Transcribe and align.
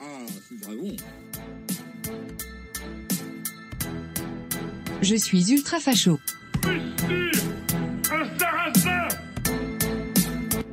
Ah, 0.00 0.04
c'est 0.48 0.60
très 0.60 0.76
bon. 0.76 0.96
Je 5.00 5.16
suis 5.16 5.52
ultra 5.52 5.80
facho. 5.80 6.18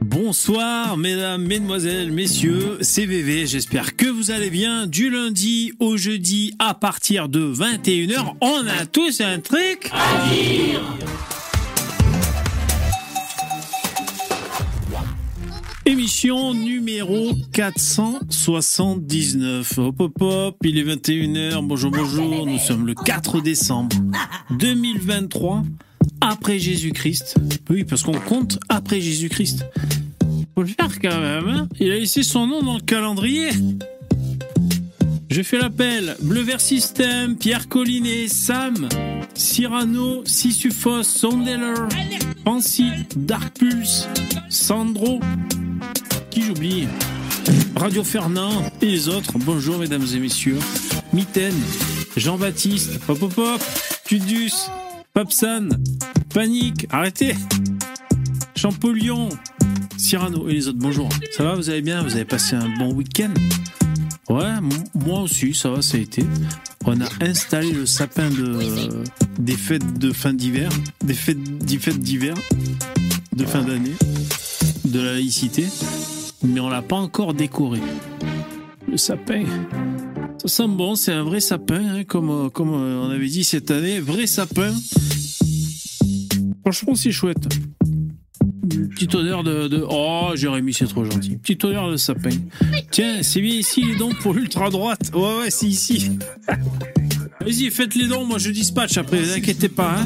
Bonsoir 0.01 0.97
mesdames, 0.97 1.45
mesdemoiselles, 1.45 2.11
messieurs, 2.11 2.77
c'est 2.81 3.05
VV, 3.05 3.47
j'espère 3.47 3.95
que 3.95 4.05
vous 4.05 4.31
allez 4.31 4.49
bien. 4.49 4.85
Du 4.85 5.09
lundi 5.09 5.71
au 5.79 5.97
jeudi 5.97 6.53
à 6.59 6.73
partir 6.73 7.29
de 7.29 7.53
21h, 7.53 8.35
on 8.41 8.67
a 8.67 8.85
tous 8.85 9.21
un 9.21 9.39
truc 9.39 9.89
à 9.93 10.29
dire 10.29 10.81
Numéro 16.27 17.31
479. 17.53 19.77
Hop 19.77 20.01
hop 20.01 20.21
hop, 20.21 20.57
il 20.65 20.77
est 20.77 20.83
21h, 20.83 21.65
bonjour 21.65 21.91
bonjour, 21.91 22.45
nous 22.45 22.57
sommes 22.57 22.85
le 22.85 22.93
4 22.93 23.39
décembre 23.39 23.95
2023, 24.51 25.63
après 26.19 26.59
Jésus-Christ. 26.59 27.35
Oui, 27.69 27.85
parce 27.85 28.03
qu'on 28.03 28.19
compte 28.19 28.59
après 28.67 28.99
Jésus-Christ. 28.99 29.65
Faut 30.55 30.63
le 30.63 30.67
faire 30.67 30.99
quand 31.01 31.21
même, 31.21 31.47
hein 31.47 31.69
Il 31.79 31.89
a 31.89 31.95
laissé 31.95 32.23
son 32.23 32.47
nom 32.47 32.63
dans 32.63 32.75
le 32.75 32.81
calendrier. 32.81 33.51
Je 35.29 35.41
fais 35.41 35.57
l'appel. 35.57 36.17
Bleu 36.21 36.41
Vert 36.41 36.59
System, 36.59 37.37
Pierre 37.37 37.69
Collinet, 37.69 38.27
Sam, 38.27 38.89
Cyrano, 39.35 40.25
Sissufos, 40.25 41.03
Sondeller, 41.03 41.87
Fancy, 42.43 42.89
Dark 43.15 43.57
Pulse, 43.57 44.09
Sandro. 44.49 45.21
Qui 46.31 46.43
j'oublie 46.43 46.87
Radio 47.75 48.03
Fernand 48.03 48.71
et 48.81 48.85
les 48.85 49.09
autres. 49.09 49.33
Bonjour 49.39 49.79
mesdames 49.79 50.05
et 50.13 50.19
messieurs. 50.19 50.59
Mitaine, 51.11 51.55
Jean-Baptiste, 52.15 52.99
Hop 53.07 53.23
Hop, 53.37 53.61
Tudus, 54.05 54.53
Papsan, 55.13 55.69
Panique, 56.33 56.85
arrêtez 56.91 57.35
Champollion, 58.55 59.29
Cyrano 59.97 60.49
et 60.49 60.53
les 60.53 60.67
autres, 60.67 60.77
bonjour. 60.79 61.09
Ça 61.35 61.43
va, 61.43 61.55
vous 61.55 61.69
allez 61.69 61.81
bien? 61.81 62.03
Vous 62.03 62.15
avez 62.15 62.25
passé 62.25 62.55
un 62.55 62.69
bon 62.77 62.93
week-end? 62.93 63.33
Ouais, 64.29 64.53
moi 64.93 65.21
aussi, 65.21 65.55
ça 65.55 65.71
va, 65.71 65.81
ça 65.81 65.97
a 65.97 65.99
été. 65.99 66.23
On 66.85 67.01
a 67.01 67.07
installé 67.21 67.71
le 67.71 67.87
sapin 67.87 68.29
de, 68.29 68.59
des 69.39 69.57
fêtes 69.57 69.97
de 69.97 70.11
fin 70.11 70.33
d'hiver, 70.33 70.69
des 71.03 71.15
fêtes, 71.15 71.41
des 71.65 71.79
fêtes 71.79 71.99
d'hiver, 71.99 72.35
de 73.35 73.45
fin 73.45 73.63
d'année, 73.63 73.95
de 74.85 74.99
la 74.99 75.13
laïcité, 75.13 75.65
mais 76.43 76.59
on 76.59 76.69
l'a 76.69 76.81
pas 76.81 76.95
encore 76.97 77.33
décoré. 77.33 77.79
Le 78.87 78.97
sapin. 78.97 79.43
Ça 80.41 80.47
sent 80.47 80.67
bon, 80.69 80.95
c'est 80.95 81.11
un 81.11 81.23
vrai 81.23 81.39
sapin, 81.41 81.81
hein, 81.97 82.03
comme, 82.05 82.29
euh, 82.29 82.49
comme 82.49 82.69
euh, 82.73 83.01
on 83.03 83.09
avait 83.09 83.27
dit 83.27 83.43
cette 83.43 83.71
année, 83.71 83.99
vrai 83.99 84.25
sapin. 84.25 84.73
Franchement, 86.61 86.95
c'est 86.95 87.11
chouette. 87.11 87.47
Petite 88.91 89.15
odeur 89.15 89.43
de, 89.43 89.67
de- 89.67 89.85
Oh, 89.89 90.31
Jérémy, 90.35 90.73
c'est 90.73 90.85
trop 90.87 91.03
gentil. 91.05 91.37
Petite 91.37 91.63
odeur 91.65 91.89
de 91.91 91.97
sapin. 91.97 92.29
Tiens, 92.91 93.21
c'est 93.21 93.41
bien 93.41 93.55
ici 93.55 93.83
les 93.83 93.95
dons 93.95 94.11
pour 94.21 94.33
l'ultra 94.33 94.69
droite. 94.69 95.11
Ouais, 95.13 95.37
ouais, 95.39 95.49
c'est 95.51 95.67
ici. 95.67 96.11
Vas-y, 97.41 97.69
faites 97.71 97.95
les 97.95 98.07
dons, 98.07 98.25
moi 98.25 98.37
je 98.37 98.51
dispatch 98.51 98.97
après, 98.97 99.21
vous 99.21 99.31
inquiétez 99.33 99.69
pas. 99.69 99.99
hein. 99.99 100.05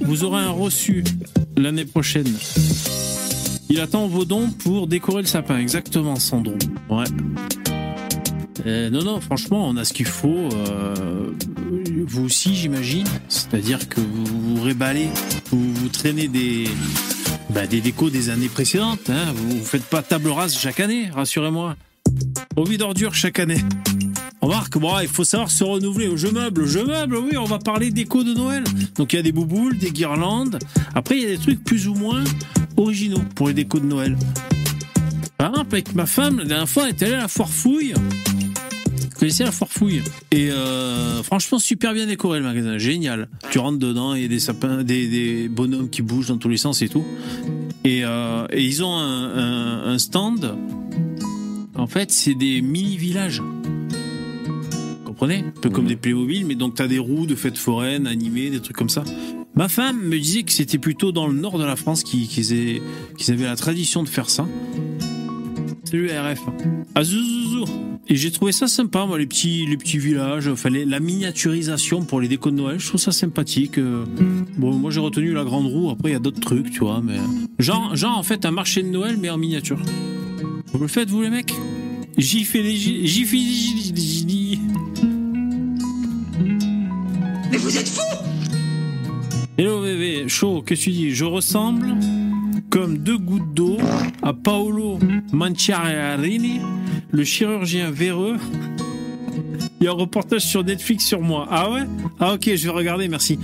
Vous 0.00 0.22
aurez 0.24 0.40
un 0.42 0.50
reçu 0.50 1.02
l'année 1.56 1.84
prochaine. 1.84 2.32
Il 3.70 3.80
attend 3.80 4.06
vos 4.06 4.24
dons 4.24 4.50
pour 4.50 4.86
décorer 4.86 5.22
le 5.22 5.28
sapin, 5.28 5.58
exactement, 5.58 6.16
Sandro. 6.16 6.54
Ouais. 6.90 7.04
Euh, 8.66 8.90
non, 8.90 9.02
non, 9.02 9.20
franchement, 9.20 9.66
on 9.68 9.76
a 9.76 9.84
ce 9.84 9.92
qu'il 9.92 10.06
faut. 10.06 10.48
euh, 10.52 11.30
vous 12.06 12.24
aussi, 12.24 12.54
j'imagine. 12.54 13.06
C'est-à-dire 13.28 13.88
que 13.88 14.00
vous 14.00 14.56
vous 14.56 14.62
réballez, 14.62 15.08
vous, 15.50 15.72
vous 15.74 15.88
traînez 15.88 16.28
des, 16.28 16.68
bah, 17.50 17.66
des 17.66 17.80
décos 17.80 18.10
des 18.10 18.30
années 18.30 18.48
précédentes. 18.48 19.10
Hein. 19.10 19.32
Vous, 19.34 19.58
vous 19.58 19.64
faites 19.64 19.84
pas 19.84 20.02
table 20.02 20.28
rase 20.28 20.56
chaque 20.56 20.80
année, 20.80 21.08
rassurez-moi. 21.10 21.76
Au 22.56 22.64
vide 22.64 22.80
d'ordures 22.80 23.14
chaque 23.14 23.38
année. 23.38 23.62
Remarque, 24.40 24.76
bon, 24.78 24.92
il 25.00 25.08
faut 25.08 25.24
savoir 25.24 25.50
se 25.50 25.64
renouveler. 25.64 26.10
Je 26.16 26.26
meuble, 26.28 26.66
je 26.66 26.78
meuble, 26.78 27.16
oui, 27.16 27.36
on 27.38 27.44
va 27.44 27.58
parler 27.58 27.90
déco 27.90 28.22
de 28.22 28.34
Noël. 28.34 28.62
Donc 28.94 29.14
il 29.14 29.16
y 29.16 29.18
a 29.18 29.22
des 29.22 29.32
bouboules, 29.32 29.78
des 29.78 29.90
guirlandes. 29.90 30.58
Après, 30.94 31.16
il 31.16 31.22
y 31.22 31.26
a 31.26 31.30
des 31.30 31.38
trucs 31.38 31.64
plus 31.64 31.88
ou 31.88 31.94
moins 31.94 32.22
originaux 32.76 33.22
pour 33.34 33.48
les 33.48 33.54
décos 33.54 33.80
de 33.80 33.86
Noël. 33.86 34.16
Par 35.36 35.50
exemple, 35.50 35.68
avec 35.72 35.94
ma 35.94 36.06
femme, 36.06 36.38
la 36.38 36.44
dernière 36.44 36.68
fois, 36.68 36.84
elle 36.84 36.90
était 36.94 37.06
allée 37.06 37.14
à 37.14 37.18
la 37.22 37.28
foire 37.28 37.48
fouille. 37.48 37.92
Vous 37.94 39.18
connaissez 39.18 39.44
la 39.44 39.52
foire 39.52 39.70
fouille 39.70 40.02
Et 40.32 40.50
euh, 40.50 41.22
franchement, 41.22 41.58
super 41.58 41.92
bien 41.94 42.06
décoré 42.06 42.38
le 42.38 42.44
magasin, 42.44 42.78
génial. 42.78 43.28
Tu 43.50 43.58
rentres 43.58 43.78
dedans, 43.78 44.14
il 44.14 44.22
y 44.22 44.24
a 44.24 44.28
des 44.28 44.38
sapins, 44.40 44.82
des, 44.82 45.08
des 45.08 45.48
bonhommes 45.48 45.88
qui 45.90 46.02
bougent 46.02 46.28
dans 46.28 46.38
tous 46.38 46.48
les 46.48 46.56
sens 46.56 46.82
et 46.82 46.88
tout. 46.88 47.04
Et, 47.84 48.04
euh, 48.04 48.46
et 48.50 48.64
ils 48.64 48.82
ont 48.82 48.94
un, 48.96 49.34
un- 49.36 49.86
un 49.92 49.98
stand. 49.98 50.56
En 51.76 51.86
fait, 51.86 52.10
c'est 52.10 52.34
des 52.34 52.62
mini-villages. 52.62 53.40
Vous 53.40 55.04
comprenez 55.04 55.44
Un 55.56 55.60
peu 55.60 55.70
comme 55.70 55.86
des 55.86 55.96
Playmobil, 55.96 56.46
mais 56.46 56.54
donc 56.54 56.74
t'as 56.74 56.86
des 56.86 56.98
roues 56.98 57.26
de 57.26 57.34
fêtes 57.34 57.58
foraines, 57.58 58.06
animées, 58.06 58.50
des 58.50 58.60
trucs 58.60 58.76
comme 58.76 58.88
ça. 58.88 59.04
Ma 59.56 59.68
femme 59.68 60.00
me 60.02 60.18
disait 60.18 60.42
que 60.42 60.52
c'était 60.52 60.78
plutôt 60.78 61.12
dans 61.12 61.28
le 61.28 61.34
nord 61.34 61.58
de 61.58 61.64
la 61.64 61.76
France 61.76 62.02
qu'ils 62.02 62.26
qu'ils 62.26 62.52
aient- 62.52 62.82
qu'ils 63.16 63.32
avaient 63.32 63.44
la 63.44 63.56
tradition 63.56 64.02
de 64.02 64.08
faire 64.08 64.28
ça. 64.28 64.46
Salut 65.84 66.08
RF. 66.10 66.40
Ah. 66.96 67.02
Et 68.08 68.16
j'ai 68.16 68.30
trouvé 68.32 68.52
ça 68.52 68.66
sympa, 68.66 69.06
moi, 69.06 69.18
les 69.18 69.26
petits, 69.26 69.64
les 69.66 69.76
petits 69.76 69.98
villages, 69.98 70.48
enfin, 70.48 70.68
la 70.70 71.00
miniaturisation 71.00 72.04
pour 72.04 72.20
les 72.20 72.28
décos 72.28 72.50
de 72.50 72.56
Noël, 72.56 72.78
je 72.80 72.86
trouve 72.88 73.00
ça 73.00 73.12
sympathique. 73.12 73.78
euh. 73.78 74.04
Bon, 74.58 74.72
moi, 74.74 74.90
j'ai 74.90 75.00
retenu 75.00 75.32
la 75.32 75.44
grande 75.44 75.66
roue, 75.66 75.88
après, 75.90 76.10
il 76.10 76.12
y 76.12 76.16
a 76.16 76.18
d'autres 76.18 76.40
trucs, 76.40 76.70
tu 76.70 76.80
vois, 76.80 77.00
mais. 77.02 77.16
Genre, 77.60 77.94
genre, 77.96 78.18
en 78.18 78.22
fait, 78.22 78.44
un 78.44 78.50
marché 78.50 78.82
de 78.82 78.88
Noël, 78.88 79.16
mais 79.20 79.30
en 79.30 79.38
miniature. 79.38 79.78
Vous 80.72 80.78
le 80.80 80.88
faites, 80.88 81.08
vous, 81.08 81.22
les 81.22 81.30
mecs? 81.30 81.54
J'y 82.18 82.44
fais 82.44 82.62
les. 82.62 82.76
J'y 82.76 83.24
fais 83.24 83.36
les. 83.36 84.58
Mais 87.50 87.56
vous 87.56 87.76
êtes 87.78 87.88
fous 87.88 88.00
Hello, 89.56 89.82
bébé, 89.82 90.28
chaud, 90.28 90.62
que 90.66 90.74
tu 90.74 90.90
dis? 90.90 91.14
Je 91.14 91.24
ressemble 91.24 91.94
comme 92.70 92.98
deux 92.98 93.16
gouttes 93.16 93.54
d'eau 93.54 93.78
à 94.20 94.32
Paolo 94.32 94.98
Manciarini, 95.32 96.60
le 97.12 97.22
chirurgien 97.22 97.92
véreux. 97.92 98.36
Il 99.80 99.84
y 99.84 99.86
a 99.86 99.92
un 99.92 99.94
reportage 99.94 100.40
sur 100.40 100.64
Netflix 100.64 101.04
sur 101.06 101.20
moi. 101.20 101.46
Ah 101.52 101.70
ouais? 101.70 101.82
Ah 102.18 102.34
ok, 102.34 102.50
je 102.52 102.64
vais 102.64 102.72
regarder, 102.72 103.06
merci. 103.06 103.38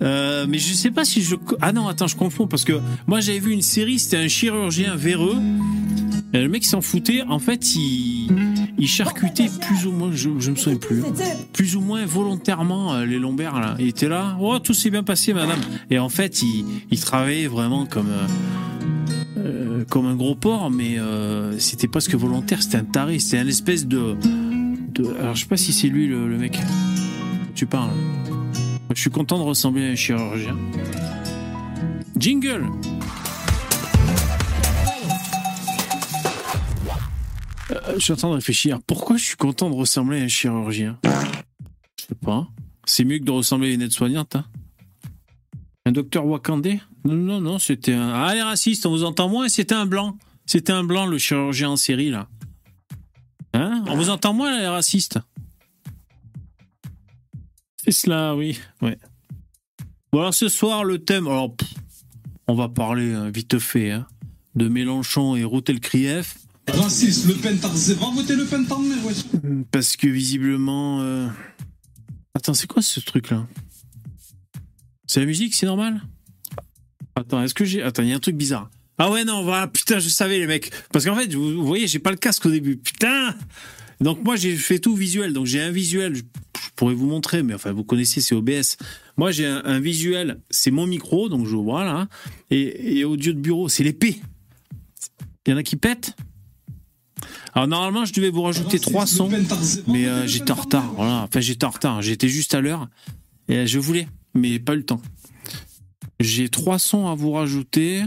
Euh, 0.00 0.46
mais 0.48 0.56
je 0.56 0.72
sais 0.72 0.90
pas 0.90 1.04
si 1.04 1.20
je... 1.20 1.36
Ah 1.60 1.72
non, 1.74 1.86
attends, 1.86 2.06
je 2.06 2.16
confonds 2.16 2.46
parce 2.46 2.64
que 2.64 2.80
moi 3.06 3.20
j'avais 3.20 3.38
vu 3.38 3.52
une 3.52 3.60
série, 3.60 3.98
c'était 3.98 4.16
un 4.16 4.28
chirurgien 4.28 4.96
véreux. 4.96 5.36
Et 6.34 6.40
le 6.42 6.48
mec 6.48 6.64
s'en 6.64 6.80
foutait, 6.80 7.22
en 7.28 7.38
fait, 7.38 7.74
il, 7.74 8.28
il 8.78 8.88
charcutait 8.88 9.50
plus 9.60 9.86
ou 9.86 9.92
moins, 9.92 10.10
je, 10.12 10.30
je 10.38 10.50
me 10.50 10.56
souviens 10.56 10.78
plus, 10.78 11.02
plus 11.52 11.76
ou 11.76 11.80
moins 11.80 12.06
volontairement 12.06 12.94
euh, 12.94 13.04
les 13.04 13.18
lombaires 13.18 13.60
là. 13.60 13.76
Il 13.78 13.88
était 13.88 14.08
là, 14.08 14.36
oh 14.40 14.58
tout 14.58 14.72
s'est 14.72 14.90
bien 14.90 15.02
passé 15.02 15.34
madame. 15.34 15.60
Et 15.90 15.98
en 15.98 16.08
fait, 16.08 16.42
il, 16.42 16.64
il 16.90 16.98
travaillait 17.00 17.48
vraiment 17.48 17.84
comme 17.84 18.08
euh, 18.08 18.26
euh, 19.38 19.84
comme 19.90 20.06
un 20.06 20.14
gros 20.14 20.34
porc, 20.34 20.70
mais 20.70 20.98
euh, 20.98 21.58
c'était 21.58 21.88
presque 21.88 22.14
volontaire, 22.14 22.62
c'était 22.62 22.78
un 22.78 22.84
taré, 22.84 23.18
c'était 23.18 23.38
un 23.38 23.46
espèce 23.46 23.86
de, 23.86 24.16
de, 24.94 25.14
alors 25.20 25.34
je 25.34 25.42
sais 25.42 25.48
pas 25.48 25.58
si 25.58 25.72
c'est 25.72 25.88
lui 25.88 26.06
le, 26.06 26.28
le 26.28 26.38
mec. 26.38 26.58
Tu 27.54 27.66
parles. 27.66 27.90
Je 28.94 29.00
suis 29.00 29.10
content 29.10 29.38
de 29.38 29.44
ressembler 29.44 29.86
à 29.86 29.90
un 29.90 29.94
chirurgien. 29.94 30.56
Jingle. 32.18 32.64
Euh, 37.72 37.94
je 37.94 38.00
suis 38.00 38.12
en 38.12 38.16
train 38.16 38.28
de 38.30 38.34
réfléchir. 38.34 38.80
Pourquoi 38.86 39.16
je 39.16 39.24
suis 39.24 39.36
content 39.36 39.70
de 39.70 39.74
ressembler 39.74 40.20
à 40.20 40.24
un 40.24 40.28
chirurgien 40.28 40.98
Je 41.04 42.04
sais 42.04 42.14
pas. 42.14 42.48
C'est 42.84 43.04
mieux 43.04 43.18
que 43.18 43.24
de 43.24 43.30
ressembler 43.30 43.70
à 43.70 43.74
une 43.74 43.82
aide-soignante. 43.82 44.36
Hein 44.36 44.44
un 45.84 45.92
docteur 45.92 46.26
Wakandé? 46.26 46.80
Non, 47.04 47.14
non, 47.14 47.40
non, 47.40 47.58
c'était 47.58 47.94
un. 47.94 48.10
Ah, 48.10 48.34
les 48.34 48.42
racistes, 48.42 48.86
on 48.86 48.90
vous 48.90 49.04
entend 49.04 49.28
moins 49.28 49.48
C'était 49.48 49.74
un 49.74 49.86
blanc. 49.86 50.16
C'était 50.46 50.72
un 50.72 50.84
blanc, 50.84 51.06
le 51.06 51.18
chirurgien 51.18 51.70
en 51.70 51.76
série, 51.76 52.10
là. 52.10 52.28
Hein? 53.54 53.84
On 53.88 53.96
vous 53.96 54.10
entend 54.10 54.32
moins, 54.32 54.58
les 54.58 54.66
racistes? 54.66 55.18
C'est 57.76 57.92
cela, 57.92 58.36
oui. 58.36 58.58
Ouais. 58.80 58.98
Bon, 60.12 60.20
alors 60.20 60.34
ce 60.34 60.48
soir, 60.48 60.84
le 60.84 60.98
thème. 60.98 61.26
Alors, 61.26 61.56
on 62.46 62.54
va 62.54 62.68
parler 62.68 63.12
euh, 63.12 63.30
vite 63.30 63.58
fait 63.58 63.90
hein, 63.90 64.06
de 64.54 64.68
Mélenchon 64.68 65.36
et 65.36 65.44
Routel 65.44 65.80
Krief. 65.80 66.38
Raciste, 66.68 67.26
Le 67.26 67.34
Pen, 67.34 67.56
va 67.56 68.10
voter 68.10 68.36
Le 68.36 68.44
Pen, 68.44 68.66
wesh. 69.04 69.24
Parce 69.70 69.96
que 69.96 70.06
visiblement. 70.06 71.00
euh, 71.02 71.28
Attends, 72.34 72.54
c'est 72.54 72.66
quoi 72.66 72.82
ce 72.82 73.00
truc-là? 73.00 73.46
C'est 75.06 75.20
la 75.20 75.26
musique, 75.26 75.54
c'est 75.54 75.66
normal? 75.66 76.02
Attends, 77.14 77.42
est-ce 77.42 77.54
que 77.54 77.64
j'ai. 77.64 77.82
Attends, 77.82 78.02
il 78.02 78.08
y 78.08 78.12
a 78.12 78.16
un 78.16 78.20
truc 78.20 78.36
bizarre. 78.36 78.70
Ah 78.98 79.10
ouais, 79.10 79.24
non, 79.24 79.42
voilà, 79.42 79.66
putain, 79.66 79.98
je 79.98 80.08
savais, 80.08 80.38
les 80.38 80.46
mecs. 80.46 80.70
Parce 80.92 81.04
qu'en 81.04 81.16
fait, 81.16 81.32
vous, 81.34 81.52
vous 81.54 81.66
voyez, 81.66 81.86
j'ai 81.86 81.98
pas 81.98 82.10
le 82.10 82.16
casque 82.16 82.46
au 82.46 82.50
début. 82.50 82.76
Putain 82.76 83.34
Donc 84.00 84.22
moi 84.24 84.36
j'ai 84.36 84.56
fait 84.56 84.78
tout 84.78 84.94
visuel. 84.94 85.32
Donc 85.32 85.46
j'ai 85.46 85.60
un 85.60 85.70
visuel, 85.70 86.14
je 86.16 86.22
pourrais 86.76 86.94
vous 86.94 87.06
montrer, 87.06 87.42
mais 87.42 87.54
enfin 87.54 87.72
vous 87.72 87.84
connaissez, 87.84 88.20
c'est 88.20 88.34
OBS. 88.34 88.76
Moi 89.16 89.30
j'ai 89.30 89.46
un, 89.46 89.80
visuel, 89.80 90.40
c'est 90.50 90.70
mon 90.70 90.86
micro, 90.86 91.28
donc 91.28 91.46
je 91.46 91.56
vois 91.56 91.84
là, 91.84 92.08
et, 92.50 92.98
et 92.98 93.04
audio 93.04 93.32
de 93.32 93.38
bureau, 93.40 93.68
c'est 93.68 93.84
l'épée. 93.84 94.20
Il 95.46 95.50
y 95.50 95.54
en 95.54 95.56
a 95.56 95.62
qui 95.62 95.76
pètent? 95.76 96.14
Alors 97.52 97.68
normalement 97.68 98.04
je 98.04 98.12
devais 98.12 98.30
vous 98.30 98.42
rajouter 98.42 98.78
trois 98.78 99.06
sons, 99.06 99.28
mais 99.86 100.06
euh, 100.06 100.26
j'étais 100.26 100.52
en 100.52 100.56
retard. 100.56 100.92
Voilà. 100.94 101.22
Enfin 101.22 101.40
j'étais 101.40 101.66
en 101.66 101.70
retard, 101.70 102.02
j'étais 102.02 102.28
juste 102.28 102.54
à 102.54 102.60
l'heure 102.60 102.88
et 103.48 103.66
je 103.66 103.78
voulais, 103.78 104.08
mais 104.34 104.58
pas 104.58 104.74
le 104.74 104.84
temps. 104.84 105.02
J'ai 106.20 106.48
trois 106.48 106.78
sons 106.78 107.08
à 107.08 107.14
vous 107.14 107.32
rajouter. 107.32 108.04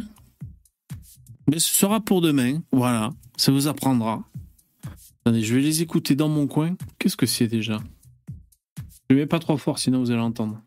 Mais 1.47 1.59
ce 1.59 1.69
sera 1.69 1.99
pour 1.99 2.21
demain. 2.21 2.61
Voilà. 2.71 3.11
Ça 3.37 3.51
vous 3.51 3.67
apprendra. 3.67 4.23
Attendez, 5.21 5.43
je 5.43 5.53
vais 5.53 5.61
les 5.61 5.81
écouter 5.81 6.15
dans 6.15 6.29
mon 6.29 6.47
coin. 6.47 6.75
Qu'est-ce 6.97 7.17
que 7.17 7.27
c'est 7.27 7.47
déjà? 7.47 7.79
Je 9.09 9.15
ne 9.15 9.19
mets 9.19 9.27
pas 9.27 9.37
trop 9.37 9.57
fort, 9.57 9.77
sinon 9.77 9.99
vous 9.99 10.09
allez 10.09 10.21
entendre. 10.21 10.59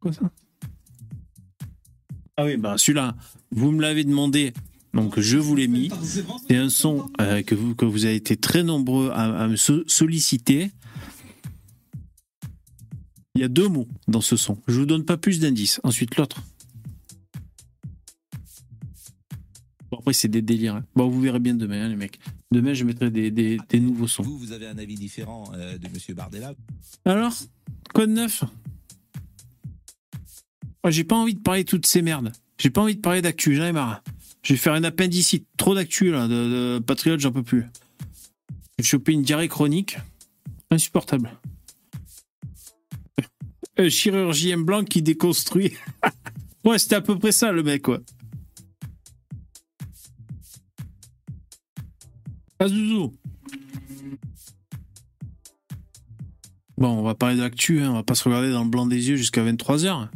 Quoi 0.00 0.12
ça? 0.12 0.30
Ah 2.36 2.44
oui, 2.44 2.56
bah 2.56 2.76
celui-là, 2.76 3.16
vous 3.50 3.70
me 3.70 3.80
l'avez 3.80 4.04
demandé, 4.04 4.52
donc 4.94 5.20
je 5.20 5.38
vous 5.38 5.54
l'ai 5.54 5.68
mis. 5.68 5.90
C'est 6.48 6.56
un 6.56 6.68
son 6.68 7.10
euh, 7.20 7.42
que, 7.42 7.54
vous, 7.54 7.74
que 7.74 7.84
vous 7.84 8.04
avez 8.04 8.16
été 8.16 8.36
très 8.36 8.62
nombreux 8.62 9.10
à, 9.10 9.42
à 9.42 9.48
me 9.48 9.56
solliciter. 9.56 10.70
Il 13.34 13.40
y 13.40 13.44
a 13.44 13.48
deux 13.48 13.68
mots 13.68 13.88
dans 14.08 14.20
ce 14.20 14.36
son. 14.36 14.58
Je 14.66 14.80
vous 14.80 14.86
donne 14.86 15.04
pas 15.04 15.16
plus 15.16 15.38
d'indices. 15.40 15.80
Ensuite, 15.84 16.16
l'autre. 16.16 16.42
Bon, 19.90 19.98
après, 19.98 20.12
c'est 20.12 20.28
des 20.28 20.42
délires. 20.42 20.74
Hein. 20.76 20.84
Bon, 20.94 21.08
vous 21.08 21.20
verrez 21.20 21.38
bien 21.40 21.54
demain, 21.54 21.84
hein, 21.84 21.88
les 21.88 21.96
mecs. 21.96 22.18
Demain, 22.52 22.74
je 22.74 22.84
mettrai 22.84 23.10
des, 23.10 23.30
des, 23.30 23.58
des 23.68 23.80
nouveaux 23.80 24.08
sons. 24.08 24.24
Vous, 24.24 24.36
vous 24.36 24.52
avez 24.52 24.66
un 24.66 24.76
avis 24.78 24.96
différent 24.96 25.50
euh, 25.54 25.78
de 25.78 25.88
Monsieur 25.88 26.14
Bardella? 26.14 26.54
Alors 27.04 27.32
Quoi 27.94 28.06
de 28.06 28.12
neuf? 28.12 28.44
Oh, 30.82 30.90
J'ai 30.90 31.04
pas 31.04 31.16
envie 31.16 31.34
de 31.34 31.40
parler 31.40 31.64
de 31.64 31.68
toutes 31.68 31.86
ces 31.86 32.02
merdes. 32.02 32.32
J'ai 32.58 32.70
pas 32.70 32.82
envie 32.82 32.96
de 32.96 33.00
parler 33.00 33.22
d'actu, 33.22 33.54
j'en 33.54 33.64
ai 33.64 33.72
marre. 33.72 34.02
Je 34.42 34.54
vais 34.54 34.58
faire 34.58 34.72
un 34.72 34.84
appendicite. 34.84 35.46
Trop 35.56 35.74
d'actu, 35.74 36.10
là, 36.10 36.26
de, 36.26 36.78
de 36.78 36.78
Patriote, 36.78 37.20
j'en 37.20 37.32
peux 37.32 37.42
plus. 37.42 37.66
J'ai 38.78 38.84
chopé 38.84 39.12
une 39.12 39.22
diarrhée 39.22 39.48
chronique. 39.48 39.98
Insupportable. 40.70 41.30
Un 43.76 43.88
chirurgien 43.88 44.58
blanc 44.58 44.84
qui 44.84 45.02
déconstruit. 45.02 45.74
ouais, 46.64 46.78
c'était 46.78 46.96
à 46.96 47.00
peu 47.00 47.18
près 47.18 47.32
ça, 47.32 47.52
le 47.52 47.62
mec, 47.62 47.82
quoi. 47.82 48.00
Azouzou. 52.58 53.14
Bon, 56.76 56.88
on 56.88 57.02
va 57.02 57.14
parler 57.14 57.36
de 57.36 57.42
l'actu, 57.42 57.80
hein. 57.80 57.90
on 57.90 57.94
va 57.94 58.02
pas 58.02 58.14
se 58.14 58.24
regarder 58.24 58.50
dans 58.50 58.64
le 58.64 58.70
blanc 58.70 58.86
des 58.86 59.10
yeux 59.10 59.16
jusqu'à 59.16 59.44
23h. 59.44 60.08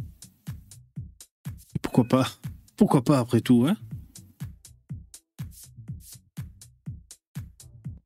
Pourquoi 1.83 2.05
pas? 2.05 2.27
Pourquoi 2.75 3.03
pas 3.03 3.19
après 3.19 3.41
tout, 3.41 3.65
hein? 3.67 3.77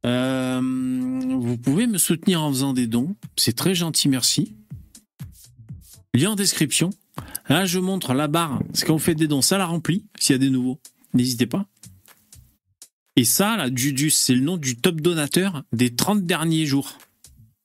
Euh, 0.05 0.61
Vous 0.61 1.57
pouvez 1.57 1.87
me 1.87 1.97
soutenir 1.97 2.41
en 2.41 2.49
faisant 2.49 2.73
des 2.73 2.87
dons, 2.87 3.15
c'est 3.35 3.55
très 3.55 3.75
gentil, 3.75 4.09
merci. 4.09 4.55
Lien 6.13 6.31
en 6.31 6.35
description. 6.35 6.89
Là, 7.47 7.65
je 7.65 7.79
montre 7.79 8.13
la 8.13 8.27
barre. 8.27 8.61
C'est 8.73 8.85
quand 8.85 8.97
faites 8.97 9.17
des 9.17 9.27
dons, 9.27 9.41
ça 9.41 9.57
la 9.57 9.65
remplit. 9.65 10.05
S'il 10.19 10.33
y 10.33 10.35
a 10.35 10.39
des 10.39 10.49
nouveaux, 10.49 10.79
n'hésitez 11.13 11.45
pas. 11.45 11.65
Et 13.15 13.25
ça, 13.25 13.57
là, 13.57 13.69
Dudus, 13.69 14.11
c'est 14.11 14.33
le 14.33 14.41
nom 14.41 14.57
du 14.57 14.77
top 14.77 15.01
donateur 15.01 15.63
des 15.73 15.93
30 15.93 16.25
derniers 16.25 16.65
jours. 16.65 16.97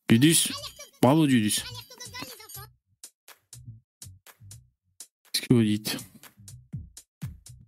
Dudus. 0.08 0.52
Bravo, 1.00 1.26
Dudus. 1.26 1.62
Qu'est-ce 5.32 5.42
que 5.42 5.54
vous 5.54 5.62
dites? 5.62 5.98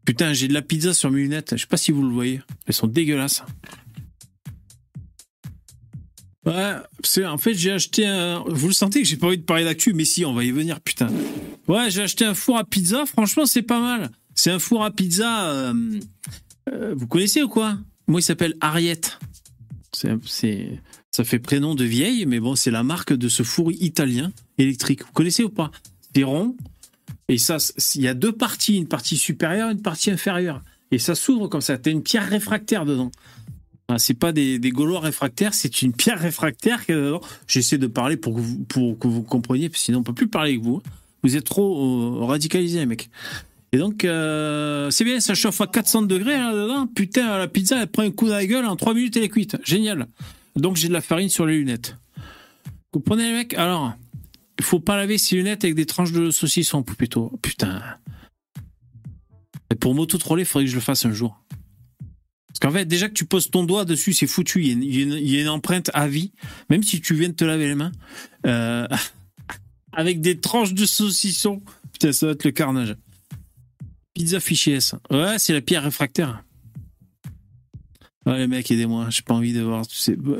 Putain, 0.04 0.32
j'ai 0.32 0.48
de 0.48 0.54
la 0.54 0.62
pizza 0.62 0.94
sur 0.94 1.10
mes 1.10 1.20
lunettes. 1.20 1.56
Je 1.56 1.62
sais 1.62 1.66
pas 1.66 1.76
si 1.76 1.92
vous 1.92 2.02
le 2.02 2.12
voyez. 2.12 2.40
Elles 2.66 2.74
sont 2.74 2.86
dégueulasses. 2.86 3.42
Ouais, 6.46 6.74
c'est 7.02 7.26
en 7.26 7.38
fait 7.38 7.54
j'ai 7.54 7.72
acheté 7.72 8.06
un. 8.06 8.44
Vous 8.46 8.68
le 8.68 8.72
sentez 8.72 9.02
que 9.02 9.08
j'ai 9.08 9.16
pas 9.16 9.26
envie 9.26 9.38
de 9.38 9.42
parler 9.42 9.64
d'actu, 9.64 9.92
mais 9.92 10.04
si, 10.04 10.24
on 10.24 10.32
va 10.32 10.44
y 10.44 10.52
venir, 10.52 10.80
putain. 10.80 11.08
Ouais, 11.66 11.90
j'ai 11.90 12.02
acheté 12.02 12.24
un 12.24 12.34
four 12.34 12.56
à 12.56 12.64
pizza. 12.64 13.04
Franchement, 13.04 13.46
c'est 13.46 13.62
pas 13.62 13.80
mal. 13.80 14.10
C'est 14.34 14.52
un 14.52 14.60
four 14.60 14.84
à 14.84 14.92
pizza. 14.92 15.50
Euh, 15.50 15.74
euh, 16.72 16.94
vous 16.96 17.08
connaissez 17.08 17.42
ou 17.42 17.48
quoi? 17.48 17.78
Moi, 18.06 18.20
il 18.20 18.22
s'appelle 18.22 18.54
Ariette. 18.60 19.18
C'est, 20.22 20.80
ça 21.10 21.24
fait 21.24 21.38
prénom 21.38 21.74
de 21.74 21.84
vieille, 21.84 22.26
mais 22.26 22.38
bon, 22.38 22.54
c'est 22.54 22.70
la 22.70 22.82
marque 22.82 23.12
de 23.12 23.28
ce 23.28 23.42
four 23.42 23.72
italien 23.72 24.32
électrique. 24.58 25.04
Vous 25.04 25.12
connaissez 25.12 25.42
ou 25.42 25.48
pas? 25.48 25.70
C'est 26.14 26.22
rond. 26.22 26.54
Et 27.28 27.38
ça, 27.38 27.56
il 27.94 28.02
y 28.02 28.08
a 28.08 28.14
deux 28.14 28.32
parties, 28.32 28.76
une 28.76 28.86
partie 28.86 29.16
supérieure, 29.16 29.70
une 29.70 29.82
partie 29.82 30.10
inférieure. 30.10 30.62
Et 30.92 30.98
ça 30.98 31.14
s'ouvre 31.14 31.48
comme 31.48 31.60
ça. 31.60 31.78
T'as 31.78 31.90
une 31.90 32.02
pierre 32.02 32.28
réfractaire 32.28 32.84
dedans. 32.84 33.10
C'est 33.98 34.14
pas 34.14 34.32
des, 34.32 34.58
Gaulois 34.58 35.00
réfractaires, 35.00 35.54
c'est 35.54 35.82
une 35.82 35.92
pierre 35.92 36.18
réfractaire. 36.18 36.82
J'essaie 37.46 37.78
de 37.78 37.86
parler 37.86 38.16
pour 38.16 38.34
que 38.34 38.40
vous, 38.40 38.94
que 38.94 39.20
compreniez, 39.20 39.70
sinon 39.74 40.00
on 40.00 40.02
peut 40.02 40.12
plus 40.12 40.28
parler 40.28 40.52
avec 40.52 40.62
vous. 40.62 40.82
Vous 41.22 41.36
êtes 41.36 41.44
trop 41.44 42.20
euh, 42.20 42.24
radicalisés, 42.24 42.84
mec. 42.86 43.10
Et 43.72 43.78
donc, 43.78 44.04
euh, 44.04 44.90
c'est 44.90 45.04
bien, 45.04 45.20
ça 45.20 45.34
chauffe 45.34 45.60
à 45.60 45.66
400 45.66 46.02
degrés 46.02 46.36
là-dedans. 46.36 46.86
Putain, 46.86 47.38
la 47.38 47.48
pizza, 47.48 47.80
elle 47.80 47.88
prend 47.88 48.02
un 48.02 48.10
coup 48.10 48.28
dans 48.28 48.34
la 48.34 48.46
gueule, 48.46 48.64
en 48.64 48.76
3 48.76 48.94
minutes, 48.94 49.16
elle 49.16 49.24
est 49.24 49.28
cuite. 49.28 49.56
Génial. 49.64 50.06
Donc, 50.54 50.76
j'ai 50.76 50.88
de 50.88 50.92
la 50.92 51.00
farine 51.00 51.28
sur 51.28 51.46
les 51.46 51.58
lunettes. 51.58 51.96
Vous 52.16 53.00
comprenez, 53.00 53.24
les 53.24 53.32
mecs 53.32 53.54
Alors, 53.54 53.92
il 54.58 54.64
faut 54.64 54.80
pas 54.80 54.96
laver 54.96 55.18
ses 55.18 55.36
lunettes 55.36 55.64
avec 55.64 55.74
des 55.74 55.86
tranches 55.86 56.12
de 56.12 56.30
saucisson, 56.30 56.82
plutôt. 56.82 57.32
Putain. 57.42 57.82
Pour 59.80 59.94
m'auto-troller, 59.94 60.42
il 60.42 60.46
faudrait 60.46 60.64
que 60.64 60.70
je 60.70 60.76
le 60.76 60.80
fasse 60.80 61.04
un 61.04 61.12
jour. 61.12 61.42
Parce 62.58 62.72
qu'en 62.72 62.78
fait, 62.78 62.86
déjà 62.86 63.08
que 63.08 63.12
tu 63.12 63.26
poses 63.26 63.50
ton 63.50 63.64
doigt 63.64 63.84
dessus, 63.84 64.14
c'est 64.14 64.26
foutu. 64.26 64.64
Il 64.64 64.82
y, 64.82 65.36
a 65.36 65.42
une, 65.42 65.48
empreinte 65.50 65.90
à 65.92 66.08
vie, 66.08 66.32
même 66.70 66.82
si 66.82 67.02
tu 67.02 67.14
viens 67.14 67.28
de 67.28 67.34
te 67.34 67.44
laver 67.44 67.68
les 67.68 67.74
mains, 67.74 67.92
euh, 68.46 68.88
avec 69.92 70.22
des 70.22 70.40
tranches 70.40 70.72
de 70.72 70.86
saucisson. 70.86 71.60
Putain, 71.92 72.12
ça 72.12 72.26
va 72.26 72.32
être 72.32 72.44
le 72.44 72.52
carnage. 72.52 72.96
Pizza 74.14 74.40
fichier 74.40 74.76
S. 74.76 74.94
Ouais, 75.10 75.38
c'est 75.38 75.52
la 75.52 75.60
pierre 75.60 75.82
réfractaire. 75.82 76.44
Ouais, 78.24 78.38
les 78.38 78.46
mecs, 78.46 78.70
aidez-moi. 78.70 79.08
J'ai 79.10 79.20
pas 79.20 79.34
envie 79.34 79.52
de 79.52 79.60
voir. 79.60 79.84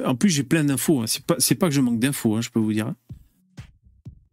En 0.07 0.15
plus, 0.15 0.31
j'ai 0.31 0.43
plein 0.43 0.65
d'infos. 0.65 1.03
Hein. 1.03 1.07
C'est 1.07 1.23
pas, 1.23 1.37
pas 1.37 1.69
que 1.69 1.75
je 1.75 1.83
manque 1.83 1.99
d'infos, 1.99 2.35
hein, 2.35 2.41
je 2.41 2.49
peux 2.49 2.61
vous 2.61 2.73
dire. 2.73 2.95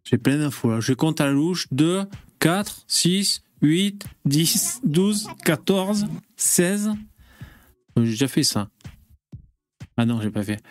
J'ai 0.06 0.18
plein 0.18 0.38
d'infos. 0.38 0.80
Je 0.80 0.94
compte 0.94 1.20
à 1.20 1.26
la 1.26 1.34
louche 1.34 1.68
2, 1.72 2.06
4, 2.40 2.86
6, 2.88 3.44
8, 3.62 4.06
10, 4.24 4.80
12, 4.86 5.28
14, 5.44 6.06
16. 6.38 6.92
J'ai 7.98 8.04
déjà 8.04 8.28
fait 8.28 8.44
ça. 8.44 8.70
Ah 9.98 10.06
non, 10.06 10.22
j'ai 10.22 10.32
pas 10.32 10.44
fait. 10.44 10.62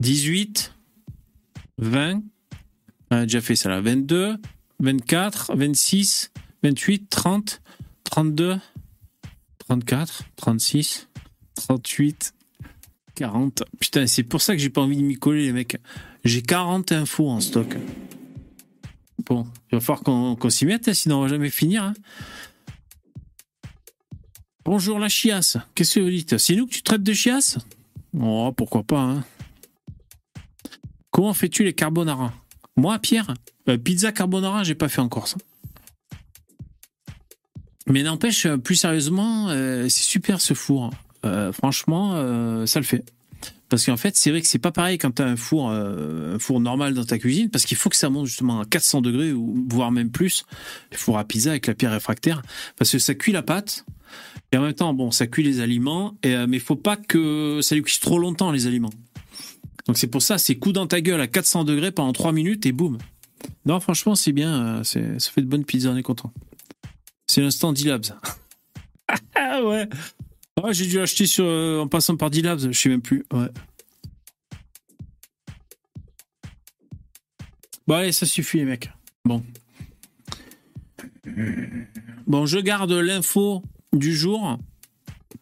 18, 0.00 0.74
20, 1.78 2.22
j'ai 3.10 3.22
déjà 3.22 3.40
fait 3.40 3.56
ça 3.56 3.68
là. 3.68 3.80
22, 3.80 4.36
24, 4.80 5.56
26, 5.56 6.32
28, 6.62 7.08
30, 7.10 7.62
32, 8.04 8.58
34, 9.58 10.24
36, 10.36 11.08
38, 11.54 12.34
40. 13.14 13.64
Putain, 13.78 14.06
c'est 14.06 14.22
pour 14.22 14.40
ça 14.40 14.54
que 14.54 14.62
j'ai 14.62 14.70
pas 14.70 14.80
envie 14.80 14.96
de 14.96 15.02
m'y 15.02 15.16
coller, 15.16 15.44
les 15.44 15.52
mecs. 15.52 15.76
J'ai 16.24 16.42
40 16.42 16.92
infos 16.92 17.28
en 17.28 17.40
stock. 17.40 17.76
Bon, 19.26 19.46
il 19.70 19.76
va 19.76 19.80
falloir 19.80 20.02
qu'on 20.02 20.50
s'y 20.50 20.64
mette, 20.64 20.88
hein, 20.88 20.94
sinon 20.94 21.18
on 21.18 21.22
va 21.22 21.28
jamais 21.28 21.50
finir. 21.50 21.84
Hein. 21.84 21.94
Bonjour 24.72 25.00
la 25.00 25.08
chiasse. 25.08 25.56
Qu'est-ce 25.74 25.96
que 25.96 26.00
vous 26.00 26.10
dites? 26.10 26.38
C'est 26.38 26.54
nous 26.54 26.64
que 26.64 26.70
tu 26.70 26.82
traites 26.82 27.02
de 27.02 27.12
chiasse? 27.12 27.58
Oh, 28.16 28.52
pourquoi 28.56 28.84
pas. 28.84 29.00
Hein. 29.00 29.24
Comment 31.10 31.34
fais-tu 31.34 31.64
les 31.64 31.72
carbonara? 31.72 32.32
Moi, 32.76 32.96
Pierre, 33.00 33.34
euh, 33.68 33.76
pizza 33.78 34.12
carbonara, 34.12 34.62
j'ai 34.62 34.76
pas 34.76 34.88
fait 34.88 35.00
encore 35.00 35.26
ça. 35.26 35.38
Mais 37.88 38.04
n'empêche, 38.04 38.46
euh, 38.46 38.58
plus 38.58 38.76
sérieusement, 38.76 39.48
euh, 39.48 39.88
c'est 39.88 40.04
super 40.04 40.40
ce 40.40 40.54
four. 40.54 40.92
franchement, 41.52 42.12
ça 42.64 42.78
le 42.78 42.86
fait. 42.86 43.04
Parce 43.70 43.84
qu'en 43.84 43.96
fait, 43.96 44.16
c'est 44.16 44.30
vrai 44.30 44.40
que 44.40 44.46
c'est 44.46 44.60
pas 44.60 44.70
pareil 44.70 44.98
quand 44.98 45.16
tu 45.16 45.22
as 45.22 45.26
un 45.26 45.36
four, 45.36 45.72
normal 46.60 46.94
dans 46.94 47.04
ta 47.04 47.18
cuisine, 47.18 47.50
parce 47.50 47.64
qu'il 47.64 47.76
faut 47.76 47.90
que 47.90 47.96
ça 47.96 48.08
monte 48.08 48.26
justement 48.26 48.60
à 48.60 48.64
400 48.66 49.00
degrés, 49.00 49.32
voire 49.68 49.90
même 49.90 50.12
plus, 50.12 50.44
le 50.92 50.96
four 50.96 51.18
à 51.18 51.24
pizza 51.24 51.50
avec 51.50 51.66
la 51.66 51.74
pierre 51.74 51.90
réfractaire, 51.90 52.42
parce 52.76 52.92
que 52.92 53.00
ça 53.00 53.16
cuit 53.16 53.32
la 53.32 53.42
pâte, 53.42 53.84
et 54.52 54.56
en 54.56 54.62
même 54.62 54.74
temps, 54.74 54.92
bon, 54.94 55.10
ça 55.10 55.26
cuit 55.26 55.42
les 55.42 55.60
aliments, 55.60 56.16
et, 56.22 56.34
euh, 56.34 56.46
mais 56.48 56.56
il 56.56 56.62
faut 56.62 56.76
pas 56.76 56.96
que 56.96 57.60
ça 57.62 57.74
lui 57.74 57.82
cuise 57.82 58.00
trop 58.00 58.18
longtemps, 58.18 58.50
les 58.50 58.66
aliments. 58.66 58.92
Donc 59.86 59.98
c'est 59.98 60.06
pour 60.06 60.22
ça, 60.22 60.38
c'est 60.38 60.56
coup 60.56 60.72
dans 60.72 60.86
ta 60.86 61.00
gueule 61.00 61.20
à 61.20 61.26
400 61.26 61.64
degrés 61.64 61.92
pendant 61.92 62.12
3 62.12 62.32
minutes 62.32 62.66
et 62.66 62.72
boum. 62.72 62.98
Non, 63.64 63.80
franchement, 63.80 64.14
c'est 64.14 64.32
bien, 64.32 64.78
euh, 64.78 64.84
ça 64.84 65.30
fait 65.30 65.42
de 65.42 65.46
bonnes 65.46 65.64
pizzas, 65.64 65.90
on 65.90 65.96
est 65.96 66.02
content. 66.02 66.32
C'est 67.26 67.40
l'instant 67.40 67.72
D-Labs. 67.72 68.06
ah 69.34 69.62
ouais 69.64 69.88
Ouais, 70.62 70.74
j'ai 70.74 70.86
dû 70.86 70.98
l'acheter 70.98 71.24
euh, 71.38 71.80
en 71.80 71.88
passant 71.88 72.16
par 72.16 72.30
D-Labs, 72.30 72.72
je 72.72 72.78
sais 72.78 72.88
même 72.88 73.02
plus. 73.02 73.24
Ouais. 73.32 73.48
Bon, 77.86 77.94
allez, 77.94 78.12
ça 78.12 78.26
suffit, 78.26 78.58
les 78.58 78.64
mecs. 78.64 78.90
Bon. 79.24 79.42
Bon, 82.26 82.46
je 82.46 82.58
garde 82.58 82.92
l'info 82.92 83.62
du 83.94 84.14
jour 84.14 84.58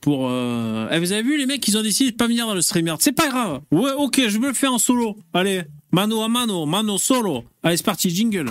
pour. 0.01 0.29
euh, 0.29 0.89
eh, 0.91 0.99
vous 0.99 1.13
avez 1.13 1.23
vu, 1.23 1.37
les 1.39 1.47
mecs, 1.47 1.67
ils 1.69 1.77
ont 1.77 1.83
décidé 1.83 2.11
de 2.13 2.17
pas 2.17 2.27
venir 2.27 2.47
dans 2.47 2.55
le 2.55 2.63
streamer. 2.63 2.95
C'est 3.01 3.13
pas 3.13 3.29
grave. 3.29 3.61
Ouais, 3.71 3.93
ok, 3.97 4.29
je 4.29 4.39
me 4.39 4.49
le 4.49 4.55
fais 4.55 4.67
en 4.67 4.79
solo. 4.79 5.17
Allez, 5.33 5.63
mano 5.93 6.23
à 6.23 6.29
mano, 6.29 6.67
mano 6.67 6.99
solo. 6.99 7.45
Allez, 7.63 7.77
c'est 7.77 7.85
parti, 7.85 8.11
jingle. 8.11 8.51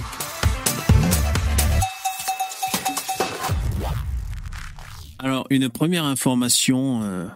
Alors, 5.20 5.48
une 5.50 5.70
première 5.70 6.04
information 6.06 7.02
euh, 7.02 7.28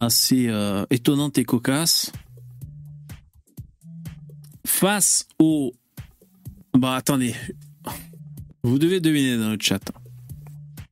assez 0.00 0.46
euh, 0.48 0.86
étonnante 0.90 1.36
et 1.38 1.44
cocasse. 1.44 2.10
Face 4.66 5.28
au... 5.38 5.72
Bah 6.76 6.94
attendez. 6.94 7.34
Vous 8.62 8.78
devez 8.78 9.00
deviner 9.00 9.36
dans 9.36 9.50
le 9.50 9.58
chat. 9.60 9.80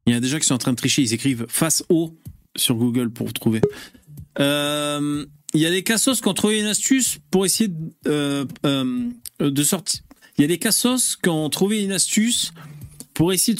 Il 0.06 0.12
y 0.12 0.16
a 0.16 0.20
gens 0.22 0.38
qui 0.38 0.46
sont 0.46 0.54
en 0.54 0.58
train 0.58 0.72
de 0.72 0.76
tricher. 0.76 1.02
Ils 1.02 1.14
écrivent 1.14 1.46
face 1.48 1.84
au 1.88 2.16
sur 2.56 2.76
Google 2.76 3.10
pour 3.10 3.32
trouver. 3.32 3.60
Euh, 4.38 5.24
il 5.54 5.60
y 5.60 5.66
a 5.66 5.70
des 5.70 5.82
cassos 5.82 6.20
qui 6.20 6.28
ont 6.28 6.34
trouvé 6.34 6.60
une 6.60 6.66
astuce 6.66 7.18
pour 7.30 7.46
essayer 7.46 7.70
de, 8.04 8.46
sortir. 9.62 10.02
De 10.38 10.42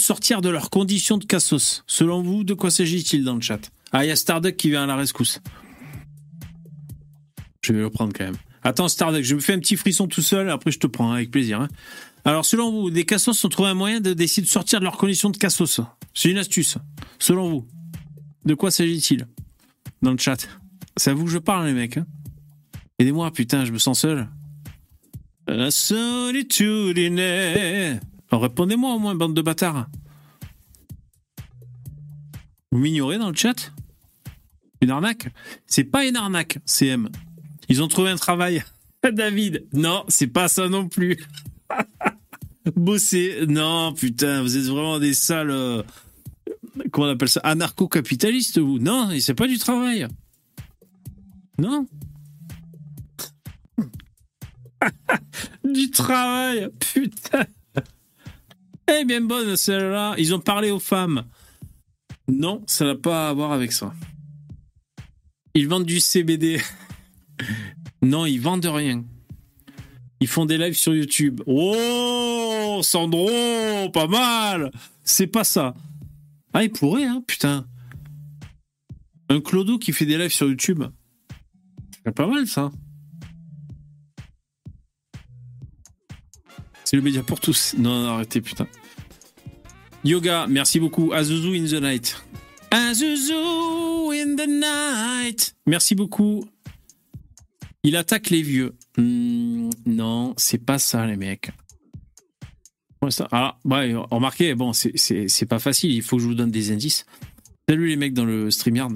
sortir 0.01 0.43
de 0.43 0.49
leurs 0.49 0.71
conditions 0.71 1.19
de 1.19 1.25
cassos. 1.25 1.85
Selon 1.87 2.23
vous, 2.23 2.45
de 2.45 2.55
quoi 2.55 2.71
s'agit-il 2.71 3.25
dans 3.25 3.37
le 3.37 3.41
chat? 3.41 3.71
Ah, 3.93 4.05
il 4.05 4.09
y 4.09 4.11
a 4.11 4.17
Starduck 4.17 4.57
qui 4.57 4.71
vient 4.71 4.85
à 4.85 4.87
la 4.87 4.97
rescousse. 4.97 5.41
Je 7.63 7.73
vais 7.73 7.81
le 7.81 7.91
prendre 7.91 8.13
quand 8.13 8.25
même. 8.25 8.37
Attends, 8.65 8.89
Starduck, 8.89 9.23
je 9.23 9.35
me 9.37 9.41
fais 9.41 9.53
un 9.53 9.61
petit 9.61 9.77
frisson 9.77 10.09
tout 10.09 10.23
seul, 10.23 10.51
après 10.51 10.71
je 10.73 10.79
te 10.79 10.87
prends 10.87 11.13
avec 11.13 11.31
plaisir. 11.31 11.61
hein. 11.61 11.69
Alors, 12.25 12.45
selon 12.47 12.71
vous, 12.71 12.91
des 12.91 13.05
cassos 13.05 13.45
ont 13.45 13.49
trouvé 13.49 13.69
un 13.69 13.75
moyen 13.75 14.01
de 14.01 14.15
d'essayer 14.15 14.43
de 14.43 14.49
sortir 14.49 14.79
de 14.81 14.85
leurs 14.85 14.97
conditions 14.97 15.31
de 15.31 15.37
cassos. 15.37 15.81
C'est 16.15 16.31
une 16.31 16.39
astuce. 16.39 16.79
Selon 17.19 17.51
vous, 17.51 17.69
de 18.45 18.55
quoi 18.55 18.71
s'agit-il? 18.71 19.27
Dans 20.01 20.13
le 20.13 20.19
chat 20.19 20.49
C'est 20.97 21.11
à 21.11 21.15
vous 21.15 21.25
que 21.25 21.31
je 21.31 21.39
parle, 21.39 21.67
les 21.67 21.73
mecs. 21.75 21.97
hein. 21.99 22.07
Aidez-moi, 22.99 23.31
putain, 23.33 23.65
je 23.65 23.73
me 23.73 23.79
sens 23.79 24.01
seul. 24.01 24.29
La 25.47 25.71
solitude 25.71 26.97
est 26.99 28.01
Répondez-moi 28.31 28.95
au 28.95 28.99
moins, 28.99 29.15
bande 29.15 29.35
de 29.35 29.43
bâtards. 29.43 29.87
Vous 32.73 32.79
m'ignorez 32.79 33.19
dans 33.19 33.29
le 33.29 33.37
chat? 33.37 33.73
Une 34.81 34.91
arnaque? 34.91 35.29
C'est 35.67 35.85
pas 35.85 36.07
une 36.07 36.17
arnaque, 36.17 36.59
CM. 36.65 37.09
Ils 37.69 37.83
ont 37.83 37.89
trouvé 37.89 38.11
un 38.11 38.17
travail. 38.17 38.65
David, 39.13 39.67
non, 39.73 40.05
c'est 40.09 40.27
pas 40.27 40.49
ça 40.49 40.69
non 40.69 40.89
plus. 40.89 41.19
Bosser, 42.77 43.47
non, 43.47 43.93
putain, 43.93 44.43
vous 44.43 44.57
êtes 44.57 44.65
vraiment 44.65 44.99
des 44.99 45.13
sales. 45.15 45.51
euh, 45.51 45.83
comment 46.93 47.09
on 47.09 47.11
appelle 47.11 47.29
ça 47.29 47.41
Anarcho-capitalistes, 47.41 48.59
vous 48.59 48.79
Non, 48.79 49.11
c'est 49.21 49.35
pas 49.35 49.47
du 49.47 49.59
travail. 49.59 50.09
Non 51.59 51.87
Du 55.65 55.91
travail, 55.91 56.69
putain 56.79 57.45
Eh 58.91 59.05
bien 59.05 59.21
bonne 59.21 59.57
celle-là, 59.57 60.15
ils 60.19 60.35
ont 60.35 60.41
parlé 60.41 60.71
aux 60.71 60.81
femmes. 60.81 61.25
Non, 62.29 62.63
ça 62.67 62.87
n'a 62.87 62.95
pas 62.95 63.29
à 63.29 63.33
voir 63.35 63.53
avec 63.53 63.73
ça. 63.73 63.93
Ils 65.55 65.69
vendent 65.69 65.85
du 65.87 66.01
CBD. 66.01 66.61
Non, 68.03 68.27
ils 68.27 68.39
vendent 68.39 68.67
rien. 68.67 69.03
Ils 70.21 70.29
font 70.29 70.47
des 70.47 70.59
lives 70.59 70.77
sur 70.77 70.95
YouTube. 70.95 71.43
Oh, 71.47 72.81
Sandro, 72.83 73.29
pas 73.93 74.07
mal. 74.07 74.71
C'est 75.03 75.27
pas 75.27 75.45
ça. 75.45 75.75
Ah, 76.53 76.63
il 76.63 76.71
pourrait, 76.71 77.05
hein, 77.05 77.23
putain. 77.27 77.67
Un 79.29 79.41
Clodo 79.41 79.79
qui 79.79 79.93
fait 79.93 80.07
des 80.07 80.17
lives 80.17 80.33
sur 80.33 80.49
YouTube. 80.49 80.85
C'est 82.05 82.15
pas 82.15 82.27
mal, 82.27 82.47
ça. 82.47 82.71
C'est 86.85 86.97
le 86.97 87.03
média 87.03 87.23
pour 87.23 87.41
tous. 87.41 87.75
Non, 87.79 88.03
non, 88.03 88.09
arrêtez, 88.11 88.41
putain. 88.41 88.67
Yoga, 90.05 90.47
merci 90.47 90.79
beaucoup. 90.79 91.13
Azuzu 91.13 91.57
in 91.57 91.67
the 91.67 91.83
night. 91.83 92.17
Azuzu 92.71 94.13
in 94.13 94.37
the 94.37 94.47
night. 94.47 95.57
Merci 95.67 95.95
beaucoup. 95.95 96.45
Il 97.83 97.97
attaque 97.97 98.31
les 98.31 98.43
vieux. 98.43 98.75
Hmm, 98.97 99.71
non, 99.87 100.35
c'est 100.37 100.59
pas 100.65 100.79
ça, 100.79 101.07
les 101.07 101.17
mecs. 101.17 101.51
Ouais, 103.03 103.11
ça- 103.11 103.29
Ah, 103.33 103.59
ouais, 103.65 103.95
remarquez, 104.11 104.55
bon, 104.55 104.73
c'est- 104.73 105.47
pas 105.49 105.59
facile. 105.59 105.91
Il 105.93 106.03
faut 106.03 106.17
que 106.17 106.23
je 106.23 106.29
vous 106.29 106.35
donne 106.35 106.51
des 106.51 106.71
indices. 106.73 107.05
Salut 107.69 107.89
les 107.89 107.97
mecs 107.97 108.15
dans 108.15 108.25
le 108.25 108.51
StreamYard. 108.51 108.93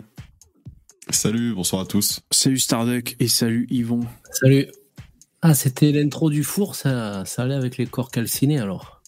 Salut, 1.10 1.54
bonsoir 1.54 1.82
à 1.82 1.86
tous. 1.86 2.20
Salut 2.30 2.58
Starduck 2.58 3.16
et 3.18 3.28
salut 3.28 3.66
Yvon. 3.70 4.00
Salut. 4.30 4.66
Ah, 5.40 5.54
c'était 5.54 5.90
l'intro 5.92 6.30
du 6.30 6.44
four, 6.44 6.74
ça, 6.74 7.24
ça 7.24 7.42
allait 7.42 7.54
avec 7.54 7.76
les 7.78 7.86
corps 7.86 8.10
calcinés 8.10 8.58
alors. 8.58 9.02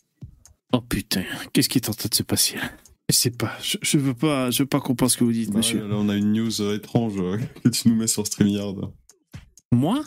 Oh 0.73 0.81
putain, 0.81 1.25
qu'est-ce 1.53 1.69
qui 1.69 1.79
est 1.79 1.89
en 1.89 1.93
train 1.93 2.09
de 2.09 2.15
se 2.15 2.23
passer 2.23 2.57
là? 2.57 2.71
Je 3.11 3.17
sais 3.17 3.31
pas, 3.33 3.53
je, 3.63 3.77
je 3.83 3.99
veux 3.99 4.15
pas, 4.15 4.51
je 4.53 4.63
veux 4.63 4.69
pas 4.69 4.81
comprendre 4.81 5.11
ce 5.11 5.17
que 5.19 5.25
vous 5.25 5.33
dites, 5.33 5.53
monsieur. 5.53 5.83
Ouais, 5.83 5.89
là, 5.89 5.97
on 5.97 6.09
a 6.09 6.15
une 6.17 6.33
news 6.33 6.61
euh, 6.63 6.77
étrange 6.77 7.15
euh, 7.19 7.39
que 7.65 7.69
tu 7.71 7.89
nous 7.89 7.97
mets 7.97 8.07
sur 8.07 8.25
StreamYard. 8.27 8.93
Moi? 9.73 10.03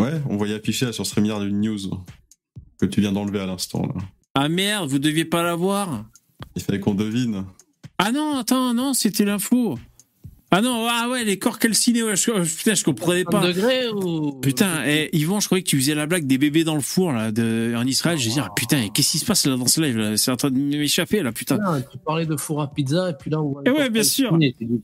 Ouais, 0.00 0.20
on 0.30 0.36
voyait 0.36 0.54
afficher 0.54 0.86
là, 0.86 0.92
sur 0.92 1.04
StreamYard 1.04 1.42
une 1.42 1.60
news 1.60 1.78
que 2.80 2.86
tu 2.86 3.00
viens 3.02 3.12
d'enlever 3.12 3.40
à 3.40 3.46
l'instant. 3.46 3.82
là. 3.82 4.00
Ah 4.34 4.48
merde, 4.48 4.88
vous 4.88 4.98
deviez 4.98 5.26
pas 5.26 5.42
l'avoir? 5.42 6.06
Il 6.56 6.62
fallait 6.62 6.80
qu'on 6.80 6.94
devine. 6.94 7.44
Ah 7.98 8.10
non, 8.10 8.38
attends, 8.38 8.72
non, 8.72 8.94
c'était 8.94 9.26
l'info. 9.26 9.78
Ah 10.52 10.60
non, 10.62 10.84
ah 10.88 11.08
ouais, 11.08 11.22
les 11.22 11.38
corps 11.38 11.60
calcinés, 11.60 12.02
ouais, 12.02 12.16
je, 12.16 12.32
putain, 12.56 12.74
je 12.74 12.82
comprenais 12.82 13.22
pas. 13.24 13.46
degrés 13.46 13.88
ou. 13.88 14.32
Putain, 14.32 14.82
eh, 14.84 15.08
Yvon, 15.16 15.38
je 15.38 15.46
croyais 15.46 15.62
que 15.62 15.68
tu 15.68 15.76
faisais 15.78 15.94
la 15.94 16.06
blague 16.06 16.26
des 16.26 16.38
bébés 16.38 16.64
dans 16.64 16.74
le 16.74 16.80
four 16.80 17.12
là, 17.12 17.30
de, 17.30 17.72
en 17.76 17.86
Israël. 17.86 18.18
Je 18.18 18.28
disais, 18.28 18.40
ah, 18.44 18.50
putain, 18.56 18.88
qu'est-ce 18.88 19.12
qui 19.12 19.18
se 19.18 19.24
passe 19.24 19.46
là 19.46 19.56
dans 19.56 19.68
ce 19.68 19.80
live 19.80 20.16
C'est 20.16 20.32
en 20.32 20.36
train 20.36 20.50
de 20.50 20.58
m'échapper 20.58 21.22
là, 21.22 21.30
putain. 21.30 21.56
Non, 21.58 21.80
tu 21.80 21.98
parlais 22.04 22.26
de 22.26 22.36
four 22.36 22.62
à 22.62 22.72
pizza 22.72 23.10
et 23.10 23.14
puis 23.14 23.30
là 23.30 23.40
on 23.40 23.50
voit. 23.50 23.62
Eh 23.64 23.70
ouais, 23.70 23.90
bien 23.90 24.02
sûr. 24.02 24.36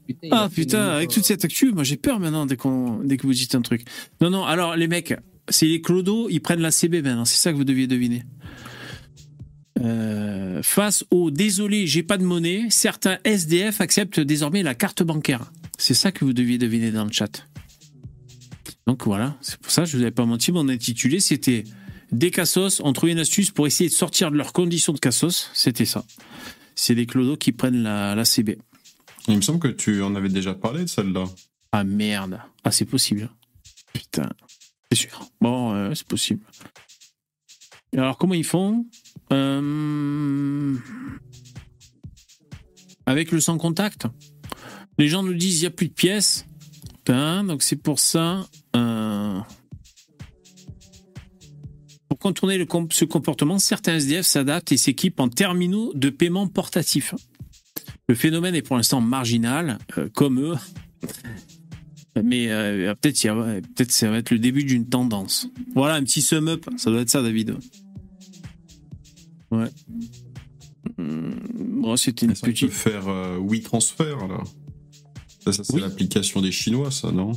putain, 0.07 0.29
Ah 0.31 0.49
putain, 0.55 0.83
avec 0.83 1.11
toute 1.11 1.25
cette 1.25 1.45
actu, 1.45 1.73
moi 1.73 1.83
j'ai 1.83 1.97
peur 1.97 2.21
maintenant 2.21 2.47
dès, 2.47 2.57
qu'on, 2.57 3.01
dès 3.03 3.17
que 3.17 3.27
vous 3.27 3.35
dites 3.35 3.57
un 3.57 3.63
truc. 3.63 3.85
Non, 4.21 4.31
non, 4.31 4.45
alors 4.45 4.77
les 4.77 4.87
mecs, 4.87 5.15
c'est 5.49 5.67
les 5.67 5.81
clodos, 5.81 6.29
ils 6.31 6.41
prennent 6.41 6.61
la 6.63 6.71
CB 6.71 7.03
maintenant, 7.03 7.25
c'est 7.25 7.39
ça 7.39 7.51
que 7.51 7.57
vous 7.57 7.65
deviez 7.65 7.89
deviner. 7.89 8.23
Euh, 9.81 10.63
face 10.63 11.05
au 11.11 11.31
désolé, 11.31 11.87
j'ai 11.87 12.03
pas 12.03 12.17
de 12.17 12.25
monnaie, 12.25 12.67
certains 12.71 13.19
SDF 13.25 13.81
acceptent 13.81 14.21
désormais 14.21 14.63
la 14.63 14.75
carte 14.75 15.03
bancaire. 15.03 15.51
C'est 15.79 15.95
ça 15.95 16.13
que 16.13 16.25
vous 16.25 16.33
deviez 16.33 16.59
deviner 16.59 16.91
dans 16.91 17.05
le 17.05 17.13
chat. 17.13 17.47
Donc 18.87 19.05
voilà, 19.05 19.37
c'est 19.41 19.59
pour 19.59 19.71
ça 19.71 19.83
que 19.83 19.89
je 19.89 19.97
vous 19.97 20.03
avais 20.03 20.13
pas 20.13 20.25
menti, 20.25 20.53
mon 20.53 20.69
intitulé 20.69 21.21
c'était 21.21 21.65
Des 22.13 22.31
cassos 22.31 22.81
ont 22.81 22.93
trouvé 22.93 23.13
une 23.13 23.19
astuce 23.19 23.51
pour 23.51 23.67
essayer 23.67 23.91
de 23.91 23.95
sortir 23.95 24.31
de 24.31 24.37
leurs 24.37 24.53
conditions 24.53 24.93
de 24.93 24.99
cassos. 24.99 25.51
C'était 25.53 25.85
ça. 25.85 26.05
C'est 26.75 26.95
les 26.95 27.07
clodos 27.07 27.37
qui 27.37 27.53
prennent 27.53 27.83
la, 27.83 28.15
la 28.15 28.25
CB. 28.25 28.59
Il 29.29 29.37
me 29.37 29.41
semble 29.43 29.59
que 29.59 29.69
tu 29.69 30.03
en 30.03 30.15
avais 30.15 30.29
déjà 30.29 30.55
parlé 30.55 30.83
de 30.83 30.89
celle-là. 30.89 31.25
Ah 31.73 31.85
merde. 31.85 32.41
Ah, 32.65 32.71
c'est 32.71 32.85
possible. 32.85 33.29
Putain. 33.93 34.29
C'est 34.91 34.99
sûr. 34.99 35.29
Bon, 35.41 35.75
euh, 35.75 35.95
c'est 35.95 36.07
possible. 36.07 36.45
Alors, 37.97 38.19
comment 38.19 38.35
ils 38.35 38.45
font? 38.45 38.87
Euh, 39.33 40.75
Avec 43.07 43.33
le 43.33 43.41
sans 43.41 43.59
contact 43.59 44.07
Les 44.99 45.09
gens 45.09 45.23
nous 45.23 45.35
disent 45.35 45.59
il 45.59 45.61
n'y 45.63 45.67
a 45.67 45.71
plus 45.71 45.89
de 45.89 45.93
pièces. 45.93 46.47
Putain, 46.99 47.45
donc 47.45 47.63
c'est 47.63 47.77
pour 47.77 47.99
ça. 47.99 48.47
euh, 48.77 49.39
Pour 52.09 52.19
contourner 52.19 52.65
ce 52.91 53.05
comportement, 53.05 53.59
certains 53.59 53.95
SDF 53.97 54.27
s'adaptent 54.27 54.73
et 54.73 54.77
s'équipent 54.77 55.21
en 55.21 55.29
terminaux 55.29 55.93
de 55.95 56.11
paiement 56.11 56.47
portatifs. 56.49 57.15
Le 58.09 58.15
phénomène 58.15 58.55
est 58.55 58.63
pour 58.63 58.77
l'instant 58.77 59.01
marginal, 59.01 59.79
euh, 59.99 60.09
comme 60.15 60.41
eux, 60.41 60.55
mais 62.23 62.47
peut-être 63.01 63.23
peut-être 63.75 63.91
ça 63.93 64.11
va 64.11 64.19
être 64.19 64.31
le 64.31 64.39
début 64.39 64.65
d'une 64.65 64.89
tendance. 64.89 65.49
Voilà, 65.75 65.95
un 65.97 66.03
petit 66.05 66.23
sum 66.23 66.49
up, 66.49 66.67
ça 66.77 66.91
doit 66.91 67.01
être 67.01 67.11
ça, 67.11 67.23
David. 67.23 67.57
Ouais. 69.61 69.69
Hum, 70.99 71.35
Bon, 71.83 71.97
c'était 71.97 72.27
une 72.27 72.35
Ça 72.35 72.47
peut 72.47 72.53
petite. 72.53 72.71
faire 72.71 73.09
euh, 73.09 73.39
WeTransfer, 73.39 74.17
là. 74.29 74.43
Ça, 75.45 75.53
ça, 75.53 75.65
c'est 75.65 75.75
Oui. 75.75 75.81
l'application 75.81 76.41
des 76.41 76.51
Chinois, 76.53 76.91
ça, 76.91 77.13
non? 77.13 77.33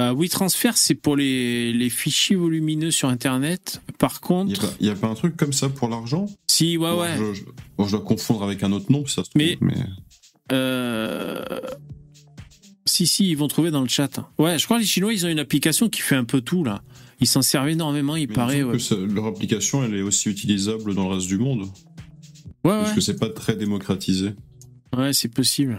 Euh, 0.00 0.12
WeTransfer, 0.14 0.72
c'est 0.74 0.94
pour 0.94 1.16
les, 1.16 1.72
les 1.72 1.90
fichiers 1.90 2.36
volumineux 2.36 2.90
sur 2.90 3.08
Internet. 3.08 3.82
Par 3.98 4.20
Il 4.22 4.46
n'y 4.46 4.54
a, 4.54 4.56
contre, 4.56 4.76
il 4.80 4.86
y 4.86 4.90
a 4.90 4.94
pas 4.96 5.08
un 5.08 5.14
truc 5.14 5.36
comme 5.36 5.52
ça 5.52 5.68
pour 5.68 5.88
l'argent? 5.88 6.26
Si, 6.46 6.76
ouais, 6.76 6.90
Bon, 6.90 7.00
ouais. 7.00 7.16
je, 7.18 7.34
je- 7.34 7.44
bon, 7.76 7.84
je 7.86 7.90
dois 7.96 8.04
confondre 8.04 8.42
avec 8.42 8.62
un 8.62 8.72
autre 8.72 8.90
nom, 8.90 9.06
ça 9.06 9.22
se 9.24 9.30
trouve, 9.30 9.42
Mais- 9.42 9.58
mais... 9.60 9.76
euh, 10.52 11.44
Si, 12.84 13.06
si, 13.06 13.30
ils 13.30 13.36
vont 13.36 13.48
trouver 13.48 13.70
dans 13.70 13.80
le 13.82 13.88
chat. 13.88 14.10
Ouais, 14.38 14.58
je 14.58 14.64
crois 14.64 14.76
que 14.78 14.82
les 14.82 14.88
Chinois, 14.88 15.12
ils 15.14 15.24
ont 15.24 15.28
une 15.28 15.38
application 15.38 15.88
qui 15.88 16.00
fait 16.02 16.16
un 16.16 16.24
peu 16.24 16.40
tout, 16.40 16.64
là. 16.64 16.82
Ils 17.22 17.26
s'en 17.26 17.40
servent 17.40 17.68
énormément, 17.68 18.16
il 18.16 18.28
Mais 18.28 18.34
paraît. 18.34 18.62
Ouais, 18.64 18.72
que 18.72 18.78
ça- 18.78 18.96
leur 18.96 19.26
application, 19.26 19.82
elle 19.84 19.94
est 19.94 20.02
aussi 20.02 20.28
utilisable 20.28 20.94
dans 20.94 21.08
le 21.08 21.14
reste 21.14 21.28
du 21.28 21.38
monde. 21.38 21.60
ouais, 21.62 21.68
Parce 22.64 22.88
ouais. 22.90 22.94
que 22.96 23.00
c'est 23.00 23.18
pas 23.18 23.30
très 23.30 23.54
démocratisé. 23.56 24.32
Ouais, 24.96 25.12
c'est 25.12 25.28
possible. 25.28 25.78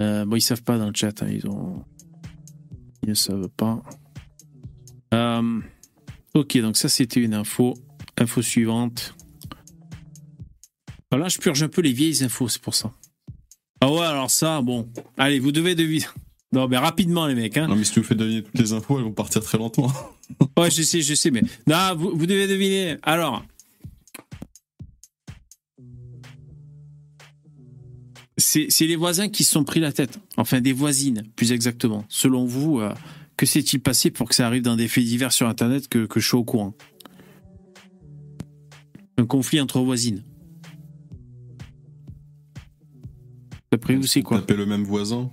Euh, 0.00 0.24
bon, 0.24 0.36
ils 0.36 0.40
savent 0.42 0.62
pas 0.62 0.78
dans 0.78 0.86
le 0.88 0.92
chat, 0.94 1.22
hein, 1.22 1.28
ils 1.30 1.46
ont. 1.48 1.82
Ils 3.02 3.08
ne 3.10 3.14
savent 3.14 3.48
pas. 3.56 3.82
Euh, 5.14 5.60
ok, 6.34 6.58
donc 6.58 6.76
ça 6.76 6.88
c'était 6.88 7.20
une 7.20 7.34
info. 7.34 7.74
Info 8.18 8.42
suivante. 8.42 9.14
Voilà, 11.10 11.28
je 11.28 11.38
purge 11.38 11.62
un 11.62 11.68
peu 11.68 11.80
les 11.80 11.92
vieilles 11.92 12.22
infos, 12.22 12.48
c'est 12.48 12.60
pour 12.62 12.74
ça. 12.74 12.92
Ah 13.80 13.90
ouais, 13.90 14.00
alors 14.04 14.30
ça, 14.30 14.60
bon. 14.62 14.88
Allez, 15.16 15.38
vous 15.40 15.52
devez 15.52 15.74
deviner. 15.74 16.04
Non, 16.52 16.66
mais 16.66 16.78
rapidement, 16.78 17.26
les 17.26 17.34
mecs. 17.34 17.56
Hein. 17.56 17.68
Non, 17.68 17.76
mais 17.76 17.84
si 17.84 17.92
tu 17.92 18.00
nous 18.00 18.04
fais 18.04 18.16
deviner 18.16 18.42
toutes 18.42 18.58
les 18.58 18.72
infos, 18.72 18.98
elles 18.98 19.04
vont 19.04 19.12
partir 19.12 19.42
très 19.42 19.58
lentement. 19.58 19.92
Ouais, 20.56 20.70
je 20.70 20.82
sais, 20.82 21.00
je 21.00 21.14
sais, 21.14 21.32
mais. 21.32 21.42
Non, 21.66 21.96
vous, 21.96 22.12
vous 22.14 22.26
devez 22.26 22.46
deviner. 22.46 22.98
Alors. 23.02 23.44
C'est 28.36 28.66
c'est 28.68 28.86
les 28.86 28.94
voisins 28.94 29.28
qui 29.28 29.42
se 29.42 29.50
sont 29.50 29.64
pris 29.64 29.80
la 29.80 29.90
tête. 29.90 30.20
Enfin, 30.36 30.60
des 30.60 30.72
voisines, 30.72 31.24
plus 31.34 31.50
exactement. 31.50 32.04
Selon 32.08 32.44
vous, 32.44 32.78
euh, 32.78 32.94
que 33.36 33.44
s'est-il 33.44 33.80
passé 33.80 34.12
pour 34.12 34.28
que 34.28 34.36
ça 34.36 34.46
arrive 34.46 34.62
dans 34.62 34.76
des 34.76 34.86
faits 34.86 35.04
divers 35.04 35.32
sur 35.32 35.48
Internet 35.48 35.88
que, 35.88 36.06
que 36.06 36.20
je 36.20 36.28
suis 36.28 36.36
au 36.36 36.44
courant? 36.44 36.74
Un 39.18 39.26
conflit 39.26 39.60
entre 39.60 39.80
voisines. 39.80 40.22
D'après 43.72 43.96
vous, 43.96 44.06
c'est 44.06 44.22
quoi? 44.22 44.38
Taper 44.38 44.56
le 44.56 44.66
même 44.66 44.84
voisin? 44.84 45.30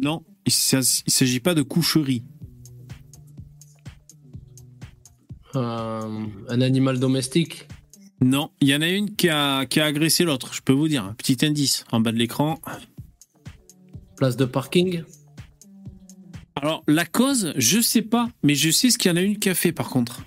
Non, 0.00 0.24
il 0.46 0.52
ne 0.76 0.82
s'agit 0.82 1.40
pas 1.40 1.54
de 1.54 1.62
coucherie. 1.62 2.24
Euh, 5.54 6.26
un 6.48 6.60
animal 6.60 6.98
domestique? 6.98 7.68
Non, 8.20 8.50
il 8.60 8.68
y 8.68 8.74
en 8.74 8.82
a 8.82 8.88
une 8.88 9.14
qui 9.14 9.28
a, 9.28 9.66
qui 9.66 9.80
a 9.80 9.84
agressé 9.84 10.24
l'autre, 10.24 10.54
je 10.54 10.62
peux 10.62 10.72
vous 10.72 10.88
dire. 10.88 11.04
Un 11.04 11.14
petit 11.14 11.44
indice 11.44 11.84
en 11.92 12.00
bas 12.00 12.12
de 12.12 12.16
l'écran. 12.16 12.60
Place 14.16 14.36
de 14.36 14.44
parking? 14.44 15.02
Alors, 16.54 16.84
la 16.86 17.04
cause, 17.04 17.52
je 17.56 17.80
sais 17.80 18.02
pas, 18.02 18.30
mais 18.42 18.54
je 18.54 18.70
sais 18.70 18.90
ce 18.90 18.98
qu'il 18.98 19.10
y 19.10 19.12
en 19.12 19.16
a 19.16 19.22
une 19.22 19.38
qui 19.38 19.48
a 19.48 19.54
fait 19.54 19.72
par 19.72 19.90
contre. 19.90 20.24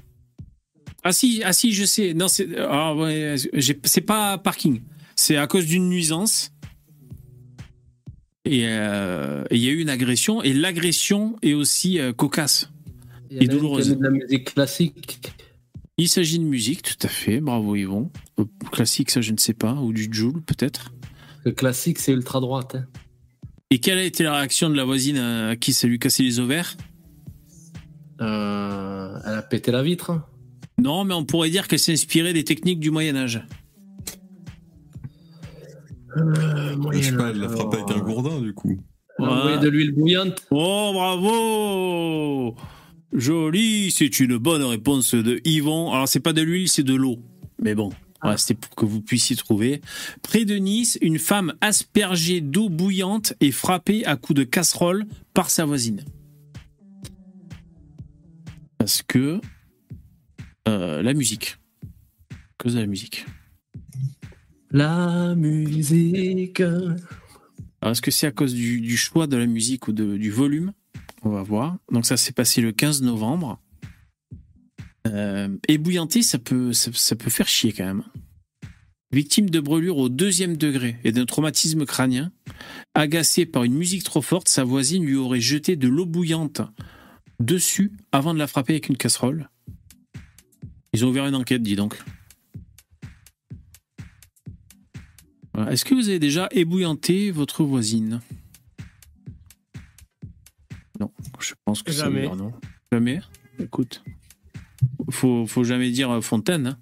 Ah 1.04 1.14
si, 1.14 1.42
ah 1.46 1.54
si, 1.54 1.72
je 1.72 1.86
sais. 1.86 2.14
Non, 2.14 2.28
c'est 2.28 2.50
ah 2.58 2.96
ouais, 2.96 3.36
pas 4.06 4.38
parking. 4.38 4.82
C'est 5.16 5.38
à 5.38 5.48
cause 5.48 5.66
d'une 5.66 5.88
nuisance. 5.88 6.52
Et 8.46 8.68
euh, 8.68 9.44
et 9.50 9.56
il 9.56 9.64
y 9.64 9.68
a 9.68 9.72
eu 9.72 9.80
une 9.82 9.90
agression. 9.90 10.44
Et 10.44 10.54
l'agression 10.54 11.36
est 11.42 11.54
aussi 11.54 12.00
euh, 12.00 12.14
cocasse. 12.14 12.70
Il 13.32 13.38
y 13.38 13.40
qui 13.40 13.48
douloureuse. 13.48 13.90
met 13.90 13.96
de 13.96 14.04
la 14.04 14.10
musique 14.12 14.54
classique. 14.54 15.20
Il 15.98 16.10
s'agit 16.10 16.40
de 16.40 16.44
musique, 16.44 16.82
tout 16.84 17.08
à 17.08 17.10
fait. 17.10 17.40
Bravo 17.40 17.76
Yvon. 17.76 18.12
Euh, 18.40 18.44
Classique, 18.72 19.10
ça 19.12 19.22
je 19.22 19.32
ne 19.32 19.38
sais 19.38 19.54
pas. 19.54 19.74
Ou 19.74 19.94
du 19.94 20.08
Joule, 20.12 20.42
peut-être. 20.44 20.94
Le 21.44 21.52
classique, 21.52 22.00
c'est 22.00 22.12
ultra 22.12 22.40
droite. 22.40 22.76
hein. 22.76 22.86
Et 23.72 23.80
quelle 23.80 23.98
a 23.98 24.04
été 24.04 24.24
la 24.24 24.36
réaction 24.36 24.70
de 24.70 24.76
la 24.76 24.84
voisine 24.84 25.18
à 25.18 25.56
qui 25.56 25.74
ça 25.74 25.88
lui 25.88 25.98
cassait 25.98 26.24
les 26.24 26.40
ovaires? 26.40 26.76
Euh, 28.22 29.18
elle 29.26 29.34
a 29.34 29.42
pété 29.42 29.72
la 29.72 29.84
vitre. 29.84 30.22
Non, 30.78 31.04
mais 31.04 31.14
on 31.14 31.26
pourrait 31.26 31.50
dire 31.50 31.68
qu'elle 31.68 31.80
s'est 31.80 31.94
inspirée 31.94 32.34
des 32.34 32.44
techniques 32.44 32.80
du 32.80 32.92
Moyen 32.92 33.16
Âge. 33.16 33.46
Euh, 36.18 36.76
Je 36.94 37.02
sais 37.02 37.16
pas, 37.16 37.30
elle 37.30 37.40
l'a 37.40 37.50
frappé 37.50 37.78
avec 37.78 37.92
un 37.96 38.00
gourdin, 38.00 38.40
du 38.42 38.54
coup. 38.54 38.78
Elle 39.20 39.26
a 39.26 39.32
envoyé 39.32 39.58
de 39.60 39.70
l'huile 39.70 39.94
bouillante. 39.94 40.46
Oh, 40.52 40.92
bravo 40.94 42.56
Joli, 43.14 43.92
c'est 43.92 44.20
une 44.20 44.38
bonne 44.38 44.64
réponse 44.64 45.16
de 45.16 45.40
Yvon. 45.46 45.92
Alors, 45.94 46.08
c'est 46.08 46.20
pas 46.20 46.34
de 46.34 46.42
l'huile, 46.42 46.68
c'est 46.68 46.84
de 46.84 46.96
l'eau. 46.96 47.20
Mais 47.62 47.76
bon, 47.76 47.92
voilà, 48.22 48.38
c'était 48.38 48.56
pour 48.56 48.76
que 48.76 48.86
vous 48.86 49.02
puissiez 49.02 49.36
trouver. 49.36 49.82
Près 50.22 50.46
de 50.46 50.56
Nice, 50.56 50.98
une 51.02 51.20
femme 51.20 51.54
aspergée 51.62 52.42
d'eau 52.42 52.70
bouillante 52.70 53.34
est 53.40 53.52
frappée 53.52 54.06
à 54.06 54.18
coups 54.18 54.38
de 54.38 54.44
casserole 54.44 55.06
par 55.34 55.50
sa 55.50 55.66
voisine. 55.66 56.04
Parce 58.78 59.02
que 59.02 59.40
euh, 60.68 61.02
la 61.02 61.14
musique. 61.14 61.58
À 62.32 62.36
cause 62.58 62.76
de 62.76 62.80
la 62.80 62.88
musique. 62.88 63.26
La 64.72 65.36
musique. 65.36 66.60
Alors, 66.60 67.92
est-ce 67.92 68.02
que 68.02 68.12
c'est 68.12 68.28
à 68.28 68.32
cause 68.32 68.54
du, 68.54 68.98
choix 68.98 69.28
de 69.28 69.38
la 69.38 69.46
musique 69.46 69.88
ou 69.88 69.94
du 69.94 70.32
volume? 70.32 70.74
On 71.24 71.30
va 71.30 71.44
voir. 71.44 71.78
Donc, 71.92 72.06
ça 72.06 72.18
s'est 72.18 72.32
passé 72.32 72.62
le 72.62 72.72
15 72.72 73.02
novembre. 73.02 73.60
Euh, 75.08 75.50
ébouillanter, 75.68 76.22
ça 76.22 76.40
peut, 76.40 76.74
ça, 76.74 76.92
ça 76.94 77.16
peut 77.16 77.30
faire 77.30 77.48
chier 77.48 77.74
quand 77.74 77.86
même. 77.86 78.04
Victime 79.12 79.50
de 79.50 79.60
brûlure 79.60 79.98
au 79.98 80.10
deuxième 80.10 80.58
degré 80.58 80.98
et 81.04 81.12
d'un 81.12 81.26
traumatisme 81.26 81.86
crânien, 81.86 82.32
agacée 82.96 83.46
par 83.46 83.64
une 83.64 83.76
musique 83.76 84.04
trop 84.04 84.22
forte, 84.22 84.50
sa 84.50 84.64
voisine 84.64 85.06
lui 85.06 85.16
aurait 85.16 85.40
jeté 85.40 85.76
de 85.76 85.88
l'eau 85.88 86.06
bouillante 86.06 86.62
dessus 87.40 87.92
avant 88.12 88.34
de 88.34 88.40
la 88.40 88.48
frapper 88.48 88.74
avec 88.74 88.90
une 88.90 88.98
casserole. 88.98 89.50
Ils 90.94 91.06
ont 91.06 91.10
ouvert 91.10 91.28
une 91.28 91.36
enquête, 91.36 91.62
dis 91.62 91.76
donc. 91.76 91.98
Voilà. 95.56 95.72
Est-ce 95.72 95.86
que 95.86 95.96
vous 95.96 96.10
avez 96.10 96.20
déjà 96.20 96.48
ébouillanté 96.52 97.32
votre 97.32 97.64
voisine? 97.64 98.20
Non, 101.00 101.12
je 101.40 101.54
pense 101.64 101.82
que 101.84 101.92
ça 101.92 102.10
veut 102.10 102.16
Jamais. 102.16 102.28
dire 102.28 102.36
non. 102.36 102.54
Jamais? 102.92 103.22
Écoute, 103.60 104.04
faut, 105.10 105.46
faut 105.48 105.64
jamais 105.64 105.92
dire 105.92 106.12
euh, 106.12 106.22
fontaine. 106.22 106.68
hein. 106.68 106.78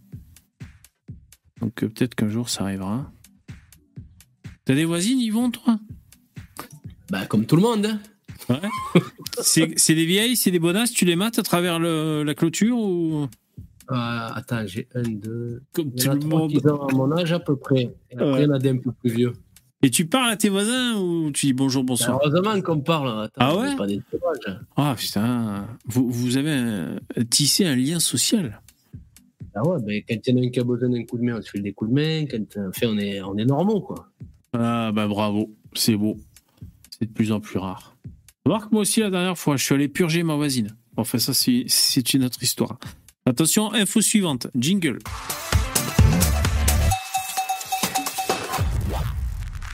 Donc 1.61 1.83
euh, 1.83 1.87
peut-être 1.89 2.15
qu'un 2.15 2.29
jour 2.29 2.49
ça 2.49 2.63
arrivera. 2.63 3.11
T'as 4.65 4.75
des 4.75 4.85
voisines, 4.85 5.19
Yvon, 5.19 5.51
toi? 5.51 5.79
Bah, 7.09 7.25
comme 7.25 7.45
tout 7.45 7.55
le 7.55 7.61
monde. 7.61 7.85
hein. 7.85 7.99
Ouais. 8.49 9.01
c'est 9.41 9.73
c'est 9.77 9.95
des 9.95 10.05
vieilles, 10.05 10.35
c'est 10.35 10.51
des 10.51 10.59
bonasses, 10.59 10.91
tu 10.91 11.05
les 11.05 11.15
mates 11.15 11.39
à 11.39 11.43
travers 11.43 11.79
le- 11.79 12.23
la 12.23 12.33
clôture 12.35 12.77
ou? 12.77 13.27
Euh, 13.91 13.95
attends, 14.35 14.65
j'ai 14.65 14.87
un, 14.95 15.01
deux. 15.03 15.61
comme 15.73 15.91
Il 15.95 16.01
y 16.01 16.05
tout 16.05 16.11
le 16.13 16.25
monde 16.27 16.51
qui 16.51 16.65
à 16.67 16.95
mon 16.95 17.11
âge 17.11 17.31
à 17.33 17.39
peu 17.39 17.55
près. 17.55 17.93
Et 18.11 18.15
après, 18.15 18.31
Ouais. 18.31 18.39
il 18.43 18.47
y 18.47 18.49
en 18.49 18.53
a 18.53 18.59
des 18.59 18.69
un 18.69 18.77
peu 18.77 18.91
plus 18.91 19.09
vieux. 19.11 19.33
Et 19.81 19.89
tu 19.89 20.05
parles 20.05 20.31
à 20.31 20.37
tes 20.37 20.47
voisins 20.47 20.95
ou 20.97 21.29
tu 21.31 21.47
dis 21.47 21.53
bonjour, 21.53 21.83
bonsoir? 21.83 22.17
Heureusement 22.23 22.59
qu'on 22.61 22.79
parle. 22.79 23.23
Attends, 23.23 23.33
Ah 23.39 23.57
ouais? 23.57 23.75
pas 23.75 23.85
des. 23.85 24.01
Ah 24.77 24.95
putain, 24.97 25.67
vous, 25.85 26.09
vous 26.09 26.37
avez 26.37 26.51
un- 26.51 26.97
tissé 27.29 27.65
un 27.65 27.75
lien 27.75 27.99
social? 27.99 28.61
Ah 29.55 29.67
ouais, 29.67 29.77
ben, 29.81 30.01
quand 30.07 30.15
il 30.25 30.35
y 30.35 30.39
en 30.39 30.41
a 30.41 30.45
un 30.45 30.49
qui 30.49 30.59
a 30.59 30.63
besoin 30.63 30.89
d'un 30.89 31.03
coup 31.03 31.17
de 31.17 31.23
main, 31.23 31.37
on 31.37 31.41
se 31.41 31.49
fait 31.51 31.59
des 31.59 31.73
coups 31.73 31.91
de 31.91 31.95
main. 31.95 32.25
Quand, 32.25 32.67
enfin, 32.69 32.87
on 32.87 32.97
est, 32.97 33.21
on 33.21 33.37
est 33.37 33.45
normaux, 33.45 33.81
quoi. 33.81 34.07
Ah 34.53 34.91
bah 34.93 35.07
bravo, 35.07 35.51
c'est 35.73 35.95
beau. 35.97 36.17
C'est 36.89 37.05
de 37.07 37.11
plus 37.11 37.31
en 37.31 37.39
plus 37.41 37.59
rare. 37.59 37.95
Remarque 38.45 38.71
moi 38.71 38.81
aussi 38.81 38.99
la 39.01 39.09
dernière 39.09 39.37
fois, 39.37 39.57
je 39.57 39.63
suis 39.65 39.73
allé 39.75 39.87
purger 39.89 40.23
ma 40.23 40.35
voisine. 40.35 40.75
Enfin 40.95 41.17
ça 41.17 41.33
c'est 41.33 42.13
une 42.13 42.23
autre 42.23 42.41
histoire. 42.43 42.77
Attention, 43.25 43.71
info 43.73 44.01
suivante, 44.01 44.47
jingle. 44.55 44.99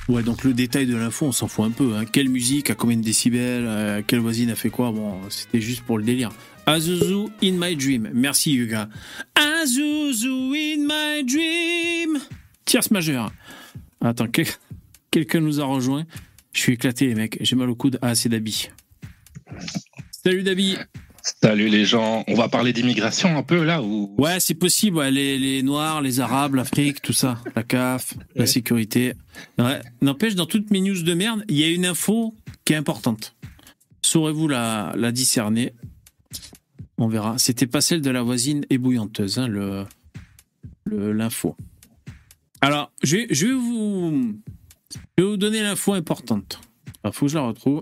Ouais, 0.07 0.23
donc 0.23 0.43
le 0.43 0.53
détail 0.53 0.85
de 0.85 0.95
l'info, 0.95 1.27
on 1.27 1.31
s'en 1.31 1.47
fout 1.47 1.65
un 1.65 1.71
peu. 1.71 1.95
hein. 1.95 2.05
Quelle 2.05 2.29
musique, 2.29 2.69
à 2.69 2.75
combien 2.75 2.97
de 2.97 3.03
décibels, 3.03 3.65
euh, 3.67 4.01
quelle 4.05 4.19
voisine 4.19 4.49
a 4.51 4.55
fait 4.55 4.69
quoi 4.69 4.91
Bon, 4.91 5.19
c'était 5.29 5.61
juste 5.61 5.81
pour 5.81 5.97
le 5.97 6.03
délire. 6.03 6.31
Azuzu 6.65 7.27
in 7.43 7.53
my 7.53 7.75
dream. 7.75 8.09
Merci 8.13 8.53
Yuga. 8.53 8.89
Azuzu 9.35 10.53
in 10.53 10.85
my 10.87 11.23
dream. 11.25 12.19
Tierce 12.65 12.91
majeure. 12.91 13.31
Attends, 14.01 14.27
quel- 14.27 14.45
quelqu'un 15.11 15.41
nous 15.41 15.59
a 15.59 15.65
rejoint. 15.65 16.05
Je 16.53 16.61
suis 16.61 16.73
éclaté 16.73 17.07
les 17.07 17.15
mecs, 17.15 17.37
j'ai 17.41 17.55
mal 17.55 17.69
au 17.69 17.75
coude. 17.75 17.97
Ah, 18.01 18.13
c'est 18.15 18.29
Dabi. 18.29 18.69
Salut 20.23 20.43
Dabi. 20.43 20.75
Salut 21.43 21.69
les 21.69 21.85
gens, 21.85 22.23
on 22.27 22.33
va 22.33 22.47
parler 22.49 22.73
d'immigration 22.73 23.37
un 23.37 23.43
peu 23.43 23.63
là 23.63 23.81
ou? 23.83 24.13
Ouais, 24.17 24.39
c'est 24.39 24.53
possible, 24.53 24.97
ouais, 24.97 25.11
les, 25.11 25.37
les 25.37 25.63
Noirs, 25.63 26.01
les 26.01 26.19
Arabes, 26.19 26.55
l'Afrique, 26.55 27.01
tout 27.01 27.13
ça, 27.13 27.41
la 27.55 27.63
CAF, 27.63 28.13
la 28.35 28.45
sécurité. 28.45 29.13
Ouais. 29.57 29.81
N'empêche, 30.01 30.35
dans 30.35 30.45
toutes 30.45 30.71
mes 30.71 30.79
news 30.81 31.01
de 31.03 31.13
merde, 31.13 31.43
il 31.49 31.57
y 31.57 31.63
a 31.63 31.69
une 31.69 31.85
info 31.85 32.35
qui 32.65 32.73
est 32.73 32.77
importante. 32.77 33.35
Saurez-vous 34.01 34.47
la, 34.47 34.93
la 34.97 35.11
discerner? 35.11 35.73
On 36.97 37.07
verra. 37.07 37.37
C'était 37.37 37.67
pas 37.67 37.81
celle 37.81 38.01
de 38.01 38.09
la 38.09 38.21
voisine 38.21 38.65
ébouillanteuse, 38.69 39.39
hein, 39.39 39.47
le 39.47 39.85
le- 40.85 41.11
l'info. 41.13 41.55
Alors, 42.61 42.91
je 43.03 43.17
vais, 43.17 43.27
je 43.29 43.47
vais 43.47 43.53
vous 43.53 44.33
je 45.17 45.23
vais 45.23 45.29
vous 45.29 45.37
donner 45.37 45.61
l'info 45.61 45.93
importante. 45.93 46.59
Il 47.05 47.11
faut 47.13 47.25
que 47.27 47.31
je 47.31 47.37
la 47.37 47.43
retrouve. 47.43 47.81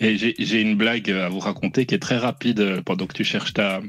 Et 0.00 0.16
j'ai 0.16 0.60
une 0.60 0.76
blague 0.76 1.10
à 1.10 1.28
vous 1.28 1.38
raconter 1.38 1.86
qui 1.86 1.94
est 1.94 2.00
très 2.00 2.18
rapide 2.18 2.60
euh, 2.60 2.82
pendant 2.82 3.06
que 3.06 3.12
tu 3.12 3.24
cherches 3.24 3.52
ta, 3.52 3.80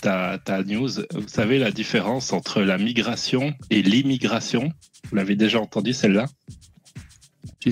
ta, 0.00 0.38
ta 0.38 0.62
news. 0.62 0.90
Vous 1.14 1.28
savez 1.28 1.58
la 1.58 1.70
différence 1.70 2.32
entre 2.32 2.62
la 2.62 2.78
migration 2.78 3.54
et 3.70 3.82
l'immigration? 3.82 4.72
Vous 5.10 5.16
l'avez 5.16 5.36
déjà 5.36 5.60
entendu 5.60 5.92
celle-là? 5.92 6.26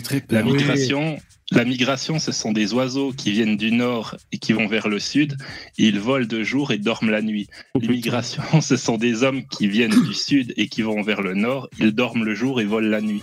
Très 0.04 0.22
La 0.30 0.42
migration, 0.42 1.18
la 1.52 1.64
migration, 1.64 2.20
ce 2.20 2.30
sont 2.30 2.52
des 2.52 2.74
oiseaux 2.74 3.12
qui 3.12 3.32
viennent 3.32 3.56
du 3.56 3.72
nord 3.72 4.16
et 4.30 4.38
qui 4.38 4.52
vont 4.52 4.68
vers 4.68 4.86
le 4.86 5.00
sud. 5.00 5.36
Ils 5.78 5.98
volent 5.98 6.26
de 6.26 6.44
jour 6.44 6.70
et 6.70 6.78
dorment 6.78 7.10
la 7.10 7.22
nuit. 7.22 7.48
L'immigration, 7.74 8.42
ce 8.60 8.76
sont 8.76 8.98
des 8.98 9.24
hommes 9.24 9.44
qui 9.48 9.66
viennent 9.66 9.90
du 10.06 10.14
sud 10.14 10.54
et 10.56 10.68
qui 10.68 10.82
vont 10.82 11.02
vers 11.02 11.22
le 11.22 11.34
nord. 11.34 11.68
Ils 11.80 11.92
dorment 11.92 12.24
le 12.24 12.34
jour 12.36 12.60
et 12.60 12.64
volent 12.64 12.88
la 12.88 13.00
nuit. 13.00 13.22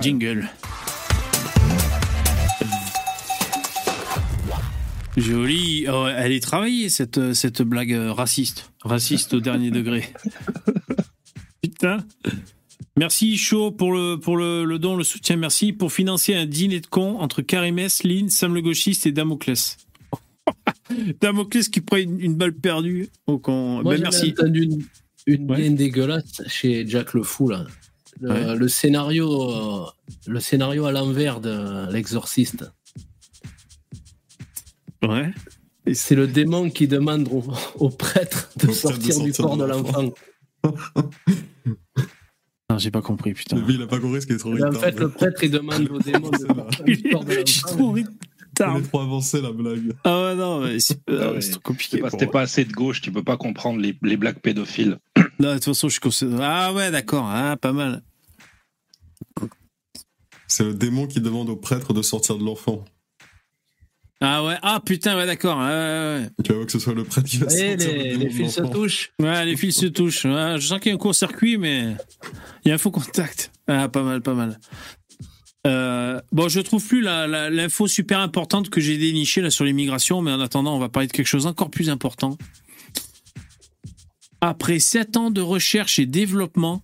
Jingle. 0.00 0.48
Jolie. 5.16 5.86
Oh, 5.88 6.06
elle 6.08 6.32
est 6.32 6.40
travaillée, 6.42 6.88
cette, 6.88 7.32
cette 7.34 7.62
blague 7.62 7.92
euh, 7.92 8.12
raciste. 8.12 8.72
Raciste 8.82 9.34
au 9.34 9.40
dernier 9.40 9.70
degré. 9.78 10.04
Putain. 11.62 11.98
Merci 12.96 13.36
Chaud 13.36 13.70
pour 13.72 13.92
le, 13.92 14.16
pour 14.16 14.36
le, 14.36 14.64
le 14.64 14.78
don, 14.78 14.96
le 14.96 15.04
soutien. 15.04 15.36
Merci 15.36 15.72
pour 15.72 15.92
financer 15.92 16.34
un 16.34 16.46
dîner 16.46 16.80
de 16.80 16.86
cons 16.86 17.18
entre 17.18 17.42
Karimès, 17.42 18.02
Lynn, 18.04 18.28
Sam 18.28 18.54
le 18.54 18.62
gauchiste 18.62 19.06
et 19.06 19.12
Damoclès. 19.12 19.76
Damoclès 21.20 21.68
qui 21.68 21.80
prend 21.80 21.96
une, 21.96 22.20
une 22.20 22.34
balle 22.36 22.54
perdue 22.54 23.08
au 23.26 23.38
con. 23.38 23.82
Moi, 23.82 23.94
Ben, 23.94 24.02
merci. 24.02 24.34
entendu 24.38 24.62
une, 24.64 24.82
une 25.26 25.50
Ouais. 25.50 25.56
bien 25.62 25.70
dégueulasse 25.72 26.42
chez 26.46 26.86
Jack 26.86 27.14
le 27.14 27.22
Fou, 27.22 27.48
là. 27.48 27.66
Le, 28.20 28.30
Ouais. 28.30 28.56
le 28.56 28.68
scénario, 28.68 29.50
euh, 29.50 29.86
le 30.28 30.38
scénario 30.40 30.84
à 30.86 30.92
l'envers 30.92 31.40
de 31.40 31.90
l'exorciste. 31.92 32.70
Ouais. 35.08 35.32
C'est 35.92 36.14
le 36.14 36.26
démon 36.26 36.70
qui 36.70 36.88
demande 36.88 37.28
au, 37.30 37.44
au 37.76 37.90
prêtre 37.90 38.50
de 38.56 38.64
Au 38.64 38.66
prêtre 38.66 38.68
de 38.68 38.72
sortir 38.72 39.20
du 39.20 39.32
sortir 39.32 39.44
corps 39.44 39.56
de 39.56 39.64
l'enfant. 39.64 40.02
l'enfant. 40.62 41.10
Non, 42.70 42.78
j'ai 42.78 42.90
pas 42.90 43.02
compris, 43.02 43.34
putain. 43.34 43.56
Lui, 43.56 43.74
il 43.74 43.82
a 43.82 43.86
pas 43.86 44.00
compris 44.00 44.22
ce 44.22 44.26
qui 44.26 44.32
est 44.32 44.38
trop 44.38 44.56
Et 44.56 44.62
En 44.62 44.68
retard. 44.68 44.80
fait, 44.82 44.98
le 44.98 45.10
prêtre, 45.10 45.44
il 45.44 45.50
demande 45.50 45.88
au 45.90 45.98
démon 45.98 46.30
de 46.30 46.36
sortir 46.46 46.84
du 46.84 47.02
corps 47.10 47.24
de 47.24 47.32
Je 47.32 47.52
suis 47.52 47.60
l'enfant. 47.62 47.76
trop 47.76 47.96
est 47.98 48.82
trop 48.88 49.00
avancée, 49.00 49.40
la 49.42 49.52
blague. 49.52 49.92
Ah 50.04 50.22
ouais, 50.22 50.34
non, 50.36 50.60
mais 50.60 50.80
c'est 50.80 50.98
Ah 51.08 51.12
euh, 51.12 51.34
ouais. 51.34 51.40
c'est 51.42 51.50
trop 51.52 51.60
compliqué. 51.60 51.96
C'est 51.96 52.02
pas, 52.02 52.08
pour 52.10 52.18
c'était 52.18 52.30
pas 52.32 52.40
assez 52.40 52.64
de 52.64 52.72
gauche, 52.72 53.02
tu 53.02 53.12
peux 53.12 53.22
pas 53.22 53.36
comprendre 53.36 53.80
les, 53.80 53.96
les 54.02 54.16
blagues 54.16 54.38
pédophiles. 54.40 54.98
Non, 55.40 55.48
de 55.50 55.54
toute 55.54 55.64
façon, 55.64 55.88
je 55.88 55.98
suis 56.10 56.26
Ah 56.40 56.72
ouais, 56.72 56.90
d'accord. 56.92 57.26
Ah, 57.28 57.56
pas 57.60 57.72
mal. 57.72 58.02
C'est 60.46 60.62
le 60.64 60.72
démon 60.74 61.08
qui 61.08 61.20
demande 61.20 61.50
au 61.50 61.56
prêtre 61.56 61.92
de 61.92 62.02
sortir 62.02 62.38
de 62.38 62.44
l'enfant. 62.44 62.84
Ah 64.20 64.44
ouais. 64.44 64.54
Ah 64.62 64.80
putain, 64.84 65.16
ouais, 65.16 65.26
d'accord. 65.26 65.58
Ouais, 65.58 65.64
ouais, 65.66 66.28
Tu 66.44 66.48
vas 66.50 66.54
voir 66.54 66.66
que 66.66 66.72
ce 66.72 66.78
soit 66.78 66.94
le 66.94 67.04
prêtre 67.04 67.28
qui 67.28 67.36
va 67.38 67.48
sortir 67.50 67.76
le 67.76 68.16
les, 68.16 68.30
fils 68.30 68.54
se 68.54 68.60
touchent. 68.62 69.12
ouais. 69.18 69.26
Ouais, 69.28 69.44
les 69.44 69.56
fils 69.56 69.76
se 69.80 69.86
touchent. 69.86 70.24
Ouais, 70.24 70.56
je 70.58 70.66
sens 70.66 70.78
qu'il 70.80 70.90
y 70.90 70.92
a 70.92 70.94
un 70.94 70.98
court-circuit, 70.98 71.58
mais 71.58 71.94
il 72.64 72.68
y 72.68 72.70
a 72.70 72.74
un 72.74 72.78
faux 72.78 72.90
contact. 72.90 73.50
Ah, 73.66 73.88
pas 73.88 74.02
mal, 74.02 74.22
pas 74.22 74.34
mal. 74.34 74.58
Euh, 75.66 76.20
bon, 76.32 76.48
je 76.48 76.60
trouve 76.60 76.86
plus 76.86 77.00
la- 77.00 77.26
la- 77.26 77.48
l'info 77.50 77.86
super 77.86 78.20
importante 78.20 78.68
que 78.70 78.80
j'ai 78.80 78.98
dénichée 78.98 79.40
là 79.40 79.50
sur 79.50 79.64
l'immigration, 79.64 80.20
mais 80.22 80.30
en 80.30 80.40
attendant, 80.40 80.76
on 80.76 80.78
va 80.78 80.88
parler 80.90 81.06
de 81.06 81.12
quelque 81.12 81.26
chose 81.26 81.46
encore 81.46 81.70
plus 81.70 81.88
important. 81.90 82.36
Après 84.40 84.78
7 84.78 85.16
ans 85.16 85.30
de 85.30 85.40
recherche 85.40 85.98
et 85.98 86.06
développement, 86.06 86.82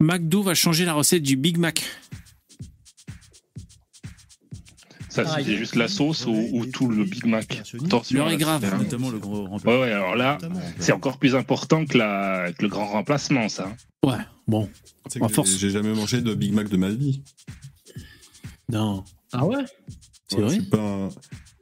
McDo 0.00 0.42
va 0.42 0.54
changer 0.54 0.84
la 0.84 0.94
recette 0.94 1.22
du 1.22 1.36
Big 1.36 1.58
Mac. 1.58 1.84
Ça, 5.24 5.32
Ah, 5.34 5.38
c'est 5.44 5.50
il- 5.52 5.56
juste 5.58 5.74
la 5.74 5.88
sauce 5.88 6.26
ou, 6.26 6.32
ou 6.52 6.66
tout 6.66 6.88
le 6.88 7.04
Big 7.04 7.24
Mac. 7.26 7.62
L'heure 8.12 8.30
est 8.30 8.36
grave. 8.36 8.64
Notamment 8.78 9.10
le 9.10 9.18
gros 9.18 9.48
Ouais, 9.48 9.80
ouais, 9.80 9.92
alors 9.92 10.14
là, 10.16 10.38
c'est 10.78 10.92
encore 10.92 11.18
plus 11.18 11.34
important 11.34 11.84
que, 11.86 11.98
la, 11.98 12.52
que 12.52 12.62
le 12.62 12.68
grand 12.68 12.86
remplacement, 12.86 13.48
ça. 13.48 13.74
Ouais, 14.04 14.18
bon, 14.46 14.68
À 15.20 15.28
force. 15.28 15.56
J'ai 15.58 15.70
jamais 15.70 15.92
mangé 15.92 16.20
de 16.20 16.34
Big 16.34 16.52
Mac 16.52 16.68
de 16.68 16.76
ma 16.76 16.90
vie. 16.90 17.22
non. 18.70 19.04
Ah 19.32 19.44
ouais? 19.44 19.64
C'est 20.28 20.36
Ouais, 20.36 20.42
vrai? 20.42 20.54
je 20.56 20.60
suis 20.60 20.68
pas 20.70 20.78
un- 20.80 21.08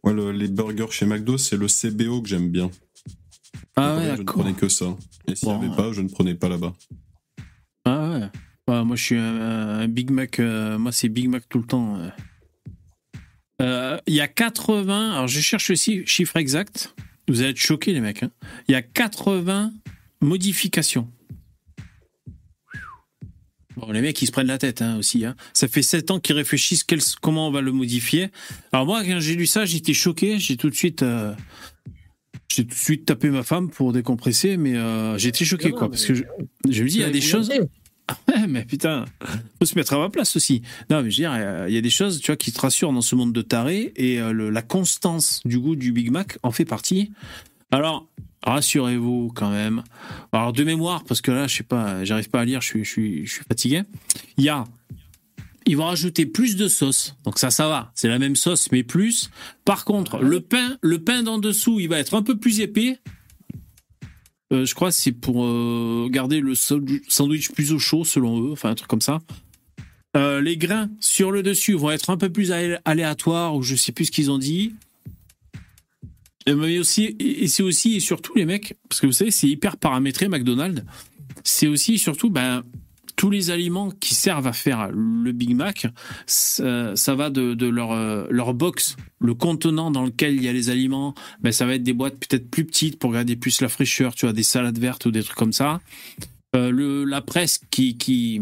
Moi, 0.05 0.12
le- 0.12 0.31
les 0.33 0.47
burgers 0.49 0.90
chez 0.92 1.05
McDo, 1.07 1.37
c'est 1.38 1.57
le 1.57 1.66
CBO 1.66 2.21
que 2.23 2.29
j'aime 2.29 2.49
bien. 2.51 2.71
Ah 3.75 3.97
ouais, 3.97 4.12
je 4.16 4.21
ne 4.23 4.25
prenais 4.25 4.53
que 4.53 4.69
ça. 4.69 4.95
Et 5.27 5.35
s'il 5.35 5.49
n'y 5.49 5.55
Bon, 5.55 5.61
avait 5.61 5.69
ouais. 5.71 5.77
pas, 5.77 5.92
je 5.92 6.01
ne 6.01 6.09
prenais 6.09 6.35
pas 6.37 6.49
là-bas. 6.49 6.75
Ah 7.85 8.11
ouais. 8.11 8.29
Ouais, 8.69 8.85
moi, 8.85 8.95
je 8.97 9.03
suis 9.03 9.16
un, 9.16 9.81
un 9.81 9.88
Big 9.88 10.11
Mac. 10.11 10.38
euh, 10.38 10.79
moi, 10.79 10.92
c'est 10.92 11.09
Big 11.09 11.29
Mac 11.29 11.49
tout 11.49 11.59
le 11.59 11.64
temps. 11.66 11.97
euh. 11.97 12.09
Euh, 13.62 13.99
Il 14.07 14.14
y 14.14 14.21
a 14.21 14.29
80. 14.29 15.12
Alors, 15.12 15.29
je 15.29 15.40
cherche 15.40 15.71
aussi 15.71 15.97
le 15.97 16.07
chiffre 16.07 16.37
exact. 16.37 16.95
Vous 17.29 17.40
allez 17.40 17.51
être 17.51 17.57
choqués, 17.59 17.92
les 17.92 18.01
mecs. 18.01 18.23
hein. 18.23 18.31
Il 18.69 18.73
y 18.73 18.75
a 18.75 18.83
80 18.83 19.73
modifications. 20.21 21.09
Bon, 23.77 23.92
les 23.92 24.01
mecs, 24.01 24.21
ils 24.23 24.27
se 24.27 24.33
prennent 24.33 24.47
la 24.47 24.57
tête 24.59 24.81
hein, 24.81 24.97
aussi. 24.97 25.25
hein. 25.27 25.37
Ça 25.53 25.69
fait 25.69 25.83
7 25.83 26.11
ans 26.11 26.19
qu'ils 26.21 26.35
réfléchissent 26.37 26.83
quel- 26.85 27.01
comment 27.21 27.49
on 27.49 27.51
va 27.51 27.61
le 27.61 27.73
modifier. 27.73 28.29
Alors, 28.73 28.87
moi, 28.87 29.05
quand 29.05 29.21
j'ai 29.21 29.35
lu 29.35 29.47
ça, 29.47 29.66
j'étais 29.66 29.92
choqué. 29.92 30.38
J'ai 30.38 30.57
tout 30.57 30.71
de 30.71 30.75
suite. 30.75 31.03
euh, 31.03 31.35
j'ai 32.49 32.64
tout 32.64 32.71
de 32.71 32.75
suite 32.79 33.05
tapé 33.05 33.29
ma 33.29 33.42
femme 33.42 33.69
pour 33.71 33.92
décompresser, 33.92 34.57
mais 34.57 34.77
euh, 34.77 35.19
j'étais 35.19 35.45
choqué, 35.45 35.71
Non, 35.71 35.77
quoi. 35.77 35.90
Parce 35.90 36.07
que 36.07 36.14
je, 36.14 36.23
je 36.71 36.83
me 36.85 36.88
dis, 36.88 36.97
il 36.97 37.01
y 37.03 37.05
a 37.05 37.11
des 37.11 37.21
choses. 37.21 37.51
Ouais, 38.29 38.47
mais 38.47 38.64
putain, 38.64 39.05
faut 39.59 39.64
se 39.64 39.75
mettre 39.75 39.95
à 39.95 39.99
ma 39.99 40.11
place 40.11 40.37
aussi. 40.37 40.62
Non, 40.90 41.03
mais 41.03 41.11
je 41.11 41.23
veux 41.23 41.29
dire, 41.29 41.66
il 41.69 41.75
y 41.75 41.79
a 41.79 41.81
des 41.81 41.90
choses, 41.90 42.21
tu 42.21 42.27
vois, 42.27 42.37
qui 42.37 42.53
te 42.53 42.61
rassurent 42.61 42.92
dans 42.92 43.03
ce 43.03 43.14
monde 43.14 43.33
de 43.33 43.42
tarés 43.42 43.92
et 43.97 44.21
euh, 44.21 44.51
la 44.51 44.62
constance 44.62 45.40
du 45.45 45.59
goût 45.59 45.77
du 45.77 45.92
Big 45.92 46.11
Mac 46.11 46.38
en 46.42 46.51
fait 46.51 46.64
partie. 46.64 47.12
Alors, 47.71 48.09
rassurez-vous 48.45 49.33
quand 49.35 49.51
même. 49.51 49.83
Alors, 50.33 50.53
de 50.53 50.62
mémoire, 50.64 51.05
parce 51.05 51.21
que 51.21 51.31
là, 51.31 51.47
je 51.47 51.57
sais 51.57 51.62
pas, 51.62 52.05
j'arrive 52.05 52.31
pas 52.31 52.40
à 52.40 52.45
lire, 52.45 52.61
je 52.61 52.66
suis, 52.66 52.85
je 52.85 52.90
suis, 52.90 53.27
je 53.27 53.33
suis 53.33 53.45
fatigué. 53.45 53.83
Il 54.37 54.45
y 54.45 54.49
a, 54.49 54.64
ils 55.66 55.77
vont 55.77 55.87
rajouter 55.87 56.27
plus 56.27 56.57
de 56.57 56.69
sauce. 56.69 57.16
Donc 57.25 57.38
ça, 57.38 57.51
ça 57.51 57.69
va. 57.69 57.90
C'est 57.95 58.09
la 58.09 58.19
même 58.19 58.37
sauce, 58.37 58.71
mais 58.71 58.85
plus. 58.85 59.31
Par 59.64 59.85
contre, 59.85 60.19
le 60.19 60.40
pain, 60.40 60.79
le 60.81 61.03
pain 61.03 61.23
d'en 61.23 61.38
dessous, 61.38 61.81
il 61.81 61.88
va 61.88 61.99
être 61.99 62.14
un 62.14 62.23
peu 62.23 62.38
plus 62.38 62.61
épais. 62.61 62.99
Euh, 64.53 64.65
je 64.65 64.75
crois 64.75 64.93
c'est 64.93 65.13
pour 65.13 65.45
euh, 65.45 66.09
garder 66.11 66.41
le 66.41 66.55
sandwich- 66.55 67.51
plus 67.53 67.73
au 67.73 67.79
chaud, 67.79 68.05
selon 68.05 68.41
eux, 68.43 68.53
enfin 68.53 68.71
un 68.71 68.75
truc 68.75 68.89
comme 68.89 69.01
ça. 69.01 69.21
Euh, 70.17 70.41
les 70.41 70.57
grains 70.57 70.89
sur 71.01 71.31
le 71.33 71.43
dessus 71.43 71.75
vont 71.75 71.91
être 71.91 72.11
un 72.11 72.17
peu 72.17 72.31
plus 72.31 72.53
alé- 72.53 72.79
aléatoires, 72.85 73.55
ou 73.57 73.63
je 73.63 73.75
sais 73.75 73.93
plus 73.93 74.07
ce 74.07 74.11
qu'ils 74.13 74.31
ont 74.31 74.39
dit. 74.39 74.75
Mais 76.49 76.79
aussi, 76.79 77.17
et 77.19 77.49
c'est 77.49 77.65
aussi 77.65 77.97
et 77.97 78.01
surtout 78.01 78.33
les 78.37 78.45
mecs, 78.45 78.75
parce 78.89 79.01
que 79.01 79.07
vous 79.07 79.13
savez, 79.13 79.33
c'est 79.33 79.49
hyper 79.49 79.77
paramétré 79.77 80.29
McDonald's. 80.29 80.85
C'est 81.43 81.67
aussi 81.67 81.95
et 81.95 81.99
surtout, 81.99 82.31
ben, 82.31 82.63
tous 83.17 83.31
les 83.31 83.51
aliments 83.51 83.91
qui 83.91 84.15
servent 84.15 84.47
à 84.47 84.53
faire 84.53 84.91
le 84.93 85.33
Big 85.33 85.55
Mac, 85.55 85.87
ça, 86.27 86.95
va 87.15 87.31
de, 87.31 87.57
euh, 87.61 88.27
leur 88.31 88.55
box, 88.55 88.97
le 89.21 89.35
contenant 89.35 89.91
dans 89.91 90.05
lequel 90.05 90.37
il 90.37 90.45
y 90.45 90.49
a 90.49 90.53
les 90.53 90.69
aliments, 90.71 91.15
ben, 91.41 91.51
ça 91.51 91.65
va 91.67 91.75
être 91.75 91.83
des 91.83 91.95
boîtes 91.95 92.19
peut-être 92.19 92.51
plus 92.51 92.65
petites 92.65 92.99
pour 92.99 93.13
garder 93.13 93.35
plus 93.35 93.61
la 93.63 93.69
fraîcheur, 93.69 94.15
tu 94.15 94.27
vois, 94.27 94.35
des 94.35 94.43
salades 94.43 94.79
vertes 94.79 95.07
ou 95.07 95.11
des 95.11 95.23
trucs 95.23 95.37
comme 95.37 95.55
ça. 95.55 95.81
Euh, 96.55 97.05
la 97.07 97.23
presse 97.23 97.61
qui, 97.71 97.97
qui, 97.97 98.41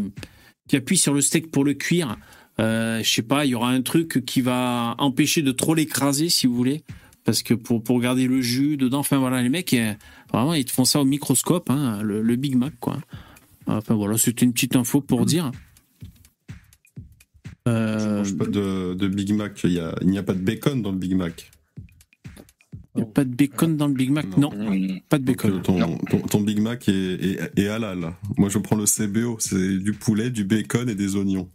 qui 0.67 0.75
appuie 0.75 0.97
sur 0.97 1.13
le 1.13 1.21
steak 1.21 1.51
pour 1.51 1.63
le 1.63 1.73
cuire, 1.73 2.17
euh, 2.59 3.01
je 3.03 3.09
sais 3.09 3.21
pas, 3.21 3.45
il 3.45 3.51
y 3.51 3.55
aura 3.55 3.69
un 3.69 3.81
truc 3.81 4.25
qui 4.25 4.41
va 4.41 4.95
empêcher 4.97 5.41
de 5.41 5.51
trop 5.51 5.75
l'écraser, 5.75 6.29
si 6.29 6.47
vous 6.47 6.55
voulez, 6.55 6.83
parce 7.23 7.43
que 7.43 7.53
pour, 7.53 7.83
pour 7.83 7.99
garder 7.99 8.27
le 8.27 8.41
jus 8.41 8.77
dedans, 8.77 8.99
enfin 8.99 9.17
voilà, 9.17 9.41
les 9.41 9.49
mecs, 9.49 9.73
euh, 9.73 9.93
vraiment, 10.31 10.53
ils 10.53 10.65
te 10.65 10.71
font 10.71 10.85
ça 10.85 11.01
au 11.01 11.05
microscope, 11.05 11.69
hein, 11.69 12.01
le, 12.03 12.21
le 12.21 12.35
Big 12.35 12.55
Mac, 12.55 12.73
quoi. 12.79 12.97
Enfin 13.67 13.95
voilà, 13.95 14.17
c'était 14.17 14.45
une 14.45 14.53
petite 14.53 14.75
info 14.75 15.01
pour 15.01 15.25
dire. 15.25 15.51
Je 17.67 17.71
Euh, 17.71 18.17
mange 18.17 18.37
pas 18.37 18.45
de, 18.45 18.93
de 18.93 19.07
Big 19.07 19.33
Mac. 19.33 19.59
Il 19.63 19.71
y 19.73 19.79
a- 19.79 19.95
il 20.01 20.07
n'y 20.09 20.17
a, 20.19 20.23
pas 20.23 20.33
de 20.33 20.39
bacon 20.41 20.81
dans 20.83 20.91
le 20.91 20.97
Big 20.97 21.15
Mac. 21.15 21.51
y 22.95 23.01
a 23.01 23.05
pas 23.05 23.23
de 23.25 23.33
bacon 23.33 23.75
dans 23.75 23.87
le 23.87 23.93
Big 23.95 24.11
Mac? 24.11 24.37
Non, 24.37 24.51
pas 25.09 25.17
de 25.17 25.23
bacon. 25.23 25.51
euh, 25.53 25.59
ton, 25.61 25.97
ton, 25.97 26.19
ton 26.19 26.41
Big 26.41 26.59
Mac 26.59 26.87
est, 26.87 26.93
est, 26.93 27.59
est 27.59 27.67
halal. 27.67 28.13
Moi, 28.37 28.49
je 28.49 28.59
prends 28.59 28.75
le 28.75 28.85
CBO. 28.85 29.37
C'est 29.39 29.79
du 29.79 29.93
poulet, 29.93 30.29
du 30.29 30.43
bacon 30.43 30.87
et 30.89 30.95
des 30.95 31.15
oignons. 31.15 31.49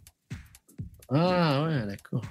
Ah 1.13 1.63
ouais, 1.65 1.85
d'accord. 1.87 2.21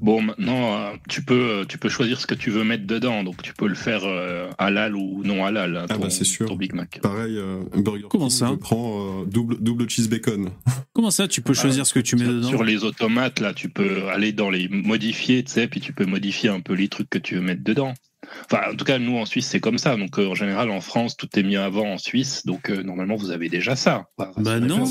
Bon, 0.00 0.20
maintenant, 0.20 0.76
euh, 0.76 0.90
tu 1.08 1.22
peux, 1.22 1.64
tu 1.68 1.78
peux 1.78 1.88
choisir 1.88 2.20
ce 2.20 2.26
que 2.26 2.34
tu 2.34 2.50
veux 2.50 2.64
mettre 2.64 2.86
dedans. 2.86 3.24
Donc, 3.24 3.42
tu 3.42 3.54
peux 3.54 3.66
le 3.66 3.74
faire 3.74 4.02
euh, 4.04 4.48
halal 4.58 4.94
ou 4.94 5.22
non 5.24 5.44
halal, 5.46 5.76
hein, 5.76 5.86
Ah 5.88 5.96
bah, 5.98 6.10
c'est 6.10 6.24
sûr. 6.24 6.46
ton 6.46 6.56
Big 6.56 6.74
Mac. 6.74 7.00
Pareil, 7.02 7.36
euh, 7.38 7.62
Burger 7.76 8.04
Comment 8.10 8.28
King, 8.28 8.36
ça 8.38 8.48
je 8.50 8.54
prends 8.56 9.22
euh, 9.22 9.24
double, 9.24 9.56
double 9.60 9.88
cheese 9.88 10.08
bacon. 10.08 10.50
Comment 10.92 11.10
ça, 11.10 11.28
tu 11.28 11.40
peux 11.40 11.54
choisir 11.54 11.86
ce 11.86 11.94
que 11.94 12.00
tu 12.00 12.16
mets 12.16 12.24
Sur- 12.24 12.32
dedans 12.34 12.48
Sur 12.48 12.64
les 12.64 12.84
automates, 12.84 13.40
là, 13.40 13.54
tu 13.54 13.68
peux 13.68 14.08
aller 14.08 14.32
dans 14.32 14.50
les 14.50 14.68
modifier, 14.68 15.42
tu 15.42 15.52
sais, 15.52 15.66
puis 15.68 15.80
tu 15.80 15.92
peux 15.92 16.04
modifier 16.06 16.50
un 16.50 16.60
peu 16.60 16.74
les 16.74 16.88
trucs 16.88 17.08
que 17.10 17.18
tu 17.18 17.36
veux 17.36 17.40
mettre 17.42 17.64
dedans. 17.64 17.94
Enfin, 18.50 18.72
en 18.72 18.74
tout 18.74 18.84
cas, 18.84 18.98
nous, 18.98 19.16
en 19.16 19.24
Suisse, 19.24 19.46
c'est 19.46 19.60
comme 19.60 19.78
ça. 19.78 19.96
Donc, 19.96 20.18
euh, 20.18 20.26
en 20.28 20.34
général, 20.34 20.70
en 20.70 20.80
France, 20.80 21.16
tout 21.16 21.28
est 21.38 21.42
mis 21.42 21.56
avant 21.56 21.92
en 21.92 21.98
Suisse. 21.98 22.44
Donc, 22.44 22.70
euh, 22.70 22.82
normalement, 22.82 23.14
vous 23.16 23.30
avez 23.30 23.48
déjà 23.48 23.76
ça. 23.76 24.08
Enfin, 24.18 24.32
Bah 24.38 24.58
non. 24.58 24.84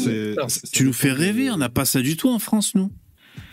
Tu 0.71 0.83
nous 0.85 0.93
fais 0.93 1.11
rêver, 1.11 1.51
on 1.51 1.57
n'a 1.57 1.69
pas 1.69 1.85
ça 1.85 2.01
du 2.01 2.15
tout 2.17 2.29
en 2.29 2.39
France, 2.39 2.75
nous. 2.75 2.91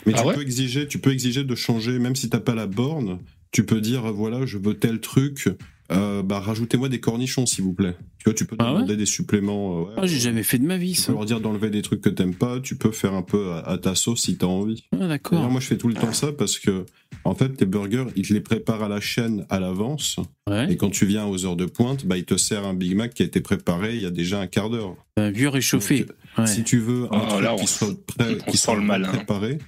Mais 0.06 0.12
Ah 0.16 0.22
tu, 0.22 0.28
ouais 0.28 0.34
peux 0.34 0.42
exiger, 0.42 0.86
tu 0.86 0.98
peux 0.98 1.12
exiger 1.12 1.44
de 1.44 1.54
changer, 1.54 1.98
même 1.98 2.16
si 2.16 2.28
t'as 2.28 2.40
pas 2.40 2.54
la 2.54 2.66
borne, 2.66 3.18
tu 3.50 3.64
peux 3.64 3.80
dire 3.80 4.12
voilà, 4.12 4.46
je 4.46 4.58
veux 4.58 4.74
tel 4.74 5.00
truc 5.00 5.48
euh, 5.94 6.22
bah, 6.22 6.40
rajoutez-moi 6.40 6.88
des 6.88 7.00
cornichons, 7.00 7.46
s'il 7.46 7.64
vous 7.64 7.72
plaît. 7.72 7.94
Tu 8.18 8.24
vois, 8.24 8.34
tu 8.34 8.44
peux 8.46 8.56
Ah 8.58 8.68
ouais 8.68 8.74
demander 8.78 8.96
des 8.96 9.06
suppléments. 9.06 9.78
euh, 9.78 9.82
ouais, 9.84 9.92
Ah, 9.96 10.06
j'ai 10.06 10.18
jamais 10.18 10.42
fait 10.42 10.58
de 10.58 10.64
ma 10.64 10.76
vie, 10.76 10.92
tu 10.92 11.00
ça. 11.00 11.06
peux 11.08 11.12
leur 11.18 11.24
dire 11.26 11.40
d'enlever 11.40 11.70
des 11.70 11.82
trucs 11.82 12.00
que 12.00 12.08
t'aimes 12.08 12.34
pas. 12.34 12.60
Tu 12.60 12.76
peux 12.76 12.90
faire 12.92 13.14
un 13.14 13.22
peu 13.22 13.52
à, 13.52 13.58
à 13.60 13.78
ta 13.78 13.94
sauce 13.94 14.22
si 14.22 14.36
t'as 14.36 14.46
envie. 14.46 14.84
Ah, 14.92 15.08
d'accord. 15.08 15.48
moi, 15.50 15.60
je 15.60 15.66
fais 15.66 15.76
tout 15.78 15.88
le 15.88 15.94
temps 15.94 16.12
ça 16.12 16.32
parce 16.32 16.58
que, 16.58 16.84
en 17.24 17.34
fait, 17.34 17.50
tes 17.50 17.66
burgers, 17.66 18.06
ils 18.16 18.26
te 18.28 18.32
les 18.32 18.40
préparent 18.40 18.82
à 18.84 18.88
la 18.88 19.00
chaîne 19.00 19.44
à 19.50 19.58
l'avance. 19.60 20.16
Ouais. 20.48 20.72
Et 20.72 20.76
quand 20.76 20.90
tu 20.90 21.06
viens 21.06 21.26
aux 21.26 21.44
heures 21.46 21.56
de 21.56 21.66
pointe, 21.66 22.06
bah, 22.06 22.16
ils 22.16 22.24
te 22.24 22.36
servent 22.36 22.66
un 22.66 22.74
Big 22.74 22.94
Mac 22.96 23.14
qui 23.14 23.22
a 23.22 23.26
été 23.26 23.40
préparé 23.40 23.94
il 23.96 24.02
y 24.02 24.06
a 24.06 24.10
déjà 24.10 24.40
un 24.40 24.46
quart 24.46 24.70
d'heure. 24.70 24.96
Un 25.16 25.30
vieux 25.30 25.48
réchauffé. 25.48 26.00
Donc, 26.00 26.08
Ouais. 26.38 26.46
Si 26.46 26.64
tu 26.64 26.78
veux 26.78 27.04
un 27.12 27.20
Oh, 27.24 27.28
truc 27.28 27.44
là, 27.44 27.56
qui 27.56 27.66
soit 27.66 27.88
prêt, 28.06 28.36
on 28.46 28.50
qui 28.50 28.56
sent 28.56 28.64
soit 28.64 28.74
le 28.76 28.80
malin. 28.80 29.08
préparé, 29.08 29.58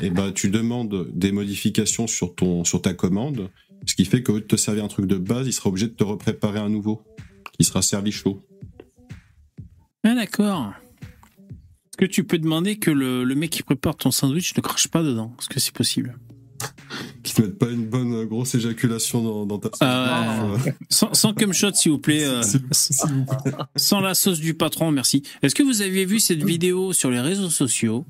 et 0.00 0.10
bah, 0.10 0.30
tu 0.32 0.50
demandes 0.50 1.08
des 1.12 1.32
modifications 1.32 2.06
sur, 2.06 2.36
ton, 2.36 2.62
sur 2.64 2.80
ta 2.80 2.94
commande, 2.94 3.48
ce 3.86 3.94
qui 3.94 4.04
fait 4.04 4.22
qu'au 4.22 4.34
lieu 4.34 4.40
de 4.40 4.46
te 4.46 4.56
servir 4.56 4.84
un 4.84 4.88
truc 4.88 5.06
de 5.06 5.16
base, 5.16 5.46
il 5.46 5.52
sera 5.52 5.68
obligé 5.68 5.86
de 5.88 5.92
te 5.94 6.04
repréparer 6.04 6.58
un 6.60 6.68
nouveau, 6.68 7.02
qui 7.58 7.64
sera 7.64 7.82
servi 7.82 8.12
chaud. 8.12 8.46
Ah, 10.04 10.14
d'accord. 10.14 10.72
Est-ce 11.50 11.96
que 11.98 12.04
tu 12.06 12.24
peux 12.24 12.38
demander 12.38 12.76
que 12.78 12.90
le, 12.90 13.24
le 13.24 13.34
mec 13.34 13.50
qui 13.50 13.62
prépare 13.62 13.96
ton 13.96 14.10
sandwich 14.10 14.56
ne 14.56 14.62
crache 14.62 14.88
pas 14.88 15.02
dedans? 15.02 15.34
Est-ce 15.38 15.48
que 15.48 15.60
c'est 15.60 15.74
possible? 15.74 16.18
Qui 17.22 17.34
te 17.34 17.42
mettent 17.42 17.58
pas 17.58 17.68
une 17.70 17.86
bonne 17.86 18.12
euh, 18.14 18.24
grosse 18.24 18.54
éjaculation 18.54 19.22
dans, 19.22 19.46
dans 19.46 19.58
ta 19.58 19.68
sauce. 19.70 20.72
sans, 20.88 21.12
sans 21.14 21.34
cum 21.34 21.52
shot, 21.52 21.72
s'il 21.74 21.92
vous 21.92 21.98
plaît. 21.98 22.24
euh, 22.24 22.42
S'il 22.42 22.60
vous- 23.08 23.24
plaît. 23.26 23.52
sans 23.76 24.00
la 24.00 24.14
sauce 24.14 24.38
du 24.40 24.54
patron, 24.54 24.90
merci. 24.92 25.22
Est-ce 25.42 25.54
que 25.54 25.62
vous 25.62 25.82
avez 25.82 26.04
vu 26.04 26.20
cette 26.20 26.42
vidéo 26.42 26.92
sur 26.92 27.10
les 27.10 27.20
réseaux 27.20 27.50
sociaux? 27.50 28.06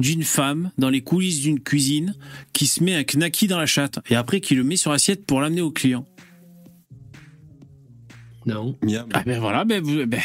D'une 0.00 0.22
femme 0.22 0.70
dans 0.78 0.90
les 0.90 1.00
coulisses 1.02 1.40
d'une 1.40 1.60
cuisine 1.60 2.14
qui 2.52 2.66
se 2.66 2.82
met 2.84 2.94
un 2.94 3.04
knacky 3.04 3.46
dans 3.48 3.58
la 3.58 3.66
chatte 3.66 3.98
et 4.08 4.14
après 4.16 4.40
qui 4.40 4.54
le 4.54 4.62
met 4.64 4.76
sur 4.76 4.92
assiette 4.92 5.26
pour 5.26 5.40
l'amener 5.40 5.60
au 5.60 5.70
client 5.72 6.06
Non. 8.46 8.76
Miam. 8.82 9.08
Ah 9.12 9.22
ben 9.26 9.40
voilà, 9.40 9.64
ben, 9.64 9.82
vous- 9.82 10.06
ben, 10.06 10.20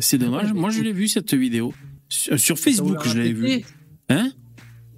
c'est 0.00 0.18
dommage. 0.18 0.52
Moi, 0.52 0.70
je 0.70 0.80
l'ai 0.82 0.92
vu 0.92 1.08
cette 1.08 1.34
vidéo 1.34 1.74
sur, 2.08 2.38
sur 2.38 2.58
Facebook. 2.58 2.98
Je 3.04 3.16
l'avais 3.18 3.32
vu. 3.32 3.64
Hein? 4.08 4.30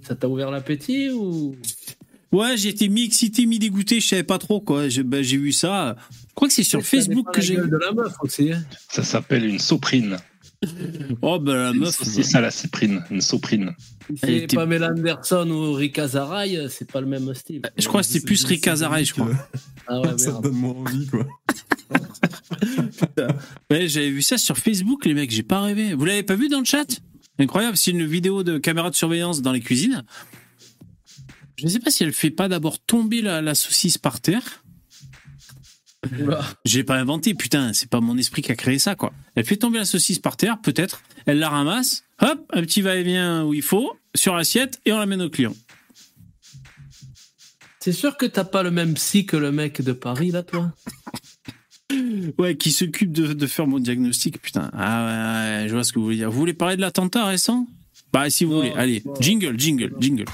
Ça 0.01 0.15
t'a 0.15 0.27
ouvert 0.29 0.51
l'appétit 0.51 1.09
ou? 1.11 1.55
Ouais, 2.31 2.55
j'étais 2.55 2.87
mi-excité, 2.87 3.45
mi-dégoûté, 3.45 3.99
je 3.99 4.07
savais 4.07 4.23
pas 4.23 4.37
trop 4.37 4.61
quoi. 4.61 4.83
Ben, 5.03 5.21
j'ai 5.21 5.37
vu 5.37 5.51
ça. 5.51 5.97
Je 6.29 6.33
crois 6.33 6.47
que 6.47 6.53
c'est 6.53 6.63
sur 6.63 6.81
Facebook 6.81 7.33
que 7.33 7.41
j'ai 7.41 7.55
de 7.57 7.77
la 7.77 7.91
meuf 7.91 8.13
aussi. 8.21 8.53
hein. 8.53 8.63
Ça 8.89 9.03
s'appelle 9.03 9.45
une 9.45 9.59
soprine. 9.59 10.17
Oh 11.23 11.39
ben 11.39 11.55
la 11.55 11.73
meuf. 11.73 11.99
C'est 12.03 12.23
ça 12.23 12.39
la 12.41 12.51
cyprine, 12.51 13.03
une 13.09 13.21
soprine. 13.21 13.73
C'est 14.21 14.35
était- 14.37 14.55
Pamela 14.55 14.89
Anderson 14.91 15.49
ou 15.49 15.73
Rika 15.73 16.07
Zaraï, 16.07 16.67
c'est 16.69 16.89
pas 16.91 17.01
le 17.01 17.07
même 17.07 17.33
style. 17.33 17.61
Je 17.77 17.87
crois 17.87 18.01
que 18.01 18.07
c'était 18.07 18.25
plus 18.25 18.43
Rika 18.45 18.75
Zaraï, 18.75 19.05
je 19.05 19.13
crois. 19.13 19.29
Ah 19.87 19.99
ouais, 20.01 20.17
Ça 20.17 20.31
donne 20.41 20.53
moins 20.53 20.71
envie, 20.75 21.07
quoi. 21.07 21.25
Ouais, 23.69 23.87
j'avais 23.87 24.09
vu 24.11 24.21
ça 24.21 24.37
sur 24.37 24.57
Facebook, 24.57 25.05
les 25.05 25.13
mecs, 25.13 25.31
j'ai 25.31 25.43
pas 25.43 25.61
rêvé. 25.61 25.93
Vous 25.93 26.05
l'avez 26.05 26.23
pas 26.23 26.35
vu 26.35 26.47
dans 26.49 26.59
le 26.59 26.65
chat? 26.65 26.85
Incroyable, 27.39 27.77
c'est 27.77 27.91
une 27.91 28.05
vidéo 28.05 28.43
de 28.43 28.57
caméra 28.57 28.89
de 28.89 28.95
surveillance 28.95 29.41
dans 29.41 29.51
les 29.51 29.61
cuisines. 29.61 30.03
Je 31.57 31.65
ne 31.65 31.69
sais 31.69 31.79
pas 31.79 31.91
si 31.91 32.03
elle 32.03 32.13
fait 32.13 32.29
pas 32.31 32.47
d'abord 32.47 32.79
tomber 32.79 33.21
la, 33.21 33.41
la 33.41 33.55
saucisse 33.55 33.97
par 33.97 34.19
terre. 34.21 34.63
J'ai 36.65 36.83
pas 36.83 36.97
inventé, 36.97 37.33
putain, 37.35 37.73
c'est 37.73 37.89
pas 37.89 38.01
mon 38.01 38.17
esprit 38.17 38.41
qui 38.41 38.51
a 38.51 38.55
créé 38.55 38.79
ça, 38.79 38.95
quoi. 38.95 39.13
Elle 39.35 39.45
fait 39.45 39.57
tomber 39.57 39.77
la 39.77 39.85
saucisse 39.85 40.19
par 40.19 40.35
terre, 40.35 40.59
peut-être. 40.59 41.03
Elle 41.27 41.39
la 41.39 41.49
ramasse, 41.49 42.03
hop, 42.21 42.39
un 42.53 42.61
petit 42.61 42.81
va-et-vient 42.81 43.43
où 43.45 43.53
il 43.53 43.61
faut, 43.61 43.95
sur 44.15 44.35
l'assiette, 44.35 44.81
et 44.85 44.93
on 44.93 44.97
l'amène 44.97 45.21
au 45.21 45.29
client. 45.29 45.55
C'est 47.79 47.91
sûr 47.91 48.17
que 48.17 48.25
t'as 48.25 48.43
pas 48.43 48.63
le 48.63 48.71
même 48.71 48.95
psy 48.95 49.25
que 49.25 49.37
le 49.37 49.51
mec 49.51 49.81
de 49.81 49.91
Paris, 49.91 50.31
là, 50.31 50.43
toi? 50.43 50.73
Ouais, 52.37 52.55
qui 52.55 52.71
s'occupe 52.71 53.11
de, 53.11 53.33
de 53.33 53.47
faire 53.47 53.67
mon 53.67 53.79
diagnostic, 53.79 54.41
putain. 54.41 54.71
Ah 54.73 55.05
ouais, 55.05 55.63
ouais, 55.63 55.67
je 55.67 55.73
vois 55.73 55.83
ce 55.83 55.91
que 55.91 55.99
vous 55.99 56.05
voulez 56.05 56.17
dire. 56.17 56.31
Vous 56.31 56.37
voulez 56.39 56.53
parler 56.53 56.77
de 56.77 56.81
l'attentat 56.81 57.25
récent? 57.25 57.67
Bah, 58.13 58.29
si 58.29 58.45
vous 58.45 58.53
Non, 58.53 58.57
voulez, 58.59 58.71
allez, 58.71 59.03
jingle, 59.19 59.59
jingle, 59.59 59.93
jingle. 59.99 60.25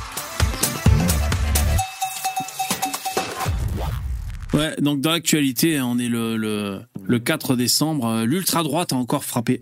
Ouais, 4.58 4.76
donc 4.82 5.02
dans 5.02 5.12
l'actualité, 5.12 5.80
on 5.82 6.00
est 6.00 6.10
le, 6.10 6.36
le, 6.38 6.80
le 7.06 7.20
4 7.20 7.56
décembre. 7.56 8.08
euh, 8.08 8.26
L'ultra-droite 8.26 8.92
a 8.94 8.96
encore 8.96 9.24
frappé. 9.24 9.62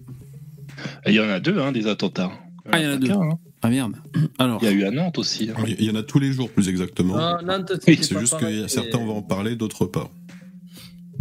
Il 1.06 1.14
y 1.14 1.20
en 1.20 1.30
a 1.30 1.40
deux, 1.40 1.60
hein, 1.60 1.72
des 1.72 1.88
attentats. 1.88 2.32
Ah, 2.72 2.80
il 2.80 2.86
y 2.86 2.88
en 2.88 2.92
a 2.92 2.98
deux. 2.98 3.12
hein. 3.12 3.38
Ah 3.62 3.70
merde. 3.70 3.96
Alors, 4.40 4.60
Il 4.62 4.66
y 4.66 4.70
a 4.70 4.72
eu 4.74 4.84
à 4.86 4.92
Nantes 4.92 5.18
aussi. 5.18 5.50
hein. 5.50 5.64
Il 5.68 5.84
y 5.84 5.90
en 5.90 5.96
a 5.96 6.04
tous 6.04 6.20
les 6.20 6.32
jours, 6.32 6.50
plus 6.50 6.70
exactement. 6.70 7.16
Ah, 7.18 7.40
C'est 7.82 7.96
juste 8.20 8.38
que 8.40 8.68
certains, 8.68 9.00
on 9.00 9.06
va 9.08 9.14
en 9.14 9.22
parler, 9.22 9.56
d'autres 9.56 9.86
pas. 9.86 10.10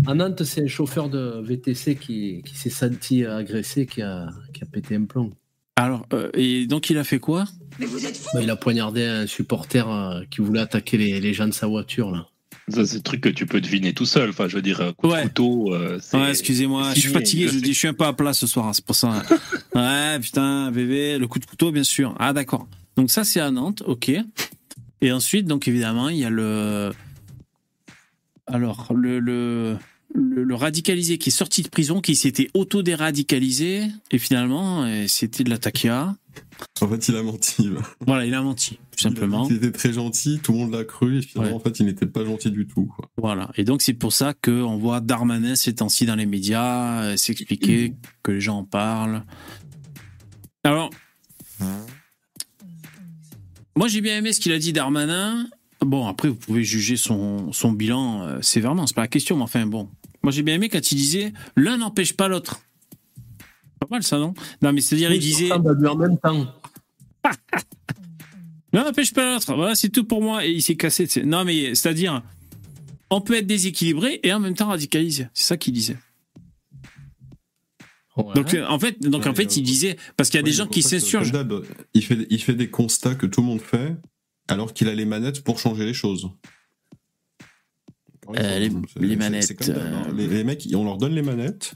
À 0.07 0.15
Nantes, 0.15 0.45
c'est 0.45 0.63
un 0.65 0.67
chauffeur 0.69 1.09
de 1.09 1.41
VTC 1.43 1.97
qui, 1.97 2.43
qui 2.45 2.57
s'est 2.57 2.71
senti 2.71 3.25
agressé, 3.25 3.87
qui 3.87 4.03
a, 4.03 4.29
qui 4.53 4.63
a 4.63 4.67
pété 4.67 4.97
un 4.97 5.05
plomb. 5.05 5.33
alors 5.77 6.05
euh, 6.13 6.31
et 6.35 6.67
donc 6.67 6.91
il 6.91 6.99
a 6.99 7.05
fait 7.05 7.19
quoi? 7.21 7.45
Bah, 7.81 8.43
il 8.43 8.51
a 8.51 8.57
poignardé 8.57 9.05
un 9.05 9.27
supporter 9.27 9.89
euh, 9.89 10.23
qui 10.31 10.41
voulait 10.43 10.61
attaquer 10.61 10.99
les, 10.99 11.21
les 11.21 11.33
gens 11.33 11.47
de 11.49 11.55
sa 11.55 11.67
voiture. 11.67 12.11
Là. 12.11 12.27
Ça, 12.69 12.87
c'est 12.87 12.97
le 12.97 13.03
truc 13.03 13.21
que 13.21 13.29
tu 13.29 13.45
peux 13.47 13.61
deviner 13.61 13.93
tout 13.93 14.07
seul. 14.07 14.31
Enfin, 14.31 14.49
je 14.49 14.57
veux 14.57 14.63
dire, 14.63 14.95
coup 14.97 15.07
de 15.09 15.13
Ouais. 15.13 15.23
couteau. 15.25 15.75
euh, 15.75 15.99
Ouais, 16.15 16.31
excusez-moi, 16.31 16.93
je 16.95 17.01
suis 17.01 17.11
fatigué, 17.11 17.49
je 17.49 17.59
dis, 17.59 17.73
je 17.75 17.79
suis 17.79 17.89
un 17.89 17.93
peu 17.95 18.05
à 18.05 18.13
plat 18.15 18.33
ce 18.33 18.47
soir, 18.47 18.67
hein, 18.69 18.73
c'est 18.73 18.85
pour 18.85 18.97
ça. 18.97 19.23
ouais, 19.75 20.19
putain, 20.21 20.71
bébé, 20.71 21.19
le 21.19 21.27
coup 21.29 21.39
de 21.39 21.45
couteau, 21.47 21.71
bien 21.73 21.85
sûr. 21.85 22.15
Ah, 22.19 22.33
d'accord. 22.33 22.67
Donc 22.97 23.11
ça, 23.11 23.25
c'est 23.25 23.41
à 23.41 23.51
Nantes, 23.51 23.83
ok. 23.87 24.13
Et 25.03 25.13
ensuite, 25.13 25.47
donc 25.47 25.69
évidemment, 25.69 26.09
il 26.09 26.17
y 26.19 26.25
a 26.25 26.31
le... 26.31 26.93
Alors, 28.47 28.93
le, 28.95 29.21
le, 29.21 29.77
le, 30.15 30.45
le 30.45 30.55
radicalisé 30.55 31.19
qui 31.19 31.31
est 31.31 31.33
sorti 31.33 31.63
de 31.63 31.69
prison, 31.69 32.01
qui 32.01 32.15
s'était 32.15 32.49
auto-déradicalisé, 32.55 33.85
et 34.11 34.19
finalement, 34.19 34.85
euh, 34.85 35.05
c'était 35.09 35.45
de 35.45 35.51
la 35.51 35.59
taquia. 35.59 36.15
En 36.81 36.89
fait, 36.89 37.09
il 37.09 37.17
a 37.17 37.23
menti. 37.23 37.69
là. 37.69 37.81
Voilà, 38.07 38.27
il 38.27 38.35
a 38.35 38.43
menti, 38.43 38.75
tout 38.77 38.81
Il 38.99 39.03
simplement. 39.03 39.47
qu'il 39.47 39.57
était 39.57 39.73
très 39.73 39.93
gentil, 39.93 40.41
tout 40.43 40.53
le 40.53 40.59
monde 40.59 40.73
l'a 40.73 40.85
cru, 40.85 41.19
et 41.19 41.23
finalement, 41.23 41.57
Ouais. 41.57 41.61
en 41.61 41.61
fait, 41.65 41.81
il 41.81 41.87
n'était 41.87 42.07
pas 42.07 42.25
gentil 42.25 42.51
du 42.51 42.67
tout. 42.67 42.87
quoi. 42.87 43.09
Voilà. 43.17 43.51
Et 43.57 43.65
donc, 43.65 43.83
c'est 43.83 43.95
pour 43.95 44.13
ça 44.13 44.35
qu'on 44.35 44.77
voit 44.77 45.01
Darmanin 45.01 45.55
ces 45.55 45.75
temps-ci 45.75 46.07
dans 46.07 46.15
les 46.17 46.27
médias 46.27 47.03
euh, 47.03 47.17
s'expliquer, 47.17 47.95
que 48.23 48.33
les 48.33 48.41
gens 48.41 48.59
en 48.59 48.65
parlent. 48.65 49.25
Alors, 50.65 50.91
moi, 53.77 53.89
j'ai 53.89 54.01
bien 54.01 54.17
aimé 54.19 54.33
ce 54.33 54.41
qu'il 54.41 54.53
a 54.53 54.59
dit 54.59 54.73
Darmanin. 54.73 55.47
Bon, 55.81 56.07
après, 56.07 56.29
vous 56.29 56.35
pouvez 56.37 56.63
juger 56.65 56.97
son, 56.97 57.53
son 57.53 57.73
bilan 57.73 58.23
euh, 58.23 58.41
sévèrement, 58.41 58.87
c'est 58.87 58.95
pas 58.95 59.03
la 59.03 59.09
question, 59.09 59.37
mais 59.37 59.43
enfin, 59.43 59.67
bon. 59.67 59.89
Moi, 60.23 60.33
j'ai 60.33 60.43
bien 60.43 60.55
aimé 60.55 60.69
quand 60.69 60.93
il 60.93 60.95
disait 60.97 61.33
l'un 61.57 61.77
n'empêche 61.79 62.15
pas 62.15 62.29
l'autre. 62.29 62.61
Pas 63.87 63.97
mal, 63.97 64.03
ça, 64.03 64.19
non? 64.19 64.35
Non, 64.63 64.73
mais 64.73 64.81
c'est-à-dire, 64.81 65.13
il 65.13 65.21
disait. 65.21 65.51
En 65.53 65.61
même 65.97 66.19
temps. 66.19 66.47
L'un 68.73 68.85
n'empêche 68.85 69.13
pas 69.13 69.35
l'autre. 69.35 69.55
Voilà, 69.55 69.75
c'est 69.75 69.89
tout 69.89 70.05
pour 70.05 70.21
moi. 70.23 70.45
Et 70.45 70.51
il 70.53 70.63
s'est 70.63 70.77
cassé. 70.77 71.07
c'est- 71.07 71.23
Non, 71.25 71.45
mais 71.45 71.75
c'est-à-dire, 71.75 72.23
on 73.11 73.21
peut 73.21 73.35
être 73.35 73.47
déséquilibré 73.47 74.21
et 74.23 74.33
en 74.33 74.41
même 74.41 74.55
temps 74.55 74.69
radicalisé. 74.69 75.29
C'est 75.33 75.45
ça 75.45 75.57
qu'il 75.57 75.73
disait. 75.75 75.97
Ouais. 78.17 78.33
Donc 78.35 78.55
euh, 78.55 78.65
en 78.69 78.79
fait, 78.79 79.01
donc 79.01 79.27
en 79.27 79.31
Ouais, 79.31 79.35
fait, 79.37 79.57
il 79.57 79.63
euh, 79.63 79.67
disait 79.67 79.97
parce 80.17 80.29
qu'il 80.31 80.39
y 80.39 80.41
a 80.41 80.45
des 80.45 80.53
gens 80.53 80.67
qui 80.69 80.85
en 80.85 80.89
s'insurgent. 80.89 81.33
Il 81.95 82.05
fait, 82.05 82.27
il 82.31 82.41
fait 82.43 82.55
des 82.55 82.71
constats 82.71 83.15
que 83.17 83.27
tout 83.27 83.41
le 83.41 83.47
monde 83.49 83.61
fait, 83.61 83.97
alors 84.49 84.73
qu'il 84.73 84.89
a 84.89 84.95
les 84.95 85.05
manettes 85.05 85.43
pour 85.43 85.59
changer 85.59 85.85
les 85.85 85.95
choses. 85.95 86.31
Euh, 88.37 88.59
les- 88.59 88.71
les 89.07 89.17
manettes, 89.17 89.51
hein. 89.69 89.73
euh. 89.73 90.13
Les, 90.15 90.29
les 90.29 90.45
mecs, 90.45 90.67
on 90.75 90.85
leur 90.85 90.97
donne 90.97 91.15
les 91.15 91.23
manettes, 91.23 91.75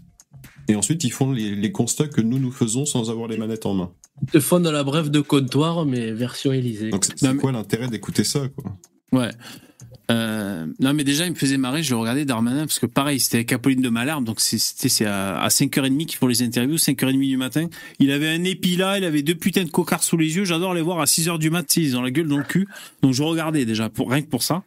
et 0.68 0.76
ensuite 0.76 1.02
ils 1.04 1.12
font 1.12 1.33
les, 1.33 1.54
les 1.54 1.72
constats 1.72 2.07
que 2.09 2.20
nous 2.20 2.38
nous 2.38 2.52
faisons 2.52 2.85
sans 2.87 3.11
avoir 3.11 3.28
les 3.28 3.37
manettes 3.37 3.66
en 3.66 3.74
main. 3.74 3.90
Ils 4.22 4.28
te 4.33 4.40
font 4.40 4.61
de 4.61 4.68
la 4.70 4.85
brève 4.85 5.11
de 5.11 5.20
comptoir, 5.20 5.85
mais 5.87 6.12
version 6.12 6.52
Élysée. 6.52 6.90
Donc 6.90 7.04
c'est 7.04 7.22
mais- 7.22 7.37
quoi 7.40 7.52
l'intérêt 7.52 7.88
d'écouter 7.88 8.24
ça 8.24 8.48
quoi 8.48 8.76
Ouais. 9.12 9.31
Euh, 10.11 10.66
non 10.81 10.94
mais 10.94 11.04
déjà 11.04 11.26
il 11.26 11.33
me 11.33 11.37
faisait 11.37 11.59
marrer, 11.59 11.83
je 11.83 11.90
le 11.90 11.98
regardais 12.00 12.24
Darmanin 12.24 12.61
parce 12.66 12.78
que 12.78 12.87
pareil 12.87 13.20
c'était 13.20 13.37
avec 13.38 13.52
Apolline 13.52 13.83
de 13.83 13.90
Malherbe 13.90 14.24
donc 14.24 14.40
c'est- 14.40 14.57
c'était 14.59 14.88
c'est 14.88 15.04
à, 15.04 15.38
à 15.38 15.48
5h30 15.50 16.07
qu'ils 16.07 16.16
font 16.18 16.26
les 16.26 16.42
interviews, 16.42 16.78
5h30 16.78 17.18
du 17.28 17.37
matin. 17.37 17.68
Il 17.98 18.11
avait 18.11 18.28
un 18.28 18.42
épi 18.44 18.76
là, 18.76 18.96
il 18.96 19.04
avait 19.04 19.20
deux 19.20 19.35
putains 19.35 19.64
de 19.64 19.70
cocards 19.70 20.02
sous 20.02 20.16
les 20.16 20.35
yeux, 20.37 20.44
j'adore 20.46 20.72
les 20.72 20.81
voir 20.81 21.00
à 21.00 21.04
6h 21.04 21.38
du 21.38 21.50
mat, 21.50 21.62
tu 21.64 21.83
sais, 21.83 21.87
ils 21.90 21.96
ont 21.96 22.00
la 22.02 22.11
gueule 22.11 22.26
dans 22.28 22.38
le 22.38 22.44
cul. 22.44 22.66
Donc 23.02 23.12
je 23.12 23.22
regardais 23.22 23.66
déjà 23.66 23.90
pour 23.90 24.11
rien 24.11 24.22
que 24.22 24.28
pour 24.28 24.42
ça. 24.42 24.62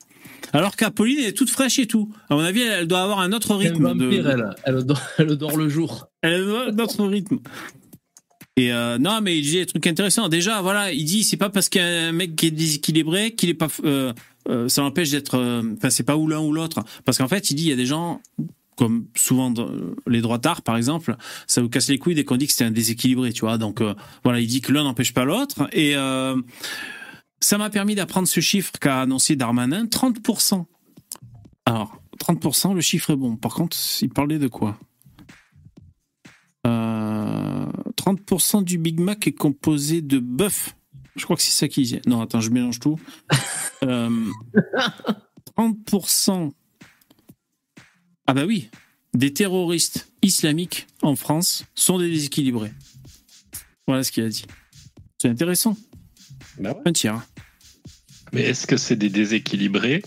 Alors 0.53 0.75
qu'Apolline 0.75 1.19
elle 1.19 1.27
est 1.27 1.33
toute 1.33 1.49
fraîche 1.49 1.79
et 1.79 1.87
tout. 1.87 2.11
À 2.29 2.35
mon 2.35 2.41
avis 2.41 2.61
elle, 2.61 2.81
elle 2.81 2.87
doit 2.87 3.01
avoir 3.01 3.19
un 3.19 3.31
autre 3.31 3.51
un 3.53 3.57
rythme 3.57 3.95
de, 3.95 4.05
vampire, 4.05 4.29
elle. 4.29 4.55
Elle 4.63 4.83
dort, 4.83 5.01
elle 5.17 5.37
le 5.57 5.69
jour. 5.69 6.07
Elle 6.21 6.49
a 6.49 6.71
notre 6.71 7.05
rythme. 7.05 7.39
Et 8.57 8.73
euh, 8.73 8.97
non, 8.97 9.21
mais 9.21 9.37
il 9.37 9.43
dit 9.43 9.55
des 9.55 9.65
trucs 9.65 9.87
intéressants. 9.87 10.27
Déjà, 10.27 10.61
voilà, 10.61 10.91
il 10.91 11.05
dit 11.05 11.23
c'est 11.23 11.37
pas 11.37 11.49
parce 11.49 11.69
qu'il 11.69 11.81
y 11.81 11.83
a 11.83 12.07
un 12.07 12.11
mec 12.11 12.35
qui 12.35 12.47
est 12.47 12.51
déséquilibré 12.51 13.31
qu'il 13.31 13.49
est 13.49 13.55
pas. 13.55 13.67
euh, 13.85 14.13
euh, 14.49 14.67
ça 14.67 14.81
l'empêche 14.81 15.11
d'être. 15.11 15.37
Enfin, 15.77 15.89
c'est 15.89 16.03
pas 16.03 16.17
ou 16.17 16.27
l'un 16.27 16.39
ou 16.39 16.51
l'autre. 16.51 16.83
Parce 17.05 17.17
qu'en 17.17 17.27
fait, 17.27 17.49
il 17.51 17.55
dit 17.55 17.63
il 17.63 17.69
y 17.69 17.73
a 17.73 17.77
des 17.77 17.85
gens 17.85 18.21
comme 18.75 19.05
souvent 19.15 19.51
dans 19.51 19.69
les 20.07 20.21
droits 20.21 20.39
d'art 20.39 20.63
par 20.63 20.75
exemple, 20.75 21.15
ça 21.45 21.61
vous 21.61 21.69
casse 21.69 21.89
les 21.89 21.99
couilles 21.99 22.15
dès 22.15 22.23
qu'on 22.23 22.37
dit 22.37 22.47
que 22.47 22.53
c'est 22.53 22.63
un 22.63 22.71
déséquilibré, 22.71 23.31
tu 23.31 23.41
vois. 23.41 23.57
Donc 23.57 23.81
voilà, 24.23 24.39
il 24.39 24.47
dit 24.47 24.61
que 24.61 24.71
l'un 24.71 24.83
n'empêche 24.83 25.13
pas 25.13 25.23
l'autre. 25.23 25.69
Et 25.71 25.95
ça 27.41 27.57
m'a 27.57 27.69
permis 27.69 27.95
d'apprendre 27.95 28.27
ce 28.27 28.39
chiffre 28.39 28.71
qu'a 28.79 29.01
annoncé 29.01 29.35
Darmanin 29.35 29.85
30%. 29.85 30.65
Alors, 31.65 32.01
30%, 32.19 32.73
le 32.73 32.81
chiffre 32.81 33.11
est 33.11 33.15
bon. 33.15 33.35
Par 33.35 33.53
contre, 33.53 33.75
il 34.01 34.09
parlait 34.09 34.39
de 34.39 34.47
quoi? 34.47 34.79
Euh, 36.67 37.65
30% 37.97 38.63
du 38.63 38.77
Big 38.77 38.99
Mac 38.99 39.27
est 39.27 39.33
composé 39.33 40.01
de 40.01 40.19
bœuf. 40.19 40.75
Je 41.15 41.23
crois 41.25 41.35
que 41.35 41.41
c'est 41.41 41.51
ça 41.51 41.67
qu'il 41.67 41.83
disait. 41.83 42.01
Non, 42.05 42.21
attends, 42.21 42.41
je 42.41 42.49
mélange 42.49 42.79
tout. 42.79 42.99
Euh, 43.83 44.27
30%. 45.57 46.51
Ah 48.27 48.33
bah 48.35 48.45
oui, 48.45 48.69
des 49.15 49.33
terroristes 49.33 50.11
islamiques 50.21 50.85
en 51.01 51.15
France 51.15 51.65
sont 51.73 51.97
des 51.97 52.07
déséquilibrés. 52.07 52.71
Voilà 53.87 54.03
ce 54.03 54.11
qu'il 54.11 54.23
a 54.23 54.29
dit. 54.29 54.45
C'est 55.19 55.29
intéressant. 55.29 55.75
Un 56.85 56.93
tiers. 56.93 57.25
Mais 58.33 58.43
est-ce 58.43 58.65
que 58.67 58.77
c'est 58.77 58.95
des 58.95 59.09
déséquilibrés 59.09 60.03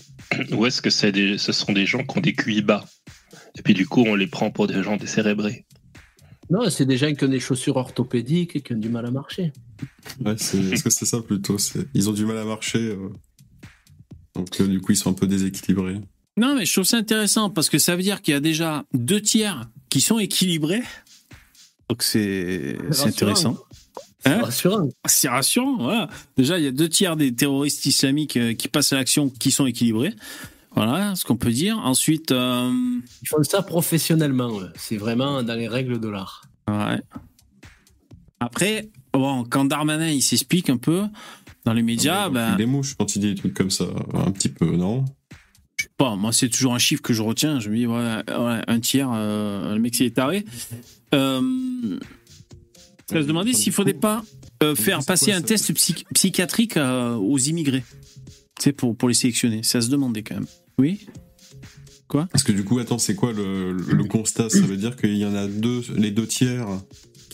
ou 0.51 0.65
est-ce 0.65 0.81
que 0.81 0.89
c'est 0.89 1.11
des, 1.11 1.37
ce 1.37 1.51
sont 1.51 1.73
des 1.73 1.85
gens 1.85 2.03
qui 2.03 2.17
ont 2.17 2.21
des 2.21 2.33
QI 2.33 2.61
bas 2.61 2.85
Et 3.57 3.61
puis 3.61 3.73
du 3.73 3.85
coup, 3.87 4.03
on 4.05 4.15
les 4.15 4.27
prend 4.27 4.49
pour 4.51 4.67
des 4.67 4.81
gens 4.83 4.97
décérébrés? 4.97 5.65
Non, 6.49 6.69
c'est 6.69 6.85
des 6.85 6.97
gens 6.97 7.13
qui 7.13 7.23
ont 7.23 7.27
des 7.29 7.39
chaussures 7.39 7.77
orthopédiques 7.77 8.55
et 8.55 8.61
qui 8.61 8.73
ont 8.73 8.77
du 8.77 8.89
mal 8.89 9.05
à 9.05 9.11
marcher. 9.11 9.51
Ouais, 10.23 10.35
c'est- 10.37 10.57
est-ce 10.73 10.83
que 10.83 10.89
c'est 10.89 11.05
ça 11.05 11.21
plutôt? 11.21 11.57
C'est- 11.57 11.87
Ils 11.93 12.09
ont 12.09 12.13
du 12.13 12.25
mal 12.25 12.37
à 12.37 12.45
marcher. 12.45 12.79
euh. 12.79 13.09
Donc 14.35 14.59
euh, 14.59 14.67
du 14.67 14.81
coup, 14.81 14.91
ils 14.91 14.97
sont 14.97 15.11
un 15.11 15.13
peu 15.13 15.27
déséquilibrés. 15.27 16.01
Non, 16.37 16.55
mais 16.55 16.65
je 16.65 16.73
trouve 16.73 16.83
ça 16.83 16.97
intéressant 16.97 17.49
parce 17.49 17.69
que 17.69 17.77
ça 17.79 17.95
veut 17.95 18.01
dire 18.03 18.21
qu'il 18.21 18.33
y 18.33 18.37
a 18.37 18.41
déjà 18.41 18.83
deux 18.93 19.21
tiers 19.21 19.69
qui 19.89 20.01
sont 20.01 20.19
équilibrés. 20.19 20.83
Donc 21.89 22.03
c'est 22.03 22.77
c'est 22.91 23.03
rassurant. 23.03 23.07
intéressant. 23.09 23.57
C'est 24.25 24.31
Hein 24.31 24.41
rassurant. 24.41 24.89
C'est 25.05 25.29
rassurant, 25.29 25.77
voilà. 25.77 26.09
Déjà, 26.35 26.57
il 26.57 26.65
y 26.65 26.67
a 26.67 26.71
deux 26.71 26.89
tiers 26.89 27.15
des 27.15 27.33
terroristes 27.33 27.85
islamiques 27.85 28.37
euh, 28.37 28.53
qui 28.53 28.67
passent 28.67 28.91
à 28.91 28.95
l'action 28.95 29.29
qui 29.29 29.51
sont 29.51 29.65
équilibrés. 29.67 30.13
Voilà 30.75 31.15
ce 31.15 31.23
qu'on 31.23 31.37
peut 31.37 31.51
dire. 31.51 31.77
Ensuite, 31.77 32.31
euh, 32.31 32.71
Ils 33.21 33.27
font 33.27 33.43
ça 33.43 33.61
professionnellement. 33.61 34.51
C'est 34.75 34.97
vraiment 34.97 35.41
dans 35.43 35.53
les 35.55 35.67
règles 35.67 35.99
de 35.99 36.09
l'art. 36.09 36.41
ouais. 36.67 36.99
Après, 38.39 38.89
bon, 39.13 39.43
quand 39.49 39.65
Darmanin 39.65 40.09
il 40.09 40.21
s'explique 40.21 40.69
un 40.69 40.77
peu 40.77 41.03
dans 41.63 41.73
les 41.73 41.81
médias, 41.81 42.27
Il 42.27 42.33
ben, 42.33 42.57
est 42.59 42.65
mouche 42.65 42.95
quand 42.97 43.15
il 43.15 43.19
dit 43.19 43.29
des 43.33 43.35
trucs 43.39 43.53
comme 43.53 43.71
ça, 43.71 43.85
un 44.13 44.31
petit 44.31 44.49
peu, 44.49 44.75
non? 44.75 45.05
Je 45.77 45.83
sais 45.83 45.89
pas, 45.97 46.15
moi 46.15 46.31
c'est 46.33 46.49
toujours 46.49 46.73
un 46.75 46.77
chiffre 46.79 47.01
que 47.01 47.13
je 47.13 47.21
retiens. 47.21 47.59
Je 47.59 47.69
me 47.69 47.75
dis, 47.77 47.87
ouais, 47.87 47.95
ouais, 48.27 48.61
un 48.67 48.79
tiers, 48.81 49.09
euh, 49.13 49.73
le 49.73 49.79
mec 49.79 49.95
c'est 49.95 50.09
taré. 50.11 50.45
Euh, 51.13 51.41
ça 53.09 53.21
se 53.21 53.27
demandait 53.27 53.53
s'il 53.53 53.71
faudrait 53.73 53.93
pas 53.93 54.23
euh, 54.63 54.75
faire 54.75 55.01
c'est 55.01 55.07
passer 55.07 55.25
quoi, 55.27 55.35
un 55.35 55.41
test 55.41 55.73
psy- 55.73 56.05
psychiatrique 56.13 56.77
euh, 56.77 57.15
aux 57.15 57.37
immigrés. 57.37 57.83
Sais, 58.59 58.71
pour, 58.71 58.95
pour 58.95 59.09
les 59.09 59.15
sélectionner. 59.15 59.63
Ça 59.63 59.81
se 59.81 59.89
demandait 59.89 60.23
quand 60.23 60.35
même. 60.35 60.47
Oui 60.79 61.05
Parce 62.31 62.43
que 62.43 62.51
du 62.53 62.63
coup, 62.63 62.79
attends, 62.79 62.97
c'est 62.99 63.15
quoi 63.15 63.33
le, 63.33 63.73
le 63.73 64.03
constat? 64.05 64.49
Ça 64.49 64.61
veut 64.61 64.77
dire 64.77 64.95
qu'il 64.95 65.17
y 65.17 65.25
en 65.25 65.35
a 65.35 65.47
deux, 65.47 65.81
les 65.97 66.11
deux 66.11 66.25
tiers 66.27 66.67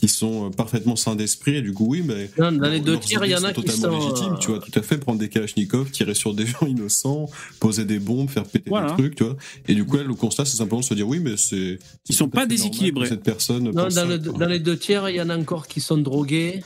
qui 0.01 0.07
sont 0.07 0.47
euh, 0.47 0.49
parfaitement 0.49 0.95
sains 0.95 1.15
d'esprit, 1.15 1.57
et 1.57 1.61
du 1.61 1.73
coup, 1.73 1.85
oui, 1.87 2.01
mais. 2.03 2.29
Non, 2.39 2.51
dans 2.51 2.69
les 2.69 2.79
deux 2.79 2.99
tiers, 2.99 3.23
il 3.23 3.29
y 3.29 3.35
en 3.35 3.43
a 3.43 3.53
sont 3.53 3.61
qui 3.61 3.67
totalement 3.67 4.01
sont. 4.01 4.09
légitimes, 4.09 4.33
euh, 4.33 4.37
tu 4.37 4.47
vois, 4.49 4.59
tout 4.59 4.71
à 4.73 4.81
fait, 4.81 4.97
prendre 4.97 5.19
des 5.19 5.29
kalachnikovs, 5.29 5.91
tirer 5.91 6.15
sur 6.15 6.33
des 6.33 6.45
gens 6.47 6.65
innocents, 6.65 7.29
poser 7.59 7.85
des 7.85 7.99
bombes, 7.99 8.27
faire 8.27 8.43
péter 8.45 8.69
Voilà. 8.71 8.87
des 8.87 8.93
trucs, 8.97 9.15
tu 9.15 9.23
vois. 9.23 9.37
Et 9.67 9.75
du 9.75 9.85
coup, 9.85 9.97
là, 9.97 10.03
le 10.03 10.15
constat, 10.15 10.43
c'est 10.45 10.57
simplement 10.57 10.81
de 10.81 10.85
se 10.85 10.95
dire, 10.95 11.07
oui, 11.07 11.19
mais 11.19 11.37
c'est. 11.37 11.77
Ils 12.09 12.15
sont 12.15 12.29
pas 12.29 12.47
déséquilibrés. 12.47 13.07
Cette 13.07 13.21
personne. 13.23 13.65
Non, 13.65 13.71
dans, 13.71 13.89
ça, 13.91 14.05
le- 14.05 14.17
quoi. 14.17 14.39
dans 14.39 14.47
les 14.47 14.59
deux 14.59 14.75
tiers, 14.77 15.07
il 15.09 15.15
y 15.17 15.21
en 15.21 15.29
a 15.29 15.37
encore 15.37 15.67
qui 15.67 15.79
sont 15.81 15.97
drogués 15.99 16.63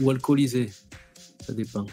ou 0.00 0.10
alcoolisés. 0.10 0.70
Ça 1.46 1.52
dépend. 1.52 1.84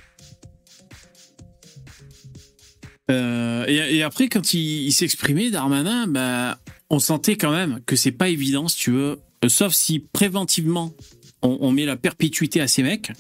Euh, 3.10 3.66
et, 3.68 3.98
et 3.98 4.04
après, 4.04 4.30
quand 4.30 4.54
il, 4.54 4.86
il 4.88 4.92
s'exprimait, 4.94 5.52
Darmanin, 5.52 6.08
ben, 6.08 6.56
on 6.90 7.00
sentait 7.00 7.36
quand 7.36 7.52
même 7.52 7.82
que 7.86 7.96
c'est 7.96 8.12
pas 8.12 8.30
évident, 8.30 8.68
si 8.68 8.78
tu 8.78 8.92
veux. 8.92 9.20
Euh, 9.44 9.50
Sauf 9.50 9.74
si 9.74 10.00
préventivement, 10.00 10.94
on, 11.42 11.58
on 11.62 11.72
met 11.72 11.86
la 11.86 11.96
perpétuité 11.98 12.62
à 12.62 12.68
ces 12.68 12.84
mecs. 12.84 13.12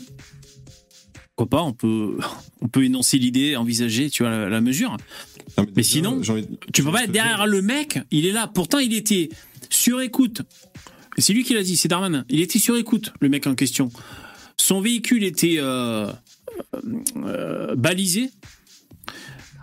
Pourquoi 1.36 1.50
pas 1.60 1.64
On 1.64 1.74
peut, 1.74 2.18
on 2.62 2.68
peut 2.68 2.84
énoncer 2.86 3.18
l'idée, 3.18 3.56
envisager, 3.56 4.10
tu 4.10 4.24
vois, 4.24 4.32
la, 4.32 4.50
la 4.50 4.62
mesure. 4.62 4.92
Non, 5.58 5.66
Mais 5.68 5.72
déjà, 5.82 5.90
sinon, 5.90 6.22
envie- 6.30 6.48
Tu 6.74 6.84
peux 6.84 6.92
pas 6.92 7.04
être 7.04 7.12
derrière 7.12 7.46
le 7.48 7.62
mec. 7.62 8.00
Il 8.12 8.26
est 8.26 8.32
là. 8.32 8.48
Pourtant, 8.48 8.80
il 8.80 8.94
était 8.94 9.30
sur 9.70 10.02
écoute. 10.02 10.42
C'est 11.18 11.34
lui 11.34 11.44
qui 11.44 11.54
l'a 11.54 11.64
dit. 11.64 11.76
C'est 11.78 11.88
Darmanin. 11.90 12.26
Il 12.30 12.40
était 12.42 12.60
sur 12.60 12.78
écoute, 12.78 13.12
le 13.20 13.28
mec 13.30 13.48
en 13.48 13.56
question. 13.56 13.92
Son 14.58 14.80
véhicule 14.82 15.24
était 15.24 15.56
euh, 15.58 16.12
euh, 17.18 17.76
balisé. 17.76 18.30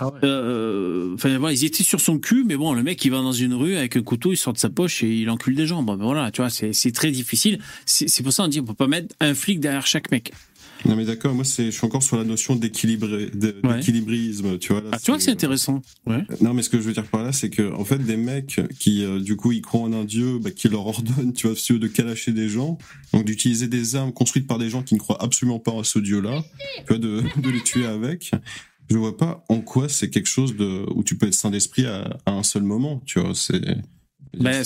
Ah 0.00 0.06
ouais. 0.08 0.20
Euh, 0.24 1.14
Enfin 1.14 1.36
voilà, 1.38 1.54
ils 1.54 1.64
étaient 1.64 1.82
sur 1.82 2.00
son 2.00 2.18
cul, 2.18 2.44
mais 2.46 2.56
bon, 2.56 2.72
le 2.74 2.82
mec 2.82 3.04
il 3.04 3.10
va 3.10 3.18
dans 3.18 3.32
une 3.32 3.54
rue 3.54 3.76
avec 3.76 3.96
un 3.96 4.02
couteau, 4.02 4.32
il 4.32 4.36
sort 4.36 4.52
de 4.52 4.58
sa 4.58 4.70
poche 4.70 5.02
et 5.02 5.08
il 5.12 5.30
encule 5.30 5.54
des 5.56 5.66
gens. 5.66 5.82
Bon, 5.82 5.96
ben 5.96 6.04
voilà, 6.04 6.30
tu 6.30 6.40
vois, 6.40 6.50
c'est 6.50 6.72
c'est 6.72 6.92
très 6.92 7.10
difficile. 7.10 7.58
C'est 7.86 8.08
c'est 8.08 8.22
pour 8.22 8.32
ça 8.32 8.44
on 8.44 8.48
dit 8.48 8.60
on 8.60 8.64
peut 8.64 8.74
pas 8.74 8.86
mettre 8.86 9.14
un 9.20 9.34
flic 9.34 9.60
derrière 9.60 9.86
chaque 9.86 10.10
mec. 10.10 10.32
Non, 10.84 10.94
mais 10.94 11.04
d'accord, 11.04 11.34
moi, 11.34 11.42
c'est, 11.44 11.66
je 11.66 11.70
suis 11.72 11.84
encore 11.84 12.04
sur 12.04 12.16
la 12.16 12.22
notion 12.22 12.54
Ouais. 12.54 12.60
d'équilibrisme, 12.60 14.58
tu 14.58 14.72
vois. 14.72 14.80
là, 14.80 14.90
Ah, 14.92 14.98
tu 15.00 15.10
vois 15.10 15.16
que 15.18 15.24
c'est 15.24 15.32
intéressant. 15.32 15.82
Ouais. 16.06 16.22
Non, 16.40 16.54
mais 16.54 16.62
ce 16.62 16.68
que 16.70 16.78
je 16.78 16.84
veux 16.84 16.92
dire 16.92 17.04
par 17.04 17.24
là, 17.24 17.32
c'est 17.32 17.50
que 17.50 17.72
en 17.74 17.84
fait, 17.84 17.98
des 17.98 18.16
mecs 18.16 18.60
qui, 18.78 19.04
euh, 19.04 19.18
du 19.18 19.34
coup, 19.34 19.50
ils 19.50 19.60
croient 19.60 19.80
en 19.80 19.92
un 19.92 20.04
dieu, 20.04 20.38
bah, 20.38 20.52
qui 20.52 20.68
leur 20.68 20.86
ordonne, 20.86 21.32
tu 21.32 21.48
vois, 21.48 21.56
si 21.56 21.64
tu 21.64 21.72
veux, 21.72 21.78
de 21.80 21.88
calacher 21.88 22.30
des 22.30 22.48
gens, 22.48 22.78
donc 23.12 23.24
d'utiliser 23.24 23.66
des 23.66 23.96
armes 23.96 24.12
construites 24.12 24.46
par 24.46 24.58
des 24.58 24.70
gens 24.70 24.82
qui 24.84 24.94
ne 24.94 25.00
croient 25.00 25.20
absolument 25.20 25.58
pas 25.58 25.72
à 25.72 25.82
ce 25.82 25.98
dieu-là, 25.98 26.44
tu 26.78 26.84
vois, 26.88 26.98
de, 26.98 27.22
de 27.42 27.50
les 27.50 27.60
tuer 27.62 27.86
avec. 27.86 28.30
Je 28.90 28.96
vois 28.96 29.16
pas 29.16 29.44
en 29.48 29.60
quoi 29.60 29.88
c'est 29.88 30.08
quelque 30.10 30.26
chose 30.28 30.56
de 30.56 30.86
où 30.94 31.02
tu 31.04 31.16
peux 31.18 31.26
être 31.26 31.34
sain 31.34 31.50
d'esprit 31.50 31.86
à, 31.86 32.18
à 32.26 32.32
un 32.32 32.42
seul 32.42 32.62
moment, 32.62 33.02
tu 33.06 33.20
vois. 33.20 33.34
C'est, 33.34 33.60
Ben, 34.38 34.62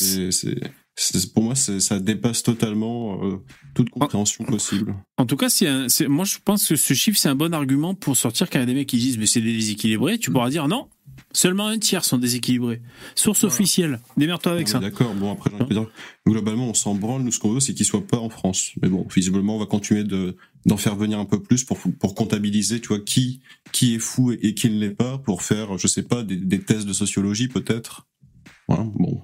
pour 1.34 1.42
moi, 1.44 1.54
ça 1.54 1.98
dépasse 1.98 2.42
totalement 2.42 3.24
euh, 3.24 3.36
toute 3.74 3.88
compréhension 3.90 4.44
possible. 4.44 4.94
En 5.16 5.24
tout 5.26 5.36
cas, 5.36 5.48
un- 5.62 5.86
moi 6.08 6.24
je 6.24 6.36
pense 6.44 6.68
que 6.68 6.76
ce 6.76 6.94
chiffre 6.94 7.18
c'est 7.18 7.28
un 7.30 7.34
bon 7.34 7.54
argument 7.54 7.94
pour 7.94 8.16
sortir 8.16 8.50
quand 8.50 8.58
il 8.58 8.62
y 8.62 8.64
a 8.64 8.66
des 8.66 8.74
mecs 8.74 8.88
qui 8.88 8.98
disent 8.98 9.16
mais 9.18 9.26
c'est 9.26 9.40
des 9.40 9.54
déséquilibrés. 9.54 10.18
Tu 10.18 10.30
pourras 10.30 10.50
dire 10.50 10.68
non, 10.68 10.88
seulement 11.32 11.66
un 11.68 11.78
tiers 11.78 12.04
sont 12.04 12.18
déséquilibrés. 12.18 12.82
Source 13.14 13.40
Voilà. 13.40 13.54
officielle. 13.54 14.00
Démerde-toi 14.16 14.52
avec 14.52 14.68
ça. 14.68 14.78
D'accord, 14.80 15.14
bon 15.14 15.32
après 15.32 15.50
j'ai 15.58 15.74
dire, 15.74 15.86
globalement 16.26 16.68
on 16.68 16.74
s'en 16.74 16.94
branle, 16.94 17.22
nous 17.22 17.30
ce 17.32 17.38
qu'on 17.38 17.52
veut 17.52 17.60
c'est 17.60 17.74
qu'ils 17.74 17.86
soient 17.86 18.06
pas 18.06 18.18
en 18.18 18.28
France. 18.30 18.72
Mais 18.82 18.88
bon, 18.88 19.06
visiblement 19.14 19.56
on 19.56 19.58
va 19.58 19.66
continuer 19.66 20.04
de 20.04 20.36
d'en 20.66 20.76
faire 20.76 20.96
venir 20.96 21.18
un 21.18 21.24
peu 21.24 21.42
plus 21.42 21.64
pour 21.64 21.78
pour 21.98 22.14
comptabiliser, 22.14 22.80
tu 22.80 22.88
vois, 22.88 23.00
qui 23.00 23.40
qui 23.72 23.94
est 23.94 23.98
fou 23.98 24.32
et, 24.32 24.38
et 24.42 24.54
qui 24.54 24.68
ne 24.70 24.78
l'est 24.78 24.90
pas, 24.90 25.18
pour 25.18 25.42
faire, 25.42 25.78
je 25.78 25.86
sais 25.86 26.02
pas, 26.04 26.22
des, 26.22 26.36
des 26.36 26.60
tests 26.60 26.86
de 26.86 26.92
sociologie 26.92 27.48
peut-être. 27.48 28.06
Voilà, 28.68 28.84
bon. 28.84 29.22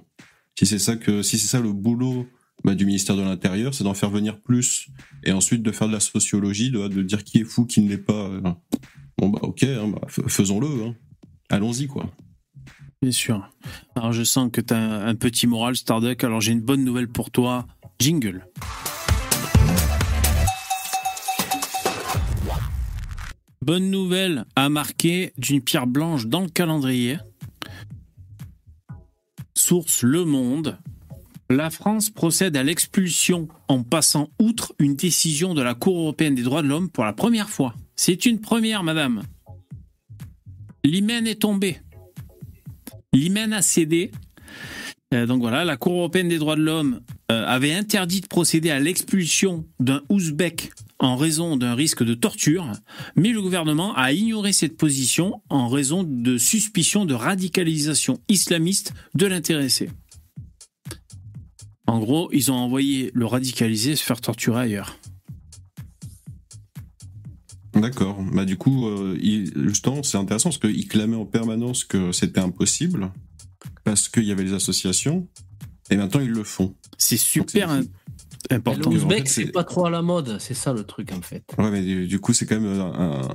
Si 0.57 0.65
c'est 0.65 0.79
ça 0.79 0.97
que 0.97 1.21
si 1.21 1.37
c'est 1.39 1.47
ça 1.47 1.61
le 1.61 1.71
boulot 1.71 2.27
bah, 2.65 2.75
du 2.75 2.85
ministère 2.85 3.15
de 3.15 3.21
l'Intérieur, 3.21 3.73
c'est 3.73 3.85
d'en 3.85 3.93
faire 3.93 4.09
venir 4.09 4.41
plus 4.41 4.89
et 5.23 5.31
ensuite 5.31 5.63
de 5.63 5.71
faire 5.71 5.87
de 5.87 5.93
la 5.93 6.01
sociologie, 6.01 6.71
de, 6.71 6.89
de 6.89 7.01
dire 7.03 7.23
qui 7.23 7.37
est 7.37 7.43
fou, 7.45 7.65
qui 7.65 7.79
ne 7.81 7.87
l'est 7.89 7.97
pas. 7.97 8.27
euh. 8.27 8.41
Bon 9.17 9.29
bah 9.29 9.39
ok, 9.43 9.63
hein, 9.63 9.87
bah, 9.87 10.01
faisons-le. 10.27 10.67
Hein. 10.83 10.95
Allons-y 11.49 11.87
quoi. 11.87 12.09
Bien 13.01 13.11
sûr. 13.11 13.49
Alors 13.95 14.11
je 14.11 14.23
sens 14.23 14.49
que 14.51 14.61
tu 14.61 14.73
as 14.73 15.05
un 15.05 15.15
petit 15.15 15.47
moral 15.47 15.75
Starduck. 15.75 16.23
Alors 16.23 16.41
j'ai 16.41 16.51
une 16.51 16.61
bonne 16.61 16.83
nouvelle 16.83 17.07
pour 17.07 17.31
toi. 17.31 17.65
Jingle. 17.99 18.45
Bonne 23.61 23.89
nouvelle 23.89 24.45
à 24.55 24.69
marquer 24.69 25.33
d'une 25.37 25.61
pierre 25.61 25.87
blanche 25.87 26.27
dans 26.27 26.41
le 26.41 26.49
calendrier. 26.49 27.17
Source 29.55 30.03
Le 30.03 30.25
Monde. 30.25 30.77
La 31.49 31.69
France 31.69 32.09
procède 32.09 32.55
à 32.57 32.63
l'expulsion 32.63 33.47
en 33.67 33.83
passant 33.83 34.29
outre 34.39 34.73
une 34.79 34.95
décision 34.95 35.53
de 35.53 35.61
la 35.61 35.73
Cour 35.73 35.99
européenne 35.99 36.35
des 36.35 36.43
droits 36.43 36.61
de 36.61 36.67
l'homme 36.67 36.89
pour 36.89 37.05
la 37.05 37.13
première 37.13 37.49
fois. 37.49 37.75
C'est 37.95 38.25
une 38.25 38.39
première, 38.39 38.83
madame. 38.83 39.23
L'hymen 40.83 41.27
est 41.27 41.41
tombé. 41.41 41.77
L'hymen 43.13 43.53
a 43.53 43.61
cédé. 43.61 44.11
Euh, 45.13 45.25
donc 45.25 45.41
voilà, 45.41 45.65
la 45.65 45.77
Cour 45.77 45.93
européenne 45.93 46.29
des 46.29 46.37
droits 46.37 46.55
de 46.55 46.61
l'homme 46.61 47.01
euh, 47.31 47.45
avait 47.45 47.73
interdit 47.73 48.21
de 48.21 48.27
procéder 48.27 48.69
à 48.69 48.79
l'expulsion 48.79 49.65
d'un 49.79 50.01
Ouzbek 50.09 50.71
en 50.99 51.15
raison 51.15 51.57
d'un 51.57 51.75
risque 51.75 52.03
de 52.03 52.13
torture, 52.13 52.71
mais 53.15 53.29
le 53.29 53.41
gouvernement 53.41 53.95
a 53.95 54.11
ignoré 54.11 54.51
cette 54.51 54.77
position 54.77 55.41
en 55.49 55.69
raison 55.69 56.03
de 56.03 56.37
suspicion 56.37 57.05
de 57.05 57.13
radicalisation 57.13 58.19
islamiste 58.27 58.93
de 59.15 59.25
l'intéressé. 59.25 59.89
En 61.87 61.99
gros, 61.99 62.29
ils 62.33 62.51
ont 62.51 62.55
envoyé 62.55 63.09
le 63.13 63.25
radicalisé 63.25 63.95
se 63.95 64.03
faire 64.03 64.21
torturer 64.21 64.61
ailleurs. 64.61 64.99
D'accord. 67.73 68.17
Bah 68.33 68.45
du 68.45 68.57
coup, 68.57 68.87
euh, 68.87 69.17
il, 69.21 69.51
justement, 69.67 70.01
c'est 70.03 70.17
intéressant 70.17 70.49
parce 70.49 70.57
qu'il 70.59 70.87
clamait 70.87 71.15
en 71.15 71.25
permanence 71.25 71.83
que 71.83 72.11
c'était 72.11 72.39
impossible 72.39 73.11
parce 73.83 74.09
qu'il 74.09 74.23
y 74.23 74.31
avait 74.31 74.43
les 74.43 74.53
associations 74.53 75.27
et 75.89 75.97
maintenant 75.97 76.21
ils 76.21 76.29
le 76.31 76.43
font. 76.43 76.75
C'est 76.97 77.17
super 77.17 77.67
Donc, 77.77 77.87
important. 78.51 78.89
le 78.89 78.97
en 78.97 78.99
fait, 78.99 79.05
Ouzbek, 79.05 79.27
c'est- 79.29 79.45
c'est 79.45 79.51
pas 79.51 79.63
trop 79.63 79.85
à 79.85 79.89
la 79.89 80.01
mode, 80.01 80.37
c'est 80.39 80.53
ça 80.53 80.73
le 80.73 80.83
truc 80.83 81.11
en 81.13 81.21
fait. 81.21 81.43
Ouais, 81.57 81.69
mais 81.71 81.81
du, 81.81 82.07
du 82.07 82.19
coup, 82.19 82.33
c'est 82.33 82.45
quand 82.45 82.59
même 82.59 82.79
un- 82.79 83.27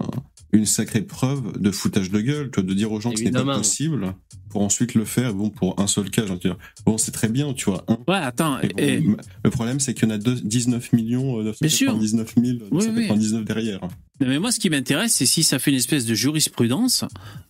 une 0.54 0.66
sacrée 0.66 1.02
preuve 1.02 1.58
de 1.60 1.70
foutage 1.70 2.10
de 2.10 2.20
gueule, 2.20 2.50
tu 2.50 2.60
vois, 2.60 2.68
de 2.68 2.74
dire 2.74 2.90
aux 2.92 3.00
gens 3.00 3.10
que 3.10 3.18
ce 3.18 3.24
n'est 3.24 3.30
pas 3.30 3.44
possible 3.44 4.14
pour 4.50 4.62
ensuite 4.62 4.94
le 4.94 5.04
faire. 5.04 5.34
Bon, 5.34 5.50
pour 5.50 5.78
un 5.80 5.86
seul 5.88 6.10
cas, 6.10 6.22
dire, 6.36 6.56
bon, 6.86 6.96
c'est 6.96 7.10
très 7.10 7.28
bien, 7.28 7.52
tu 7.54 7.64
vois. 7.66 7.84
un. 7.88 7.94
Ouais, 8.08 8.16
attends. 8.18 8.58
Bon, 8.60 8.68
et- 8.78 9.02
le 9.44 9.50
problème, 9.50 9.80
c'est 9.80 9.94
qu'il 9.94 10.08
y 10.08 10.12
en 10.12 10.14
a 10.14 10.18
deux- 10.18 10.40
19 10.40 10.92
millions, 10.92 11.40
euh, 11.40 11.52
Bien 11.60 11.68
sûr. 11.70 11.92
999 11.92 12.34
000, 12.36 12.58
Oui, 12.70 12.86
999 12.86 13.44
derrière. 13.44 13.80
Non, 14.20 14.28
mais 14.28 14.38
moi, 14.38 14.52
ce 14.52 14.60
qui 14.60 14.70
m'intéresse, 14.70 15.12
c'est 15.14 15.26
si 15.26 15.42
ça 15.42 15.58
fait 15.58 15.72
une 15.72 15.76
espèce 15.78 16.06
de 16.06 16.14
jurisprudence. 16.14 17.04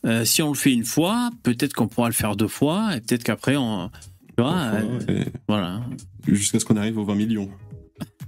Euh, 0.06 0.24
si 0.24 0.40
on 0.42 0.48
le 0.48 0.54
fait 0.56 0.72
une 0.72 0.84
fois, 0.86 1.30
peut-être 1.42 1.74
qu'on 1.74 1.88
pourra 1.88 2.08
le 2.08 2.14
faire 2.14 2.36
deux 2.36 2.48
fois, 2.48 2.96
et 2.96 3.00
peut-être 3.02 3.22
qu'après, 3.22 3.56
on. 3.56 3.90
Tu 4.36 4.42
vois, 4.42 4.56
euh, 5.08 5.24
voilà. 5.46 5.82
Jusqu'à 6.26 6.58
ce 6.58 6.64
qu'on 6.64 6.76
arrive 6.76 6.98
aux 6.98 7.04
20 7.04 7.14
millions. 7.14 7.50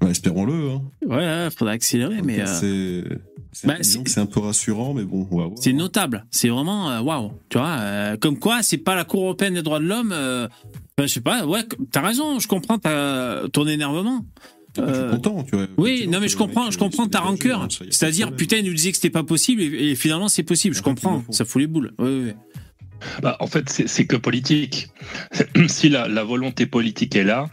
Bah, 0.00 0.10
Espérons-le. 0.10 0.70
Hein. 0.70 0.82
Ouais, 1.06 1.16
ouais, 1.16 1.48
faudra 1.56 1.72
accélérer, 1.74 2.20
mais. 2.22 2.40
euh, 2.40 3.02
C'est 3.52 3.66
bah, 3.66 3.74
c'est- 3.80 4.18
un 4.18 4.26
peu 4.26 4.40
rassurant, 4.40 4.92
mais 4.94 5.04
bon. 5.04 5.26
C'est 5.56 5.72
notable. 5.72 6.26
C'est 6.30 6.48
vraiment 6.50 6.90
euh, 6.90 7.00
waouh. 7.00 7.32
Tu 7.48 7.56
vois, 7.58 7.76
euh, 7.80 8.16
comme 8.18 8.38
quoi, 8.38 8.62
c'est 8.62 8.76
pas 8.78 8.94
la 8.94 9.04
Cour 9.04 9.22
européenne 9.22 9.54
des 9.54 9.62
droits 9.62 9.80
de 9.80 9.86
l'homme. 9.86 10.12
euh, 10.12 10.46
enfin, 10.98 11.06
je 11.06 11.12
sais 11.12 11.20
pas. 11.22 11.46
Ouais, 11.46 11.62
t'as 11.90 12.02
raison. 12.02 12.38
Je 12.38 12.48
comprends 12.48 12.78
ton 12.78 13.66
énervement. 13.66 14.26
Je 14.76 14.82
suis 14.82 14.90
Euh, 14.92 15.10
content, 15.12 15.42
tu 15.44 15.56
vois. 15.56 15.66
Oui, 15.78 16.06
non 16.06 16.20
mais 16.20 16.28
je 16.28 16.36
comprends, 16.36 16.64
mec, 16.64 16.72
je 16.72 16.76
euh, 16.76 16.80
comprends 16.80 17.06
ta 17.06 17.20
rancœur. 17.20 17.62
hein, 17.62 17.68
C'est-à-dire, 17.88 18.36
putain, 18.36 18.58
il 18.58 18.66
nous 18.66 18.74
disait 18.74 18.90
que 18.90 18.96
c'était 18.96 19.08
pas 19.08 19.22
possible 19.24 19.62
et, 19.62 19.92
et 19.92 19.94
finalement 19.94 20.28
c'est 20.28 20.42
possible. 20.42 20.74
Je 20.76 20.82
comprends. 20.82 21.24
Ça 21.30 21.46
fout 21.46 21.62
les 21.62 21.66
boules. 21.66 21.94
Oui, 21.98 22.24
oui. 22.26 22.32
Bah, 23.22 23.36
en 23.40 23.46
fait, 23.46 23.68
c'est 23.70 23.86
c'est 23.88 24.06
que 24.06 24.16
politique. 24.16 24.88
si 25.68 25.88
la, 25.88 26.08
la 26.08 26.24
volonté 26.24 26.66
politique 26.66 27.16
est 27.16 27.24
là, 27.24 27.48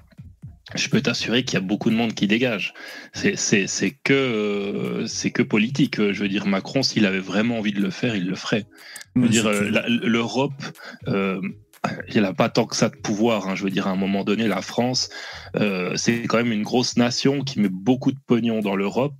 je 0.75 0.89
peux 0.89 1.01
t'assurer 1.01 1.43
qu'il 1.43 1.55
y 1.55 1.57
a 1.57 1.65
beaucoup 1.65 1.89
de 1.89 1.95
monde 1.95 2.13
qui 2.13 2.27
dégage. 2.27 2.73
C'est 3.13 3.35
c'est- 3.37 3.67
c'est 3.67 3.91
que, 4.03 4.13
euh, 4.13 5.07
c'est 5.07 5.31
que 5.31 5.43
politique. 5.43 5.97
Je 6.11 6.21
veux 6.21 6.29
dire, 6.29 6.45
Macron, 6.45 6.83
s'il 6.83 7.05
avait 7.05 7.19
vraiment 7.19 7.57
envie 7.59 7.73
de 7.73 7.81
le 7.81 7.89
faire, 7.89 8.15
il 8.15 8.27
le 8.27 8.35
ferait. 8.35 8.65
Je 9.15 9.21
veux 9.21 9.27
dire, 9.29 9.43
l'Europe, 9.87 10.53
euh, 11.07 11.39
il 12.13 12.21
n'a 12.21 12.33
pas 12.33 12.49
tant 12.49 12.65
que 12.65 12.75
ça 12.75 12.89
de 12.89 12.95
pouvoir. 12.95 13.47
hein. 13.49 13.55
Je 13.55 13.63
veux 13.63 13.69
dire, 13.69 13.87
à 13.87 13.91
un 13.91 13.95
moment 13.97 14.23
donné, 14.23 14.47
la 14.47 14.61
France, 14.61 15.09
euh, 15.55 15.95
c'est 15.95 16.23
quand 16.23 16.37
même 16.37 16.51
une 16.51 16.63
grosse 16.63 16.97
nation 16.97 17.43
qui 17.43 17.59
met 17.59 17.69
beaucoup 17.69 18.11
de 18.11 18.19
pognon 18.25 18.59
dans 18.61 18.75
l'Europe. 18.75 19.15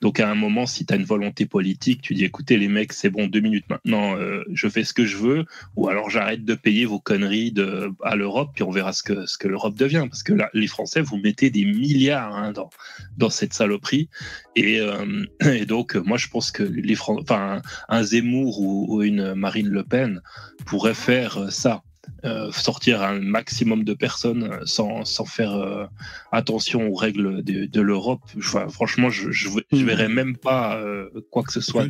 Donc, 0.00 0.20
à 0.20 0.30
un 0.30 0.34
moment, 0.34 0.66
si 0.66 0.84
tu 0.86 0.92
as 0.92 0.96
une 0.96 1.04
volonté 1.04 1.46
politique, 1.46 2.02
tu 2.02 2.14
dis, 2.14 2.24
écoutez, 2.24 2.56
les 2.56 2.68
mecs, 2.68 2.92
c'est 2.92 3.10
bon, 3.10 3.26
deux 3.26 3.40
minutes 3.40 3.68
maintenant, 3.68 4.16
euh, 4.16 4.42
je 4.52 4.68
fais 4.68 4.84
ce 4.84 4.92
que 4.92 5.06
je 5.06 5.16
veux, 5.16 5.44
ou 5.76 5.88
alors 5.88 6.10
j'arrête 6.10 6.44
de 6.44 6.54
payer 6.54 6.84
vos 6.84 7.00
conneries 7.00 7.52
de, 7.52 7.90
à 8.02 8.16
l'Europe, 8.16 8.50
puis 8.54 8.62
on 8.62 8.70
verra 8.70 8.92
ce 8.92 9.02
que, 9.02 9.26
ce 9.26 9.38
que 9.38 9.48
l'Europe 9.48 9.76
devient. 9.76 10.06
Parce 10.08 10.22
que 10.22 10.32
là, 10.32 10.50
les 10.54 10.66
Français, 10.66 11.00
vous 11.00 11.16
mettez 11.18 11.50
des 11.50 11.64
milliards 11.64 12.34
hein, 12.34 12.52
dans, 12.52 12.70
dans 13.16 13.30
cette 13.30 13.52
saloperie. 13.52 14.08
Et, 14.54 14.80
euh, 14.80 15.24
et 15.44 15.66
donc, 15.66 15.94
moi, 15.96 16.18
je 16.18 16.28
pense 16.28 16.50
que 16.50 16.62
les 16.62 16.94
Fran- 16.94 17.20
enfin, 17.20 17.62
un 17.88 18.02
Zemmour 18.02 18.60
ou, 18.60 18.86
ou 18.88 19.02
une 19.02 19.34
Marine 19.34 19.68
Le 19.68 19.84
Pen 19.84 20.20
pourraient 20.64 20.94
faire 20.94 21.52
ça. 21.52 21.82
Euh, 22.26 22.50
sortir 22.52 23.02
un 23.02 23.20
maximum 23.20 23.84
de 23.84 23.94
personnes 23.94 24.44
euh, 24.44 24.60
sans, 24.66 25.04
sans 25.04 25.24
faire 25.24 25.52
euh, 25.52 25.86
attention 26.32 26.88
aux 26.88 26.94
règles 26.94 27.42
de, 27.42 27.66
de 27.66 27.80
l'Europe. 27.80 28.20
Enfin, 28.38 28.68
franchement, 28.68 29.10
je, 29.10 29.30
je 29.30 29.48
Hmm. 29.48 29.84
verrais 29.84 30.08
même 30.08 30.36
pas 30.36 30.76
euh, 30.76 31.08
quoi 31.30 31.42
que 31.42 31.52
ce 31.52 31.60
soit 31.60 31.86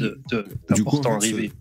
d'important 0.69 1.17
arriver. 1.17 1.53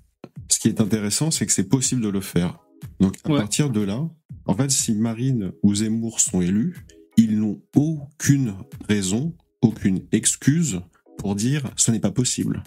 Ce 0.49 0.59
qui 0.59 0.67
est 0.67 0.79
intéressant, 0.81 1.31
c'est 1.31 1.45
que 1.45 1.51
c'est 1.51 1.67
possible 1.69 2.01
de 2.01 2.09
le 2.09 2.21
faire. 2.21 2.59
Donc, 2.99 3.15
à 3.23 3.31
Ouais. 3.31 3.37
partir 3.39 3.69
de 3.69 3.81
là, 3.81 4.07
en 4.45 4.53
fait, 4.55 4.69
si 4.71 4.93
Marine 4.93 5.51
ou 5.63 5.73
Zemmour 5.75 6.19
sont 6.19 6.41
élus, 6.41 6.85
ils 7.17 7.39
n'ont 7.39 7.61
aucune 7.75 8.53
raison, 8.87 9.33
aucune 9.61 10.01
excuse 10.11 10.81
pour 11.17 11.35
dire 11.35 11.63
ce 11.75 11.91
n'est 11.91 11.99
pas 11.99 12.11
possible. 12.11 12.61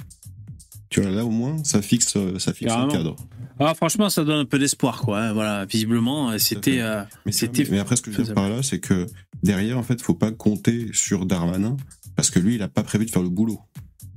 Tu 0.90 1.00
vois, 1.02 1.10
là 1.10 1.24
au 1.24 1.30
moins, 1.30 1.62
ça 1.64 1.82
fixe, 1.82 2.16
euh, 2.16 2.38
ça 2.38 2.52
fixe 2.54 2.72
un 2.72 2.74
Carrément. 2.88 2.92
cadre. 2.92 3.16
Ah, 3.60 3.74
franchement, 3.74 4.08
ça 4.08 4.24
donne 4.24 4.38
un 4.40 4.44
peu 4.44 4.58
d'espoir, 4.58 5.00
quoi. 5.02 5.20
hein. 5.20 5.32
Voilà, 5.34 5.64
visiblement, 5.66 6.30
euh, 6.30 6.38
c'était. 6.38 6.80
euh, 6.80 7.02
Mais, 7.26 7.32
C'était 7.32 7.66
mais 7.70 7.78
après, 7.78 7.96
ce 7.96 8.02
que 8.02 8.10
je 8.10 8.16
veux 8.18 8.24
dire 8.24 8.34
par 8.34 8.48
là, 8.48 8.62
c'est 8.62 8.78
que 8.80 9.06
derrière, 9.42 9.76
en 9.78 9.82
fait, 9.82 10.00
faut 10.00 10.14
pas 10.14 10.30
compter 10.32 10.88
sur 10.94 11.26
Darmanin 11.26 11.76
parce 12.16 12.30
que 12.30 12.38
lui, 12.38 12.54
il 12.54 12.62
a 12.62 12.68
pas 12.68 12.82
prévu 12.82 13.04
de 13.06 13.10
faire 13.10 13.22
le 13.22 13.28
boulot. 13.28 13.60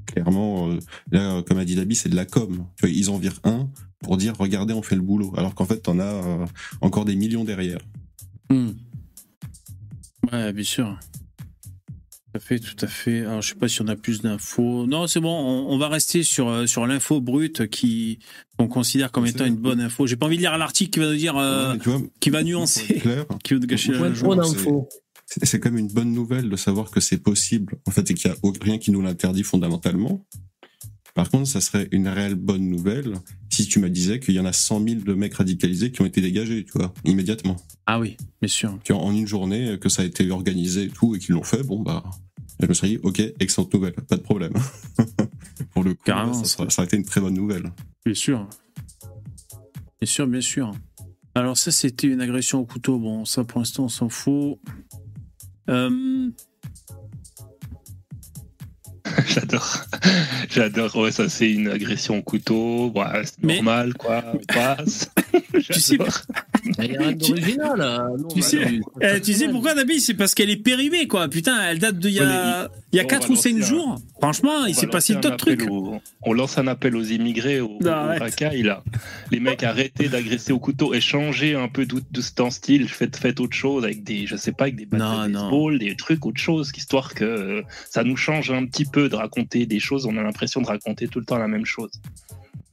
Clairement, 0.05 0.69
euh, 0.69 0.79
là, 1.11 1.41
comme 1.43 1.57
a 1.57 1.65
dit 1.65 1.75
Dabi, 1.75 1.95
c'est 1.95 2.09
de 2.09 2.15
la 2.15 2.25
com. 2.25 2.65
Tu 2.77 2.85
vois, 2.85 2.89
ils 2.89 3.09
en 3.09 3.17
virent 3.17 3.39
un 3.43 3.67
pour 4.01 4.17
dire, 4.17 4.33
regardez, 4.37 4.73
on 4.73 4.81
fait 4.81 4.95
le 4.95 5.01
boulot. 5.01 5.33
Alors 5.37 5.53
qu'en 5.55 5.65
fait, 5.65 5.77
t'en 5.77 5.99
as 5.99 6.03
euh, 6.03 6.45
encore 6.81 7.05
des 7.05 7.15
millions 7.15 7.43
derrière. 7.43 7.79
hmm. 8.49 8.69
Ouais, 10.31 10.53
bien 10.53 10.63
sûr. 10.63 10.97
Tout 12.33 12.37
à 12.37 12.39
fait, 12.39 12.59
tout 12.59 12.75
à 12.85 12.87
fait. 12.87 13.21
Alors, 13.21 13.41
je 13.41 13.49
sais 13.49 13.55
pas 13.55 13.67
si 13.67 13.81
on 13.81 13.87
a 13.87 13.95
plus 13.97 14.21
d'infos. 14.21 14.85
Non, 14.87 15.05
c'est 15.07 15.19
bon. 15.19 15.29
On, 15.37 15.73
on 15.73 15.77
va 15.77 15.89
rester 15.89 16.23
sur 16.23 16.47
euh, 16.47 16.65
sur 16.65 16.87
l'info 16.87 17.19
brute 17.19 17.67
qui 17.67 18.19
qu'on 18.57 18.67
considère 18.69 19.11
comme 19.11 19.25
étant 19.25 19.45
une 19.45 19.55
bonne 19.57 19.81
info. 19.81 20.07
J'ai 20.07 20.15
pas 20.15 20.27
envie 20.27 20.37
de 20.37 20.41
lire 20.41 20.57
l'article 20.57 20.91
qui 20.91 20.99
va 20.99 21.07
nous 21.11 21.17
dire, 21.17 21.35
euh, 21.37 21.73
Ouais, 21.73 21.77
vois, 21.89 22.01
qui 22.21 22.29
va 22.29 22.43
nuancer, 22.43 22.95
clair, 22.99 23.25
qui 23.43 23.53
va 23.53 23.59
nous 23.59 23.67
gâcher 23.67 23.91
la. 23.91 23.97
Trop 23.97 24.33
c'est- 24.53 25.59
même 25.71 25.77
une 25.79 25.87
bonne 25.87 26.13
nouvelle 26.13 26.49
de 26.49 26.55
savoir 26.55 26.89
que 26.91 26.99
c'est 27.01 27.17
possible. 27.17 27.77
En 27.85 27.91
fait, 27.91 28.09
et 28.09 28.13
qu'il 28.13 28.29
y 28.29 28.33
a 28.33 28.37
rien 28.61 28.77
qui 28.77 28.91
nous 28.91 29.01
l'interdit 29.01 29.43
fondamentalement. 29.43 30.25
Par 31.13 31.29
contre, 31.29 31.47
ça 31.47 31.61
serait 31.61 31.87
une 31.91 32.07
réelle 32.07 32.35
bonne 32.35 32.69
nouvelle 32.69 33.13
si 33.49 33.67
tu 33.67 33.79
me 33.79 33.89
disais 33.89 34.19
qu'il 34.19 34.33
y 34.33 34.39
en 34.39 34.45
a 34.45 34.53
100 34.53 34.87
000 34.87 35.01
de 35.01 35.13
mecs 35.13 35.33
radicalisés 35.33 35.91
qui 35.91 36.01
ont 36.01 36.05
été 36.05 36.21
dégagés, 36.21 36.63
tu 36.63 36.71
vois, 36.75 36.93
immédiatement. 37.03 37.57
Ah 37.85 37.99
oui, 37.99 38.17
bien 38.41 38.47
sûr. 38.47 38.77
Tu 38.83 38.93
vois, 38.93 39.01
en 39.01 39.13
une 39.13 39.27
journée, 39.27 39.77
que 39.79 39.89
ça 39.89 40.03
a 40.03 40.05
été 40.05 40.29
organisé 40.31 40.83
et 40.83 40.89
tout, 40.89 41.15
et 41.15 41.19
qu'ils 41.19 41.35
l'ont 41.35 41.43
fait, 41.43 41.63
bon, 41.63 41.81
bah, 41.81 42.03
je 42.61 42.67
me 42.67 42.73
serais 42.73 42.87
dit, 42.89 42.99
ok, 43.03 43.21
excellente 43.39 43.73
nouvelle, 43.73 43.93
pas 43.93 44.15
de 44.15 44.21
problème. 44.21 44.53
Pour 45.73 45.83
le 45.83 45.93
coup, 45.93 46.03
Carrément, 46.05 46.43
ça, 46.43 46.69
ça 46.69 46.81
a 46.81 46.85
été 46.85 46.97
une 46.97 47.05
très 47.05 47.21
bonne 47.21 47.33
nouvelle. 47.33 47.71
Bien 48.05 48.13
sûr. 48.13 48.47
Bien 49.99 50.07
sûr, 50.07 50.27
bien 50.27 50.41
sûr. 50.41 50.71
Alors 51.35 51.57
ça, 51.57 51.71
c'était 51.71 52.07
une 52.07 52.21
agression 52.21 52.59
au 52.59 52.65
couteau. 52.65 52.99
Bon, 52.99 53.25
ça 53.25 53.43
pour 53.43 53.59
l'instant, 53.59 53.85
on 53.85 53.89
s'en 53.89 54.09
fout. 54.09 54.59
Euh, 55.69 56.29
J'adore. 59.27 59.77
J'adore. 60.49 60.95
Ouais, 60.97 61.11
ça, 61.11 61.29
c'est 61.29 61.51
une 61.51 61.67
agression 61.69 62.17
au 62.17 62.21
couteau. 62.21 62.91
Ouais, 62.95 63.03
c'est 63.23 63.43
Mais- 63.43 63.55
normal, 63.55 63.93
quoi. 63.95 64.23
On 64.33 64.39
passe. 64.53 65.09
Tu 65.71 65.79
sais-. 65.79 65.97
Il 66.79 66.97
a. 66.97 67.11
Non, 67.11 67.13
Tu 67.17 67.33
bah, 67.33 68.45
sais- 68.45 68.65
non, 68.71 69.19
tu 69.23 69.33
sais 69.33 69.49
pourquoi, 69.49 69.73
Nabi 69.73 69.99
C'est 69.99 70.13
parce 70.13 70.33
qu'elle 70.35 70.49
est 70.49 70.57
périmée, 70.57 71.07
quoi. 71.07 71.27
Putain, 71.27 71.57
elle 71.69 71.79
date 71.79 71.97
d'il 71.99 72.11
y 72.11 72.19
a, 72.19 72.69
il 72.93 72.97
y 72.97 72.99
a 72.99 73.03
on 73.03 73.07
4 73.07 73.27
va 73.27 73.33
ou 73.33 73.35
5 73.35 73.49
lancer 73.53 73.63
un- 73.63 73.65
jours. 73.67 73.95
Franchement, 74.21 74.65
il 74.67 74.75
s'est 74.75 74.87
passé 74.87 75.15
d'autres 75.15 75.37
trucs. 75.37 75.63
aux- 75.69 75.99
on 76.23 76.33
lance 76.33 76.57
un 76.59 76.67
appel 76.67 76.95
aux 76.95 77.03
immigrés, 77.03 77.59
aux, 77.59 77.77
Non, 77.81 77.89
aux 77.89 77.93
arrête. 77.93 78.19
racailles, 78.21 78.61
là. 78.63 78.83
Les 79.31 79.39
mecs, 79.39 79.63
arrêtez 79.63 80.09
d'agresser 80.09 80.51
au 80.53 80.59
couteau 80.59 80.93
et 80.93 81.01
changez 81.01 81.55
un 81.55 81.67
peu 81.67 81.85
de, 81.85 82.01
de 82.11 82.21
ce 82.21 82.31
temps 82.33 82.51
style. 82.51 82.87
Faites, 82.87 83.15
faites 83.17 83.39
autre 83.39 83.55
chose 83.55 83.83
avec 83.83 84.03
des, 84.03 84.27
je 84.27 84.35
sais 84.35 84.51
pas, 84.51 84.65
avec 84.65 84.75
des 84.75 84.85
battes 84.85 84.99
de 85.27 85.33
baseball, 85.33 85.79
des 85.79 85.95
trucs, 85.95 86.25
autre 86.25 86.39
chose, 86.39 86.71
histoire 86.77 87.13
que 87.15 87.23
euh, 87.25 87.61
ça 87.89 88.03
nous 88.03 88.17
change 88.17 88.51
un 88.51 88.65
petit 88.65 88.85
peu 88.85 89.00
de 89.09 89.15
raconter 89.15 89.65
des 89.65 89.79
choses. 89.79 90.05
On 90.05 90.17
a 90.17 90.23
l'impression 90.23 90.61
de 90.61 90.67
raconter 90.67 91.07
tout 91.07 91.19
le 91.19 91.25
temps 91.25 91.37
la 91.37 91.47
même 91.47 91.65
chose. 91.65 91.91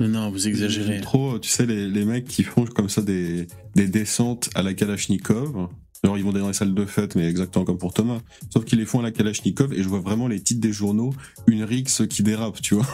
Non, 0.01 0.31
vous 0.31 0.47
exagérez. 0.47 1.01
Trop, 1.01 1.39
tu 1.39 1.49
sais, 1.51 1.67
les, 1.67 1.89
les 1.89 2.05
mecs 2.05 2.27
qui 2.27 2.45
font 2.45 2.65
comme 2.67 2.89
ça 2.89 3.03
des, 3.03 3.47
des 3.75 3.89
descentes 3.89 4.49
à 4.55 4.63
la 4.63 4.73
Kalachnikov. 4.75 5.69
Alors, 6.05 6.17
ils 6.17 6.23
vont 6.23 6.31
dans 6.31 6.47
les 6.47 6.53
salles 6.53 6.75
de 6.75 6.85
fête, 6.87 7.17
mais 7.17 7.29
exactement 7.29 7.65
comme 7.65 7.79
pour 7.79 7.93
Thomas. 7.93 8.21
Sauf 8.53 8.65
qu'ils 8.65 8.79
les 8.79 8.87
font 8.87 9.01
à 9.01 9.03
la 9.03 9.11
Kalachnikov 9.11 9.73
et 9.75 9.83
je 9.83 9.89
vois 9.89 9.99
vraiment 9.99 10.29
les 10.29 10.41
titres 10.41 10.61
des 10.61 10.73
journaux, 10.73 11.13
une 11.49 11.65
rixe 11.65 12.07
qui 12.09 12.23
dérape, 12.23 12.61
tu 12.63 12.77
vois. 12.77 12.87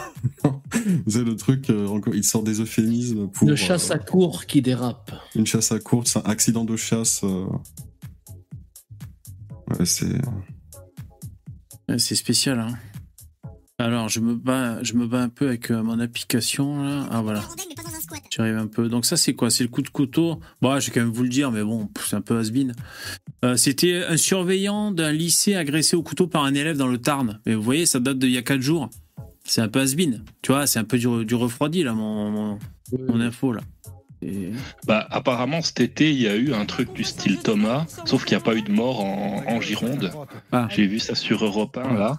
C'est 1.07 1.23
le 1.23 1.35
truc, 1.35 1.69
euh, 1.69 1.85
encore, 1.87 2.15
ils 2.15 2.23
sortent 2.23 2.45
des 2.47 2.59
euphémismes 2.61 3.27
pour. 3.29 3.47
Une 3.47 3.55
chasse 3.55 3.91
euh, 3.91 3.95
à 3.95 3.99
court 3.99 4.47
qui 4.47 4.63
dérape. 4.63 5.11
Une 5.35 5.45
chasse 5.45 5.71
à 5.71 5.77
course, 5.79 6.17
un 6.17 6.21
accident 6.21 6.65
de 6.65 6.75
chasse. 6.75 7.21
euh. 7.23 7.45
Ouais, 9.69 9.85
c'est. 9.85 10.07
Ouais, 11.87 11.99
C'est 11.99 12.15
spécial, 12.15 12.59
hein. 12.59 12.75
Alors, 13.77 14.07
je 14.07 14.21
me 14.21 14.35
bats, 14.35 14.81
je 14.83 14.93
me 14.93 15.05
bats 15.05 15.21
un 15.21 15.29
peu 15.29 15.47
avec 15.49 15.69
euh, 15.69 15.83
mon 15.83 15.99
application, 15.99 16.81
là. 16.83 17.07
Ah, 17.11 17.21
voilà. 17.21 17.43
J'arrive 18.29 18.55
un 18.55 18.67
peu. 18.67 18.87
Donc 18.87 19.05
ça, 19.05 19.17
c'est 19.17 19.33
quoi? 19.33 19.49
C'est 19.49 19.63
le 19.63 19.69
coup 19.69 19.81
de 19.81 19.89
couteau? 19.89 20.39
Bon, 20.61 20.79
je 20.79 20.87
vais 20.87 20.93
quand 20.93 21.01
même 21.01 21.11
vous 21.13 21.23
le 21.23 21.29
dire, 21.29 21.51
mais 21.51 21.61
bon, 21.61 21.89
c'est 22.05 22.15
un 22.15 22.21
peu 22.21 22.37
has-been. 22.39 22.73
Euh, 23.43 23.57
C'était 23.57 24.05
un 24.07 24.15
surveillant 24.15 24.91
d'un 24.91 25.11
lycée 25.11 25.55
agressé 25.55 25.97
au 25.97 26.03
couteau 26.03 26.27
par 26.27 26.45
un 26.45 26.53
élève 26.53 26.77
dans 26.77 26.87
le 26.87 26.97
Tarn. 26.99 27.41
Mais 27.45 27.53
vous 27.53 27.61
voyez, 27.63 27.85
ça 27.85 27.99
date 27.99 28.17
d'il 28.17 28.31
y 28.31 28.37
a 28.37 28.41
4 28.43 28.61
jours. 28.61 28.89
C'est 29.43 29.61
un 29.61 29.67
peu 29.67 29.81
has-been. 29.81 30.23
Tu 30.41 30.53
vois, 30.53 30.67
c'est 30.67 30.79
un 30.79 30.85
peu 30.85 30.97
du, 30.97 31.25
du 31.25 31.35
refroidi, 31.35 31.83
là, 31.83 31.93
mon, 31.93 32.31
mon, 32.31 32.59
mon 33.09 33.19
info, 33.19 33.51
là. 33.51 33.61
Et- 34.21 34.51
Bah, 34.87 35.05
apparemment, 35.11 35.61
cet 35.61 35.79
été, 35.79 36.09
il 36.11 36.21
y 36.21 36.27
a 36.27 36.35
eu 36.35 36.53
un 36.53 36.65
truc 36.65 36.93
du 36.93 37.03
style 37.03 37.39
Thomas, 37.39 37.85
sauf 38.05 38.25
qu'il 38.25 38.37
n'y 38.37 38.41
a 38.41 38.45
pas 38.45 38.55
eu 38.55 38.61
de 38.61 38.71
mort 38.71 39.03
en, 39.03 39.43
en 39.47 39.61
Gironde. 39.61 40.11
Ah. 40.51 40.67
J'ai 40.69 40.87
vu 40.87 40.99
ça 40.99 41.15
sur 41.15 41.43
Europe 41.43 41.77
1, 41.77 41.93
là. 41.97 42.17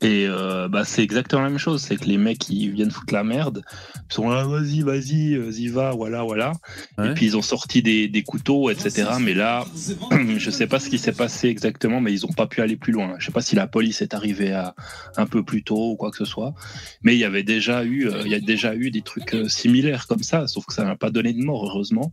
Et 0.00 0.26
euh, 0.28 0.68
bah, 0.68 0.84
c'est 0.84 1.02
exactement 1.02 1.42
la 1.42 1.48
même 1.48 1.58
chose. 1.58 1.82
C'est 1.82 1.96
que 1.96 2.04
les 2.04 2.18
mecs 2.18 2.38
qui 2.38 2.68
viennent 2.68 2.90
foutre 2.90 3.14
la 3.14 3.24
merde 3.24 3.62
ils 4.10 4.14
sont 4.14 4.28
là, 4.28 4.44
vas-y, 4.44 4.82
vas-y, 4.82 5.34
euh, 5.34 5.50
y 5.52 5.68
va, 5.68 5.92
voilà, 5.92 6.22
voilà. 6.22 6.52
Ouais. 6.98 7.10
Et 7.10 7.14
puis 7.14 7.26
ils 7.26 7.36
ont 7.36 7.42
sorti 7.42 7.82
des, 7.82 8.08
des 8.08 8.22
couteaux, 8.22 8.70
etc. 8.70 9.04
Mais 9.20 9.34
là, 9.34 9.64
je 10.36 10.50
sais 10.50 10.66
pas 10.66 10.80
ce 10.80 10.88
qui 10.88 10.98
s'est 10.98 11.12
passé 11.12 11.48
exactement, 11.48 12.00
mais 12.00 12.12
ils 12.12 12.26
ont 12.26 12.32
pas 12.32 12.46
pu 12.46 12.60
aller 12.60 12.76
plus 12.76 12.92
loin. 12.92 13.14
Je 13.18 13.26
sais 13.26 13.32
pas 13.32 13.40
si 13.40 13.54
la 13.56 13.66
police 13.66 14.02
est 14.02 14.14
arrivée 14.14 14.52
à 14.52 14.74
un 15.16 15.26
peu 15.26 15.42
plus 15.42 15.62
tôt 15.62 15.92
ou 15.92 15.96
quoi 15.96 16.10
que 16.10 16.16
ce 16.16 16.24
soit. 16.24 16.54
Mais 17.02 17.14
il 17.14 17.18
y 17.18 17.24
avait 17.24 17.42
déjà 17.42 17.84
eu, 17.84 18.08
euh, 18.08 18.22
il 18.24 18.30
y 18.30 18.34
a 18.34 18.40
déjà 18.40 18.74
eu 18.74 18.90
des 18.90 19.02
trucs 19.02 19.34
euh, 19.34 19.48
similaires 19.48 20.06
comme 20.06 20.22
ça, 20.22 20.46
sauf 20.46 20.66
que 20.66 20.74
ça 20.74 20.84
n'a 20.84 20.96
pas 20.96 21.10
donné 21.10 21.32
de 21.32 21.42
mort, 21.42 21.66
heureusement. 21.66 22.12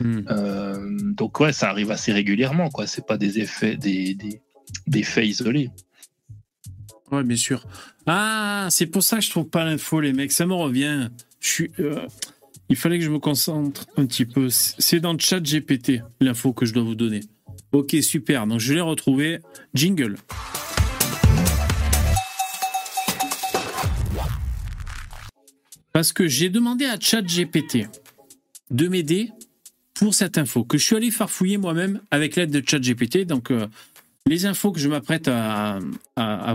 Hmm. 0.00 0.20
Euh, 0.28 0.96
donc 1.14 1.40
ouais, 1.40 1.52
ça 1.52 1.70
arrive 1.70 1.90
assez 1.90 2.12
régulièrement, 2.12 2.70
quoi. 2.70 2.86
C'est 2.86 3.06
pas 3.06 3.16
des 3.16 3.38
effets, 3.38 3.76
des, 3.76 4.14
des, 4.14 4.42
des 4.86 5.02
faits 5.02 5.26
isolés. 5.26 5.70
Ouais, 7.10 7.22
bien 7.22 7.36
sûr. 7.36 7.64
Ah, 8.06 8.68
c'est 8.70 8.86
pour 8.86 9.02
ça 9.02 9.16
que 9.16 9.22
je 9.22 9.30
trouve 9.30 9.48
pas 9.48 9.64
l'info, 9.64 10.00
les 10.00 10.12
mecs. 10.12 10.32
Ça 10.32 10.46
me 10.46 10.54
revient. 10.54 11.08
Euh, 11.80 12.06
Il 12.68 12.76
fallait 12.76 12.98
que 12.98 13.04
je 13.04 13.10
me 13.10 13.18
concentre 13.18 13.86
un 13.96 14.06
petit 14.06 14.24
peu. 14.24 14.48
C'est 14.50 15.00
dans 15.00 15.12
le 15.12 15.18
chat 15.18 15.40
GPT, 15.40 16.02
l'info 16.20 16.52
que 16.52 16.66
je 16.66 16.74
dois 16.74 16.82
vous 16.82 16.94
donner. 16.94 17.20
Ok, 17.72 17.96
super. 18.02 18.46
Donc 18.46 18.60
je 18.60 18.74
l'ai 18.74 18.80
retrouvé. 18.80 19.40
Jingle. 19.74 20.16
Parce 25.92 26.12
que 26.12 26.28
j'ai 26.28 26.48
demandé 26.48 26.84
à 26.84 26.98
chat 27.00 27.22
GPT 27.22 27.88
de 28.70 28.88
m'aider 28.88 29.32
pour 29.94 30.14
cette 30.14 30.38
info 30.38 30.64
que 30.64 30.78
je 30.78 30.84
suis 30.84 30.96
allé 30.96 31.10
farfouiller 31.10 31.58
moi-même 31.58 32.00
avec 32.10 32.36
l'aide 32.36 32.50
de 32.50 32.62
chat 32.66 32.78
GPT. 32.78 33.26
Donc 33.26 33.50
euh, 33.50 33.66
les 34.26 34.46
infos 34.46 34.70
que 34.72 34.78
je 34.78 34.88
m'apprête 34.88 35.28
à, 35.28 35.80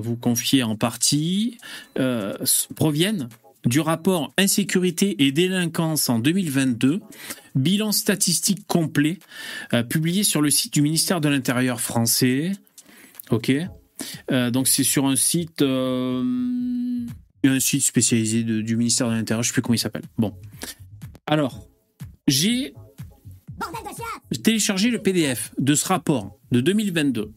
vous 0.02 0.16
confier 0.16 0.64
en 0.64 0.76
partie 0.76 1.58
euh, 2.00 2.34
proviennent 2.76 3.30
du 3.66 3.80
rapport 3.80 4.34
Insécurité 4.38 5.26
et 5.26 5.32
délinquance 5.32 6.10
en 6.10 6.20
2022, 6.20 7.02
bilan 7.56 7.92
statistique 7.92 8.66
complet, 8.68 9.20
euh, 9.74 9.84
publié 9.84 10.24
sur 10.24 10.42
le 10.42 10.50
site 10.50 10.74
du 10.74 10.82
ministère 10.82 11.22
de 11.22 11.30
l'Intérieur 11.30 11.82
français. 11.82 12.52
Ok. 13.30 13.52
Euh, 14.32 14.52
donc 14.52 14.68
c'est 14.68 14.84
sur 14.84 15.06
un 15.06 15.16
site, 15.16 15.62
euh, 15.62 17.06
un 17.46 17.60
site 17.60 17.84
spécialisé 17.84 18.44
du 18.44 18.76
ministère 18.76 19.10
de 19.10 19.14
l'Intérieur. 19.14 19.44
Je 19.44 19.50
sais 19.50 19.54
plus 19.54 19.62
comment 19.62 19.76
il 19.76 19.80
s'appelle. 19.80 20.04
Bon. 20.18 20.34
Alors, 21.26 21.68
j'ai 22.28 22.74
téléchargé 24.44 24.90
le 24.90 25.00
PDF 25.00 25.54
de 25.58 25.76
ce 25.76 25.88
rapport 25.88 26.38
de 26.52 26.60
2022 26.60 27.32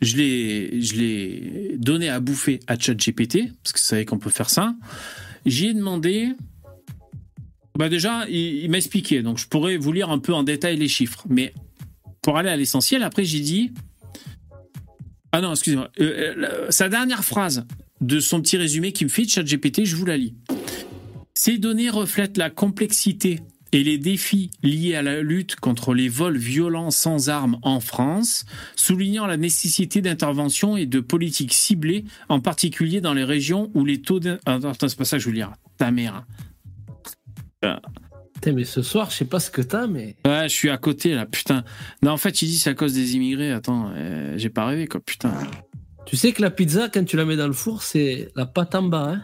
je 0.00 0.16
l'ai, 0.16 0.80
je 0.82 0.94
l'ai 0.94 1.76
donné 1.78 2.08
à 2.08 2.20
bouffer 2.20 2.60
à 2.66 2.78
ChatGPT, 2.78 3.52
parce 3.62 3.72
que 3.72 3.78
vous 3.78 3.84
savez 3.84 4.04
qu'on 4.04 4.18
peut 4.18 4.30
faire 4.30 4.50
ça. 4.50 4.74
J'y 5.46 5.66
ai 5.66 5.74
demandé. 5.74 6.28
Bah 7.78 7.88
déjà, 7.88 8.26
il, 8.28 8.64
il 8.64 8.70
m'a 8.70 8.76
expliqué, 8.76 9.22
donc 9.22 9.38
je 9.38 9.46
pourrais 9.48 9.76
vous 9.76 9.92
lire 9.92 10.10
un 10.10 10.18
peu 10.18 10.34
en 10.34 10.42
détail 10.42 10.76
les 10.76 10.88
chiffres. 10.88 11.24
Mais 11.28 11.54
pour 12.20 12.38
aller 12.38 12.50
à 12.50 12.56
l'essentiel, 12.56 13.02
après 13.02 13.24
j'ai 13.24 13.40
dit. 13.40 13.72
Ah 15.32 15.40
non, 15.40 15.52
excusez-moi. 15.52 15.90
Euh, 16.00 16.34
euh, 16.36 16.66
sa 16.70 16.88
dernière 16.88 17.24
phrase 17.24 17.66
de 18.02 18.20
son 18.20 18.42
petit 18.42 18.58
résumé 18.58 18.92
qui 18.92 19.04
me 19.04 19.10
fait 19.10 19.26
ChatGPT, 19.26 19.84
je 19.84 19.96
vous 19.96 20.04
la 20.04 20.16
lis. 20.16 20.34
Ces 21.34 21.56
données 21.58 21.88
reflètent 21.88 22.36
la 22.36 22.50
complexité 22.50 23.40
et 23.72 23.82
les 23.82 23.96
défis 23.98 24.50
liés 24.62 24.94
à 24.94 25.02
la 25.02 25.22
lutte 25.22 25.56
contre 25.56 25.94
les 25.94 26.08
vols 26.08 26.36
violents 26.36 26.90
sans 26.90 27.28
armes 27.30 27.58
en 27.62 27.80
France, 27.80 28.44
soulignant 28.76 29.26
la 29.26 29.36
nécessité 29.36 30.02
d'intervention 30.02 30.76
et 30.76 30.86
de 30.86 31.00
politiques 31.00 31.54
ciblées, 31.54 32.04
en 32.28 32.40
particulier 32.40 33.00
dans 33.00 33.14
les 33.14 33.24
régions 33.24 33.70
où 33.74 33.84
les 33.84 34.00
taux 34.02 34.20
d'in- 34.20 34.38
Attends, 34.46 34.70
attends, 34.70 34.88
c'est 34.88 34.98
pas 34.98 35.04
ça 35.04 35.16
que 35.16 35.22
je 35.22 35.28
veux 35.28 35.34
lire. 35.34 35.52
Ta 35.78 35.90
mère. 35.90 36.24
Putain, 38.34 38.52
mais 38.52 38.64
ce 38.64 38.82
soir, 38.82 39.10
je 39.10 39.16
sais 39.16 39.24
pas 39.24 39.38
ce 39.40 39.50
que 39.50 39.62
t'as, 39.62 39.86
mais. 39.86 40.16
Ouais, 40.26 40.48
je 40.48 40.54
suis 40.54 40.68
à 40.70 40.76
côté 40.76 41.14
là, 41.14 41.26
putain. 41.26 41.64
Non, 42.02 42.10
en 42.10 42.16
fait, 42.16 42.42
il 42.42 42.48
dit 42.48 42.58
c'est 42.58 42.70
à 42.70 42.74
cause 42.74 42.92
des 42.92 43.14
immigrés. 43.14 43.52
Attends, 43.52 43.92
euh, 43.94 44.34
j'ai 44.36 44.50
pas 44.50 44.66
rêvé 44.66 44.88
quoi, 44.88 45.00
putain. 45.00 45.32
Tu 46.06 46.16
sais 46.16 46.32
que 46.32 46.42
la 46.42 46.50
pizza, 46.50 46.88
quand 46.88 47.04
tu 47.04 47.16
la 47.16 47.24
mets 47.24 47.36
dans 47.36 47.46
le 47.46 47.52
four, 47.52 47.82
c'est 47.84 48.30
la 48.34 48.44
pâte 48.46 48.74
en 48.74 48.82
bas, 48.82 49.12
hein? 49.12 49.22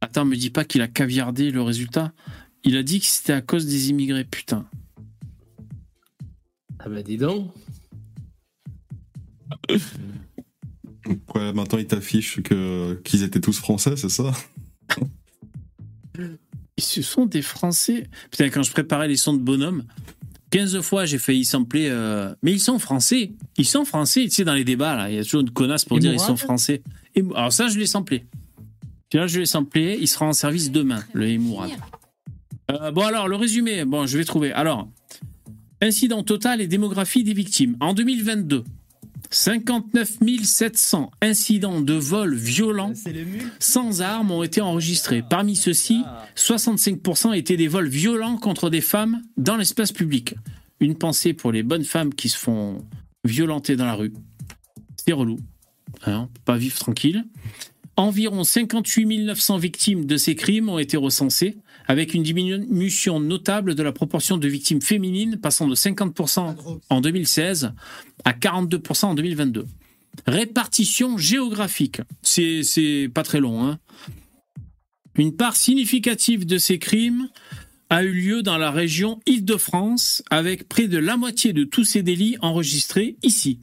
Attends, 0.00 0.24
me 0.24 0.36
dis 0.36 0.50
pas 0.50 0.64
qu'il 0.64 0.80
a 0.80 0.88
caviardé 0.88 1.50
le 1.50 1.60
résultat. 1.60 2.12
Il 2.66 2.76
a 2.76 2.82
dit 2.82 2.98
que 3.00 3.06
c'était 3.06 3.32
à 3.32 3.40
cause 3.40 3.64
des 3.64 3.90
immigrés, 3.90 4.24
putain. 4.24 4.66
Ah 6.80 6.88
ben 6.88 7.02
dis 7.02 7.16
donc. 7.16 7.52
Ouais, 11.34 11.52
maintenant 11.52 11.78
ils 11.78 11.86
t'affichent 11.86 12.42
que 12.42 13.00
qu'ils 13.04 13.22
étaient 13.22 13.40
tous 13.40 13.58
français, 13.58 13.96
c'est 13.96 14.08
ça? 14.08 14.32
Ce 16.78 17.02
sont 17.02 17.26
des 17.26 17.42
Français. 17.42 18.08
Putain, 18.30 18.50
quand 18.50 18.62
je 18.62 18.70
préparais 18.72 19.08
les 19.08 19.16
sons 19.16 19.34
de 19.34 19.38
bonhomme, 19.40 19.84
15 20.50 20.80
fois 20.80 21.06
j'ai 21.06 21.18
failli 21.18 21.44
sampler. 21.44 21.88
euh, 21.88 22.34
Mais 22.42 22.52
ils 22.52 22.60
sont 22.60 22.78
français. 22.78 23.32
Ils 23.56 23.64
sont 23.64 23.84
français. 23.84 24.24
Tu 24.24 24.30
sais, 24.30 24.44
dans 24.44 24.54
les 24.54 24.64
débats, 24.64 24.96
là, 24.96 25.08
il 25.10 25.16
y 25.16 25.18
a 25.18 25.24
toujours 25.24 25.42
une 25.42 25.50
connasse 25.50 25.84
pour 25.84 25.98
Et 25.98 26.00
dire 26.00 26.12
ils 26.12 26.20
sont 26.20 26.36
français. 26.36 26.82
Et... 27.14 27.22
Alors 27.34 27.52
ça, 27.52 27.68
je 27.68 27.78
l'ai 27.78 27.86
samplé. 27.86 28.26
Là, 29.12 29.26
je 29.26 29.38
l'ai 29.38 29.46
samplé. 29.46 29.96
Il 30.00 30.08
sera 30.08 30.26
en 30.26 30.32
service 30.32 30.70
demain, 30.70 31.02
le 31.14 31.28
Emourad. 31.28 31.70
Euh, 32.70 32.90
bon, 32.90 33.02
alors, 33.02 33.28
le 33.28 33.36
résumé. 33.36 33.84
Bon, 33.84 34.06
je 34.06 34.18
vais 34.18 34.24
trouver. 34.24 34.52
Alors, 34.52 34.88
incident 35.80 36.22
total 36.22 36.60
et 36.60 36.66
démographie 36.66 37.24
des 37.24 37.34
victimes. 37.34 37.76
En 37.80 37.94
2022, 37.94 38.64
59 39.30 40.18
700 40.42 41.10
incidents 41.20 41.80
de 41.80 41.94
vol 41.94 42.34
violents 42.34 42.92
sans 43.58 44.02
armes 44.02 44.30
ont 44.30 44.42
été 44.42 44.60
enregistrés. 44.60 45.22
Parmi 45.28 45.56
ceux-ci, 45.56 46.02
65% 46.36 47.36
étaient 47.36 47.56
des 47.56 47.68
vols 47.68 47.88
violents 47.88 48.36
contre 48.36 48.70
des 48.70 48.80
femmes 48.80 49.22
dans 49.36 49.56
l'espace 49.56 49.92
public. 49.92 50.34
Une 50.80 50.96
pensée 50.96 51.32
pour 51.32 51.52
les 51.52 51.62
bonnes 51.62 51.84
femmes 51.84 52.14
qui 52.14 52.28
se 52.28 52.36
font 52.36 52.84
violenter 53.24 53.76
dans 53.76 53.86
la 53.86 53.94
rue. 53.94 54.12
C'est 54.96 55.12
relou. 55.12 55.38
Hein, 56.04 56.22
on 56.24 56.26
peut 56.26 56.40
pas 56.44 56.56
vivre 56.56 56.78
tranquille. 56.78 57.24
Environ 57.96 58.44
58 58.44 59.24
900 59.24 59.56
victimes 59.56 60.04
de 60.04 60.16
ces 60.18 60.34
crimes 60.34 60.68
ont 60.68 60.78
été 60.78 60.98
recensées, 60.98 61.56
avec 61.86 62.14
une 62.14 62.22
diminution 62.22 63.20
notable 63.20 63.74
de 63.74 63.82
la 63.82 63.92
proportion 63.92 64.38
de 64.38 64.48
victimes 64.48 64.82
féminines 64.82 65.38
passant 65.40 65.68
de 65.68 65.74
50% 65.74 66.80
en 66.88 67.00
2016 67.00 67.72
à 68.24 68.32
42% 68.32 69.06
en 69.06 69.14
2022. 69.14 69.66
Répartition 70.26 71.18
géographique. 71.18 72.00
C'est 72.22 73.10
pas 73.12 73.22
très 73.22 73.40
long. 73.40 73.64
Hein. 73.64 73.78
Une 75.16 75.36
part 75.36 75.56
significative 75.56 76.46
de 76.46 76.58
ces 76.58 76.78
crimes 76.78 77.28
a 77.88 78.02
eu 78.02 78.12
lieu 78.12 78.42
dans 78.42 78.58
la 78.58 78.70
région 78.70 79.20
Île-de-France, 79.26 80.22
avec 80.30 80.68
près 80.68 80.88
de 80.88 80.98
la 80.98 81.16
moitié 81.16 81.52
de 81.52 81.64
tous 81.64 81.84
ces 81.84 82.02
délits 82.02 82.36
enregistrés 82.40 83.16
ici. 83.22 83.60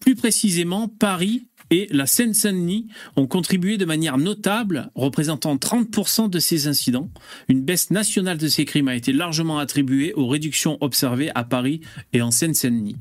Plus 0.00 0.16
précisément, 0.16 0.88
Paris 0.88 1.46
et 1.72 1.88
la 1.90 2.06
Seine-Saint-Denis 2.06 2.86
ont 3.16 3.26
contribué 3.26 3.78
de 3.78 3.86
manière 3.86 4.18
notable, 4.18 4.90
représentant 4.94 5.56
30% 5.56 6.28
de 6.28 6.38
ces 6.38 6.66
incidents. 6.66 7.10
Une 7.48 7.62
baisse 7.62 7.90
nationale 7.90 8.36
de 8.36 8.46
ces 8.46 8.66
crimes 8.66 8.88
a 8.88 8.94
été 8.94 9.10
largement 9.12 9.58
attribuée 9.58 10.12
aux 10.12 10.28
réductions 10.28 10.76
observées 10.82 11.30
à 11.34 11.44
Paris 11.44 11.80
et 12.12 12.20
en 12.20 12.30
Seine-Saint-Denis. 12.30 12.96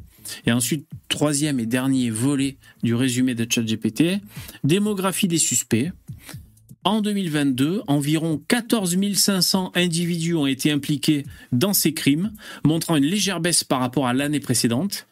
Et 0.45 0.53
ensuite, 0.53 0.87
troisième 1.09 1.59
et 1.59 1.65
dernier 1.65 2.09
volet 2.09 2.57
du 2.81 2.95
résumé 2.95 3.35
de 3.35 3.45
ChatGPT, 3.49 4.21
démographie 4.63 5.27
des 5.27 5.37
suspects. 5.37 5.91
En 6.85 7.01
2022, 7.01 7.81
environ 7.87 8.41
14 8.47 8.97
500 9.13 9.73
individus 9.75 10.35
ont 10.35 10.47
été 10.47 10.71
impliqués 10.71 11.25
dans 11.51 11.73
ces 11.73 11.93
crimes, 11.93 12.31
montrant 12.63 12.95
une 12.95 13.03
légère 13.03 13.41
baisse 13.41 13.65
par 13.65 13.81
rapport 13.81 14.07
à 14.07 14.13
l'année 14.13 14.39
précédente. 14.39 15.07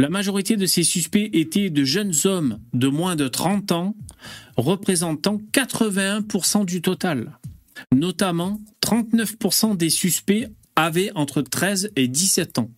La 0.00 0.08
majorité 0.08 0.56
de 0.56 0.64
ces 0.64 0.82
suspects 0.82 1.28
étaient 1.34 1.68
de 1.68 1.84
jeunes 1.84 2.14
hommes 2.24 2.58
de 2.72 2.88
moins 2.88 3.16
de 3.16 3.28
30 3.28 3.70
ans, 3.72 3.94
représentant 4.56 5.38
81% 5.52 6.64
du 6.64 6.80
total. 6.80 7.38
Notamment, 7.94 8.62
39% 8.80 9.76
des 9.76 9.90
suspects 9.90 10.48
avaient 10.74 11.12
entre 11.14 11.42
13 11.42 11.90
et 11.96 12.08
17 12.08 12.60
ans. 12.60 12.70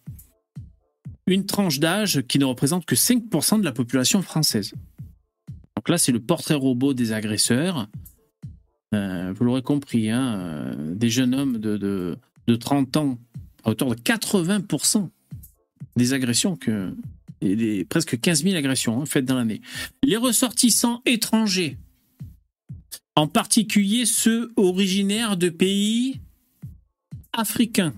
Une 1.28 1.46
tranche 1.46 1.78
d'âge 1.78 2.22
qui 2.22 2.40
ne 2.40 2.44
représente 2.44 2.86
que 2.86 2.96
5% 2.96 3.60
de 3.60 3.64
la 3.64 3.70
population 3.70 4.20
française. 4.20 4.72
Donc 5.76 5.90
là, 5.90 5.98
c'est 5.98 6.10
le 6.10 6.18
portrait 6.18 6.54
robot 6.54 6.92
des 6.92 7.12
agresseurs. 7.12 7.86
Euh, 8.96 9.32
vous 9.32 9.44
l'aurez 9.44 9.62
compris, 9.62 10.10
hein, 10.10 10.40
euh, 10.40 10.94
des 10.96 11.08
jeunes 11.08 11.36
hommes 11.36 11.58
de, 11.58 11.76
de, 11.76 12.18
de 12.48 12.56
30 12.56 12.96
ans, 12.96 13.18
à 13.62 13.70
hauteur 13.70 13.90
de 13.90 13.94
80% 13.94 15.08
des 15.96 16.12
agressions 16.12 16.56
que. 16.56 16.94
et 17.40 17.56
des- 17.56 17.84
presque 17.84 18.18
15 18.20 18.44
000 18.44 18.54
agressions 18.56 19.00
hein, 19.02 19.06
faites 19.06 19.24
dans 19.24 19.34
l'année. 19.34 19.60
Les 20.04 20.16
ressortissants 20.16 21.02
étrangers, 21.06 21.76
en 23.16 23.26
particulier 23.26 24.06
ceux 24.06 24.52
originaires 24.56 25.36
de 25.36 25.48
pays 25.48 26.20
africains, 27.32 27.94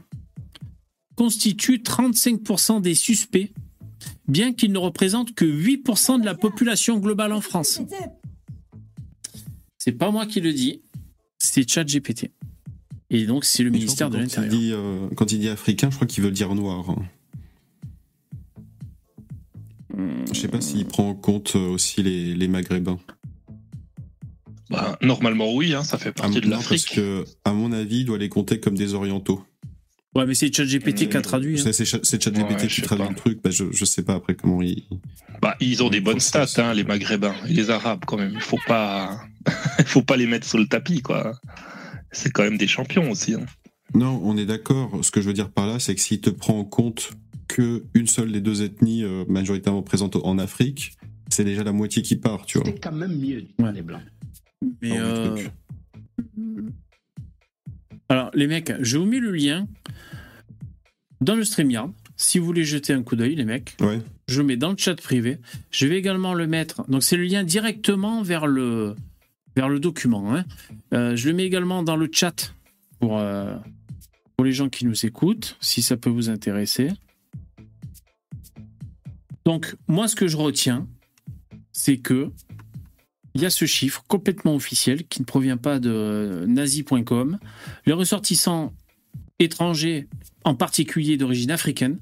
constituent 1.17 1.79
35% 1.85 2.81
des 2.81 2.95
suspects, 2.95 3.53
bien 4.29 4.53
qu'ils 4.53 4.73
ne 4.73 4.79
représentent 4.79 5.35
que 5.35 5.45
8% 5.45 6.21
de 6.21 6.25
la 6.25 6.35
population 6.35 6.99
globale 6.99 7.33
en 7.33 7.41
France. 7.41 7.81
C'est 9.79 9.93
pas 9.93 10.11
moi 10.11 10.27
qui 10.27 10.41
le 10.41 10.53
dis, 10.53 10.81
c'est 11.39 11.69
ChatGPT. 11.69 12.31
Et 13.11 13.27
donc, 13.27 13.45
c'est 13.45 13.63
le 13.63 13.71
ministère 13.71 14.09
de 14.11 14.17
l'Intérieur. 14.19 14.51
euh, 14.81 15.09
quand 15.15 15.31
il 15.31 15.39
dit 15.39 15.49
africain, 15.49 15.91
je 15.91 15.97
crois 15.97 16.07
qu'il 16.07 16.25
veut 16.25 16.31
dire 16.31 16.55
noir. 16.55 16.89
hein. 16.91 17.05
Je 20.33 20.39
sais 20.41 20.49
pas 20.49 20.61
s'il 20.61 20.85
prend 20.87 21.09
en 21.11 21.15
compte 21.15 21.55
euh, 21.57 21.69
aussi 21.69 22.03
les, 22.03 22.35
les 22.35 22.49
maghrébins. 22.49 22.99
Bah, 24.71 24.99
normalement, 25.03 25.53
oui, 25.55 25.75
hein, 25.75 25.85
ça 25.85 25.99
fait 25.99 26.13
Ah, 26.19 26.23
partie 26.23 26.41
de 26.41 26.47
non, 26.47 26.57
parce 26.57 26.71
l'Afrique. 26.71 26.95
que, 26.95 27.25
à 27.45 27.53
mon 27.53 27.71
avis, 27.73 27.99
il 28.01 28.05
doit 28.07 28.19
les 28.19 28.29
compter 28.29 28.61
comme 28.61 28.75
des 28.77 28.95
orientaux. 28.95 29.45
Ouais, 30.15 30.27
mais 30.27 30.35
c'est 30.35 30.53
ChatGPT 30.55 31.09
qui 31.09 31.17
a 31.17 31.23
traduit. 31.23 31.59
hein. 31.59 31.63
C'est 31.63 31.73
c'est 31.73 31.85
Cha- 31.85 31.99
c'est 32.03 32.23
ChatGPT 32.23 32.53
Ouais, 32.53 32.59
je 32.61 32.67
qui 32.67 32.75
sais 32.77 32.83
traduit 32.83 33.05
pas. 33.05 33.11
le 33.11 33.17
truc. 33.17 33.41
Bah, 33.43 33.51
je, 33.51 33.65
je 33.73 33.85
sais 33.85 34.03
pas 34.03 34.15
après 34.15 34.35
comment 34.35 34.63
il. 34.63 34.85
Bah, 35.43 35.57
ils 35.61 35.83
ont 35.83 35.91
des 35.91 36.01
bonnes 36.01 36.21
stats, 36.21 36.47
hein, 36.59 36.73
les 36.73 36.85
Maghrébins 36.85 37.35
et 37.49 37.53
les 37.53 37.71
Arabes 37.71 38.05
quand 38.07 38.17
même. 38.17 38.33
Il 38.35 38.41
faut 38.41 38.59
pas, 38.67 39.21
il 39.81 39.85
faut 39.85 40.03
pas 40.03 40.17
les 40.17 40.27
mettre 40.27 40.47
sous 40.47 40.57
le 40.59 40.67
tapis, 40.67 41.03
quoi. 41.03 41.39
C'est 42.13 42.31
quand 42.31 42.45
même 42.45 42.59
des 42.59 42.69
champions 42.69 43.11
aussi. 43.11 43.35
hein. 43.35 43.45
Non, 43.93 44.21
on 44.25 44.37
est 44.37 44.47
d'accord. 44.47 44.99
Ce 45.03 45.11
que 45.11 45.21
je 45.21 45.27
veux 45.27 45.33
dire 45.35 45.51
par 45.51 45.67
là, 45.67 45.79
c'est 45.79 45.95
que 45.95 46.01
s'il 46.01 46.21
te 46.21 46.31
prend 46.31 46.59
en 46.59 46.65
compte 46.65 47.11
que 47.49 47.85
une 47.95 48.07
seule 48.07 48.33
des 48.33 48.41
deux 48.41 48.63
ethnies 48.63 49.05
euh, 49.05 49.25
majoritairement 49.29 49.83
présentes 49.83 50.17
en 50.17 50.39
Afrique, 50.39 50.93
c'est 51.31 51.45
déjà 51.45 51.65
la 51.65 51.73
moitié 51.73 52.03
qui 52.03 52.17
part, 52.17 52.47
tu 52.47 52.59
vois. 52.59 52.67
C'était 52.67 52.81
quand 52.81 52.93
même 52.95 53.19
mieux, 53.19 53.45
Ouais. 53.59 53.73
les 53.73 53.83
blancs. 53.83 54.03
Mais 54.83 54.91
Dans 54.91 54.95
le 54.97 55.03
euh. 55.03 55.37
Alors, 58.09 58.31
les 58.35 58.47
mecs, 58.47 58.73
je 58.81 58.99
vous 58.99 59.07
mets 59.07 59.19
le 59.19 59.33
lien 59.33 59.67
dans 61.21 61.35
le 61.35 61.45
StreamYard. 61.45 61.91
Si 62.17 62.39
vous 62.39 62.45
voulez 62.47 62.65
jeter 62.65 62.93
un 62.93 63.03
coup 63.03 63.17
d'œil, 63.17 63.35
les 63.35 63.45
mecs, 63.45 63.77
Ouais. 63.81 64.01
je 64.29 64.41
le 64.41 64.47
mets 64.47 64.57
dans 64.57 64.71
le 64.71 64.77
chat 64.77 64.95
privé. 65.01 65.39
Je 65.71 65.87
vais 65.87 65.97
également 65.99 66.35
le 66.35 66.47
mettre. 66.47 66.89
Donc, 66.89 67.03
c'est 67.03 67.17
le 67.17 67.25
lien 67.25 67.43
directement 67.45 68.23
vers 68.23 68.47
le, 68.47 68.95
vers 69.57 69.69
le 69.69 69.81
document. 69.81 70.35
hein. 70.35 70.45
Euh, 70.93 71.17
je 71.17 71.29
le 71.29 71.35
mets 71.35 71.45
également 71.45 71.83
dans 71.83 71.97
le 71.97 72.09
chat 72.13 72.55
pour, 73.01 73.19
euh, 73.19 73.57
pour 74.37 74.45
les 74.45 74.53
gens 74.53 74.69
qui 74.69 74.87
nous 74.87 75.07
écoutent, 75.07 75.57
si 75.61 75.83
ça 75.83 75.97
peut 75.97 76.11
vous 76.11 76.29
intéresser. 76.31 76.89
Donc, 79.45 79.75
moi, 79.89 80.09
ce 80.09 80.17
que 80.17 80.27
je 80.27 80.37
retiens, 80.37 80.89
c'est 81.73 81.99
que 81.99 82.31
il 83.35 83.43
y 83.43 83.47
a 83.47 83.51
ce 83.51 83.65
chiffre 83.65 84.05
complètement 84.07 84.55
officiel 84.55 85.07
qui 85.09 85.21
ne 85.21 85.27
provient 85.27 85.57
pas 85.57 85.81
de 85.81 86.45
nazi.com. 86.47 87.39
Les 87.85 87.93
ressortissants 87.93 88.73
étrangers, 89.41 90.09
en 90.45 90.55
particulier 90.55 91.17
d'origine 91.17 91.51
africaine, 91.51 91.99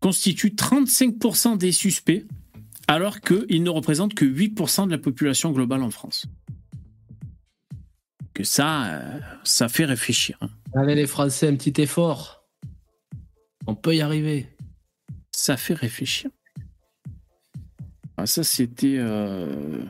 constituent 0.00 0.54
35% 0.54 1.56
des 1.56 1.72
suspects, 1.72 2.26
alors 2.88 3.20
qu'ils 3.20 3.62
ne 3.62 3.70
représentent 3.70 4.14
que 4.14 4.26
8% 4.26 4.86
de 4.86 4.90
la 4.90 4.98
population 4.98 5.50
globale 5.50 5.82
en 5.82 5.90
France. 5.90 6.26
Que 8.34 8.44
ça, 8.44 8.84
euh, 8.86 9.20
ça 9.44 9.68
fait 9.68 9.86
réfléchir. 9.86 10.36
hein. 10.42 10.50
Allez, 10.74 10.94
les 10.94 11.06
Français, 11.06 11.48
un 11.48 11.56
petit 11.56 11.80
effort. 11.80 12.44
On 13.66 13.74
peut 13.74 13.94
y 13.94 14.02
arriver. 14.02 14.46
Ça 15.32 15.56
fait 15.56 15.74
réfléchir. 15.74 16.30
Ah, 18.22 18.26
ça, 18.26 18.44
c'était. 18.44 18.96
euh, 18.98 19.82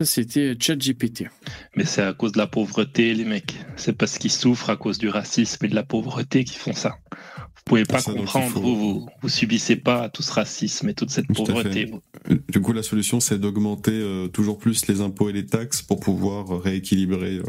Ça, 0.00 0.06
c'était 0.06 0.54
ChatGPT. 0.58 1.24
Mais 1.76 1.84
c'est 1.84 2.02
à 2.02 2.12
cause 2.12 2.32
de 2.32 2.38
la 2.38 2.46
pauvreté, 2.46 3.12
les 3.14 3.24
mecs. 3.24 3.56
C'est 3.76 3.92
parce 3.92 4.18
qu'ils 4.18 4.30
souffrent 4.30 4.70
à 4.70 4.76
cause 4.76 4.98
du 4.98 5.08
racisme 5.08 5.64
et 5.64 5.68
de 5.68 5.74
la 5.74 5.82
pauvreté 5.82 6.44
qu'ils 6.44 6.58
font 6.58 6.74
ça. 6.74 6.96
Vous 7.10 7.62
pouvez 7.64 7.84
pas 7.84 7.96
Ah, 7.96 8.00
ça, 8.00 8.12
il 8.12 8.18
comprendre, 8.18 8.60
vous, 8.60 8.76
vous, 8.76 9.06
vous 9.20 9.28
subissez 9.28 9.76
pas 9.76 10.08
tout 10.08 10.22
ce 10.22 10.32
racisme 10.32 10.88
et 10.88 10.94
toute 10.94 11.10
cette 11.10 11.26
Tout 11.26 11.44
pauvreté. 11.44 11.90
Du 12.48 12.60
coup, 12.60 12.72
la 12.72 12.82
solution, 12.82 13.18
c'est 13.20 13.38
d'augmenter 13.38 13.92
euh, 13.92 14.28
toujours 14.28 14.58
plus 14.58 14.86
les 14.86 15.00
impôts 15.00 15.28
et 15.28 15.32
les 15.32 15.46
taxes 15.46 15.82
pour 15.82 15.98
pouvoir 16.00 16.52
euh, 16.54 16.58
rééquilibrer 16.58 17.36
euh, 17.36 17.42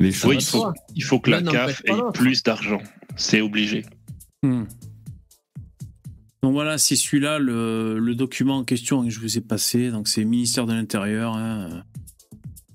les 0.00 0.12
choses. 0.12 0.30
Oui, 0.30 0.36
il 0.38 0.44
faut, 0.44 0.66
il 0.96 1.04
faut 1.04 1.20
que 1.20 1.30
la 1.30 1.42
CAF 1.42 1.82
pas 1.84 1.96
ait 1.96 2.12
plus 2.14 2.42
d'argent. 2.42 2.80
C'est 3.16 3.40
obligé. 3.40 3.84
Hmm. 4.42 4.64
Donc 6.42 6.52
voilà, 6.52 6.78
c'est 6.78 6.94
celui-là 6.96 7.38
le, 7.38 7.98
le 7.98 8.14
document 8.14 8.58
en 8.58 8.64
question 8.64 9.02
que 9.04 9.10
je 9.10 9.18
vous 9.20 9.36
ai 9.38 9.40
passé. 9.40 9.90
Donc 9.90 10.06
c'est 10.08 10.24
ministère 10.24 10.66
de 10.66 10.72
l'Intérieur. 10.72 11.34
hein, 11.34 11.82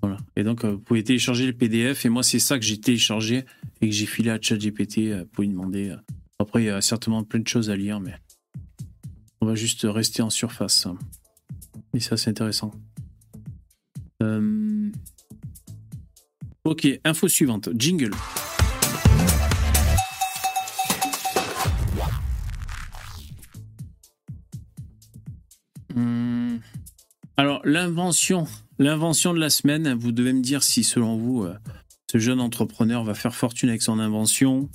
Voilà. 0.02 0.18
Et 0.36 0.44
donc 0.44 0.66
euh, 0.66 0.72
vous 0.72 0.80
pouvez 0.80 1.04
télécharger 1.04 1.46
le 1.46 1.54
PDF. 1.54 2.06
Et 2.06 2.10
moi, 2.10 2.24
c'est 2.24 2.40
ça 2.40 2.60
que 2.60 2.66
j'ai 2.66 2.80
téléchargé 2.80 3.46
et 3.82 3.88
que 3.90 3.96
j'ai 3.96 4.06
filé 4.06 4.30
à 4.32 4.40
ChatGPT 4.42 4.98
euh, 5.10 5.26
pour 5.32 5.44
lui 5.44 5.50
demander. 5.50 5.90
euh. 5.90 5.98
Après, 6.40 6.64
il 6.64 6.66
y 6.66 6.70
a 6.70 6.82
certainement 6.82 7.24
plein 7.24 7.40
de 7.40 7.48
choses 7.48 7.70
à 7.70 7.76
lire, 7.78 8.00
mais 8.02 8.14
on 9.40 9.46
va 9.46 9.56
juste 9.56 9.86
rester 9.90 10.22
en 10.22 10.30
surface. 10.30 10.88
Et 11.94 12.00
ça, 12.02 12.18
c'est 12.18 12.30
intéressant. 12.32 12.72
Euh, 14.22 14.90
Ok, 16.66 16.88
info 17.04 17.28
suivante. 17.28 17.70
Jingle. 17.78 18.12
Alors, 27.36 27.62
l'invention, 27.64 28.46
l'invention 28.78 29.34
de 29.34 29.40
la 29.40 29.50
semaine, 29.50 29.94
vous 29.94 30.12
devez 30.12 30.34
me 30.34 30.42
dire 30.42 30.62
si, 30.64 30.84
selon 30.84 31.18
vous, 31.18 31.44
euh, 31.44 31.58
ce 32.12 32.20
jeune 32.20 32.40
entrepreneur 32.40 33.04
va 33.04 33.16
faire 33.16 33.34
fortune 33.34 33.70
avec 33.70 33.82
son 33.82 33.98
invention. 34.00 34.70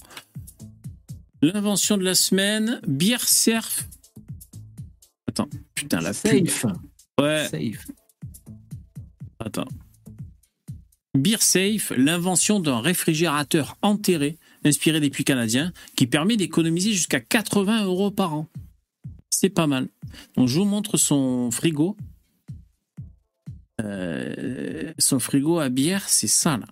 L'invention 1.41 1.97
de 1.97 2.03
la 2.03 2.17
semaine, 2.17 2.81
Beer 2.87 3.21
Surf. 3.21 3.89
Attends, 5.29 5.49
putain, 5.77 6.01
la 6.01 6.13
pub. 6.13 6.49
Safe. 6.49 6.67
Ouais, 7.21 7.47
Safe. 7.49 7.87
attends. 9.39 9.69
Beer 11.15 11.41
Safe, 11.41 11.93
l'invention 11.97 12.59
d'un 12.59 12.81
réfrigérateur 12.81 13.77
enterré, 13.83 14.37
inspiré 14.65 14.99
des 14.99 15.11
puits 15.11 15.25
canadiens, 15.25 15.73
qui 15.97 16.09
permet 16.09 16.37
d'économiser 16.37 16.93
jusqu'à 16.93 17.21
80 17.21 17.85
euros 17.85 18.11
par 18.11 18.35
an. 18.35 18.49
C'est 19.31 19.49
pas 19.49 19.69
mal. 19.69 19.89
Donc, 20.37 20.49
je 20.49 20.59
vous 20.59 20.65
montre 20.65 20.97
son 20.97 21.53
frigo. 21.53 21.97
Euh, 23.81 24.93
son 24.99 25.19
frigo 25.19 25.59
à 25.59 25.69
bière, 25.69 26.09
c'est 26.09 26.27
ça, 26.29 26.57
là. 26.57 26.67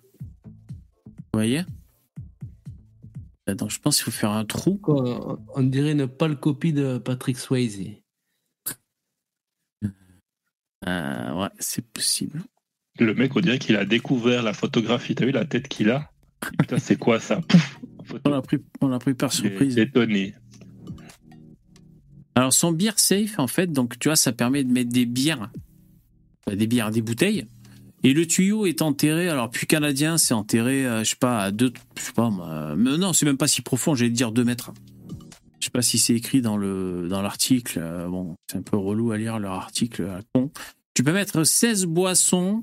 Vous 0.45 1.33
voyez? 1.33 1.63
Donc, 3.47 3.69
je 3.69 3.79
pense 3.79 3.97
qu'il 3.97 4.05
faut 4.11 4.19
faire 4.19 4.31
un 4.31 4.43
trou. 4.45 4.75
Quoi, 4.77 5.39
On 5.55 5.63
dirait 5.63 5.93
une 5.93 6.07
pâle 6.07 6.37
copie 6.37 6.73
de 6.73 6.97
Patrick 6.97 7.37
Swayze. 7.37 7.81
Euh, 10.85 11.33
ouais, 11.33 11.49
c'est 11.59 11.85
possible. 11.85 12.41
Le 12.99 13.13
mec, 13.13 13.35
on 13.35 13.39
dirait 13.39 13.59
qu'il 13.59 13.75
a 13.75 13.85
découvert 13.85 14.43
la 14.43 14.53
photographie. 14.53 15.15
T'as 15.15 15.25
vu 15.25 15.31
la 15.31 15.45
tête 15.45 15.67
qu'il 15.67 15.89
a? 15.91 16.11
Putain, 16.59 16.77
c'est 16.77 16.97
quoi 16.97 17.19
ça? 17.19 17.41
Pouf. 17.41 17.79
On 18.25 18.29
l'a 18.29 18.41
pris, 18.41 18.57
on 18.81 18.87
l'a 18.87 18.99
pris 18.99 19.13
par 19.13 19.33
surprise. 19.33 19.77
étonné. 19.77 20.35
Alors 22.35 22.53
son 22.53 22.71
beer 22.71 22.93
safe, 22.97 23.39
en 23.39 23.47
fait, 23.47 23.71
donc 23.71 23.97
tu 23.99 24.09
vois, 24.09 24.15
ça 24.15 24.31
permet 24.31 24.63
de 24.63 24.71
mettre 24.71 24.91
des 24.91 25.05
bières, 25.05 25.51
des 26.55 26.67
bières, 26.67 26.91
des 26.91 27.01
bouteilles. 27.01 27.45
Et 28.03 28.13
le 28.13 28.27
tuyau 28.27 28.65
est 28.65 28.81
enterré, 28.81 29.27
alors 29.27 29.49
puis 29.49 29.65
canadien, 29.65 30.17
c'est 30.17 30.33
enterré, 30.33 30.85
euh, 30.85 31.03
je 31.03 31.09
sais 31.09 31.15
pas, 31.15 31.39
à 31.39 31.51
deux, 31.51 31.73
je 31.97 32.03
sais 32.03 32.13
pas, 32.13 32.29
mais 32.77 32.97
non, 32.97 33.11
c'est 33.11 33.25
même 33.25 33.37
pas 33.37 33.47
si 33.47 33.61
profond, 33.61 33.95
j'allais 33.95 34.11
dire 34.11 34.31
deux 34.31 34.43
mètres. 34.43 34.71
Je 35.59 35.65
sais 35.65 35.71
pas 35.71 35.81
si 35.81 35.97
c'est 35.97 36.13
écrit 36.13 36.41
dans 36.41 36.55
le 36.55 37.07
dans 37.09 37.21
l'article. 37.21 37.79
euh, 37.81 38.07
bon, 38.07 38.35
c'est 38.49 38.57
un 38.57 38.61
peu 38.61 38.77
relou 38.77 39.11
à 39.11 39.17
lire 39.17 39.39
leur 39.39 39.53
article 39.53 40.03
à 40.03 40.21
con. 40.33 40.51
Tu 40.93 41.03
peux 41.03 41.11
mettre 41.11 41.43
16 41.43 41.85
boissons. 41.85 42.61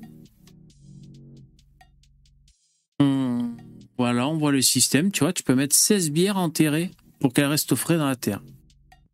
Hum, 2.99 3.57
voilà, 3.97 4.27
on 4.27 4.37
voit 4.37 4.53
le 4.53 4.61
système. 4.61 5.11
Tu 5.11 5.19
vois, 5.19 5.33
tu 5.33 5.43
peux 5.43 5.55
mettre 5.55 5.75
16 5.75 6.11
bières 6.11 6.37
enterrées 6.37 6.91
pour 7.19 7.33
qu'elles 7.33 7.45
restent 7.45 7.75
frais 7.75 7.97
dans 7.97 8.07
la 8.07 8.15
terre 8.15 8.41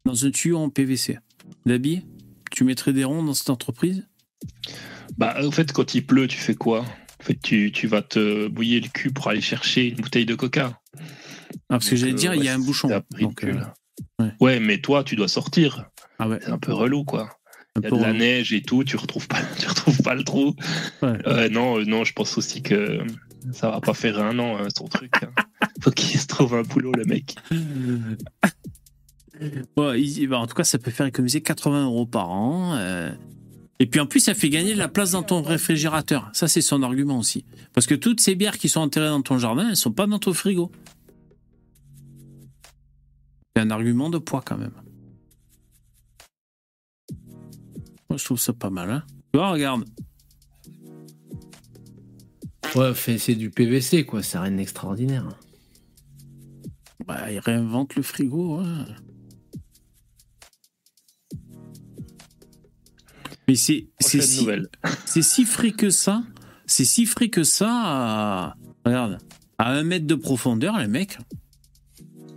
dans 0.06 0.26
un 0.26 0.32
tuyau 0.32 0.58
en 0.58 0.70
PVC. 0.70 1.20
Dabi, 1.66 2.02
tu 2.52 2.64
mettrais 2.64 2.94
des 2.94 3.04
ronds 3.04 3.24
dans 3.24 3.34
cette 3.34 3.50
entreprise? 3.50 4.08
Bah, 5.18 5.36
en 5.44 5.52
fait, 5.52 5.72
quand 5.72 5.94
il 5.96 6.06
pleut, 6.06 6.28
tu 6.28 6.38
fais 6.38 6.56
quoi? 6.56 6.82
En 6.82 7.24
fait, 7.24 7.38
tu, 7.42 7.72
tu 7.72 7.88
vas 7.88 8.02
te 8.02 8.48
bouiller 8.48 8.80
le 8.80 8.88
cul 8.88 9.12
pour 9.12 9.28
aller 9.28 9.42
chercher 9.42 9.90
une 9.90 9.96
bouteille 9.98 10.26
de 10.26 10.36
coca. 10.36 10.80
ah, 10.98 11.02
Parce 11.70 11.90
que 11.90 11.96
j'allais 11.96 12.14
euh, 12.14 12.16
dire, 12.16 12.34
il 12.34 12.44
y 12.44 12.48
a 12.50 12.54
un 12.56 12.60
bouchon. 12.60 12.88
Donc, 13.20 13.44
euh, 13.44 13.54
ouais. 14.20 14.32
ouais. 14.40 14.60
mais 14.60 14.80
toi, 14.80 15.04
tu 15.04 15.16
dois 15.16 15.28
sortir. 15.28 15.86
ah 16.20 16.28
ouais, 16.28 16.40
C'est 16.42 16.50
un 16.50 16.58
peu 16.58 16.74
relou, 16.74 17.04
quoi. 17.04 17.30
Il 17.78 17.84
y 17.84 17.88
a 17.88 17.90
de 17.92 17.96
la 18.02 18.12
neige 18.14 18.52
et 18.54 18.62
tout, 18.64 18.84
tu 18.84 18.98
retrouves 18.98 19.28
pas, 19.28 19.38
tu 19.60 19.68
retrouves 19.68 20.02
pas 20.02 20.16
le 20.16 20.24
trou. 20.24 20.56
Ouais. 21.02 21.18
Euh, 21.28 21.48
non, 21.50 21.80
euh, 21.80 21.86
non, 21.86 22.04
je 22.04 22.12
pense 22.14 22.38
aussi 22.38 22.62
que 22.62 23.00
ça 23.54 23.70
va 23.70 23.80
pas 23.82 23.94
faire 23.94 24.20
un 24.20 24.38
an, 24.40 24.58
hein, 24.58 24.68
son 24.76 24.88
truc. 24.88 25.14
hein. 25.24 25.30
Faut 25.82 25.92
qu'il 25.92 26.20
se 26.20 26.28
trouve 26.28 26.56
un 26.56 26.64
boulot, 26.64 26.92
le 26.98 27.06
mec. 27.06 27.36
Il- 29.96 30.28
bah, 30.28 30.38
en 30.40 30.48
tout 30.48 30.54
cas, 30.56 30.64
ça 30.64 30.78
peut 30.80 30.92
faire 30.92 31.06
économiser 31.06 31.42
80 31.42 31.86
euros 31.86 32.06
par 32.06 32.30
an. 32.30 32.78
Et 33.82 33.88
puis 33.88 34.00
en 34.00 34.06
plus, 34.06 34.20
ça 34.20 34.36
fait 34.36 34.52
gagner 34.52 34.74
de 34.76 34.78
la 34.78 34.88
place 34.88 35.10
dans 35.10 35.24
ton 35.24 35.42
réfrigérateur. 35.42 36.30
Ça, 36.34 36.48
c'est 36.48 36.62
son 36.62 36.84
argument 36.84 37.18
aussi. 37.18 37.46
Parce 37.74 37.88
que 37.88 37.96
toutes 37.96 38.20
ces 38.22 38.36
bières 38.36 38.60
qui 38.60 38.70
sont 38.70 38.80
enterrées 38.80 39.10
dans 39.10 39.24
ton 39.24 39.40
jardin, 39.40 39.70
elles 39.70 39.76
sont 39.76 39.92
pas 39.92 40.06
dans 40.06 40.20
ton 40.20 40.36
frigo. 40.36 40.72
C'est 43.56 43.64
un 43.64 43.72
argument 43.72 44.12
de 44.12 44.20
poids 44.20 44.44
quand 44.46 44.60
même. 44.60 44.76
Moi, 48.08 48.18
je 48.18 48.24
trouve 48.24 48.40
ça 48.40 48.54
pas 48.54 48.70
mal. 48.70 48.92
Hein. 48.92 49.04
Tu 49.34 49.40
vois, 49.40 49.50
regarde. 49.50 49.84
Ouais, 52.76 52.94
c'est 52.94 53.34
du 53.34 53.50
PVC, 53.50 54.06
quoi. 54.06 54.22
C'est 54.22 54.38
rien 54.38 54.52
d'extraordinaire. 54.52 55.28
Bah, 57.08 57.32
il 57.32 57.40
réinvente 57.40 57.96
le 57.96 58.04
frigo. 58.04 58.60
hein. 58.60 58.86
Mais 63.48 63.56
c'est 63.56 63.88
si, 64.00 64.48
si 65.22 65.46
frais 65.46 65.72
que 65.72 65.90
ça. 65.90 66.24
C'est 66.66 66.86
si 66.86 67.06
frais 67.06 67.30
que 67.30 67.44
ça. 67.44 67.70
à- 67.72 68.56
Regarde. 68.86 69.18
À 69.58 69.72
un 69.74 69.84
mètre 69.84 70.08
de 70.08 70.16
profondeur, 70.16 70.78
les 70.80 70.88
mecs. 70.88 71.18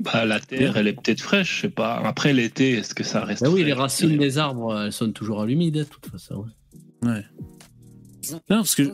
Bah, 0.01 0.25
la 0.27 0.41
terre, 0.41 0.77
elle 0.77 0.89
est 0.89 0.93
peut-être 0.93 1.23
fraîche, 1.23 1.57
je 1.57 1.61
sais 1.63 1.69
pas. 1.71 1.95
Après 2.05 2.33
l'été, 2.35 2.73
est-ce 2.73 2.95
que 2.95 3.05
ça 3.05 3.25
reste 3.25 3.43
Bah 3.43 3.49
oui, 3.49 3.61
frais 3.61 3.67
les 3.69 3.73
racines 3.73 4.19
des 4.19 4.37
arbres, 4.39 4.79
elles 4.87 4.93
sont 4.93 5.11
toujours 5.13 5.41
à 5.41 5.47
l'humide, 5.47 5.75
de 5.75 5.85
toute 5.85 6.07
façon. 6.11 6.45
ouais. 7.03 7.09
Ouais. 7.11 7.25
Non, 8.31 8.41
parce 8.49 8.75
que 8.75 8.91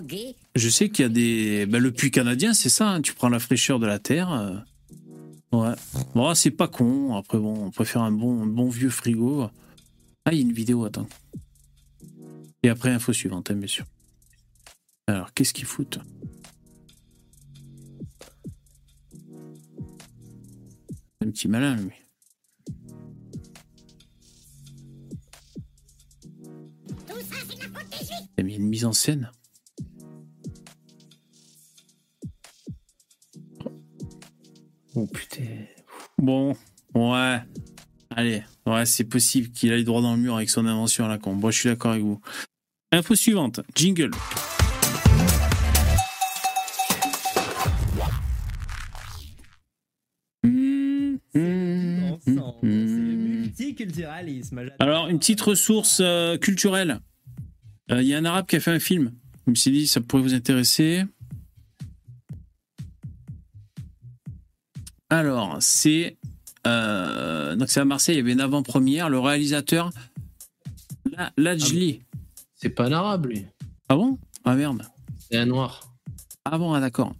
je 0.56 0.68
sais 0.68 0.88
qu'il 0.90 1.04
y 1.04 1.06
a 1.06 1.08
des. 1.08 1.66
bah, 1.66 1.78
le 1.78 1.90
puits 1.92 2.11
canadien, 2.11 2.52
c'est 2.52 2.68
ça. 2.68 2.90
hein, 2.90 3.00
Tu 3.00 3.14
prends 3.14 3.28
la 3.28 3.38
fraîcheur 3.38 3.78
de 3.78 3.86
la 3.86 3.98
terre. 3.98 4.32
euh, 4.32 4.56
Ouais. 5.52 5.74
Bon, 6.14 6.32
c'est 6.34 6.50
pas 6.52 6.68
con. 6.68 7.16
Après, 7.16 7.38
bon, 7.38 7.66
on 7.66 7.70
préfère 7.70 8.02
un 8.02 8.12
bon, 8.12 8.42
un 8.42 8.46
bon 8.46 8.68
vieux 8.68 8.90
frigo. 8.90 9.48
Ah, 10.24 10.32
il 10.32 10.36
y 10.36 10.38
a 10.40 10.42
une 10.42 10.52
vidéo, 10.52 10.84
attends. 10.84 11.08
Et 12.62 12.68
après, 12.68 12.90
info 12.90 13.12
suivante, 13.12 13.50
hein, 13.50 13.54
bien 13.54 13.66
sûr. 13.66 13.86
Alors, 15.06 15.32
qu'est-ce 15.32 15.54
qu'ils 15.54 15.64
foutent 15.64 15.98
Un 21.22 21.30
petit 21.30 21.48
malin, 21.48 21.76
lui. 21.76 21.92
Il 28.36 28.40
a 28.40 28.42
mis 28.42 28.54
une 28.56 28.68
mise 28.68 28.84
en 28.84 28.92
scène. 28.92 29.30
Oh 34.94 35.06
putain. 35.06 35.66
Bon, 36.18 36.56
ouais. 36.94 37.40
Allez, 38.11 38.42
ouais, 38.66 38.86
c'est 38.86 39.04
possible 39.04 39.50
qu'il 39.50 39.72
aille 39.72 39.84
droit 39.84 40.02
dans 40.02 40.14
le 40.14 40.20
mur 40.20 40.36
avec 40.36 40.50
son 40.50 40.66
invention 40.66 41.04
à 41.04 41.08
la 41.08 41.18
con. 41.18 41.34
Moi, 41.34 41.50
je 41.50 41.58
suis 41.58 41.68
d'accord 41.68 41.92
avec 41.92 42.02
vous. 42.02 42.20
Info 42.93 43.14
suivante, 43.14 43.61
jingle. 43.74 44.11
Alors, 54.78 55.09
une 55.09 55.18
petite 55.18 55.41
ressource 55.41 55.99
euh, 56.01 56.36
culturelle. 56.36 57.01
Euh, 57.91 58.03
Il 58.03 58.09
y 58.09 58.14
a 58.14 58.18
un 58.18 58.24
arabe 58.24 58.47
qui 58.47 58.57
a 58.57 58.61
fait 58.61 58.70
un 58.72 58.78
film. 58.80 59.12
Je 59.47 59.51
me 59.51 59.55
suis 59.55 59.70
dit, 59.70 59.86
ça 59.86 60.01
pourrait 60.01 60.22
vous 60.22 60.34
intéresser. 60.34 61.05
Alors, 65.09 65.57
c'est. 65.61 66.16
euh, 66.66 67.57
donc, 67.57 67.68
c'est 67.70 67.80
à 67.80 67.84
Marseille, 67.84 68.16
il 68.16 68.18
y 68.18 68.20
avait 68.22 68.32
une 68.32 68.41
avant-première. 68.41 69.09
Le 69.09 69.18
réalisateur, 69.18 69.91
La- 71.16 71.32
Lajli. 71.36 72.03
C'est 72.62 72.70
pas 72.70 72.86
un 72.86 72.92
arabe, 72.92 73.26
lui. 73.26 73.46
Ah 73.88 73.96
bon? 73.96 74.18
Ah 74.44 74.54
merde. 74.54 74.82
C'est 75.18 75.38
un 75.38 75.46
noir. 75.46 75.94
Ah 76.44 76.58
bon, 76.58 76.72
ah, 76.74 76.80
d'accord. 76.80 77.14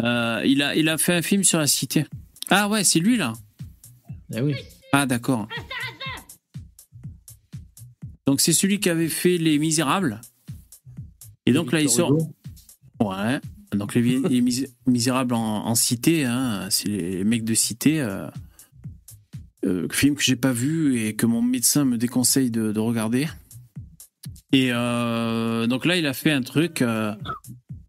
Euh, 0.00 0.42
il, 0.46 0.62
a, 0.62 0.74
il 0.74 0.88
a 0.88 0.96
fait 0.98 1.14
un 1.14 1.22
film 1.22 1.44
sur 1.44 1.58
la 1.58 1.66
cité. 1.66 2.06
Ah 2.48 2.68
ouais, 2.68 2.82
c'est 2.84 2.98
lui 2.98 3.16
là. 3.16 3.34
Eh 4.34 4.40
oui. 4.40 4.54
Ah 4.92 5.06
d'accord. 5.06 5.46
Donc 8.26 8.40
c'est 8.40 8.52
celui 8.52 8.80
qui 8.80 8.88
avait 8.88 9.08
fait 9.08 9.36
Les 9.38 9.58
Misérables. 9.58 10.20
Et 11.46 11.52
donc 11.52 11.72
là 11.72 11.80
il 11.80 11.90
sort. 11.90 12.16
Ouais. 13.00 13.40
Donc 13.72 13.94
les, 13.94 14.18
les 14.20 14.40
Mis- 14.40 14.66
Misérables 14.86 15.34
en, 15.34 15.66
en 15.66 15.74
cité, 15.74 16.24
hein, 16.24 16.68
c'est 16.70 16.88
les 16.88 17.24
mecs 17.24 17.44
de 17.44 17.54
cité. 17.54 18.00
Euh, 18.00 18.28
euh, 19.64 19.86
film 19.90 20.14
que 20.14 20.22
j'ai 20.22 20.36
pas 20.36 20.52
vu 20.52 21.00
et 21.00 21.14
que 21.14 21.26
mon 21.26 21.42
médecin 21.42 21.84
me 21.84 21.96
déconseille 21.96 22.50
de, 22.50 22.72
de 22.72 22.80
regarder. 22.80 23.28
Et 24.52 24.68
euh, 24.70 25.66
donc 25.66 25.86
là 25.86 25.96
il 25.96 26.06
a 26.06 26.12
fait 26.12 26.30
un 26.30 26.42
truc. 26.42 26.82
euh, 26.82 27.14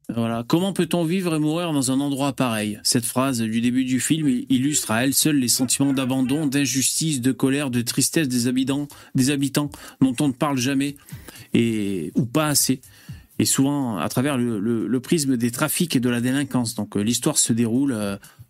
voilà. 0.09 0.43
Comment 0.47 0.73
peut-on 0.73 1.03
vivre 1.03 1.35
et 1.35 1.39
mourir 1.39 1.73
dans 1.73 1.91
un 1.91 1.99
endroit 1.99 2.33
pareil? 2.33 2.79
Cette 2.83 3.05
phrase 3.05 3.41
du 3.41 3.61
début 3.61 3.83
du 3.83 3.99
film 3.99 4.27
illustre 4.49 4.91
à 4.91 5.03
elle 5.03 5.13
seule 5.13 5.37
les 5.37 5.47
sentiments 5.49 5.93
d'abandon, 5.93 6.45
d'injustice, 6.45 7.19
de 7.19 7.31
colère, 7.31 7.69
de 7.69 7.81
tristesse 7.81 8.27
des 8.27 8.47
habitants, 8.47 8.87
des 9.15 9.29
habitants 9.29 9.69
dont 10.01 10.15
on 10.21 10.29
ne 10.29 10.33
parle 10.33 10.57
jamais 10.57 10.95
et 11.53 12.11
ou 12.15 12.25
pas 12.25 12.47
assez. 12.47 12.79
Et 13.39 13.45
souvent 13.45 13.97
à 13.97 14.07
travers 14.07 14.37
le, 14.37 14.99
prisme 14.99 15.35
des 15.35 15.51
trafics 15.51 15.95
et 15.95 15.99
de 15.99 16.09
la 16.09 16.21
délinquance. 16.21 16.75
Donc 16.75 16.95
euh, 16.95 17.01
l'histoire 17.01 17.37
se 17.37 17.51
déroule 17.51 17.97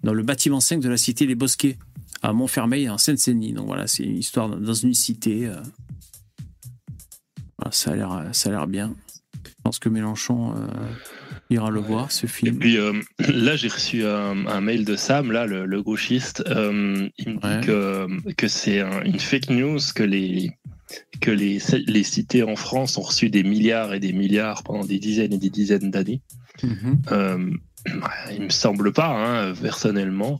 dans 0.03 0.13
le 0.13 0.23
bâtiment 0.23 0.59
5 0.59 0.81
de 0.81 0.89
la 0.89 0.97
cité 0.97 1.25
Les 1.25 1.35
Bosquets 1.35 1.77
à 2.21 2.31
Montfermeil 2.31 2.89
en 2.89 2.99
Seine-Saint-Denis. 2.99 3.53
Donc 3.53 3.65
voilà, 3.65 3.87
c'est 3.87 4.03
une 4.03 4.17
histoire 4.17 4.49
dans 4.49 4.73
une 4.73 4.93
cité. 4.93 5.49
Voilà, 7.57 7.71
ça 7.71 7.91
a 7.91 7.95
l'air, 7.95 8.23
ça 8.31 8.49
a 8.49 8.51
l'air 8.51 8.67
bien. 8.67 8.95
Je 9.45 9.51
pense 9.63 9.79
que 9.79 9.89
Mélenchon 9.89 10.55
euh, 10.55 10.67
ira 11.49 11.69
le 11.69 11.79
voir 11.79 12.11
ce 12.11 12.25
Et 12.25 12.29
film. 12.29 12.59
puis 12.59 12.77
euh, 12.77 12.93
là, 13.19 13.55
j'ai 13.55 13.67
reçu 13.67 14.05
un, 14.05 14.45
un 14.47 14.61
mail 14.61 14.85
de 14.85 14.95
Sam, 14.95 15.31
là, 15.31 15.45
le, 15.45 15.65
le 15.65 15.81
gauchiste. 15.83 16.43
Euh, 16.47 17.07
il 17.17 17.29
me 17.35 17.39
Ouais. 17.45 17.59
dit 17.59 17.67
que, 17.67 18.31
que 18.33 18.47
c'est 18.47 18.79
un- 18.81 19.03
une 19.03 19.19
fake 19.19 19.49
news, 19.49 19.79
que 19.95 20.03
les 20.03 20.51
que 21.21 21.31
les, 21.31 21.57
les 21.87 22.03
cités 22.03 22.43
en 22.43 22.55
France 22.55 22.97
ont 22.97 23.01
reçu 23.01 23.29
des 23.29 23.41
milliards 23.43 23.93
et 23.95 23.99
des 23.99 24.13
milliards 24.13 24.61
pendant 24.63 24.85
des 24.85 24.99
dizaines 24.99 25.33
et 25.33 25.37
des 25.39 25.49
dizaines 25.49 25.89
d'années. 25.89 26.21
Mhm. 26.61 27.01
Euh, 27.11 27.49
il 28.31 28.41
me 28.43 28.49
semble 28.49 28.93
pas, 28.93 29.07
hein, 29.09 29.53
personnellement. 29.59 30.39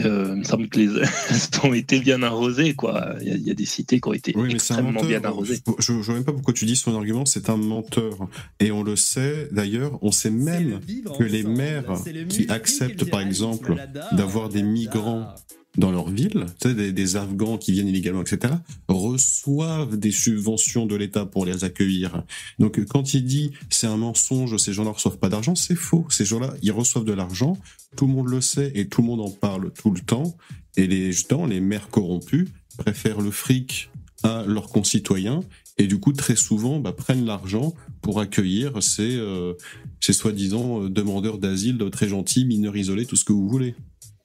Euh, 0.00 0.32
il 0.34 0.40
me 0.40 0.44
semble 0.44 0.68
que 0.68 0.78
les 0.78 0.88
ont 1.64 1.72
été 1.72 2.00
bien 2.00 2.22
arrosés, 2.22 2.74
quoi. 2.74 3.14
Il 3.22 3.28
y, 3.28 3.30
a, 3.30 3.34
il 3.34 3.46
y 3.46 3.50
a 3.50 3.54
des 3.54 3.64
cités 3.64 4.00
qui 4.00 4.08
ont 4.08 4.12
été 4.12 4.32
Oui, 4.36 4.52
extrêmement 4.52 5.02
bien 5.02 5.24
arrosées. 5.24 5.58
Je, 5.78 5.86
je 5.86 5.92
vois 5.92 6.14
même 6.14 6.24
pas 6.24 6.32
pourquoi 6.32 6.52
tu 6.52 6.66
dis 6.66 6.76
son 6.76 6.94
argument, 6.94 7.24
c'est 7.24 7.48
un 7.48 7.56
menteur. 7.56 8.28
Et 8.60 8.70
on 8.70 8.82
le 8.82 8.96
sait, 8.96 9.48
d'ailleurs, 9.52 9.98
on 10.02 10.12
sait 10.12 10.30
même 10.30 10.70
le 10.70 10.78
vivre 10.78 11.16
que 11.16 11.24
les 11.24 11.44
maires 11.44 11.94
le 12.06 12.24
qui 12.24 12.46
acceptent, 12.50 13.08
par 13.10 13.20
exemple, 13.20 13.74
d'avoir 14.12 14.48
des 14.48 14.62
migrants. 14.62 15.34
Dans 15.76 15.90
leur 15.90 16.08
ville, 16.10 16.46
des, 16.64 16.92
des 16.92 17.16
Afghans 17.16 17.58
qui 17.58 17.72
viennent 17.72 17.88
illégalement, 17.88 18.22
etc., 18.22 18.54
reçoivent 18.88 19.96
des 19.96 20.10
subventions 20.10 20.86
de 20.86 20.96
l'État 20.96 21.26
pour 21.26 21.44
les 21.44 21.64
accueillir. 21.64 22.22
Donc 22.58 22.84
quand 22.86 23.14
il 23.14 23.24
dit 23.24 23.52
c'est 23.70 23.86
un 23.86 23.96
mensonge, 23.96 24.56
ces 24.56 24.72
gens-là 24.72 24.90
reçoivent 24.90 25.18
pas 25.18 25.28
d'argent, 25.28 25.54
c'est 25.54 25.76
faux. 25.76 26.06
Ces 26.10 26.24
gens-là, 26.24 26.54
ils 26.62 26.72
reçoivent 26.72 27.04
de 27.04 27.12
l'argent, 27.12 27.58
tout 27.96 28.06
le 28.06 28.12
monde 28.12 28.28
le 28.28 28.40
sait 28.40 28.72
et 28.74 28.88
tout 28.88 29.02
le 29.02 29.06
monde 29.06 29.20
en 29.20 29.30
parle 29.30 29.72
tout 29.72 29.90
le 29.90 30.00
temps. 30.00 30.36
Et 30.76 30.86
les 30.86 31.12
justement, 31.12 31.46
les 31.46 31.60
maires 31.60 31.88
corrompus 31.88 32.48
préfèrent 32.78 33.20
le 33.20 33.30
fric 33.30 33.90
à 34.22 34.44
leurs 34.46 34.68
concitoyens 34.68 35.40
et 35.78 35.86
du 35.86 35.98
coup 35.98 36.12
très 36.12 36.36
souvent 36.36 36.80
bah, 36.80 36.92
prennent 36.92 37.26
l'argent 37.26 37.74
pour 38.00 38.20
accueillir 38.20 38.82
ces, 38.82 39.16
euh, 39.16 39.54
ces 40.00 40.12
soi-disant 40.12 40.84
euh, 40.84 40.90
demandeurs 40.90 41.38
d'asile 41.38 41.78
très 41.90 42.08
gentils, 42.08 42.44
mineurs 42.44 42.76
isolés, 42.76 43.06
tout 43.06 43.16
ce 43.16 43.24
que 43.24 43.32
vous 43.32 43.48
voulez. 43.48 43.74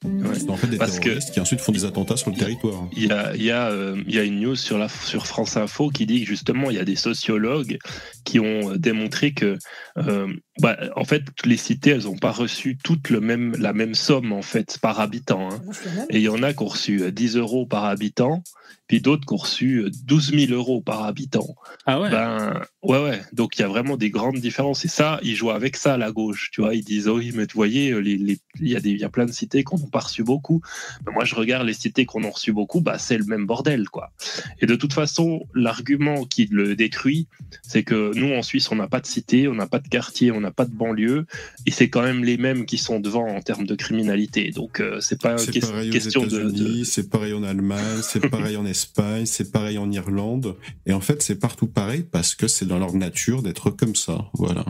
Ouais. 0.04 0.50
En 0.50 0.58
fait 0.58 0.68
des 0.68 0.78
Parce 0.78 1.00
que- 1.00 1.20
qui 1.32 1.40
ensuite 1.40 1.62
font 1.62 1.72
des 1.72 1.86
attentats 1.86 2.18
sur 2.18 2.32
le 2.32 2.36
territoire. 2.38 2.88
Il 2.98 3.06
y 3.06 3.12
a, 3.12 3.36
y, 3.36 3.52
a, 3.52 3.70
euh, 3.70 4.02
y 4.08 4.18
a 4.18 4.24
une 4.24 4.40
news 4.40 4.56
sur, 4.56 4.80
la, 4.80 4.90
sur 4.90 5.28
France 5.28 5.58
Info 5.58 5.90
qui 5.90 6.08
dit 6.08 6.22
que 6.22 6.28
justement, 6.28 6.72
il 6.72 6.78
y 6.78 6.80
a 6.80 6.86
des 6.86 6.96
sociologues 6.96 7.78
qui 8.26 8.40
ont 8.40 8.72
euh, 8.72 8.78
démontré 8.78 9.34
que, 9.34 9.60
euh, 9.98 10.28
bah, 10.60 10.78
en 10.96 11.06
fait, 11.06 11.24
les 11.46 11.58
cités, 11.58 11.92
elles 11.92 12.04
n'ont 12.04 12.18
pas 12.18 12.32
reçu 12.32 12.78
toutes 12.84 13.10
le 13.10 13.22
même, 13.22 13.56
la 13.58 13.74
même 13.74 13.96
somme, 13.96 14.32
en 14.34 14.42
fait, 14.42 14.78
par 14.82 15.00
habitant. 15.00 15.50
hein. 15.52 15.62
Et 16.10 16.18
il 16.18 16.24
y 16.24 16.30
en 16.30 16.44
a 16.44 16.54
qui 16.54 16.62
ont 16.64 16.68
reçu 16.68 17.02
euh, 17.02 17.12
10 17.12 17.38
euros 17.38 17.66
par 17.66 17.86
habitant, 17.86 18.44
puis 18.88 19.00
d'autres 19.00 19.26
qui 19.26 19.34
ont 19.34 19.38
reçu 19.38 19.78
euh, 19.78 19.90
12 20.06 20.34
000 20.48 20.52
euros 20.52 20.82
par 20.82 21.06
habitant. 21.06 21.56
Ah 21.86 22.02
ouais? 22.02 22.10
Ben, 22.12 22.62
ouais, 22.84 23.02
ouais. 23.02 23.22
Donc, 23.32 23.58
il 23.58 23.62
y 23.62 23.66
a 23.66 23.70
vraiment 23.70 23.96
des 23.96 24.10
grandes 24.10 24.40
différences. 24.40 24.84
Et 24.84 24.90
ça, 24.90 25.20
ils 25.24 25.36
jouent 25.36 25.52
avec 25.52 25.78
ça, 25.78 25.98
la 25.98 26.12
gauche. 26.12 26.50
Tu 26.52 26.60
vois, 26.62 26.76
ils 26.76 26.84
disent, 26.84 27.08
oh 27.08 27.18
oui, 27.18 27.32
mais 27.34 27.44
vous 27.44 27.50
voyez, 27.56 28.00
les, 28.02 28.18
les- 28.18 28.40
il, 28.60 28.68
y 28.68 28.76
a 28.76 28.82
des, 28.82 28.90
il 28.92 29.00
y 29.00 29.06
a 29.06 29.10
plein 29.10 29.26
de 29.26 29.32
cités 29.32 29.64
qu'on 29.64 29.78
n'a 29.80 29.88
pas 29.92 30.00
reçu 30.00 30.24
beaucoup. 30.24 30.62
Mais 31.06 31.14
moi, 31.14 31.24
je 31.24 31.34
regarde 31.36 31.66
les 31.66 31.74
cités 31.74 32.06
qu'on 32.06 32.26
a 32.26 32.30
reçu 32.30 32.52
beaucoup, 32.52 32.82
bah, 32.82 32.98
c'est 33.00 33.18
le 33.18 33.24
même 33.26 33.46
bordel, 33.46 33.88
quoi. 33.90 34.12
Et 34.60 34.66
de 34.66 34.76
toute 34.76 34.92
façon, 34.94 35.48
l'argument 35.56 36.26
qui 36.26 36.48
le 36.52 36.76
détruit, 36.76 37.28
c'est 37.64 37.84
que 37.84 38.12
nous, 38.16 38.34
en 38.36 38.44
Suisse, 38.44 38.70
on 38.72 38.76
n'a 38.76 38.88
pas 38.88 39.00
de 39.00 39.08
cité, 39.08 39.48
on 39.48 39.56
n'a 39.56 39.68
pas 39.68 39.80
de 39.80 39.88
quartier, 39.88 40.32
on 40.32 40.42
n'a 40.42 40.51
pas 40.52 40.66
de 40.66 40.74
banlieue. 40.74 41.26
Et 41.66 41.72
c'est 41.72 41.90
quand 41.90 42.02
même 42.02 42.24
les 42.24 42.38
mêmes 42.38 42.66
qui 42.66 42.78
sont 42.78 43.00
devant 43.00 43.28
en 43.28 43.42
termes 43.42 43.66
de 43.66 43.76
criminalité. 43.76 44.52
Donc, 44.52 44.80
euh, 44.80 45.00
c'est 45.02 45.20
pas 45.22 45.34
une 45.34 45.50
aux 45.50 45.92
question 45.92 46.26
de, 46.26 46.50
de- 46.52 46.84
c'est 46.84 47.10
pareil 47.10 47.34
en 47.34 47.44
Allemagne, 47.44 48.02
c'est 48.02 48.20
pareil 48.30 48.58
en 48.58 48.66
Espagne, 48.66 49.26
c'est 49.26 49.52
pareil 49.52 49.78
en 49.78 49.92
Irlande. 49.92 50.56
Et 50.86 50.94
en 50.94 51.02
fait, 51.02 51.22
c'est 51.22 51.40
partout 51.40 51.68
pareil 51.68 52.04
parce 52.04 52.36
que 52.36 52.48
c'est 52.48 52.66
dans 52.66 52.80
leur 52.80 52.94
nature 52.94 53.42
d'être 53.42 53.70
comme 53.72 53.96
ça. 53.96 54.30
Voilà. 54.34 54.66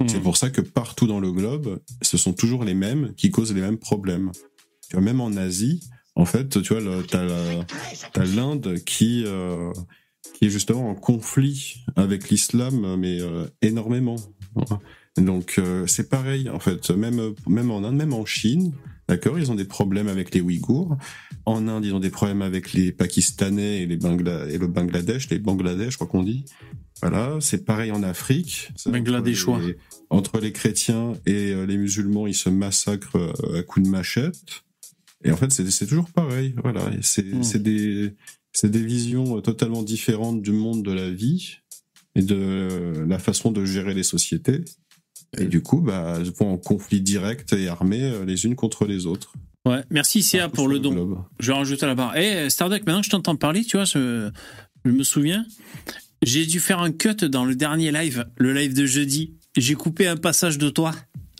Hmm. 0.00 0.08
C'est 0.08 0.20
pour 0.20 0.36
ça 0.36 0.50
que 0.50 0.60
partout 0.60 1.06
dans 1.06 1.20
le 1.20 1.32
globe, 1.32 1.80
ce 2.02 2.16
sont 2.16 2.32
toujours 2.32 2.64
les 2.64 2.74
mêmes 2.74 3.14
qui 3.16 3.30
causent 3.30 3.54
les 3.54 3.60
mêmes 3.60 3.78
problèmes. 3.78 4.30
Tu 4.88 4.96
vois, 4.96 5.04
même 5.04 5.20
en 5.20 5.32
Asie, 5.36 5.80
en 6.14 6.24
fait, 6.24 6.62
tu 6.62 6.74
vois, 6.74 6.82
t'as 7.08 8.24
l'Inde 8.24 8.78
qui 8.84 9.24
euh, 9.26 9.72
qui 10.34 10.46
est 10.46 10.50
justement 10.50 10.88
en 10.90 10.94
conflit 10.94 11.84
avec 11.96 12.28
l'islam, 12.30 12.96
mais 12.96 13.20
euh, 13.20 13.46
énormément. 13.60 14.16
Donc 15.16 15.56
euh, 15.58 15.86
c'est 15.86 16.08
pareil 16.08 16.48
en 16.48 16.60
fait, 16.60 16.90
même 16.90 17.34
même 17.46 17.70
en 17.70 17.82
Inde, 17.84 17.96
même 17.96 18.12
en 18.12 18.24
Chine, 18.24 18.72
d'accord, 19.08 19.38
ils 19.38 19.50
ont 19.50 19.54
des 19.54 19.64
problèmes 19.64 20.08
avec 20.08 20.34
les 20.34 20.40
Ouïghours. 20.40 20.96
En 21.44 21.66
Inde, 21.66 21.84
ils 21.84 21.94
ont 21.94 22.00
des 22.00 22.10
problèmes 22.10 22.42
avec 22.42 22.72
les 22.72 22.92
Pakistanais 22.92 23.82
et 23.82 23.86
les 23.86 23.96
Bangla 23.96 24.46
et 24.48 24.58
le 24.58 24.66
Bangladesh, 24.66 25.30
les 25.30 25.38
Bangladesh, 25.38 25.92
je 25.92 25.96
crois 25.96 26.06
qu'on 26.06 26.22
dit. 26.22 26.44
Voilà, 27.00 27.38
c'est 27.40 27.64
pareil 27.64 27.92
en 27.92 28.02
Afrique. 28.02 28.70
Bangladeshois. 28.86 29.56
Entre 29.56 29.66
les, 29.66 29.76
entre 30.10 30.40
les 30.40 30.52
chrétiens 30.52 31.12
et 31.26 31.52
euh, 31.52 31.64
les 31.64 31.76
musulmans, 31.76 32.26
ils 32.26 32.34
se 32.34 32.48
massacrent 32.48 33.16
euh, 33.16 33.60
à 33.60 33.62
coups 33.62 33.86
de 33.86 33.90
machette. 33.90 34.64
Et 35.24 35.32
en 35.32 35.36
fait, 35.36 35.50
c'est 35.50 35.86
toujours 35.86 36.10
pareil. 36.10 36.54
Voilà, 36.62 36.82
Et 36.92 37.02
c'est 37.02 37.42
c'est 37.42 37.62
des 37.62 38.14
c'est 38.52 38.70
des 38.70 38.84
visions 38.84 39.40
totalement 39.40 39.82
différentes 39.82 40.42
du 40.42 40.52
monde 40.52 40.82
de 40.82 40.92
la 40.92 41.10
vie 41.10 41.56
et 42.14 42.22
de 42.22 43.04
la 43.06 43.18
façon 43.18 43.50
de 43.52 43.64
gérer 43.64 43.94
les 43.94 44.02
sociétés. 44.02 44.64
Et 45.36 45.44
du 45.44 45.62
coup, 45.62 45.80
bah, 45.80 46.14
elles 46.16 46.32
vont 46.32 46.52
en 46.52 46.56
conflit 46.56 47.00
direct 47.00 47.52
et 47.52 47.68
armé 47.68 48.02
euh, 48.02 48.24
les 48.24 48.46
unes 48.46 48.54
contre 48.54 48.86
les 48.86 49.06
autres. 49.06 49.32
Ouais, 49.66 49.82
merci 49.90 50.22
CA 50.22 50.48
pour 50.48 50.68
le 50.68 50.78
don. 50.78 50.92
globe. 50.92 51.18
Je 51.40 51.48
vais 51.48 51.58
rajouter 51.58 51.84
la 51.84 51.94
barre. 51.94 52.16
Eh, 52.16 52.48
Starduck, 52.48 52.86
maintenant 52.86 53.00
que 53.00 53.06
je 53.06 53.10
t'entends 53.10 53.36
parler, 53.36 53.64
tu 53.64 53.76
vois, 53.76 53.84
je, 53.84 54.30
je 54.84 54.90
me 54.90 55.02
souviens, 55.02 55.44
j'ai 56.22 56.46
dû 56.46 56.60
faire 56.60 56.80
un 56.80 56.92
cut 56.92 57.16
dans 57.28 57.44
le 57.44 57.54
dernier 57.54 57.92
live, 57.92 58.26
le 58.38 58.54
live 58.54 58.74
de 58.74 58.86
jeudi. 58.86 59.34
J'ai 59.56 59.74
coupé 59.74 60.06
un 60.06 60.16
passage 60.16 60.56
de 60.56 60.70
toi, 60.70 60.92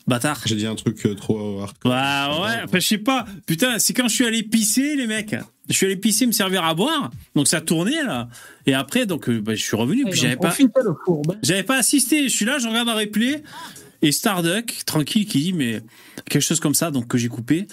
bâtard. 0.07 0.43
J'ai 0.45 0.57
dit 0.57 0.67
un 0.67 0.75
truc 0.75 1.05
euh, 1.07 1.15
trop 1.15 1.61
hardcore. 1.61 1.91
Bah 1.91 2.43
ouais, 2.43 2.57
enfin 2.65 2.79
je 2.79 2.87
sais 2.87 2.99
pas. 2.99 3.25
Putain, 3.47 3.79
c'est 3.79 3.95
quand 3.95 4.09
je 4.09 4.15
suis 4.15 4.27
allé 4.27 4.43
pisser, 4.43 4.97
les 4.97 5.07
mecs. 5.07 5.35
Je 5.69 5.75
suis 5.75 5.87
allé 5.87 5.97
pisser 5.97 6.27
me 6.27 6.33
servir 6.33 6.65
à 6.65 6.75
boire, 6.75 7.11
donc 7.35 7.47
ça 7.47 7.61
tournait 7.61 8.03
là. 8.03 8.29
Et 8.67 8.73
après, 8.75 9.05
donc 9.05 9.29
euh, 9.29 9.41
bah, 9.41 9.55
je 9.55 9.63
suis 9.63 9.77
revenu, 9.77 10.05
puis 10.05 10.19
j'avais 10.19 10.37
pas, 10.37 10.55
hein. 10.59 11.35
j'avais 11.43 11.63
pas 11.63 11.77
assisté. 11.77 12.29
Je 12.29 12.35
suis 12.35 12.47
là, 12.47 12.59
je 12.59 12.67
regarde 12.67 12.89
un 12.89 12.95
replay 12.95 13.43
et 14.03 14.13
Starduck, 14.13 14.85
tranquille, 14.87 15.27
qui 15.27 15.41
dit 15.41 15.53
mais 15.53 15.81
quelque 16.29 16.43
chose 16.43 16.61
comme 16.61 16.75
ça, 16.75 16.91
donc 16.91 17.09
que 17.09 17.19
j'ai 17.19 17.29
coupé. 17.29 17.67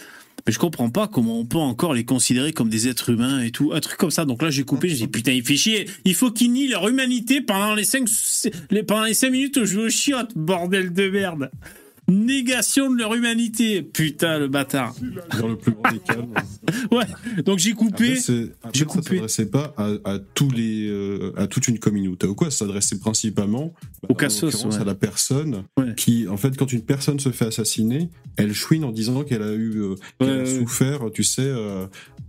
Mais 0.45 0.53
je 0.53 0.59
comprends 0.59 0.89
pas 0.89 1.07
comment 1.07 1.39
on 1.39 1.45
peut 1.45 1.57
encore 1.57 1.93
les 1.93 2.05
considérer 2.05 2.53
comme 2.53 2.69
des 2.69 2.87
êtres 2.87 3.09
humains 3.09 3.41
et 3.41 3.49
tout, 3.51 3.71
un 3.73 3.79
truc 3.79 3.97
comme 3.97 4.11
ça. 4.11 4.25
Donc 4.25 4.43
là, 4.43 4.51
j'ai 4.51 4.63
coupé, 4.63 4.89
j'ai 4.89 4.95
dit 4.95 5.07
putain, 5.07 5.31
il 5.31 5.43
fait 5.43 5.57
chier. 5.57 5.89
Il 6.03 6.13
faut 6.13 6.29
qu'ils 6.29 6.51
nient 6.51 6.67
leur 6.67 6.87
humanité 6.87 7.41
pendant 7.41 7.73
les 7.73 7.83
cinq, 7.83 8.07
les, 8.69 8.83
pendant 8.83 9.05
les 9.05 9.29
minutes 9.29 9.57
où 9.57 9.65
je 9.65 9.79
vais 9.79 9.85
au 9.85 9.89
chiottes, 9.89 10.33
bordel 10.35 10.93
de 10.93 11.09
merde. 11.09 11.49
Négation 12.07 12.91
de 12.91 12.97
leur 12.99 13.15
humanité. 13.15 13.81
Putain, 13.81 14.37
le 14.37 14.47
bâtard. 14.47 14.95
Dans 15.39 15.47
le 15.47 15.57
plus 15.57 15.71
grand 15.71 15.91
des 15.91 15.99
calmes. 15.99 16.33
Ouais. 16.91 17.05
Donc 17.43 17.59
j'ai 17.59 17.73
coupé. 17.73 18.15
J'ai 18.15 18.51
ça 18.79 18.85
coupé. 18.85 19.15
s'adressait 19.15 19.45
pas 19.47 19.73
à, 19.77 19.91
à 20.05 20.19
tous 20.19 20.49
les, 20.51 20.87
euh, 20.87 21.31
à 21.37 21.47
toute 21.47 21.67
une 21.67 21.79
communauté 21.79 22.27
ou 22.27 22.35
quoi. 22.35 22.51
Ça 22.51 22.59
s'adressait 22.65 22.99
principalement 22.99 23.73
Au 24.09 24.13
cassos, 24.15 24.65
ouais. 24.65 24.75
à 24.75 24.83
la 24.83 24.95
personne 24.95 25.63
Ouais. 25.77 25.93
qui, 25.95 26.27
en 26.27 26.37
fait, 26.37 26.55
quand 26.57 26.71
une 26.71 26.81
personne 26.83 27.19
se 27.19 27.29
fait 27.29 27.45
assassiner, 27.45 28.09
elle 28.37 28.53
chouine 28.53 28.83
en 28.83 28.91
disant 28.91 29.23
qu'elle 29.23 29.41
a 29.43 29.53
eu, 29.53 29.77
euh, 29.81 29.95
qu'elle 30.19 30.29
Ouais, 30.29 30.41
a 30.41 30.59
souffert, 30.59 30.99
tu 31.13 31.23
sais, 31.23 31.41
euh, 31.45 31.85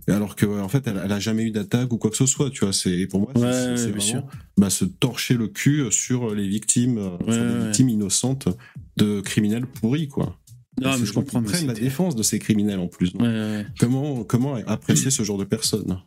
alors 0.07 0.35
que 0.35 0.45
en 0.45 0.69
fait, 0.69 0.87
elle, 0.87 1.01
elle 1.03 1.11
a 1.11 1.19
jamais 1.19 1.43
eu 1.43 1.51
d'attaque 1.51 1.91
ou 1.93 1.97
quoi 1.97 2.09
que 2.11 2.17
ce 2.17 2.25
soit. 2.25 2.49
Tu 2.49 2.63
vois, 2.63 2.73
c'est 2.73 3.07
pour 3.07 3.21
moi, 3.21 3.31
c'est- 3.35 3.41
Ouais, 3.41 3.91
ouais, 3.91 3.91
vraiment 3.99 4.29
bah, 4.57 4.69
se 4.69 4.85
torcher 4.85 5.33
le 5.35 5.47
cul 5.47 5.83
sur 5.91 6.33
les 6.33 6.47
victimes, 6.47 6.99
sur 7.29 7.43
les 7.43 7.65
victimes 7.65 7.89
innocentes 7.89 8.47
de 8.97 9.21
criminels 9.21 9.65
pourris, 9.65 10.07
quoi. 10.07 10.37
Non, 10.81 10.97
mais 10.97 11.05
je 11.05 11.13
comprends. 11.13 11.41
mais 11.41 11.47
prennent 11.47 11.67
la 11.67 11.73
défense 11.73 12.15
de 12.15 12.23
ces 12.23 12.39
criminels 12.39 12.79
en 12.79 12.87
plus. 12.87 13.13
Ouais, 13.15 13.27
ouais. 13.27 13.65
Comment, 13.79 14.23
comment 14.23 14.55
apprécier 14.55 15.09
ce 15.09 15.23
genre 15.23 15.37
de 15.37 15.43
personnes? 15.43 16.01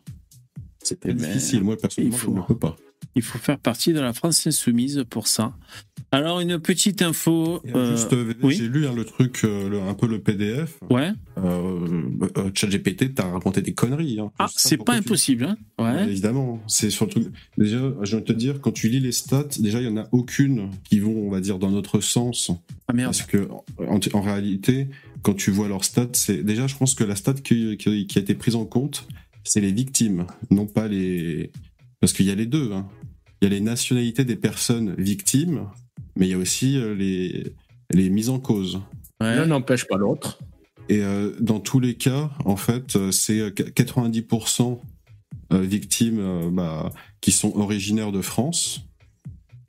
C'est 0.83 0.99
très 0.99 1.13
ben, 1.13 1.27
difficile. 1.27 1.63
Moi, 1.63 1.77
personnellement, 1.77 2.17
je 2.17 2.29
ne 2.29 2.41
peux 2.41 2.57
pas. 2.57 2.75
Il 3.15 3.21
faut 3.21 3.39
faire 3.39 3.59
partie 3.59 3.93
de 3.93 3.99
la 3.99 4.13
France 4.13 4.47
insoumise 4.47 5.03
pour 5.09 5.27
ça. 5.27 5.53
Alors, 6.13 6.41
une 6.41 6.59
petite 6.59 7.01
info. 7.01 7.61
Euh, 7.73 7.95
Juste, 7.95 8.11
euh, 8.11 8.33
oui. 8.43 8.55
j'ai 8.55 8.67
lu 8.67 8.85
hein, 8.85 8.91
le 8.93 9.05
truc, 9.05 9.41
euh, 9.45 9.69
le- 9.69 9.81
un 9.81 9.93
peu 9.93 10.07
le 10.07 10.19
PDF. 10.19 10.77
Ouais. 10.89 11.11
Euh, 11.37 11.87
ChatGPT 12.53 13.15
t'a 13.15 13.29
raconté 13.29 13.61
des 13.61 13.73
conneries. 13.73 14.19
Hein. 14.19 14.29
Ah, 14.37 14.47
c'est 14.53 14.75
pas 14.75 14.93
tu- 14.93 14.99
impossible, 14.99 15.45
hein. 15.45 15.57
Ouais, 15.79 16.03
évidemment, 16.09 16.61
c'est 16.67 16.89
surtout. 16.89 17.23
Déjà, 17.57 17.79
je 18.01 18.09
viens 18.11 18.19
de 18.19 18.25
te 18.25 18.33
dire, 18.33 18.59
quand 18.59 18.73
tu 18.73 18.89
lis 18.89 18.99
les 18.99 19.13
stats, 19.13 19.47
déjà, 19.59 19.79
il 19.79 19.85
y 19.87 19.89
en 19.89 19.95
a 19.95 20.09
aucune 20.11 20.69
qui 20.83 20.99
vont, 20.99 21.15
on 21.15 21.29
va 21.31 21.39
dire, 21.39 21.59
dans 21.59 21.71
notre 21.71 22.01
sens. 22.01 22.51
Ah 22.89 22.93
merde. 22.93 23.07
Parce 23.15 23.21
que, 23.25 23.47
en, 23.87 23.99
en 24.13 24.21
réalité, 24.21 24.87
quand 25.21 25.33
tu 25.33 25.49
vois 25.51 25.69
leurs 25.69 25.85
stats, 25.85 26.09
c'est 26.13 26.43
déjà, 26.43 26.67
je 26.67 26.75
pense 26.75 26.93
que 26.93 27.05
la 27.05 27.15
stat 27.15 27.35
qui, 27.35 27.77
qui- 27.77 28.05
qui 28.05 28.17
a 28.17 28.21
été 28.21 28.35
prise 28.35 28.55
en 28.55 28.65
compte, 28.65 29.07
c'est 29.45 29.61
les 29.61 29.71
victimes, 29.71 30.25
non 30.49 30.65
pas 30.65 30.89
les. 30.89 31.51
Parce 32.01 32.11
qu'il 32.11 32.25
y 32.25 32.31
a 32.31 32.35
les 32.35 32.47
deux. 32.47 32.73
hein. 32.73 32.85
Il 33.41 33.45
y 33.45 33.47
a 33.47 33.49
les 33.55 33.61
nationalités 33.61 34.23
des 34.25 34.35
personnes 34.35 34.93
victimes, 34.99 35.61
mais 36.15 36.27
il 36.27 36.31
y 36.31 36.33
a 36.33 36.37
aussi 36.37 36.77
euh, 36.77 36.93
les, 36.95 37.53
les 37.91 38.09
mises 38.09 38.29
en 38.29 38.39
cause. 38.39 38.81
Ouais. 39.21 39.35
L'un 39.35 39.45
n'empêche 39.47 39.87
pas 39.87 39.97
l'autre. 39.97 40.39
Et 40.89 41.01
euh, 41.01 41.31
dans 41.39 41.59
tous 41.59 41.79
les 41.79 41.95
cas, 41.95 42.31
en 42.43 42.55
fait, 42.55 42.95
euh, 42.95 43.11
c'est 43.11 43.39
euh, 43.39 43.49
90% 43.51 44.79
euh, 45.53 45.59
victimes 45.61 46.19
euh, 46.19 46.49
bah, 46.51 46.91
qui 47.21 47.31
sont 47.31 47.55
originaires 47.57 48.11
de 48.11 48.21
France. 48.21 48.81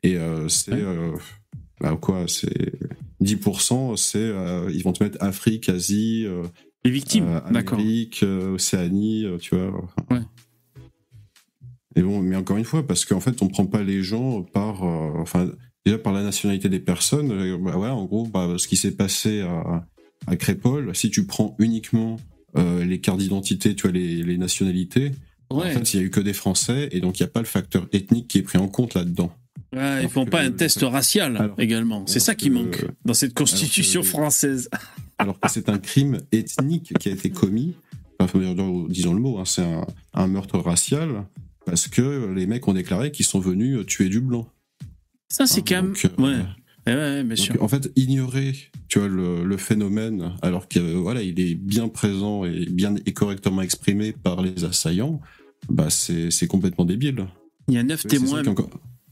Et 0.02 0.16
euh, 0.16 0.48
c'est 0.48 0.72
Ouais. 0.72 0.80
euh, 0.82 1.12
bah, 1.80 1.96
quoi 2.00 2.24
C'est 2.28 2.72
10%, 3.22 3.96
c'est 3.96 4.18
euh, 4.18 4.70
ils 4.72 4.82
vont 4.82 4.92
te 4.92 5.04
mettre 5.04 5.18
Afrique, 5.20 5.68
Asie, 5.68 6.24
euh, 6.26 6.42
Les 6.84 6.90
victimes. 6.90 7.26
euh, 7.28 7.40
D'accord. 7.52 7.78
Amérique, 7.78 8.22
euh, 8.24 8.54
Océanie, 8.54 9.24
euh, 9.26 9.38
tu 9.38 9.54
vois. 9.54 9.70
enfin. 10.08 10.16
Ouais. 10.16 10.22
Et 11.94 12.02
bon, 12.02 12.20
mais 12.22 12.36
encore 12.36 12.56
une 12.56 12.64
fois, 12.64 12.84
parce 12.86 13.04
qu'en 13.04 13.20
fait, 13.20 13.42
on 13.42 13.48
prend 13.48 13.66
pas 13.66 13.82
les 13.82 14.02
gens 14.02 14.42
par, 14.42 14.82
euh, 14.82 15.10
enfin, 15.18 15.50
déjà 15.84 15.98
par 15.98 16.12
la 16.12 16.22
nationalité 16.22 16.68
des 16.68 16.80
personnes. 16.80 17.30
euh, 17.32 17.56
Bah 17.58 17.76
ouais, 17.76 17.88
en 17.88 18.04
gros, 18.04 18.26
bah, 18.26 18.54
ce 18.58 18.66
qui 18.68 18.76
s'est 18.76 18.92
passé 18.92 19.40
à, 19.40 19.84
à 20.26 20.36
Crépole, 20.36 20.94
si 20.94 21.10
tu 21.10 21.26
prends 21.26 21.56
uniquement 21.58 22.18
euh, 22.56 22.84
les 22.84 23.00
cartes 23.00 23.18
d'identité, 23.18 23.74
tu 23.74 23.82
vois, 23.82 23.92
les, 23.92 24.22
les 24.22 24.36
nationalités, 24.38 25.12
Ouais. 25.50 25.66
en 25.66 25.70
fait, 25.70 25.92
il 25.94 26.00
y 26.00 26.02
a 26.02 26.06
eu 26.06 26.10
que 26.10 26.20
des 26.20 26.32
Français, 26.32 26.88
et 26.92 27.00
donc 27.00 27.20
il 27.20 27.22
n'y 27.22 27.26
a 27.26 27.30
pas 27.30 27.40
le 27.40 27.46
facteur 27.46 27.86
ethnique 27.92 28.26
qui 28.28 28.38
est 28.38 28.42
pris 28.42 28.56
en 28.58 28.68
compte 28.68 28.94
là-dedans. 28.94 29.30
Ils 29.74 29.78
Alors 29.78 30.10
font 30.10 30.24
pas 30.26 30.40
un 30.42 30.50
test 30.50 30.80
racial 30.82 31.36
alors- 31.36 31.60
également. 31.60 32.06
C'est 32.06 32.20
ça 32.20 32.34
qui 32.34 32.48
que- 32.48 32.54
manque 32.54 32.84
dans 33.04 33.12
cette 33.14 33.34
constitution 33.34 34.00
alors 34.00 34.04
que- 34.12 34.18
française. 34.18 34.70
alors 35.18 35.38
que 35.40 35.50
c'est 35.50 35.68
un 35.68 35.78
crime 35.78 36.20
ethnique 36.32 36.94
qui 36.98 37.08
a 37.08 37.12
été 37.12 37.28
commis. 37.30 37.74
Enfin, 38.18 38.38
disons 38.88 39.12
le 39.14 39.20
mot, 39.20 39.38
hein, 39.38 39.44
c'est 39.44 39.62
un, 39.62 39.86
un 40.14 40.26
meurtre 40.26 40.58
racial 40.58 41.24
parce 41.66 41.88
que 41.88 42.32
les 42.34 42.46
mecs 42.46 42.66
ont 42.68 42.72
déclaré 42.74 43.10
qu'ils 43.12 43.26
sont 43.26 43.40
venus 43.40 43.84
tuer 43.86 44.08
du 44.08 44.20
blanc. 44.20 44.46
Ça, 45.32 45.46
c'est 45.46 45.62
quand 45.62 45.82
même. 45.82 45.94
Euh, 46.04 46.08
Ouais. 46.22 46.94
Ouais, 46.94 47.22
bien 47.22 47.36
donc, 47.36 47.38
sûr. 47.38 47.62
en 47.62 47.68
fait, 47.68 47.90
ignorer, 47.94 48.54
tu 48.88 48.98
vois, 48.98 49.06
le, 49.08 49.44
le 49.44 49.56
phénomène, 49.56 50.32
alors 50.42 50.66
que 50.68 50.80
voilà, 50.80 51.22
il 51.22 51.38
est 51.40 51.54
bien 51.54 51.88
présent 51.88 52.44
et 52.44 52.66
bien 52.66 52.96
et 53.06 53.12
correctement 53.12 53.62
exprimé 53.62 54.12
par 54.12 54.42
les 54.42 54.64
assaillants, 54.64 55.20
bah 55.68 55.90
c'est 55.90 56.46
complètement 56.48 56.84
débile. 56.84 57.28
Il 57.68 57.74
y 57.74 57.78
a 57.78 57.84
neuf 57.84 58.04
témoins. 58.06 58.42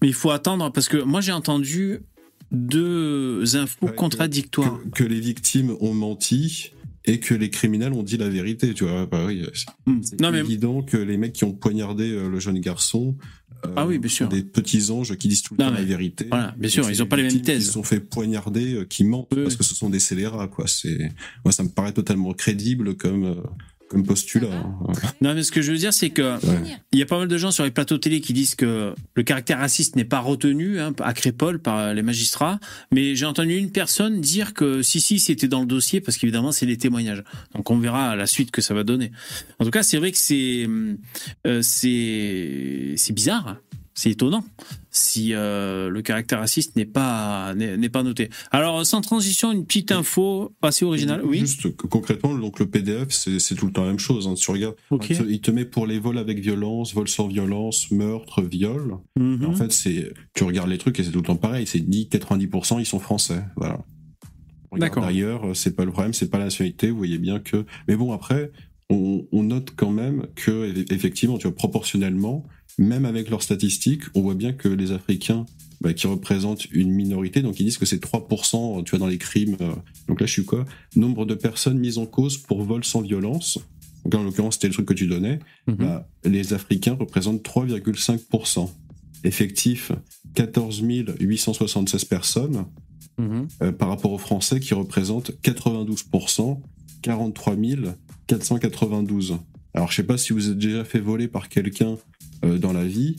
Mais 0.03 0.09
il 0.09 0.15
faut 0.15 0.31
attendre 0.33 0.73
parce 0.73 0.89
que 0.89 0.97
moi, 1.01 1.21
j'ai 1.21 1.31
entendu 1.31 2.01
deux 2.51 3.57
infos 3.57 3.87
Ouais, 3.87 3.95
contradictoires. 3.95 4.81
que, 4.93 5.05
que 5.05 5.05
les 5.05 5.21
victimes 5.21 5.77
ont 5.81 5.95
menti 5.95 6.73
et 7.07 7.19
que 7.21 7.35
les 7.35 7.51
criminels 7.51 7.93
ont 7.93 8.03
dit 8.03 8.17
la 8.17 8.29
vérité, 8.29 8.75
tu 8.75 8.85
vois. 8.85 9.07
Bah 9.07 9.25
oui, 9.27 9.45
c'est 9.55 9.67
Hmm. 9.87 10.31
mais 10.33 10.39
évident 10.41 10.83
que 10.83 10.97
les 10.97 11.17
mecs 11.17 11.33
qui 11.33 11.45
ont 11.45 11.53
poignardé 11.53 12.11
euh, 12.11 12.29
le 12.29 12.39
jeune 12.41 12.59
garçon, 12.61 13.17
euh, 13.67 13.73
Ah 13.77 13.87
oui, 13.87 13.99
bien 13.99 14.09
sûr. 14.11 14.29
des 14.29 14.43
petits 14.43 14.91
anges 14.91 15.17
qui 15.17 15.29
disent 15.29 15.43
tout 15.43 15.55
le 15.59 15.63
Non, 15.65 15.71
temps 15.71 15.77
la 15.77 15.83
vérité. 15.85 16.27
voilà, 16.31 16.55
bien 16.59 16.69
sûr, 16.71 16.89
ils 16.91 17.03
ont 17.03 17.07
pas 17.07 17.17
les 17.17 17.25
mêmes 17.25 17.41
thèses. 17.43 17.59
Qui 17.61 17.65
se 17.67 17.73
sont 17.73 17.83
fait 17.83 18.01
poignarder, 18.01 18.75
euh, 18.75 18.85
qui 18.85 19.05
mentent 19.05 19.29
Oui, 19.35 19.43
parce 19.43 19.57
que 19.57 19.65
ce 19.65 19.75
sont 19.75 19.91
des 19.91 20.01
scélérats, 20.01 20.49
quoi. 20.49 20.67
C'est 20.67 21.11
moi, 21.45 21.53
ça 21.53 21.63
me 21.63 21.69
paraît 21.69 21.93
totalement 21.93 22.33
crédible 22.33 22.95
comme 22.97 23.25
euh, 23.25 23.35
comme 23.91 24.07
postulat. 24.07 24.47
hein. 24.55 24.93
Non, 25.21 25.35
mais 25.35 25.43
ce 25.43 25.51
que 25.51 25.61
je 25.63 25.73
veux 25.73 25.77
dire, 25.77 25.93
c'est 25.93 26.11
que 26.11 26.23
Ouais. 26.47 26.77
il 26.93 26.99
y 27.01 27.03
a 27.03 27.07
pas 27.07 27.19
mal 27.19 27.27
de 27.27 27.37
gens 27.37 27.51
sur 27.51 27.65
les 27.65 27.73
plateaux 27.73 27.99
télé 27.99 28.21
qui 28.21 28.33
disent 28.33 28.55
que 28.55 28.95
le 29.17 29.23
caractère 29.25 29.59
raciste 29.59 29.97
n'est 29.97 30.05
pas 30.05 30.21
retenu 30.21 30.79
hein, 30.79 30.93
à 31.03 31.13
Crépole 31.13 31.59
par 31.59 31.93
les 31.93 32.03
magistrats. 32.03 32.61
Mais 32.93 33.17
j'ai 33.17 33.27
entendu 33.27 33.57
une 33.57 33.73
personne 33.73 34.21
dire 34.21 34.55
que 34.55 34.81
si, 34.83 35.01
si, 35.01 35.19
c'était 35.19 35.49
dans 35.49 35.59
le 35.61 35.67
dossier 35.67 36.01
parce 36.01 36.17
qu'évidemment, 36.19 36.53
c'est 36.53 36.67
les 36.67 36.79
témoignages. 36.79 37.25
Donc 37.57 37.69
on 37.71 37.79
verra 37.79 38.11
à 38.11 38.17
la 38.17 38.27
suite 38.27 38.53
que 38.53 38.63
ça 38.63 38.75
va 38.75 38.85
donner. 38.85 39.11
En 39.59 39.65
tout 39.65 39.73
cas, 39.73 39.83
c'est 39.83 39.97
vrai 39.99 40.13
que 40.13 40.19
c'est 40.19 40.69
euh, 41.47 41.61
c'est 41.63 42.95
c'est 42.97 43.13
bizarre. 43.13 43.57
C'est 43.95 44.11
étonnant 44.11 44.45
si 44.91 45.35
euh, 45.35 45.89
le 45.91 46.01
caractère 46.01 46.39
raciste 46.39 46.77
n'est 46.77 46.87
pas 46.87 47.55
n'est 47.55 47.89
pas 47.89 48.03
noté. 48.03 48.31
Alors 48.51 48.87
sans 48.87 49.01
transition, 49.01 49.51
une 49.53 49.67
petite 49.67 49.93
info 49.93 50.53
assez 50.63 50.85
originale. 50.85 51.23
Oui. 51.25 51.41
Juste 51.41 51.77
concrètement, 51.77 52.33
donc 52.35 52.61
le 52.61 52.67
PDF, 52.67 53.09
c'est 53.11 53.55
tout 53.57 53.67
le 53.67 53.73
temps 53.73 53.83
la 53.83 53.89
même 53.89 53.99
chose. 53.99 54.27
Hein. 54.29 54.35
Tu 54.35 54.51
regardes, 54.51 54.77
il 54.93 54.99
te- 55.19 55.23
il 55.29 55.41
te 55.41 55.51
met 55.51 55.65
pour 55.65 55.87
les 55.87 55.99
vols 55.99 56.19
avec 56.19 56.39
violence, 56.39 56.95
vols 56.95 57.09
sans 57.09 57.27
violence, 57.29 57.91
meurtre, 57.91 58.43
viol. 58.43 58.97
Mhm. 59.19 59.45
En 59.45 59.55
fait, 59.55 59.73
c'est 59.73 60.13
tu 60.35 60.45
regardes 60.45 60.71
les 60.71 60.79
trucs 60.79 60.99
et 61.01 61.03
c'est 61.05 61.11
tout 61.11 61.19
le 61.21 61.27
temps 61.27 61.37
pareil. 61.37 61.67
C'est 61.67 61.81
dit 61.81 62.09
90% 62.11 62.79
ils 62.81 62.87
sont 62.87 63.01
français. 63.01 63.43
Voilà. 63.57 63.81
D'accord. 64.77 65.03
D'ailleurs, 65.05 65.43
c'est 65.55 65.75
pas 65.75 65.85
le 65.85 65.91
problème, 65.91 66.15
c'est 66.15 66.31
pas 66.31 66.39
la 66.39 66.45
nationalité. 66.45 66.91
Vous 66.91 66.97
voyez 66.99 67.19
bien 67.19 67.41
que. 67.41 67.67
Mais 67.89 67.97
bon, 67.97 68.13
après, 68.13 68.53
on, 68.89 69.27
on 69.33 69.43
note 69.43 69.73
quand 69.77 69.91
même 69.91 70.27
que 70.37 70.73
eff- 70.73 70.93
effectivement, 70.93 71.39
tu 71.39 71.49
vois, 71.49 71.57
proportionnellement, 71.57 72.47
même 72.79 73.05
avec 73.05 73.31
leurs 73.31 73.43
statistiques, 73.43 74.03
on 74.15 74.23
voit 74.23 74.35
bien 74.35 74.53
que 74.53 74.69
les 74.69 74.93
Africains 74.93 75.47
bah, 75.81 75.93
qui 75.95 76.07
représentent 76.07 76.67
une 76.73 76.91
minorité. 76.91 77.43
Donc 77.43 77.59
ils 77.61 77.65
disent 77.65 77.79
que 77.79 77.87
c'est 77.87 78.03
3%, 78.03 78.85
tu 78.85 78.91
vois, 78.91 78.99
dans 78.99 79.07
les 79.07 79.19
crimes. 79.19 79.57
euh, 79.61 79.73
donc 80.09 80.21
là, 80.21 80.27
je 80.27 80.33
suis 80.33 80.45
quoi? 80.45 80.65
Nombre 80.97 81.25
de 81.27 81.35
personnes 81.35 81.79
mises 81.79 81.99
en 81.99 82.07
cause 82.07 82.37
pour 82.39 82.63
vol 82.63 82.85
sans 82.85 83.01
violence. 83.03 83.59
Donc 84.05 84.15
en 84.15 84.23
l'occurrence, 84.23 84.55
c'était 84.55 84.69
le 84.69 84.73
truc 84.75 84.87
que 84.87 84.95
tu 84.95 85.07
donnais. 85.07 85.39
Mhm. 85.67 85.77
Bah, 85.77 86.09
les 86.25 86.53
Africains 86.53 86.95
représentent 86.99 87.43
3,5%. 87.43 88.71
Effectif, 89.25 89.93
14 90.35 90.81
876 91.21 92.05
personnes 92.07 92.65
Mhm. 93.19 93.49
euh, 93.63 93.73
par 93.73 93.89
rapport 93.91 94.13
aux 94.13 94.19
Français 94.19 94.61
qui 94.61 94.73
représentent 94.73 95.33
92%, 95.43 96.63
43 97.03 97.57
492. 98.27 99.37
Alors 99.75 99.91
je 99.91 99.97
sais 99.97 100.05
pas 100.05 100.17
si 100.17 100.33
vous 100.33 100.49
êtes 100.51 100.59
déjà 100.59 100.85
fait 100.85 101.01
voler 101.01 101.29
par 101.29 101.49
quelqu'un 101.51 101.97
euh, 102.45 102.59
dans 102.59 102.73
la 102.73 102.85
vie. 102.85 103.17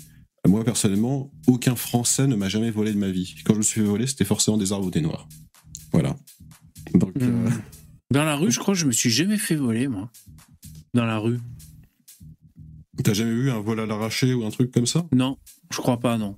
Moi 0.47 0.63
personnellement, 0.63 1.32
aucun 1.47 1.76
Français 1.76 2.26
ne 2.26 2.36
m'a 2.36 2.49
jamais 2.49 2.72
volé 2.72 2.91
de 2.93 2.97
ma 2.97 3.09
vie. 3.11 3.36
Quand 3.45 3.53
je 3.53 3.59
me 3.59 3.63
suis 3.63 3.82
fait 3.82 3.88
voler, 3.88 4.07
c'était 4.07 4.26
forcément 4.26 4.57
des 4.57 4.72
arbres 4.72 4.88
au 4.88 4.91
thé 4.91 5.01
noir. 5.01 5.28
Voilà. 5.91 6.15
Donc, 6.95 7.11
euh. 7.22 7.49
Dans 8.11 8.24
la 8.24 8.36
rue, 8.36 8.51
je 8.51 8.59
crois 8.59 8.74
que 8.74 8.80
je 8.80 8.86
me 8.86 8.91
suis 8.91 9.09
jamais 9.09 9.38
fait 9.38 9.55
voler, 9.55 9.88
moi. 9.88 10.09
Dans 10.93 11.05
la 11.05 11.17
rue. 11.19 11.39
t'as 13.03 13.13
jamais 13.13 13.32
vu 13.32 13.51
un 13.51 13.59
vol 13.59 13.80
à 13.80 13.86
l'arraché 13.86 14.34
ou 14.34 14.45
un 14.45 14.49
truc 14.49 14.72
comme 14.72 14.86
ça? 14.88 15.05
Non, 15.13 15.38
je 15.72 15.78
crois 15.78 15.99
pas, 15.99 16.17
non. 16.17 16.38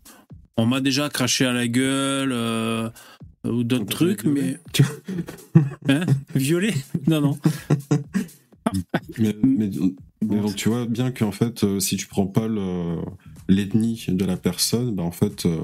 On 0.57 0.65
m'a 0.65 0.81
déjà 0.81 1.09
craché 1.09 1.45
à 1.45 1.53
la 1.53 1.67
gueule 1.67 2.31
euh, 2.31 2.89
ou 3.45 3.63
d'autres 3.63 3.85
trucs, 3.85 4.23
mais. 4.25 4.59
Hein? 5.89 6.05
Violé? 6.35 6.73
Non, 7.07 7.21
non. 7.21 7.39
mais, 9.17 9.35
mais- 9.43 9.71
donc 10.25 10.55
tu 10.55 10.69
vois 10.69 10.85
bien 10.85 11.11
qu'en 11.11 11.31
fait, 11.31 11.63
euh, 11.63 11.79
si 11.79 11.97
tu 11.97 12.07
prends 12.07 12.27
pas 12.27 12.47
le- 12.47 12.97
l'ethnie 13.49 14.05
de 14.07 14.25
la 14.25 14.37
personne, 14.37 14.95
bah 14.95 15.03
en 15.03 15.11
fait, 15.11 15.45
euh, 15.45 15.57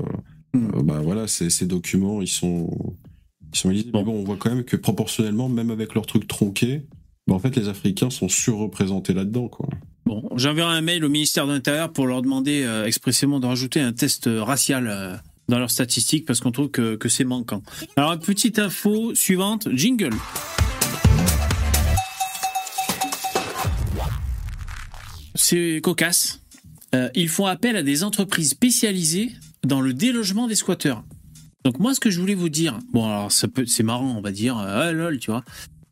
Hmm. 0.54 0.70
euh, 0.76 0.82
bah 0.82 1.00
voilà, 1.04 1.28
ces, 1.28 1.50
ces 1.52 1.66
documents, 1.68 2.22
ils 2.24 2.28
sont, 2.28 2.70
ils 3.54 3.58
sont. 3.60 3.70
Bon. 3.70 4.00
Mais 4.00 4.04
bon, 4.04 4.14
on 4.20 4.24
voit 4.24 4.38
quand 4.38 4.50
même 4.54 4.64
que 4.64 4.76
proportionnellement, 4.76 5.48
même 5.48 5.70
avec 5.70 5.94
leurs 5.94 6.08
trucs 6.08 6.28
tronqués, 6.28 6.88
bah 7.28 7.36
en 7.36 7.40
fait, 7.40 7.56
les 7.56 7.68
Africains 7.68 8.10
sont 8.10 8.30
surreprésentés 8.30 9.14
là-dedans, 9.14 9.48
quoi. 9.48 9.68
Bon, 10.06 10.28
j'enverrai 10.38 10.74
un 10.76 10.82
mail 10.82 11.06
au 11.06 11.10
ministère 11.10 11.46
de 11.46 11.52
l'Intérieur 11.52 11.94
pour 11.94 12.08
leur 12.08 12.24
demander 12.24 12.64
euh, 12.64 12.86
expressément 12.86 13.40
de 13.40 13.46
rajouter 13.46 13.80
un 13.80 13.94
test 13.94 14.28
racial 14.28 15.22
dans 15.50 15.60
leurs 15.60 15.70
statistiques 15.70 16.26
parce 16.26 16.40
qu'on 16.40 16.52
trouve 16.52 16.70
que, 16.72 16.96
que 16.96 17.10
c'est 17.10 17.26
manquant. 17.26 17.62
Alors, 17.96 18.18
petite 18.18 18.58
info 18.58 19.14
suivante, 19.14 19.68
jingle. 19.74 20.14
C'est 25.40 25.80
cocasse. 25.82 26.42
Euh, 26.94 27.10
ils 27.16 27.30
font 27.30 27.46
appel 27.46 27.78
à 27.78 27.82
des 27.82 28.04
entreprises 28.04 28.50
spécialisées 28.50 29.32
dans 29.64 29.80
le 29.80 29.94
délogement 29.94 30.48
des 30.48 30.56
squatteurs. 30.56 31.06
Donc 31.64 31.80
moi, 31.80 31.94
ce 31.96 32.02
que 32.02 32.10
je 32.10 32.20
voulais 32.20 32.36
vous 32.36 32.50
dire, 32.50 32.78
bon 32.92 33.06
alors 33.06 33.32
ça 33.32 33.48
peut, 33.48 33.66
c'est 33.66 33.84
marrant, 33.84 34.18
on 34.18 34.22
va 34.22 34.32
dire, 34.32 34.58
euh, 34.58 34.90
ah, 34.90 34.92
lol, 34.92 35.18
tu 35.18 35.32
vois. 35.32 35.46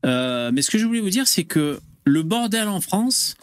Euh, 0.05 0.51
mais 0.53 0.61
ce 0.61 0.69
que 0.69 0.77
je 0.77 0.85
voulais 0.85 0.99
vous 0.99 1.09
dire, 1.09 1.27
c'est 1.27 1.45
que 1.45 1.79
le 2.03 2.23
bordel 2.23 2.67
en 2.67 2.81
France 2.81 3.35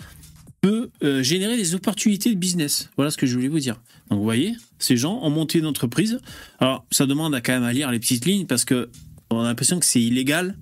peut 0.60 0.90
générer 1.20 1.56
des 1.56 1.74
opportunités 1.74 2.30
de 2.30 2.38
business. 2.38 2.90
Voilà 2.96 3.10
ce 3.10 3.16
que 3.16 3.26
je 3.26 3.34
voulais 3.34 3.48
vous 3.48 3.58
dire. 3.58 3.80
Donc 4.10 4.18
vous 4.18 4.24
voyez, 4.24 4.54
ces 4.78 4.96
gens 4.96 5.20
ont 5.22 5.30
monté 5.30 5.58
une 5.58 5.66
entreprise. 5.66 6.20
Alors 6.58 6.86
ça 6.90 7.06
demande 7.06 7.34
à 7.34 7.40
quand 7.40 7.52
même 7.52 7.64
à 7.64 7.72
lire 7.72 7.90
les 7.90 7.98
petites 7.98 8.24
lignes 8.24 8.46
parce 8.46 8.64
que 8.64 8.90
on 9.30 9.40
a 9.40 9.44
l'impression 9.44 9.78
que 9.78 9.86
c'est 9.86 10.02
illégal, 10.02 10.56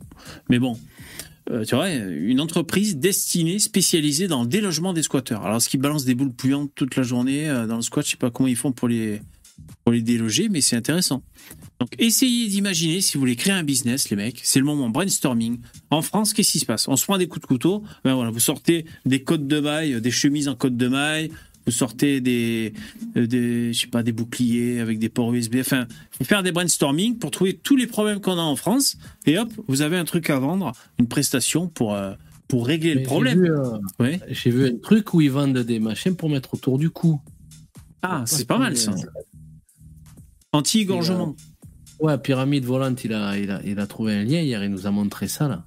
mais 0.48 0.58
bon. 0.58 0.78
Euh, 1.52 1.64
tu 1.64 1.74
vois, 1.74 1.90
une 1.90 2.40
entreprise 2.40 2.96
destinée, 2.96 3.58
spécialisée 3.58 4.26
dans 4.26 4.42
le 4.42 4.48
délogement 4.48 4.92
des 4.92 5.02
squatteurs. 5.02 5.44
Alors, 5.44 5.58
est-ce 5.58 5.68
qu'ils 5.68 5.80
balancent 5.80 6.04
des 6.04 6.14
boules 6.14 6.32
puantes 6.32 6.70
toute 6.74 6.96
la 6.96 7.02
journée 7.02 7.48
euh, 7.48 7.66
dans 7.66 7.76
le 7.76 7.82
squat? 7.82 8.04
Je 8.04 8.12
sais 8.12 8.16
pas 8.16 8.30
comment 8.30 8.48
ils 8.48 8.56
font 8.56 8.72
pour 8.72 8.88
les, 8.88 9.20
pour 9.84 9.92
les 9.92 10.00
déloger, 10.00 10.48
mais 10.48 10.60
c'est 10.60 10.76
intéressant. 10.76 11.22
Donc, 11.78 11.90
essayez 11.98 12.48
d'imaginer 12.48 13.00
si 13.00 13.14
vous 13.14 13.20
voulez 13.20 13.36
créer 13.36 13.52
un 13.52 13.64
business, 13.64 14.08
les 14.08 14.16
mecs. 14.16 14.40
C'est 14.42 14.60
le 14.60 14.64
moment 14.64 14.88
brainstorming. 14.88 15.58
En 15.90 16.00
France, 16.00 16.32
qu'est-ce 16.32 16.52
qui 16.52 16.60
se 16.60 16.66
passe? 16.66 16.88
On 16.88 16.96
se 16.96 17.04
prend 17.04 17.18
des 17.18 17.26
coups 17.26 17.42
de 17.42 17.46
couteau. 17.46 17.82
Ben 18.04 18.30
vous 18.30 18.40
sortez 18.40 18.86
des 19.04 19.22
côtes 19.22 19.46
de 19.46 19.60
maille, 19.60 20.00
des 20.00 20.10
chemises 20.10 20.48
en 20.48 20.54
côte 20.54 20.76
de 20.76 20.88
maille. 20.88 21.30
Vous 21.66 21.72
sortez 21.72 22.20
des, 22.20 22.72
euh, 23.16 23.26
des, 23.26 23.72
je 23.72 23.80
sais 23.82 23.86
pas, 23.86 24.02
des 24.02 24.12
boucliers 24.12 24.80
avec 24.80 24.98
des 24.98 25.08
ports 25.08 25.32
USB. 25.32 25.56
Enfin, 25.60 25.86
faut 26.10 26.24
faire 26.24 26.42
des 26.42 26.50
brainstorming 26.52 27.18
pour 27.18 27.30
trouver 27.30 27.54
tous 27.56 27.76
les 27.76 27.86
problèmes 27.86 28.20
qu'on 28.20 28.38
a 28.38 28.42
en 28.42 28.56
France. 28.56 28.96
Et 29.26 29.38
hop, 29.38 29.48
vous 29.68 29.82
avez 29.82 29.96
un 29.96 30.04
truc 30.04 30.28
à 30.30 30.38
vendre, 30.38 30.72
une 30.98 31.06
prestation 31.08 31.68
pour, 31.68 31.94
euh, 31.94 32.14
pour 32.48 32.66
régler 32.66 32.94
le 32.94 33.02
problème. 33.04 33.38
J'ai 33.38 33.48
vu, 33.50 33.52
euh, 33.52 33.78
Ouais. 34.00 34.20
j'ai 34.28 34.50
vu 34.50 34.66
un 34.66 34.76
truc 34.78 35.14
où 35.14 35.20
ils 35.20 35.30
vendent 35.30 35.58
des 35.58 35.78
machins 35.78 36.16
pour 36.16 36.28
mettre 36.28 36.54
autour 36.54 36.78
du 36.78 36.90
cou. 36.90 37.20
Ah, 38.02 38.24
c'est 38.26 38.46
pas 38.46 38.58
mal 38.58 38.76
ça. 38.76 38.92
Anti-égorgement. 40.52 41.34
Ouais, 42.00 42.18
Pyramide 42.18 42.64
Volante, 42.64 43.04
il 43.04 43.12
a, 43.12 43.38
il, 43.38 43.50
a, 43.50 43.60
il 43.64 43.78
a 43.78 43.86
trouvé 43.86 44.14
un 44.14 44.24
lien 44.24 44.40
hier, 44.40 44.64
il 44.64 44.70
nous 44.70 44.86
a 44.86 44.90
montré 44.90 45.28
ça 45.28 45.46
là. 45.48 45.64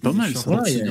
C'est 0.00 0.10
pas 0.10 0.12
mal 0.12 0.36
ça. 0.36 0.50
Ouais, 0.50 0.72
il 0.72 0.78
y 0.78 0.80
a- 0.82 0.84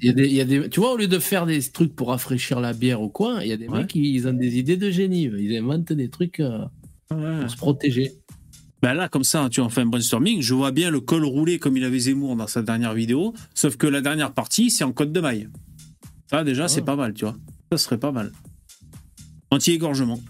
Il 0.00 0.06
y 0.06 0.08
a 0.08 0.12
des, 0.12 0.26
il 0.26 0.32
y 0.34 0.40
a 0.40 0.44
des, 0.46 0.68
tu 0.70 0.80
vois, 0.80 0.92
au 0.94 0.96
lieu 0.96 1.08
de 1.08 1.18
faire 1.18 1.44
des 1.46 1.60
trucs 1.62 1.94
pour 1.94 2.08
rafraîchir 2.08 2.58
la 2.60 2.72
bière 2.72 3.02
ou 3.02 3.08
quoi, 3.10 3.40
il 3.42 3.48
y 3.48 3.52
a 3.52 3.56
des 3.58 3.68
Ouais. 3.68 3.80
mecs 3.80 3.88
qui 3.88 4.14
ils 4.14 4.26
ont 4.26 4.32
des 4.32 4.56
idées 4.58 4.76
de 4.78 4.90
génie. 4.90 5.24
Ils 5.38 5.56
inventent 5.58 5.92
des 5.92 6.08
trucs 6.08 6.40
euh, 6.40 6.64
Ouais. 7.12 7.40
pour 7.40 7.50
se 7.50 7.56
protéger. 7.56 8.12
Ben 8.82 8.94
là, 8.94 9.10
comme 9.10 9.24
ça, 9.24 9.48
tu 9.50 9.60
en 9.60 9.68
fais 9.68 9.82
un 9.82 9.86
brainstorming. 9.86 10.40
Je 10.40 10.54
vois 10.54 10.70
bien 10.72 10.90
le 10.90 11.00
col 11.00 11.24
roulé 11.24 11.58
comme 11.58 11.76
il 11.76 11.84
avait 11.84 11.98
Zemmour 11.98 12.34
dans 12.36 12.46
sa 12.46 12.62
dernière 12.62 12.94
vidéo. 12.94 13.34
Sauf 13.54 13.76
que 13.76 13.86
la 13.86 14.00
dernière 14.00 14.32
partie, 14.32 14.70
c'est 14.70 14.84
en 14.84 14.92
côte 14.92 15.12
de 15.12 15.20
maille. 15.20 15.48
Ça, 16.30 16.42
déjà, 16.44 16.66
c'est 16.66 16.80
Ah. 16.80 16.84
pas 16.84 16.96
mal, 16.96 17.12
tu 17.12 17.26
vois. 17.26 17.36
Ça 17.72 17.76
serait 17.78 17.98
pas 17.98 18.10
mal. 18.12 18.32
Anti-égorgement. 19.50 20.20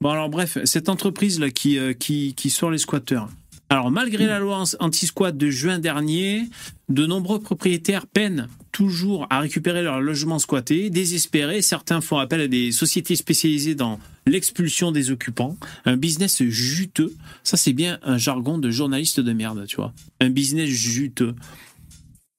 Bon, 0.00 0.10
alors, 0.10 0.28
bref, 0.28 0.58
cette 0.64 0.88
entreprise-là 0.88 1.50
qui, 1.50 1.78
euh, 1.78 1.92
qui, 1.94 2.34
qui 2.34 2.50
sort 2.50 2.70
les 2.70 2.78
squatteurs. 2.78 3.28
Alors, 3.70 3.90
malgré 3.90 4.26
la 4.26 4.38
loi 4.38 4.62
anti-squat 4.78 5.36
de 5.36 5.50
juin 5.50 5.78
dernier, 5.78 6.48
de 6.88 7.06
nombreux 7.06 7.40
propriétaires 7.40 8.06
peinent 8.06 8.48
toujours 8.72 9.26
à 9.30 9.40
récupérer 9.40 9.82
leur 9.82 10.00
logement 10.00 10.38
squatté. 10.38 10.90
Désespérés, 10.90 11.62
certains 11.62 12.00
font 12.00 12.18
appel 12.18 12.42
à 12.42 12.48
des 12.48 12.72
sociétés 12.72 13.16
spécialisées 13.16 13.74
dans 13.74 13.98
l'expulsion 14.26 14.92
des 14.92 15.10
occupants. 15.10 15.56
Un 15.84 15.96
business 15.96 16.42
juteux. 16.42 17.14
Ça, 17.42 17.56
c'est 17.56 17.72
bien 17.72 17.98
un 18.02 18.18
jargon 18.18 18.58
de 18.58 18.70
journaliste 18.70 19.20
de 19.20 19.32
merde, 19.32 19.64
tu 19.66 19.76
vois. 19.76 19.92
Un 20.20 20.30
business 20.30 20.68
juteux. 20.68 21.34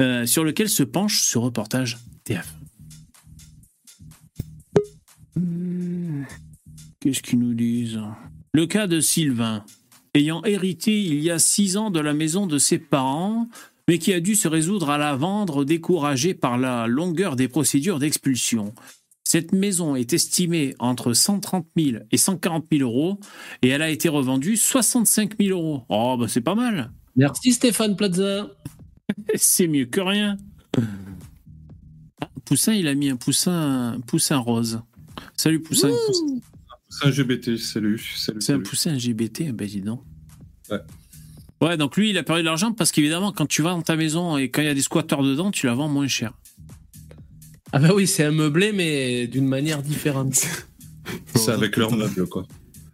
Euh, 0.02 0.26
sur 0.26 0.44
lequel 0.44 0.68
se 0.68 0.84
penche 0.84 1.22
ce 1.22 1.38
reportage 1.38 1.98
TF. 2.26 2.54
Hmm. 5.38 6.24
Qu'est-ce 7.00 7.22
qu'ils 7.22 7.40
nous 7.40 7.54
disent? 7.54 8.02
Le 8.54 8.66
cas 8.68 8.88
de 8.88 9.00
Sylvain, 9.00 9.64
ayant 10.16 10.44
hérité 10.44 11.04
il 11.04 11.22
y 11.22 11.30
a 11.30 11.40
six 11.40 11.78
ans 11.78 11.92
de 11.92 12.00
la 12.00 12.14
maison 12.14 12.48
de 12.48 12.58
ses 12.58 12.80
parents, 12.80 13.48
mais 13.88 14.00
qui 14.00 14.14
a 14.14 14.20
dû 14.20 14.36
se 14.36 14.48
résoudre 14.48 14.90
à 14.90 14.98
la 14.98 15.16
vendre 15.16 15.64
découragé 15.64 16.34
par 16.34 16.58
la 16.58 16.88
longueur 16.88 17.36
des 17.36 17.48
procédures 17.48 18.00
d'expulsion. 18.00 18.74
Cette 19.28 19.54
maison 19.54 19.96
est 19.96 20.14
estimée 20.14 20.76
entre 20.80 21.14
130 21.14 21.68
000 21.78 21.98
et 22.12 22.18
140 22.18 22.66
000 22.72 22.90
euros 22.90 23.20
et 23.62 23.70
elle 23.70 23.82
a 23.82 23.90
été 23.90 24.08
revendue 24.08 24.56
65 24.56 25.34
000 25.40 25.58
euros. 25.58 25.84
Oh, 25.90 26.16
bah 26.20 26.28
c'est 26.28 26.42
pas 26.42 26.56
mal. 26.56 26.92
Merci 27.16 27.54
Stéphane 27.54 27.96
Plaza. 27.96 28.50
C'est 29.36 29.68
mieux 29.68 29.86
que 29.86 30.02
rien. 30.02 30.38
Ah, 32.22 32.30
Poussin, 32.44 32.74
il 32.74 32.88
a 32.88 32.96
mis 32.96 33.10
un 33.10 33.16
poussin, 33.18 33.94
un 33.94 34.00
poussin 34.00 34.38
rose. 34.38 34.82
Salut 35.36 35.62
Poussin. 35.62 35.92
C'est 35.92 36.55
un 37.04 37.12
GBT, 37.12 37.58
salut. 37.58 38.00
salut, 38.16 38.42
C'est 38.42 38.54
un 38.54 38.60
poussin 38.60 38.94
LGBT, 38.94 39.52
ben 39.52 39.68
dis 39.68 39.82
donc. 39.82 40.02
Ouais. 40.70 40.80
Ouais, 41.62 41.78
donc 41.78 41.96
lui, 41.96 42.10
il 42.10 42.18
a 42.18 42.24
perdu 42.24 42.42
de 42.42 42.46
l'argent 42.46 42.74
parce 42.74 42.92
qu'évidemment, 42.92 43.32
quand 43.32 43.46
tu 43.46 43.62
vas 43.62 43.72
dans 43.72 43.82
ta 43.82 43.96
maison 43.96 44.38
et 44.38 44.50
quand 44.50 44.62
il 44.62 44.66
y 44.66 44.70
a 44.70 44.74
des 44.74 44.82
squatteurs 44.82 45.24
dedans, 45.24 45.52
tu 45.52 45.66
la 45.66 45.74
vends 45.74 45.88
moins 45.88 46.08
cher. 46.08 46.34
Ah 47.72 47.80
bah 47.80 47.90
oui, 47.94 48.08
c'est 48.08 48.24
un 48.24 48.32
meublé, 48.32 48.72
mais 48.72 49.28
d'une 49.28 49.48
manière 49.48 49.82
différente. 49.82 50.36
C'est 51.36 51.52
avec 51.52 51.78
leur 51.78 51.96
meuble, 51.96 52.26
quoi. 52.28 52.48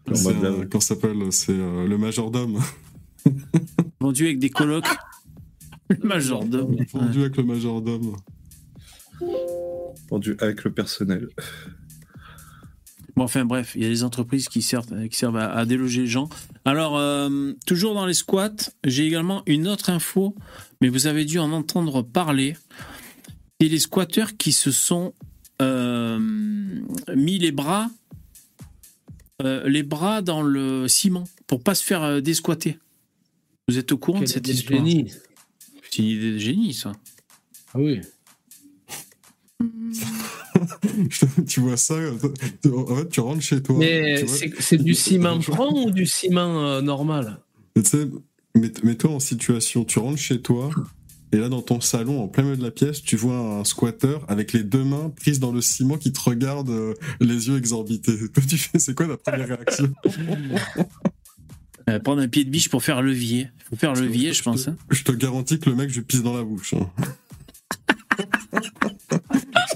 Leur 0.07 0.21
meuble 0.23 0.45
euh, 0.45 0.79
ça 0.79 0.95
s'appelle 0.95 1.15
C'est 1.31 1.53
euh, 1.53 1.87
le 1.87 1.97
majordome. 1.97 2.59
Vendu 3.99 4.25
avec 4.25 4.39
des 4.39 4.49
colocs. 4.49 4.85
Le 5.89 6.07
majordome. 6.07 6.77
Vendu 6.93 7.19
avec 7.19 7.35
le 7.35 7.43
majordome. 7.43 8.15
Vendu 10.09 10.37
avec 10.39 10.63
le 10.63 10.71
personnel. 10.71 11.27
Bon, 13.15 13.23
enfin 13.23 13.45
bref, 13.45 13.73
il 13.75 13.83
y 13.83 13.85
a 13.85 13.89
des 13.89 14.03
entreprises 14.03 14.47
qui 14.47 14.61
servent, 14.61 15.07
qui 15.07 15.17
servent 15.17 15.37
à, 15.37 15.51
à 15.51 15.65
déloger 15.65 16.01
les 16.01 16.07
gens. 16.07 16.29
Alors, 16.65 16.97
euh, 16.97 17.53
toujours 17.65 17.93
dans 17.93 18.05
les 18.05 18.13
squats, 18.13 18.71
j'ai 18.85 19.05
également 19.05 19.43
une 19.45 19.67
autre 19.67 19.89
info, 19.89 20.35
mais 20.79 20.89
vous 20.89 21.07
avez 21.07 21.25
dû 21.25 21.39
en 21.39 21.51
entendre 21.51 22.01
parler. 22.01 22.55
C'est 23.59 23.67
les 23.67 23.79
squatteurs 23.79 24.37
qui 24.37 24.53
se 24.53 24.71
sont 24.71 25.13
euh, 25.61 26.19
mis 27.15 27.37
les 27.37 27.51
bras, 27.51 27.91
euh, 29.43 29.67
les 29.69 29.83
bras 29.83 30.21
dans 30.21 30.41
le 30.41 30.87
ciment 30.87 31.25
pour 31.45 31.61
pas 31.61 31.75
se 31.75 31.83
faire 31.83 32.01
euh, 32.01 32.21
désquatter. 32.21 32.79
Vous 33.67 33.77
êtes 33.77 33.91
au 33.91 33.97
courant 33.97 34.21
de 34.21 34.25
cette 34.25 34.47
idée 34.47 34.53
de 34.53 34.57
histoire? 34.57 34.79
génie. 34.79 35.11
C'est 35.89 35.99
une 35.99 36.05
idée 36.05 36.31
de 36.31 36.37
génie, 36.39 36.73
ça. 36.73 36.93
Ah 37.73 37.79
oui. 37.79 38.01
Tu 41.47 41.59
vois 41.59 41.77
ça, 41.77 41.95
en 41.95 42.95
fait, 42.95 43.09
tu 43.09 43.19
rentres 43.19 43.41
chez 43.41 43.61
toi. 43.61 43.77
Mais 43.77 44.23
c'est 44.59 44.77
du 44.77 44.93
ciment 44.95 45.39
franc 45.41 45.85
ou 45.85 45.91
du 45.91 46.05
ciment 46.05 46.65
euh, 46.65 46.81
normal? 46.81 47.39
Tu 47.75 47.83
sais, 47.83 48.07
mets- 48.55 48.83
mets-toi 48.83 49.11
en 49.11 49.19
situation, 49.19 49.85
tu 49.85 49.99
rentres 49.99 50.17
chez 50.19 50.41
toi, 50.41 50.69
et 51.33 51.37
là, 51.37 51.47
dans 51.47 51.61
ton 51.61 51.79
salon, 51.79 52.21
en 52.21 52.27
plein 52.27 52.43
milieu 52.43 52.57
de 52.57 52.63
la 52.63 52.71
pièce, 52.71 53.01
tu 53.01 53.15
vois 53.15 53.37
un 53.37 53.63
squatter 53.63 54.17
avec 54.27 54.51
les 54.51 54.63
deux 54.63 54.83
mains 54.83 55.09
prises 55.15 55.39
dans 55.39 55.51
le 55.53 55.61
ciment 55.61 55.97
qui 55.97 56.11
te 56.11 56.19
regarde 56.19 56.69
euh, 56.69 56.93
les 57.21 57.47
yeux 57.47 57.57
exorbités. 57.57 58.17
Toi, 58.33 58.43
tu 58.47 58.57
fais, 58.57 58.79
c'est 58.79 58.93
quoi 58.93 59.07
la 59.07 59.15
première 59.17 59.47
réaction? 59.47 59.89
Euh, 61.89 61.99
prendre 61.99 62.21
un 62.21 62.27
pied 62.27 62.43
de 62.43 62.49
biche 62.49 62.69
pour 62.69 62.83
faire 62.83 63.01
levier. 63.01 63.47
Faut 63.69 63.75
faire 63.77 63.93
levier, 63.93 64.33
je 64.33 64.43
pense. 64.43 64.67
hein. 64.67 64.75
Je 64.89 65.03
te 65.03 65.11
garantis 65.13 65.59
que 65.59 65.69
le 65.69 65.75
mec, 65.75 65.89
je 65.89 65.99
lui 65.99 66.05
pisse 66.05 66.21
dans 66.21 66.35
la 66.35 66.43
bouche. 66.43 66.73
hein. 66.73 66.89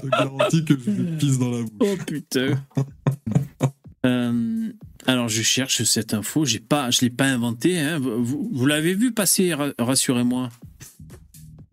Je 0.06 0.10
te 0.10 0.16
garantis 0.24 0.64
que 0.64 0.74
je 0.78 0.90
lui 0.90 1.16
pisse 1.18 1.38
dans 1.38 1.50
la 1.50 1.62
bouche. 1.62 1.70
Oh 1.80 1.96
putain. 2.06 2.62
Euh, 4.04 4.70
alors 5.06 5.28
je 5.28 5.42
cherche 5.42 5.82
cette 5.82 6.14
info, 6.14 6.44
j'ai 6.44 6.60
pas, 6.60 6.92
je 6.92 7.00
l'ai 7.00 7.10
pas 7.10 7.24
inventée. 7.24 7.76
Hein. 7.80 7.98
Vous, 7.98 8.22
vous- 8.22 8.50
vous 8.52 8.66
l'avez 8.66 8.94
vu 8.94 9.10
passer, 9.12 9.52
ra- 9.52 9.72
rassurez-moi. 9.80 10.48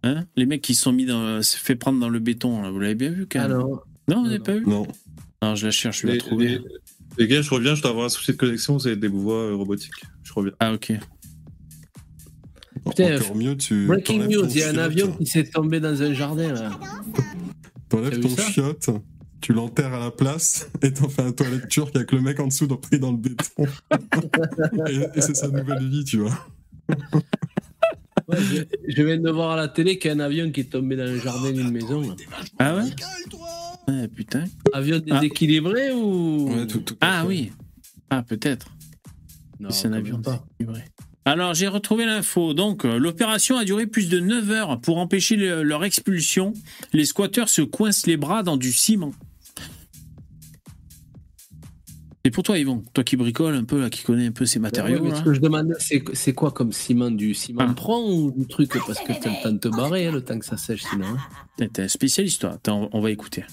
Hein? 0.02 0.24
Les 0.36 0.48
mecs 0.48 0.64
qui 0.64 0.74
se 0.74 0.82
sont 0.82 0.92
mis 0.94 1.06
dans, 1.06 1.44
se 1.44 1.56
fait 1.58 1.76
prendre 1.76 2.00
dans 2.00 2.10
le 2.10 2.18
béton, 2.18 2.64
là, 2.64 2.72
vous 2.72 2.80
l'avez 2.80 2.96
bien 2.96 3.12
vu 3.12 3.28
quand 3.32 3.40
même. 3.40 3.52
Alors, 3.52 3.86
non, 4.08 4.24
vous 4.24 4.30
non. 4.32 4.40
pas 4.40 4.54
vu? 4.56 4.66
Non. 4.66 4.88
Non, 5.44 5.54
je 5.56 5.66
la 5.68 5.72
cherche, 5.72 6.02
je 6.02 6.08
vais 6.08 6.14
la 6.14 6.20
trouver. 6.20 6.48
les- 6.48 6.62
les 7.20 7.28
gars, 7.28 7.44
je 7.44 7.52
reviens, 7.52 7.76
je 7.76 7.84
dois 7.84 7.92
avoir 7.92 8.06
un 8.08 8.10
souci 8.10 8.32
de 8.32 8.38
connexion, 8.38 8.80
c'est 8.80 8.96
des 8.96 9.10
voix 9.10 9.36
euh, 9.36 9.54
robotiques. 9.56 9.92
Je 10.24 10.34
reviens. 10.34 10.54
Ah 10.60 10.74
ok. 10.74 10.94
Putain, 12.90 13.18
Encore 13.18 13.36
mieux, 13.36 13.56
tu 13.58 13.86
breaking 13.86 14.24
news, 14.28 14.46
il 14.50 14.58
y 14.58 14.64
a 14.64 14.70
un 14.70 14.78
avion 14.80 15.12
qui 15.12 15.28
s'est 15.28 15.44
tombé 15.44 15.80
dans 15.80 16.02
un 16.02 16.14
jardin 16.16 16.52
là. 16.52 16.80
T'enlèves 17.98 18.20
ton 18.22 18.36
chiotte, 18.38 18.90
tu 19.40 19.54
l'enterres 19.54 19.94
à 19.94 20.00
la 20.00 20.10
place, 20.12 20.68
et 20.82 20.92
t'en 20.92 21.08
fais 21.10 21.22
un 21.22 21.32
toilette 21.32 21.68
turc 21.68 21.96
avec 21.96 22.12
le 22.12 22.22
mec 22.22 22.40
en 22.40 22.48
dessous 22.48 22.68
pris 22.68 22.98
dans 23.00 23.12
le 23.12 23.18
béton. 23.18 23.66
et 24.88 24.96
et 25.18 25.22
c'est 25.22 25.36
sa 25.36 25.48
nouvelle 25.48 25.88
vie, 25.90 26.04
tu 26.04 26.18
vois. 26.20 26.48
Ouais, 28.30 28.38
je, 28.42 28.64
je 28.88 29.04
viens 29.04 29.18
de 29.20 29.30
voir 29.30 29.52
à 29.52 29.56
la 29.58 29.68
télé 29.68 30.00
qu'il 30.00 30.10
y 30.10 30.14
a 30.14 30.16
un 30.18 30.20
avion 30.22 30.50
qui 30.52 30.62
est 30.62 30.72
tombé 30.72 30.96
dans 30.96 31.04
le 31.04 31.20
jardin 31.20 31.52
d'une 31.52 31.72
maison. 31.72 32.02
là. 32.02 32.16
Ah 32.58 32.76
ouais 32.78 32.84
Ouais, 33.88 34.08
putain. 34.08 34.46
Avion 34.72 35.00
déséquilibré 35.00 35.92
ou 35.92 36.48
Ouais, 36.50 36.66
tout- 36.68 36.80
tout 36.80 36.96
à 37.02 37.20
Ah 37.22 37.26
oui. 37.28 37.52
Ah 38.10 38.24
peut-être. 38.24 38.68
Non, 39.60 39.70
c'est 39.72 39.88
un 39.88 39.94
avion 39.94 40.22
pas. 40.22 40.46
Alors, 41.26 41.54
j'ai 41.54 41.68
retrouvé 41.68 42.06
l'info. 42.06 42.54
Donc, 42.54 42.84
euh, 42.86 42.98
l'opération 42.98 43.58
a 43.58 43.64
duré 43.64 43.88
plus 43.88 44.10
de 44.10 44.20
9 44.20 44.52
heures 44.52 44.82
pour 44.82 44.98
empêcher 44.98 45.36
le- 45.38 45.64
leur 45.64 45.84
expulsion. 45.86 46.54
Les 46.92 47.06
squatteurs 47.06 47.48
se 47.50 47.62
coincent 47.62 48.06
les 48.08 48.18
bras 48.18 48.44
dans 48.44 48.58
du 48.58 48.74
ciment. 48.74 49.14
Et 52.26 52.32
pour 52.32 52.44
toi, 52.44 52.58
Yvon, 52.58 52.84
toi 52.94 53.04
qui 53.04 53.18
bricole 53.18 53.54
un 53.54 53.66
peu, 53.66 53.82
là, 53.82 53.90
qui 53.90 54.02
connais 54.04 54.28
un 54.28 54.32
peu 54.32 54.46
ces 54.46 54.58
Ouais, 54.58 54.64
matériaux, 54.64 55.02
mais 55.04 55.10
là. 55.12 55.16
ce 55.18 55.24
que 55.24 55.34
je 55.34 55.42
demandais, 55.42 55.74
c'est 56.14 56.34
quoi 56.34 56.52
comme 56.52 56.72
ciment 56.72 57.12
Du 57.12 57.34
ciment 57.34 57.66
Ah. 57.68 57.74
prend 57.74 58.02
ou 58.02 58.32
du 58.32 58.48
truc? 58.48 58.72
Parce 58.88 59.00
que 59.00 59.12
t'as 59.22 59.30
le 59.30 59.44
temps 59.44 59.52
de 59.52 59.58
te 59.58 59.68
barrer, 59.68 60.08
hein, 60.08 60.12
le 60.14 60.22
temps 60.24 60.40
que 60.40 60.46
ça 60.46 60.56
sèche 60.56 60.84
sinon. 60.90 61.06
hein. 61.06 61.68
T'es 61.74 61.82
un 61.84 61.88
spécialiste, 61.90 62.42
toi. 62.42 62.52
Attends, 62.52 62.90
on 62.94 63.02
va 63.02 63.12
écouter. 63.12 63.44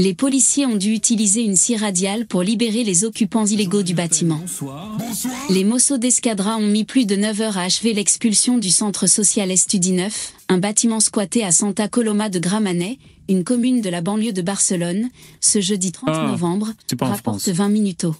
Les 0.00 0.14
policiers 0.14 0.64
ont 0.64 0.76
dû 0.76 0.94
utiliser 0.94 1.42
une 1.42 1.56
scie 1.56 1.76
radiale 1.76 2.24
pour 2.24 2.42
libérer 2.42 2.84
les 2.84 3.04
occupants 3.04 3.44
illégaux 3.44 3.82
du 3.82 3.92
bâtiment. 3.92 4.40
Les 5.50 5.62
Mosso 5.62 5.98
d'Escadra 5.98 6.56
ont 6.56 6.66
mis 6.66 6.84
plus 6.84 7.04
de 7.04 7.16
9 7.16 7.40
heures 7.42 7.58
à 7.58 7.64
achever 7.64 7.92
l'expulsion 7.92 8.56
du 8.56 8.70
centre 8.70 9.06
social 9.06 9.50
Estudi 9.50 9.92
9, 9.92 10.32
un 10.48 10.56
bâtiment 10.56 11.00
squatté 11.00 11.44
à 11.44 11.52
Santa 11.52 11.86
Coloma 11.86 12.30
de 12.30 12.38
Gramenet, 12.38 12.96
une 13.28 13.44
commune 13.44 13.82
de 13.82 13.90
la 13.90 14.00
banlieue 14.00 14.32
de 14.32 14.40
Barcelone, 14.40 15.10
ce 15.42 15.60
jeudi 15.60 15.92
30 15.92 16.08
Ah, 16.10 16.28
novembre, 16.28 16.72
rapporte 16.98 17.42
France. 17.42 17.48
20 17.50 17.68
minutos. 17.68 18.14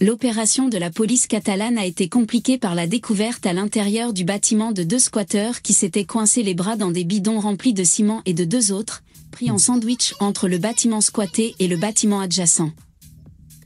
L'opération 0.00 0.68
de 0.68 0.78
la 0.78 0.90
police 0.90 1.26
catalane 1.26 1.78
a 1.78 1.84
été 1.84 2.08
compliquée 2.08 2.58
par 2.58 2.76
la 2.76 2.86
découverte 2.86 3.44
à 3.44 3.52
l'intérieur 3.52 4.12
du 4.12 4.22
bâtiment 4.22 4.70
de 4.70 4.84
deux 4.84 5.00
squatteurs 5.00 5.62
qui 5.62 5.72
s'étaient 5.72 6.04
coincés 6.04 6.44
les 6.44 6.54
bras 6.54 6.76
dans 6.76 6.92
des 6.92 7.02
bidons 7.02 7.40
remplis 7.40 7.72
de 7.74 7.82
ciment 7.82 8.22
et 8.24 8.34
de 8.34 8.44
deux 8.44 8.70
autres, 8.70 9.02
pris 9.36 9.50
en 9.50 9.58
sandwich 9.58 10.14
entre 10.18 10.48
le 10.48 10.56
bâtiment 10.56 11.02
squatté 11.02 11.54
et 11.58 11.68
le 11.68 11.76
bâtiment 11.76 12.20
adjacent. 12.20 12.72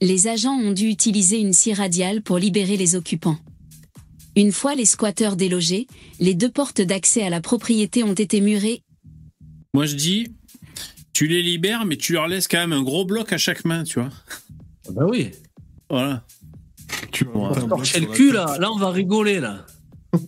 Les 0.01 0.27
agents 0.27 0.59
ont 0.59 0.73
dû 0.73 0.89
utiliser 0.89 1.39
une 1.39 1.53
scie 1.53 1.73
radiale 1.73 2.23
pour 2.23 2.39
libérer 2.39 2.77
les 2.77 2.97
occupants. 2.97 3.39
Une 4.35 4.51
fois 4.51 4.75
les 4.75 4.85
squatteurs 4.85 5.37
délogés, 5.37 5.87
les 6.19 6.35
deux 6.35 6.51
portes 6.51 6.81
d'accès 6.81 7.23
à 7.23 7.31
la 7.31 7.41
propriété 7.41 8.03
ont 8.03 8.15
été 8.15 8.41
murées 8.41 8.83
Moi, 9.73 9.87
je 9.87 9.95
dis, 9.95 10.33
tu 11.13 11.29
les 11.29 11.41
libères, 11.41 11.85
mais 11.85 11.97
tu 11.97 12.15
leur 12.15 12.27
laisses 12.27 12.49
quand 12.49 12.59
même 12.59 12.73
un 12.73 12.83
gros 12.83 13.05
bloc 13.05 13.33
à 13.33 13.39
chaque 13.39 13.65
main, 13.65 13.85
tu 13.85 14.01
vois. 14.01 14.11
Ah 14.89 14.91
bah 14.91 15.07
oui. 15.09 15.31
Voilà. 15.89 16.25
Tu 17.13 17.25
vas 17.27 17.55
Torcher 17.55 18.01
le 18.01 18.07
cul 18.07 18.33
là, 18.33 18.59
là 18.59 18.73
on 18.73 18.77
va 18.77 18.91
rigoler 18.91 19.39
là. 19.39 19.65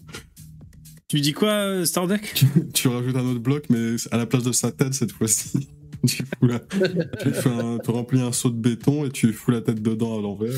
Tu 1.13 1.21
dis 1.21 1.35
quoi, 1.35 1.51
euh, 1.51 1.85
Starduck 1.85 2.43
Tu 2.73 2.89
rajoutes 2.89 3.17
un 3.17 3.25
autre 3.27 3.41
bloc, 3.41 3.65
mais 3.69 3.97
à 4.13 4.17
la 4.17 4.25
place 4.25 4.45
de 4.45 4.53
sa 4.53 4.73
tête 4.73 4.95
cette 4.95 5.13
fois-ci. 5.13 5.69
Tu, 6.09 6.25
fous 6.25 6.47
la- 6.47 6.59
tu, 6.59 7.31
fais 7.33 7.51
un- 7.51 7.79
tu 7.79 7.91
remplis 7.91 8.21
un 8.23 8.33
seau 8.33 8.49
de 8.49 8.57
béton 8.57 9.05
et 9.05 9.11
tu 9.11 9.31
fous 9.35 9.51
la 9.51 9.61
tête 9.61 9.81
dedans 9.83 10.19
à 10.19 10.23
l'envers. 10.23 10.55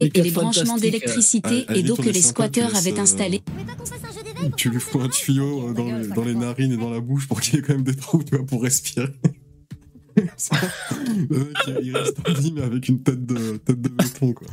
et, 0.00 0.10
les 0.12 0.30
branchements 0.32 0.64
fantastique. 0.74 0.82
d'électricité 0.82 1.66
et 1.72 1.82
d'eau 1.84 1.94
que 1.94 2.10
les 2.10 2.20
squatteurs 2.20 2.72
tu 2.72 2.76
avaient 2.76 2.98
euh, 2.98 3.02
installés. 3.02 3.42
Tu 4.56 4.70
lui 4.70 4.80
fous 4.80 5.00
un 5.00 5.08
tuyau 5.08 5.68
euh, 5.68 5.72
dans 5.72 5.84
les, 5.96 6.08
dans 6.08 6.24
les 6.24 6.34
narines 6.34 6.72
et 6.72 6.76
dans 6.76 6.90
la 6.90 6.98
bouche 7.00 7.28
pour 7.28 7.40
qu'il 7.40 7.54
y 7.54 7.58
ait 7.58 7.62
quand 7.62 7.74
même 7.74 7.84
des 7.84 7.94
trous 7.94 8.24
tu 8.24 8.34
vois, 8.36 8.44
pour 8.44 8.64
respirer. 8.64 9.14
Le 10.16 11.38
mec, 11.38 11.56
il- 11.68 11.78
il 11.86 11.96
reste 11.96 12.18
en 12.28 12.32
vie, 12.32 12.52
mais 12.52 12.62
avec 12.62 12.88
une 12.88 13.02
tête 13.04 13.24
de, 13.24 13.56
tête 13.58 13.80
de 13.80 13.88
béton, 13.88 14.32
quoi. 14.32 14.48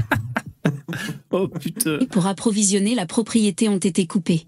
Oh 1.31 1.47
putain. 1.47 1.99
pour 2.11 2.27
approvisionner 2.27 2.95
la 2.95 3.05
propriété 3.05 3.67
ont 3.69 3.77
été 3.77 4.07
coupés. 4.07 4.45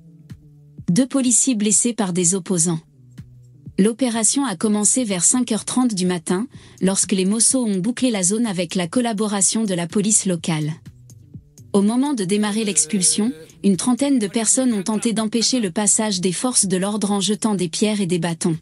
Deux 0.90 1.08
policiers 1.08 1.56
blessés 1.56 1.94
par 1.94 2.14
des 2.14 2.34
opposants. 2.34 2.80
L'opération 3.80 4.46
a 4.46 4.56
commencé 4.56 5.04
vers 5.04 5.24
5h30 5.24 5.94
du 5.94 6.06
matin, 6.06 6.48
lorsque 6.82 7.12
les 7.12 7.26
Mossos 7.26 7.64
ont 7.64 7.78
bouclé 7.78 8.10
la 8.10 8.24
zone 8.24 8.48
avec 8.48 8.74
la 8.74 8.88
collaboration 8.88 9.66
de 9.66 9.74
la 9.74 9.86
police 9.86 10.26
locale. 10.26 10.72
Au 11.74 11.82
moment 11.84 12.14
de 12.14 12.24
démarrer 12.24 12.64
l'expulsion, 12.64 13.32
une 13.64 13.78
trentaine 13.78 14.18
de 14.18 14.28
personnes 14.28 14.74
ont 14.74 14.82
tenté 14.82 15.14
d'empêcher 15.14 15.60
le 15.60 15.72
passage 15.72 16.22
des 16.22 16.32
forces 16.32 16.66
de 16.66 16.78
l'ordre 16.78 17.12
en 17.12 17.20
jetant 17.20 17.54
des 17.54 17.70
pierres 17.70 18.02
et 18.02 18.08
des 18.08 18.18
bâtons. 18.18 18.58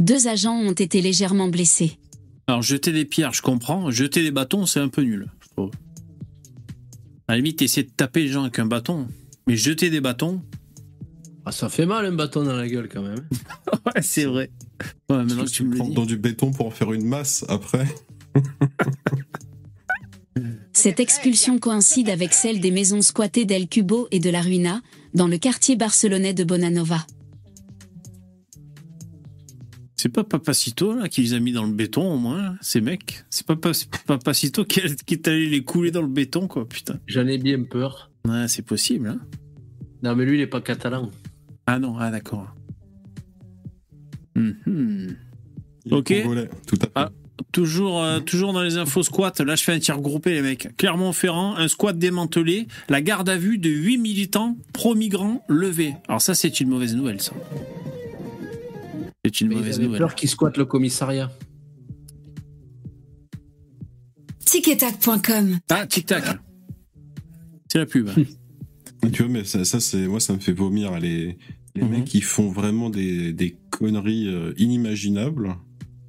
Deux 0.00 0.26
agents 0.26 0.56
ont 0.56 0.72
été 0.72 1.02
légèrement 1.02 1.48
blessés. 1.48 1.98
Alors, 2.46 2.62
jeter 2.62 2.92
des 2.92 3.04
pierres, 3.04 3.32
je 3.32 3.42
comprends. 3.42 3.90
Jeter 3.90 4.22
des 4.22 4.30
bâtons, 4.30 4.66
c'est 4.66 4.80
un 4.80 4.88
peu 4.88 5.02
nul, 5.02 5.30
je 5.40 5.48
trouve. 5.48 5.70
À 7.28 7.32
la 7.32 7.36
limite, 7.38 7.62
essayer 7.62 7.84
de 7.84 7.90
taper 7.90 8.22
les 8.22 8.28
gens 8.28 8.42
avec 8.42 8.58
un 8.58 8.66
bâton. 8.66 9.06
Mais 9.46 9.56
jeter 9.56 9.90
des 9.90 10.00
bâtons, 10.00 10.42
Ah, 11.46 11.52
ça 11.52 11.68
fait 11.68 11.86
mal 11.86 12.04
un 12.06 12.12
bâton 12.12 12.44
dans 12.44 12.56
la 12.56 12.66
gueule 12.68 12.88
quand 12.88 13.02
même. 13.02 13.26
ouais, 13.86 14.02
c'est 14.02 14.24
vrai. 14.24 14.50
Ouais, 15.10 15.16
maintenant 15.24 15.44
que 15.44 15.50
tu 15.50 15.64
me 15.64 15.72
le 15.72 15.76
prends 15.78 15.88
dis. 15.88 15.94
dans 15.94 16.06
du 16.06 16.16
béton 16.16 16.50
pour 16.52 16.66
en 16.66 16.70
faire 16.70 16.92
une 16.92 17.04
masse 17.04 17.44
après. 17.48 17.86
Cette 20.72 20.98
expulsion 21.00 21.58
coïncide 21.58 22.10
avec 22.10 22.32
celle 22.34 22.60
des 22.60 22.70
maisons 22.72 23.00
squattées 23.00 23.44
d'El 23.44 23.68
Cubo 23.68 24.08
et 24.10 24.18
de 24.18 24.28
la 24.30 24.40
Ruina, 24.42 24.82
dans 25.14 25.28
le 25.28 25.38
quartier 25.38 25.76
barcelonais 25.76 26.34
de 26.34 26.42
Bonanova. 26.44 27.06
C'est 29.96 30.08
pas 30.08 30.24
Papacito 30.24 30.94
là 30.94 31.08
qui 31.08 31.22
les 31.22 31.34
a 31.34 31.40
mis 31.40 31.52
dans 31.52 31.64
le 31.64 31.72
béton 31.72 32.12
au 32.12 32.16
moins, 32.18 32.56
ces 32.60 32.80
mecs? 32.80 33.24
C'est 33.30 33.46
pas 33.46 33.56
Papacito 34.06 34.64
qui, 34.64 34.80
a- 34.80 34.88
qui 35.06 35.14
est 35.14 35.28
allé 35.28 35.48
les 35.48 35.62
couler 35.62 35.90
dans 35.92 36.02
le 36.02 36.08
béton 36.08 36.48
quoi, 36.48 36.68
putain. 36.68 36.98
J'en 37.06 37.26
ai 37.26 37.38
bien 37.38 37.62
peur. 37.62 38.10
Ouais, 38.26 38.48
c'est 38.48 38.62
possible. 38.62 39.08
Hein 39.08 39.20
Non 40.02 40.16
mais 40.16 40.24
lui 40.24 40.36
il 40.36 40.40
est 40.40 40.46
pas 40.48 40.60
catalan. 40.60 41.10
ah 41.66 41.78
non, 41.78 41.96
ah 41.98 42.10
d'accord. 42.10 42.54
Mhm. 44.34 45.16
Est 45.86 45.92
Ok. 45.94 46.22
congolais, 46.22 46.48
tout 46.66 46.76
à 46.80 46.84
fait. 46.86 46.92
Ah. 46.94 47.10
Toujours, 47.52 48.02
euh, 48.02 48.20
toujours 48.20 48.52
dans 48.52 48.62
les 48.62 48.76
infos 48.78 49.02
squat, 49.02 49.40
là 49.40 49.54
je 49.56 49.62
fais 49.62 49.72
un 49.72 49.78
tir 49.78 50.00
groupé 50.00 50.32
les 50.34 50.42
mecs. 50.42 50.68
Clermont-Ferrand, 50.76 51.56
un 51.56 51.68
squat 51.68 51.96
démantelé, 51.98 52.66
la 52.88 53.00
garde 53.00 53.28
à 53.28 53.36
vue 53.36 53.58
de 53.58 53.70
8 53.70 53.98
militants 53.98 54.56
pro-migrants 54.72 55.44
levés. 55.48 55.94
Alors 56.08 56.20
ça 56.22 56.34
c'est 56.34 56.60
une 56.60 56.68
mauvaise 56.68 56.94
nouvelle 56.96 57.20
ça. 57.20 57.32
C'est 59.34 59.40
une 59.46 59.48
Mais 59.48 59.56
mauvaise 59.56 59.80
nouvelle. 59.80 59.98
peur 59.98 60.14
qu'il 60.14 60.28
squatte 60.28 60.56
le 60.58 60.64
commissariat. 60.64 61.28
Ticetac.com 64.44 65.58
Ah, 65.70 65.86
tic-tac. 65.86 66.24
C'est 67.70 67.78
la 67.78 67.86
pub. 67.86 68.08
Tu 69.12 69.22
vois, 69.22 69.30
mais 69.30 69.44
ça, 69.44 69.66
ça, 69.66 69.80
c'est 69.80 70.08
moi, 70.08 70.18
ça 70.18 70.32
me 70.32 70.38
fait 70.38 70.52
vomir 70.54 70.98
les, 70.98 71.36
les 71.74 71.82
Mhm. 71.82 71.90
mecs 71.90 72.04
qui 72.06 72.22
font 72.22 72.48
vraiment 72.48 72.88
des, 72.88 73.34
des 73.34 73.54
conneries 73.68 74.28
euh, 74.28 74.54
inimaginables. 74.56 75.56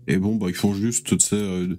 Et 0.07 0.15
bon, 0.17 0.35
bah, 0.37 0.45
ils 0.47 0.55
font 0.55 0.73
juste, 0.73 1.17
tu 1.17 1.25
sais, 1.25 1.35
euh, 1.35 1.75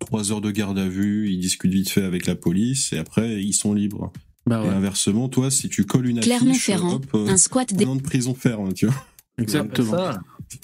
trois 0.00 0.32
heures 0.32 0.40
de 0.40 0.50
garde 0.50 0.76
à 0.80 0.88
vue, 0.88 1.30
ils 1.30 1.38
discutent 1.38 1.70
vite 1.70 1.88
fait 1.88 2.02
avec 2.02 2.26
la 2.26 2.34
police, 2.34 2.92
et 2.92 2.98
après, 2.98 3.40
ils 3.44 3.52
sont 3.52 3.74
libres. 3.74 4.12
Bah 4.46 4.64
Et 4.64 4.68
inversement, 4.68 5.28
toi, 5.28 5.52
si 5.52 5.68
tu 5.68 5.84
colles 5.84 6.08
une 6.08 6.18
affiche, 6.18 6.30
Clermont-Ferrand, 6.36 7.00
euh, 7.14 7.28
un 7.28 7.36
squat 7.36 7.72
an 7.86 7.94
de 7.96 8.02
prison 8.02 8.34
ferme, 8.34 8.72
tu 8.72 8.86
vois. 8.86 9.06
exactement. 9.38 10.10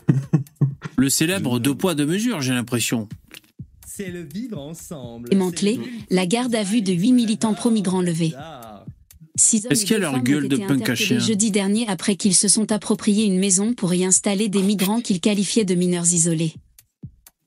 Le 0.97 1.09
célèbre 1.09 1.59
deux 1.59 1.75
poids, 1.75 1.95
deux 1.95 2.07
mesures, 2.07 2.43
j'ai 2.43 2.53
l'impression. 2.53 3.09
C'est 3.87 4.11
le 4.11 4.23
vivre 4.23 4.59
ensemble. 4.59 5.29
Démantelé, 5.29 5.81
la 6.11 6.27
garde 6.27 6.55
à 6.55 6.63
vue 6.63 6.83
de 6.83 6.93
huit 6.93 7.13
militants 7.13 7.55
pro-migrants 7.55 8.03
hommes 9.67 9.73
Est-ce 9.73 9.85
qu'il 9.85 9.93
y 9.93 9.95
a 9.95 9.99
leur 9.99 10.23
gueule 10.23 10.49
de 10.49 10.57
punk 10.57 10.89
à 10.89 10.95
interpellés 10.95 10.97
chien 10.97 11.19
jeudi 11.19 11.51
dernier 11.51 11.87
après 11.89 12.17
qu'ils 12.17 12.35
se 12.35 12.49
sont 12.49 12.71
appropriés 12.73 13.25
une 13.25 13.39
maison 13.39 13.75
pour 13.75 13.93
y 13.95 14.05
installer 14.05 14.49
des 14.49 14.63
migrants 14.63 15.01
qu'ils 15.01 15.21
qualifiaient 15.21 15.65
de 15.65 15.75
mineurs 15.75 16.13
isolés. 16.13 16.55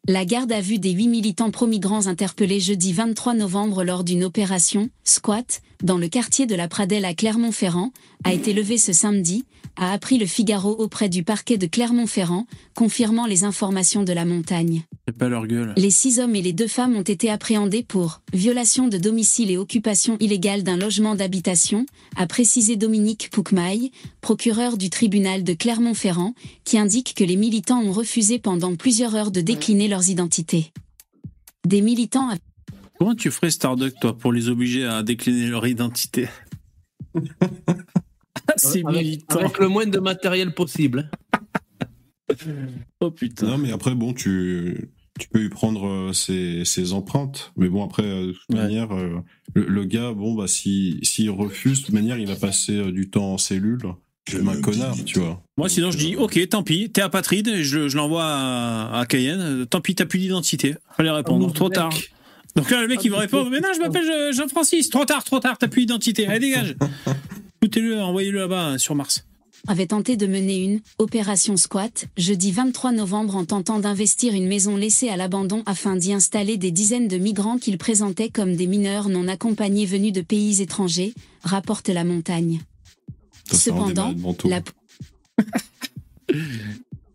La 0.08 0.24
garde 0.24 0.52
à 0.52 0.62
vue 0.62 0.78
des 0.78 0.92
huit 0.92 1.08
militants 1.08 1.50
pro-migrants 1.50 2.06
interpellés 2.06 2.60
jeudi 2.60 2.94
23 2.94 3.34
novembre 3.34 3.84
lors 3.84 4.04
d'une 4.04 4.24
opération, 4.24 4.90
squat, 5.04 5.62
dans 5.84 5.98
le 5.98 6.10
quartier 6.10 6.46
de 6.46 6.54
la 6.54 6.68
Pradelle 6.68 7.06
à 7.06 7.16
Clermont-Ferrand, 7.16 7.92
a 8.24 8.34
été 8.34 8.54
levée 8.54 8.78
ce 8.78 8.94
samedi, 8.94 9.46
a 9.78 9.92
appris 9.92 10.18
le 10.18 10.26
Figaro 10.26 10.72
auprès 10.72 11.10
du 11.10 11.24
parquet 11.24 11.58
de 11.58 11.68
Clermont-Ferrand, 11.68 12.48
confirmant 12.74 13.26
les 13.26 13.44
informations 13.44 14.04
de 14.04 14.14
la 14.14 14.26
montagne. 14.26 14.84
C'est 15.08 15.18
pas 15.18 15.30
leur 15.30 15.48
gueule. 15.48 15.74
Les 15.78 15.90
six 15.92 16.20
hommes 16.20 16.36
et 16.36 16.42
les 16.42 16.54
deux 16.54 16.68
femmes 16.68 16.96
ont 16.96 17.02
été 17.02 17.30
appréhendés 17.30 17.84
pour 17.84 18.22
violation 18.34 18.88
de 18.88 18.98
domicile 18.98 19.52
et 19.52 19.58
occupation 19.58 20.18
illégale 20.20 20.64
d'un 20.64 20.78
logement 20.78 21.16
d'habitation, 21.16 21.86
a 22.16 22.26
précisé 22.28 22.76
Dominique 22.76 23.30
Poukmaille, 23.32 23.92
procureur 24.22 24.78
du 24.78 24.90
tribunal 24.90 25.44
de 25.44 25.54
Clermont-Ferrand, 25.54 26.34
qui 26.64 26.78
indique 26.78 27.14
que 27.16 27.24
les 27.24 27.36
militants 27.36 27.82
ont 27.82 27.92
refusé 27.92 28.40
pendant 28.40 28.76
plusieurs 28.76 29.16
heures 29.16 29.32
de 29.32 29.42
décliner 29.42 29.88
leurs 29.88 30.10
identités. 30.10 30.72
Des 31.68 31.82
militants 31.82 32.30
a- 32.30 32.36
Comment 32.98 33.16
tu 33.16 33.30
ferais 33.30 33.52
Starduck, 33.52 33.94
toi, 34.00 34.18
pour 34.18 34.32
les 34.32 34.48
obliger 34.48 34.86
à 34.86 35.04
décliner 35.04 35.48
leur 35.48 35.68
identité? 35.68 36.28
C'est 38.58 38.84
avec, 38.86 39.02
militant. 39.04 39.40
avec 39.40 39.58
le 39.60 39.68
moins 39.68 39.86
de 39.86 40.00
matériel 40.00 40.54
possible. 40.54 41.10
Oh 43.02 43.12
putain. 43.12 43.48
Non, 43.48 43.58
mais 43.58 43.72
après, 43.72 43.94
bon, 43.96 44.14
tu, 44.14 44.90
tu 45.20 45.28
peux 45.30 45.40
lui 45.40 45.50
prendre 45.50 45.88
euh, 45.88 46.14
ses, 46.14 46.66
ses 46.66 46.94
empreintes. 46.94 47.52
Mais 47.58 47.70
bon, 47.70 47.84
après, 47.86 48.04
euh, 48.04 48.28
de 48.28 48.32
toute 48.32 48.42
Ouais. 48.50 48.56
manière, 48.58 48.92
euh, 48.96 49.18
le, 49.54 49.66
le 49.68 49.86
gars, 49.86 50.12
bon, 50.12 50.34
bah, 50.34 50.48
s'il 50.48 51.06
s'il 51.06 51.30
refuse, 51.30 51.82
de 51.82 51.86
toute 51.86 51.94
manière, 51.94 52.18
il 52.18 52.28
va 52.28 52.36
passer 52.36 52.76
euh, 52.78 52.92
du 52.92 53.10
temps 53.10 53.34
en 53.34 53.38
cellule. 53.38 53.82
Comme 54.32 54.50
un 54.50 54.60
connard, 54.60 54.96
tu 55.06 55.20
vois. 55.20 55.44
Moi, 55.56 55.70
sinon, 55.70 55.92
je 55.92 56.00
dis, 56.00 56.16
ok, 56.16 56.50
tant 56.50 56.64
pis, 56.64 56.90
t'es 56.92 57.02
apatride, 57.02 57.58
je, 57.62 57.88
je 57.88 57.96
l'envoie 57.96 58.26
à, 58.26 59.00
à 59.02 59.06
Cayenne, 59.06 59.68
tant 59.68 59.82
pis, 59.82 59.94
t'as 59.94 60.08
plus 60.08 60.18
d'identité. 60.18 60.74
Fallait 60.98 61.12
répondre, 61.12 61.46
Ah, 61.48 61.54
trop 61.54 61.66
mec. 61.66 61.76
tard. 61.76 61.92
Donc 62.56 62.72
là, 62.72 62.82
le 62.82 62.88
mec, 62.88 63.04
il 63.06 63.12
va 63.12 63.20
répondre, 63.20 63.52
mais 63.52 63.60
non, 63.60 63.68
je 63.76 63.80
m'appelle 63.82 64.34
Jean-Francis, 64.34 64.90
trop 64.90 65.06
tard, 65.06 65.24
trop 65.24 65.40
tard, 65.40 65.60
t'as 65.60 65.68
plus 65.68 65.82
d'identité, 65.82 66.26
allez, 66.26 66.40
dégage. 66.40 66.76
Foutez-le, 67.66 68.00
envoyez-le 68.00 68.38
là-bas, 68.42 68.74
euh, 68.74 68.78
sur 68.78 68.94
Mars. 68.94 69.26
avait 69.68 69.88
tenté 69.88 70.18
de 70.18 70.28
mener 70.28 70.64
une 70.64 70.82
opération 71.00 71.58
squat 71.58 72.06
jeudi 72.16 72.52
23 72.52 72.92
novembre 72.92 73.36
en 73.36 73.44
tentant 73.44 73.80
d'investir 73.80 74.36
une 74.36 74.46
maison 74.48 74.78
laissée 74.78 75.10
à 75.10 75.18
l'abandon 75.18 75.64
afin 75.66 75.96
d'y 75.96 76.14
installer 76.14 76.58
des 76.58 76.70
dizaines 76.70 77.08
de 77.08 77.18
migrants 77.18 77.58
qu'il 77.58 77.80
présentait 77.80 78.30
comme 78.30 78.56
des 78.56 78.68
mineurs 78.68 79.10
non 79.10 79.28
accompagnés 79.28 79.88
venus 79.88 80.14
de 80.14 80.22
pays 80.22 80.62
étrangers, 80.62 81.16
rapporte 81.42 81.90
la 81.90 82.04
montagne. 82.04 82.62
Ça, 83.52 83.58
Cependant, 83.58 84.14
la 84.44 84.62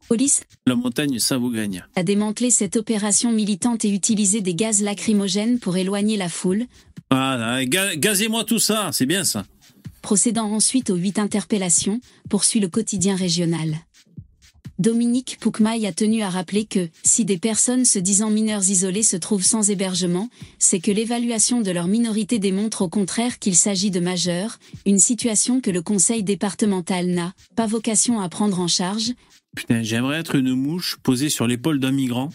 police 0.09 0.43
La 0.67 0.75
montagne, 0.75 1.21
ça 1.21 1.39
vous 1.39 1.53
gagne. 1.53 1.85
a 1.95 2.03
démantelé 2.03 2.51
cette 2.51 2.75
opération 2.75 3.31
militante 3.31 3.85
et 3.85 3.91
utilisé 3.95 4.41
des 4.41 4.57
gaz 4.57 4.83
lacrymogènes 4.83 5.61
pour 5.61 5.77
éloigner 5.77 6.17
la 6.17 6.29
foule, 6.29 6.67
Voilà, 7.13 7.65
ga- 7.67 7.95
gazez-moi 7.95 8.43
tout 8.43 8.59
ça, 8.59 8.91
c'est 8.93 9.07
bien 9.07 9.23
ça. 9.23 9.45
Procédant 10.03 10.51
ensuite 10.53 10.91
aux 10.91 10.97
huit 10.97 11.19
interpellations, 11.19 12.01
poursuit 12.29 12.61
le 12.61 12.69
quotidien 12.69 13.17
régional. 13.17 13.77
Dominique 14.79 15.37
Poukmaille 15.41 15.87
a 15.87 15.93
tenu 15.93 16.23
à 16.23 16.31
rappeler 16.31 16.65
que, 16.65 16.89
si 17.03 17.27
des 17.27 17.37
personnes 17.37 17.85
se 17.85 17.99
disant 17.99 18.31
mineurs 18.31 18.67
isolés 18.71 19.03
se 19.03 19.19
trouvent 19.19 19.45
sans 19.45 19.69
hébergement, 19.69 20.31
c'est 20.59 20.81
que 20.81 20.91
l'évaluation 20.91 21.61
de 21.61 21.71
leur 21.71 21.87
minorité 21.87 22.39
démontre 22.39 22.81
au 22.83 22.89
contraire 22.89 23.39
qu'il 23.39 23.57
s'agit 23.57 23.91
de 23.91 24.01
majeurs, 24.01 24.59
une 24.87 24.99
situation 24.99 25.61
que 25.61 25.71
le 25.71 25.83
conseil 25.83 26.23
départemental 26.23 27.09
n'a 27.09 27.35
pas 27.57 27.67
vocation 27.67 28.21
à 28.21 28.31
prendre 28.31 28.59
en 28.59 28.69
charge, 28.69 29.13
Putain, 29.57 29.83
j'aimerais 29.83 30.19
être 30.19 30.37
une 30.37 30.55
mouche 30.55 30.97
posée 31.03 31.29
sur 31.29 31.47
l'épaule 31.47 31.81
d'un 31.81 31.91
migrant 31.91 32.31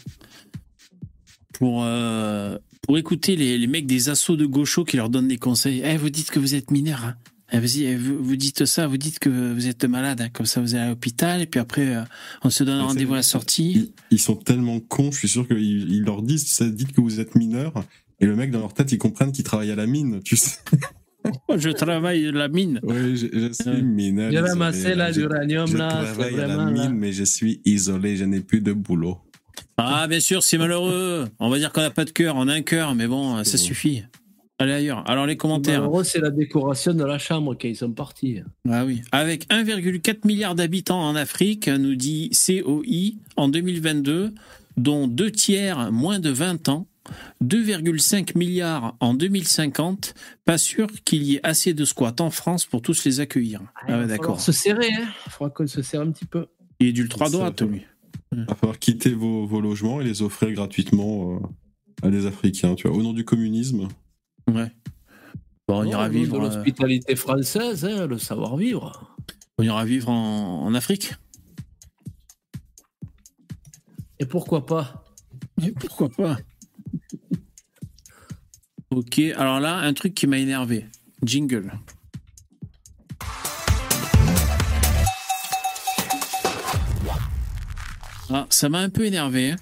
pour, 1.53 1.83
euh, 1.83 2.57
pour 2.81 2.97
écouter 2.97 3.35
les, 3.35 3.57
les 3.57 3.67
mecs 3.67 3.87
des 3.87 4.09
assauts 4.09 4.35
de 4.35 4.45
gauchos 4.45 4.83
qui 4.83 4.97
leur 4.97 5.09
donnent 5.09 5.29
des 5.29 5.37
conseils. 5.37 5.81
Eh, 5.83 5.97
vous 5.97 6.09
dites 6.09 6.29
que 6.29 6.39
vous 6.39 6.55
êtes 6.55 6.71
mineur. 6.71 7.05
Hein. 7.05 7.15
Eh, 7.51 7.59
vas-y, 7.59 7.83
eh, 7.83 7.95
vous, 7.95 8.23
vous 8.23 8.35
dites 8.35 8.65
ça, 8.65 8.87
vous 8.87 8.97
dites 8.97 9.19
que 9.19 9.53
vous 9.53 9.67
êtes 9.67 9.85
malade. 9.85 10.19
hein. 10.21 10.29
Comme 10.33 10.45
ça, 10.47 10.61
vous 10.61 10.73
allez 10.75 10.83
à 10.85 10.89
l'hôpital 10.89 11.41
et 11.41 11.45
puis 11.45 11.59
après, 11.59 11.95
euh, 11.95 12.01
on 12.43 12.49
se 12.49 12.63
donne 12.63 12.81
rendez-vous 12.81 13.13
à 13.13 13.17
la 13.17 13.23
sortie. 13.23 13.71
Ils, 13.71 13.91
ils 14.11 14.19
sont 14.19 14.35
tellement 14.35 14.79
cons, 14.79 15.11
je 15.11 15.19
suis 15.19 15.27
sûr 15.27 15.47
qu'ils 15.47 15.91
ils 15.91 16.01
leur 16.03 16.21
disent, 16.23 16.47
ça 16.47 16.67
dites 16.67 16.91
que 16.91 17.01
vous 17.01 17.19
êtes 17.19 17.35
mineur. 17.35 17.73
Et 18.19 18.25
le 18.25 18.35
mec, 18.35 18.49
dans 18.49 18.59
leur 18.59 18.73
tête, 18.73 18.91
ils 18.91 18.97
comprennent 18.97 19.31
qu'il 19.31 19.43
travaille 19.43 19.71
à 19.71 19.75
la 19.75 19.85
mine, 19.85 20.21
tu 20.23 20.35
sais. 20.37 20.57
Je 21.57 21.69
travaille 21.69 22.31
la 22.31 22.47
mine. 22.49 22.79
Oui, 22.83 23.17
je, 23.17 23.25
je 23.33 23.51
suis 23.51 23.69
Ouais. 23.71 23.81
mineur. 23.81 24.31
J'ai 24.31 24.39
ramassé 24.39 24.93
là, 24.93 25.11
Je- 25.11 25.21
l'uranium 25.21 25.65
Je 25.67 25.75
là. 25.75 26.03
c'est 26.05 26.13
travaille 26.13 26.39
à 26.39 26.45
la 26.47 26.55
là. 26.55 26.65
mine, 26.71 26.93
mais 26.93 27.11
je 27.13 27.23
suis 27.23 27.61
isolé, 27.65 28.15
je 28.15 28.25
n'ai 28.25 28.41
plus 28.41 28.61
de 28.61 28.73
boulot. 28.73 29.17
Ah, 29.77 30.07
bien 30.07 30.19
sûr, 30.19 30.43
c'est 30.43 30.59
malheureux. 30.59 31.27
On 31.39 31.49
va 31.49 31.57
dire 31.57 31.71
qu'on 31.71 31.81
n'a 31.81 31.89
pas 31.89 32.05
de 32.05 32.11
cœur, 32.11 32.35
on 32.37 32.47
a 32.47 32.53
un 32.53 32.61
cœur, 32.61 32.93
mais 32.93 33.07
bon, 33.07 33.43
ça 33.43 33.57
suffit. 33.57 34.03
Allez 34.57 34.71
ailleurs. 34.71 35.03
Alors, 35.09 35.25
les 35.25 35.35
commentaires. 35.35 35.81
Malheureux, 35.81 36.05
c'est 36.05 36.21
la 36.21 36.29
décoration 36.29 36.93
de 36.93 37.03
la 37.03 37.17
chambre 37.17 37.55
qu'ils 37.55 37.75
sont 37.75 37.91
partis. 37.91 38.39
Ah 38.69 38.85
oui. 38.85 39.01
Avec 39.11 39.49
1,4 39.49 40.25
milliard 40.25 40.55
d'habitants 40.55 41.01
en 41.01 41.15
Afrique, 41.15 41.67
nous 41.67 41.95
dit 41.95 42.29
COI, 42.31 43.19
en 43.35 43.49
2022, 43.49 44.33
dont 44.77 45.07
deux 45.07 45.31
tiers 45.31 45.91
moins 45.91 46.19
de 46.19 46.29
20 46.29 46.69
ans, 46.69 46.87
2,5 47.43 48.37
milliards 48.37 48.95
en 48.99 49.13
2050, 49.13 50.13
pas 50.45 50.57
sûr 50.57 50.87
qu'il 51.03 51.23
y 51.23 51.35
ait 51.35 51.39
assez 51.43 51.73
de 51.73 51.83
squats 51.85 52.15
en 52.19 52.31
France 52.31 52.65
pour 52.65 52.81
tous 52.81 53.03
les 53.03 53.19
accueillir. 53.19 53.61
Ah 53.75 53.83
Il 53.89 53.95
ouais, 53.95 54.07
d'accord. 54.07 54.39
se 54.39 54.51
serrer, 54.53 54.91
hein. 54.93 55.07
Il 55.27 55.31
faudra 55.31 55.49
qu'on 55.51 55.67
se 55.67 55.81
serre 55.81 56.01
un 56.01 56.11
petit 56.11 56.25
peu. 56.25 56.47
Il 56.79 56.87
est 56.87 56.93
d'ultra 56.93 57.29
droite, 57.29 57.59
Ça, 57.59 57.65
lui. 57.65 57.81
Il 58.31 58.45
va 58.45 58.55
falloir 58.55 58.79
quitter 58.79 59.11
vos, 59.13 59.45
vos 59.45 59.61
logements 59.61 60.01
et 60.01 60.03
les 60.03 60.21
offrir 60.21 60.51
gratuitement 60.53 61.39
euh, 62.03 62.07
à 62.07 62.09
des 62.09 62.25
Africains, 62.25 62.75
tu 62.75 62.87
vois, 62.87 62.97
au 62.97 63.03
nom 63.03 63.13
du 63.13 63.23
communisme. 63.23 63.87
Ouais. 64.47 64.71
Bon, 65.67 65.79
on 65.79 65.83
Non, 65.83 65.89
ira 65.91 66.09
vivre, 66.09 66.35
euh, 66.37 66.39
l'hospitalité 66.41 67.15
française, 67.15 67.85
hein, 67.85 68.05
le 68.07 68.17
savoir-vivre. 68.19 69.15
on 69.57 69.63
ira 69.63 69.83
vivre 69.85 70.09
en, 70.09 70.63
en 70.65 70.73
Afrique. 70.75 71.13
Et 74.19 74.25
pourquoi 74.25 74.65
pas? 74.65 75.03
Mais 75.61 75.71
pourquoi 75.71 76.09
pas? 76.09 76.37
Ok, 78.91 79.19
alors 79.35 79.59
là, 79.59 79.75
un 79.79 79.93
truc 79.93 80.13
qui 80.13 80.25
m'a 80.25 80.37
énervé. 80.37 80.85
Jingle. 81.23 81.73
Ah, 88.29 88.47
ça 88.49 88.69
m'a 88.69 88.79
un 88.79 88.89
peu 88.89 89.05
énervé. 89.05 89.51
hein. 89.51 89.55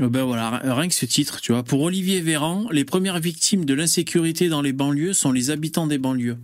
Euh, 0.00 0.08
Ben 0.08 0.24
voilà, 0.24 0.60
rien 0.64 0.88
que 0.88 0.94
ce 0.94 1.06
titre, 1.06 1.40
tu 1.40 1.52
vois. 1.52 1.62
Pour 1.62 1.82
Olivier 1.82 2.20
Véran, 2.20 2.66
les 2.70 2.84
premières 2.84 3.20
victimes 3.20 3.64
de 3.64 3.74
l'insécurité 3.74 4.48
dans 4.48 4.62
les 4.62 4.72
banlieues 4.72 5.12
sont 5.12 5.32
les 5.32 5.50
habitants 5.50 5.86
des 5.86 5.98
banlieues. 5.98 6.38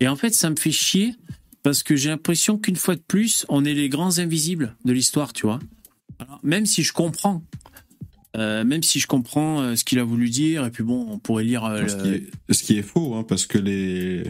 Et 0.00 0.08
en 0.08 0.16
fait, 0.16 0.34
ça 0.34 0.50
me 0.50 0.56
fait 0.56 0.72
chier 0.72 1.14
parce 1.62 1.82
que 1.82 1.94
j'ai 1.94 2.08
l'impression 2.08 2.58
qu'une 2.58 2.76
fois 2.76 2.96
de 2.96 3.02
plus, 3.06 3.44
on 3.48 3.64
est 3.64 3.74
les 3.74 3.88
grands 3.88 4.18
invisibles 4.18 4.74
de 4.84 4.92
l'histoire, 4.92 5.32
tu 5.32 5.46
vois. 5.46 5.60
Même 6.42 6.66
si 6.66 6.82
je 6.82 6.92
comprends, 6.92 7.42
euh, 8.36 8.64
même 8.64 8.82
si 8.82 9.00
je 9.00 9.06
comprends 9.06 9.60
euh, 9.60 9.76
ce 9.76 9.84
qu'il 9.84 9.98
a 9.98 10.04
voulu 10.04 10.28
dire, 10.30 10.64
et 10.64 10.70
puis 10.70 10.84
bon, 10.84 11.06
on 11.10 11.18
pourrait 11.18 11.44
lire. 11.44 11.64
euh, 11.64 11.86
Ce, 11.86 12.62
qui 12.62 12.78
est, 12.78 12.82
faux, 12.82 13.14
hein, 13.14 13.24
parce 13.26 13.46
que 13.46 13.58
les 13.58 14.24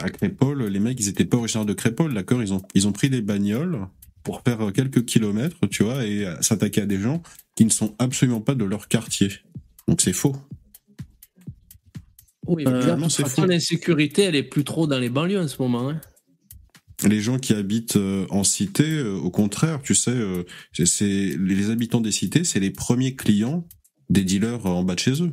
à 0.00 0.08
Crépole, 0.08 0.64
les 0.66 0.80
mecs, 0.80 0.98
ils 0.98 1.08
étaient 1.08 1.24
pas 1.24 1.36
originaires 1.36 1.66
de 1.66 1.72
Crépole, 1.74 2.14
d'accord 2.14 2.42
ils 2.42 2.52
ils 2.74 2.88
ont 2.88 2.92
pris 2.92 3.10
des 3.10 3.20
bagnoles 3.20 3.86
pour 4.24 4.42
faire 4.42 4.72
quelques 4.72 5.04
kilomètres, 5.04 5.56
tu 5.70 5.82
vois, 5.84 6.04
et 6.06 6.24
euh, 6.26 6.40
s'attaquer 6.42 6.82
à 6.82 6.86
des 6.86 6.98
gens 6.98 7.22
qui 7.56 7.64
ne 7.64 7.70
sont 7.70 7.94
absolument 7.98 8.40
pas 8.40 8.54
de 8.54 8.64
leur 8.64 8.88
quartier. 8.88 9.30
Donc 9.88 10.00
c'est 10.00 10.12
faux. 10.12 10.36
Oui, 12.46 12.64
Euh, 12.66 12.96
l'insécurité, 13.46 14.22
elle 14.22 14.34
est 14.34 14.42
plus 14.42 14.64
trop 14.64 14.86
dans 14.86 14.98
les 14.98 15.08
banlieues 15.10 15.40
en 15.40 15.48
ce 15.48 15.60
moment. 15.62 15.90
hein. 15.90 16.00
Les 17.06 17.20
gens 17.20 17.38
qui 17.38 17.52
habitent 17.52 17.96
euh, 17.96 18.26
en 18.30 18.44
cité, 18.44 18.84
euh, 18.84 19.14
au 19.14 19.30
contraire, 19.30 19.80
tu 19.82 19.94
sais, 19.94 20.10
euh, 20.12 20.44
c'est- 20.72 20.86
c'est 20.86 21.36
les 21.38 21.70
habitants 21.70 22.00
des 22.00 22.12
cités, 22.12 22.44
c'est 22.44 22.60
les 22.60 22.70
premiers 22.70 23.14
clients 23.16 23.66
des 24.08 24.22
dealers 24.22 24.64
euh, 24.66 24.70
en 24.70 24.84
bas 24.84 24.94
de 24.94 25.00
chez 25.00 25.22
eux. 25.22 25.32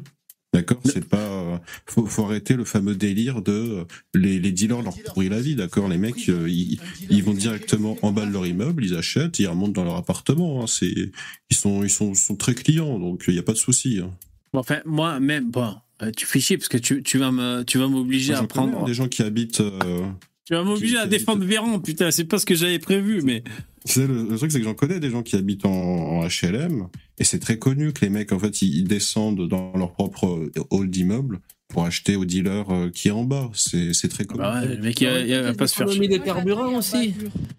D'accord, 0.51 0.79
c'est 0.83 1.07
pas. 1.07 1.17
euh, 1.17 1.57
faut, 1.85 2.05
faut 2.07 2.25
arrêter 2.25 2.55
le 2.55 2.65
fameux 2.65 2.95
délire 2.95 3.43
de 3.43 3.51
euh, 3.51 3.83
les, 4.15 4.39
les 4.39 4.51
dealers 4.51 4.81
leur 4.81 4.95
pourrit 5.03 5.29
la 5.29 5.39
vie. 5.39 5.55
D'accord, 5.55 5.87
les 5.87 5.99
mecs, 5.99 6.27
euh, 6.29 6.49
ils, 6.49 6.79
ils 7.09 7.23
vont 7.23 7.33
directement 7.35 7.97
en 8.01 8.11
bas 8.11 8.25
de 8.25 8.31
leur 8.31 8.47
immeuble, 8.47 8.83
ils 8.83 8.95
achètent, 8.95 9.37
ils 9.37 9.47
remontent 9.47 9.73
dans 9.73 9.83
leur 9.83 9.95
appartement. 9.95 10.63
hein, 10.63 10.67
c'est, 10.67 11.11
ils 11.51 11.55
sont, 11.55 11.83
ils 11.83 11.89
sont, 11.91 12.15
sont 12.15 12.35
très 12.35 12.55
clients, 12.55 12.97
donc 12.97 13.25
il 13.27 13.35
y 13.35 13.39
a 13.39 13.43
pas 13.43 13.53
de 13.53 13.57
souci. 13.59 13.99
hein. 14.03 14.11
Enfin, 14.53 14.79
moi, 14.85 15.19
même, 15.19 15.51
bon, 15.51 15.75
euh, 16.01 16.09
tu 16.17 16.25
fais 16.25 16.39
chier 16.39 16.57
parce 16.57 16.69
que 16.69 16.79
tu, 16.79 17.03
tu 17.03 17.19
vas 17.19 17.31
me, 17.31 17.61
tu 17.63 17.77
vas 17.77 17.87
m'obliger 17.87 18.33
à 18.33 18.41
prendre. 18.43 18.85
des 18.85 18.95
gens 18.95 19.07
qui 19.07 19.21
habitent, 19.21 19.61
euh, 19.61 20.07
Tu 20.49 20.55
vas 20.55 20.63
m'obliger 20.63 20.97
à 20.97 21.05
défendre 21.05 21.45
Véran, 21.45 21.79
putain, 21.79 22.09
c'est 22.09 22.23
pas 22.25 22.39
ce 22.39 22.45
que 22.47 22.55
j'avais 22.55 22.79
prévu, 22.79 23.21
mais. 23.23 23.43
Tu 23.85 23.93
sais, 23.93 24.07
le, 24.07 24.23
le 24.27 24.35
truc, 24.35 24.51
c'est 24.51 24.57
que 24.57 24.63
j'en 24.65 24.73
connais 24.73 24.99
des 24.99 25.11
gens 25.11 25.21
qui 25.21 25.35
habitent 25.35 25.65
en, 25.65 25.71
en 25.71 26.25
HLM, 26.27 26.87
et 27.19 27.23
c'est 27.23 27.37
très 27.37 27.59
connu 27.59 27.93
que 27.93 28.01
les 28.03 28.09
mecs, 28.09 28.31
en 28.31 28.39
fait, 28.39 28.63
ils, 28.63 28.79
ils 28.79 28.83
descendent 28.87 29.47
dans 29.47 29.71
leur 29.77 29.91
propre 29.93 30.49
hall 30.71 30.89
d'immeuble 30.89 31.39
pour 31.67 31.85
acheter 31.85 32.15
au 32.15 32.25
dealer 32.25 32.65
euh, 32.71 32.89
qui 32.89 33.09
est 33.09 33.11
en 33.11 33.23
bas. 33.25 33.51
C'est 33.53 33.93
très 34.09 34.25
connu. 34.25 34.41
Bah 34.41 34.59
ouais, 34.61 34.75
le 34.75 34.81
mec, 34.81 34.99
il, 35.01 35.07
va- 35.07 35.19
il 35.19 35.35
va 35.39 35.53
pas 35.53 35.67
se 35.67 35.75
faire 35.75 35.91
chier. 35.91 36.07
des 36.07 36.19
carburants 36.19 36.75
aussi. 36.79 37.13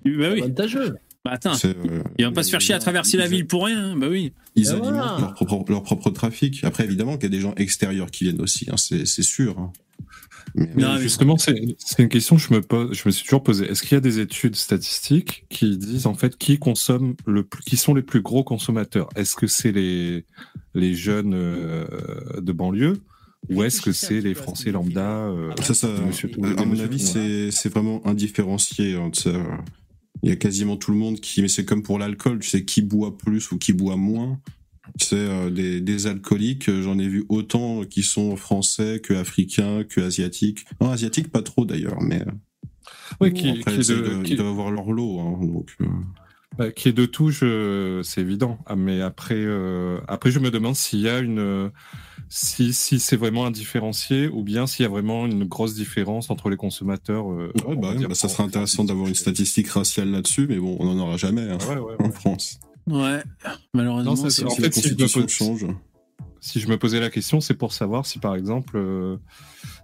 Bah 0.05 0.31
oui. 0.33 0.41
Avantageux. 0.43 0.97
Bah 1.25 1.33
attends, 1.35 1.53
euh, 1.67 2.03
il 2.19 2.25
va 2.25 2.33
pas 2.33 2.43
se 2.43 2.51
faire 2.51 2.61
chier 2.63 2.75
à 2.75 2.79
traverser 2.81 3.19
la 3.19 3.29
ville 3.29 3.47
pour 3.47 3.67
rien, 3.67 3.91
hein, 3.93 3.97
bah 3.97 4.09
oui. 4.11 4.33
Ils 4.57 4.71
alimentent 4.71 4.89
voilà. 4.95 5.17
leur, 5.21 5.35
propre, 5.35 5.71
leur 5.71 5.83
propre 5.85 6.09
trafic. 6.11 6.65
Après, 6.65 6.85
évidemment 6.85 7.17
qu'il 7.19 7.25
y 7.25 7.27
a 7.27 7.37
des 7.37 7.41
gens 7.43 7.55
extérieurs 7.57 8.11
qui 8.11 8.25
viennent 8.25 8.41
aussi, 8.41 8.67
hein, 8.71 8.77
c'est 8.79 9.07
c'est 9.07 9.23
sûr. 9.23 9.59
hein. 9.59 9.71
Mais- 10.55 10.69
Mais 10.75 10.83
Non, 10.83 10.95
mais- 10.95 11.01
justement, 11.01 11.37
c'est 11.39 11.55
c'est 11.79 12.03
une 12.03 12.09
question 12.09 12.37
que 12.37 12.43
je 12.43 12.53
me 12.53 12.61
pose, 12.61 12.93
je 12.97 13.03
me 13.07 13.11
suis 13.11 13.25
toujours 13.25 13.43
posée. 13.43 13.67
Est-ce 13.71 13.83
qu'il 13.83 13.93
y 13.93 13.97
a 13.97 14.01
des 14.01 14.19
études 14.19 14.57
statistiques 14.57 15.45
qui 15.51 15.77
disent 15.79 16.07
en 16.07 16.15
fait 16.15 16.37
qui 16.37 16.59
consomme 16.59 17.15
le 17.27 17.45
plus, 17.45 17.63
qui 17.63 17.77
sont 17.77 17.95
les 17.95 18.03
plus 18.03 18.21
gros 18.23 18.43
consommateurs? 18.45 19.09
Est-ce 19.17 19.37
que 19.37 19.47
c'est 19.47 19.73
les 19.73 20.25
les 20.75 20.95
jeunes 20.95 21.35
euh, 21.35 21.85
de 22.41 22.53
banlieue 22.53 23.01
ou 23.49 23.63
est-ce 23.63 23.81
que 23.81 23.93
c'est 23.93 24.21
les 24.21 24.35
Français 24.35 24.71
lambda 24.71 25.29
euh, 25.29 25.51
Ça, 25.63 25.75
ça, 25.75 25.89
de 25.89 26.03
monsieur 26.03 26.31
tout- 26.31 26.45
à, 26.45 26.65
mon 26.65 26.79
avis, 26.79 26.99
c'est 27.01 27.51
c'est 27.51 27.69
vraiment 27.69 28.07
indifférencié. 28.07 28.95
hein, 28.97 29.11
Il 30.23 30.29
y 30.29 30.33
a 30.33 30.37
quasiment 30.37 30.77
tout 30.77 30.91
le 30.93 30.99
monde 30.99 31.19
qui, 31.21 31.41
mais 31.41 31.49
c'est 31.49 31.65
comme 31.65 31.83
pour 31.83 31.99
l'alcool, 31.99 32.41
tu 32.41 32.49
sais, 32.51 32.65
qui 32.65 32.83
boit 32.83 33.17
plus 33.17 33.51
ou 33.53 33.59
qui 33.59 33.73
boit 33.73 33.97
moins. 33.97 34.39
Sais, 34.99 35.17
euh, 35.17 35.51
des, 35.51 35.81
des 35.81 36.07
alcooliques, 36.07 36.69
euh, 36.69 36.83
j'en 36.83 36.99
ai 36.99 37.07
vu 37.09 37.25
autant 37.29 37.83
qui 37.85 38.03
sont 38.03 38.37
français 38.37 39.01
que 39.03 39.15
africains, 39.15 39.85
que 39.85 40.01
asiatiques. 40.01 40.65
Non, 40.81 40.91
asiatiques 40.91 41.31
pas 41.31 41.43
trop 41.43 41.65
d'ailleurs, 41.65 42.01
mais 42.01 42.25
bon, 43.21 43.31
qui, 43.33 43.49
après, 43.51 43.73
qui 43.79 43.81
est 43.81 43.95
de- 43.95 44.01
doivent- 44.03 44.23
qui- 44.23 44.33
ils 44.33 44.37
doivent 44.37 44.49
avoir 44.51 44.71
leur 44.71 44.91
lot. 44.93 45.21
Hein, 45.21 45.39
donc, 45.47 45.71
euh, 45.81 45.87
Bah, 46.59 46.71
qui 46.73 46.89
est 46.89 46.93
de 46.93 47.07
tout, 47.07 47.31
c'est 47.33 48.21
évident. 48.21 48.59
Ah, 48.67 48.75
Mais 48.77 49.01
après, 49.01 49.37
euh, 49.39 49.99
après, 50.09 50.31
je 50.31 50.41
me 50.41 50.51
demande 50.51 50.75
s'il 50.75 51.01
y 51.01 51.09
a 51.09 51.21
une, 51.21 51.39
euh, 51.39 51.69
si, 52.29 52.73
si 52.73 52.99
c'est 53.01 53.17
vraiment 53.17 53.47
indifférencié 53.47 54.29
ou 54.29 54.43
bien 54.43 54.67
s'il 54.67 54.83
y 54.83 54.87
a 54.87 54.89
vraiment 54.91 55.27
une 55.27 55.45
grosse 55.45 55.75
différence 55.75 56.29
entre 56.31 56.51
les 56.51 56.57
consommateurs. 56.57 57.27
ouais, 57.29 57.77
bah, 57.77 57.95
dire, 57.95 58.09
bah, 58.09 58.15
ça 58.15 58.29
serait 58.29 58.43
intéressant 58.45 58.85
d'avoir 58.85 59.09
une 59.09 59.15
statistique 59.15 59.69
raciale 59.69 60.11
là-dessus, 60.11 60.47
mais 60.49 60.59
bon, 60.59 60.77
on 60.81 60.87
n'en 60.93 60.99
aura 60.99 61.17
jamais 61.17 61.43
hein, 61.49 61.59
Ouais, 61.69 61.79
ouais, 61.79 61.97
en. 61.99 62.11
France. 62.11 62.59
Ouais, 62.91 63.23
malheureusement. 63.75 64.11
Non, 64.11 64.17
ça, 64.17 64.27
en 64.47 64.51
Si 64.51 64.57
fait, 64.61 64.67
la 64.67 64.73
si 64.73 64.89
je 64.89 64.95
pose- 65.21 65.29
change. 65.29 65.67
Si 66.43 66.59
je 66.61 66.69
me 66.69 66.79
posais 66.79 67.01
la 67.01 67.11
question, 67.11 67.41
c'est 67.41 67.55
pour 67.55 67.73
savoir 67.73 68.07
si, 68.07 68.19
par 68.19 68.35
exemple, 68.35 68.77
euh, 68.77 69.19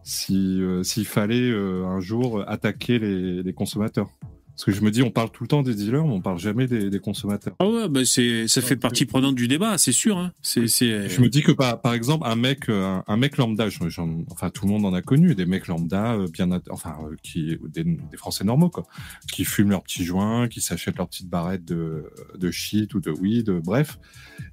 si 0.03 0.61
euh, 0.63 0.83
s'il 0.83 1.05
fallait 1.07 1.51
euh, 1.51 1.85
un 1.87 2.01
jour 2.01 2.43
attaquer 2.49 2.99
les, 2.99 3.43
les 3.43 3.53
consommateurs. 3.53 4.09
Parce 4.57 4.65
que 4.65 4.73
je 4.73 4.81
me 4.81 4.91
dis, 4.91 5.03
on 5.03 5.11
parle 5.11 5.31
tout 5.31 5.45
le 5.45 5.49
temps 5.49 5.63
des 5.63 5.75
dealers, 5.75 6.05
mais 6.07 6.15
on 6.15 6.23
parle 6.23 6.39
jamais 6.39 6.67
des, 6.67 6.89
des 6.89 6.99
consommateurs. 6.99 7.55
Ah 7.59 7.69
ouais, 7.69 7.89
bah 7.91 8.07
c'est, 8.07 8.49
ça 8.49 8.63
fait 8.63 8.77
partie 8.77 9.05
prenante 9.05 9.35
du 9.35 9.49
débat, 9.49 9.77
c'est 9.77 9.93
sûr. 9.93 10.17
Hein. 10.17 10.33
C'est, 10.41 10.67
c'est. 10.67 11.11
Je 11.11 11.21
me 11.21 11.29
dis 11.29 11.43
que 11.43 11.53
par, 11.53 11.79
par 11.83 11.93
exemple 11.93 12.27
un 12.27 12.37
mec 12.37 12.71
euh, 12.71 12.83
un, 12.83 13.05
un 13.07 13.17
mec 13.19 13.37
lambda, 13.37 13.69
j'en- 13.69 13.91
j'en- 13.91 14.25
enfin 14.31 14.49
tout 14.49 14.65
le 14.65 14.73
monde 14.73 14.87
en 14.87 14.95
a 14.95 15.03
connu 15.03 15.35
des 15.35 15.45
mecs 15.45 15.67
lambda 15.67 16.15
euh, 16.15 16.27
bien 16.33 16.49
enfin 16.71 16.97
euh, 17.05 17.17
qui 17.23 17.59
des, 17.69 17.85
des 17.85 18.17
Français 18.17 18.45
normaux 18.45 18.71
quoi, 18.71 18.87
qui 19.31 19.45
fument 19.45 19.69
leurs 19.71 19.83
petits 19.83 20.05
joints, 20.07 20.49
qui 20.49 20.63
s'achètent 20.63 20.97
leurs 20.97 21.09
petites 21.09 21.29
barrettes 21.29 21.67
de 21.67 22.05
de 22.39 22.51
shit 22.51 22.95
ou 22.95 23.01
de 23.01 23.11
weed, 23.11 23.51
bref. 23.63 23.99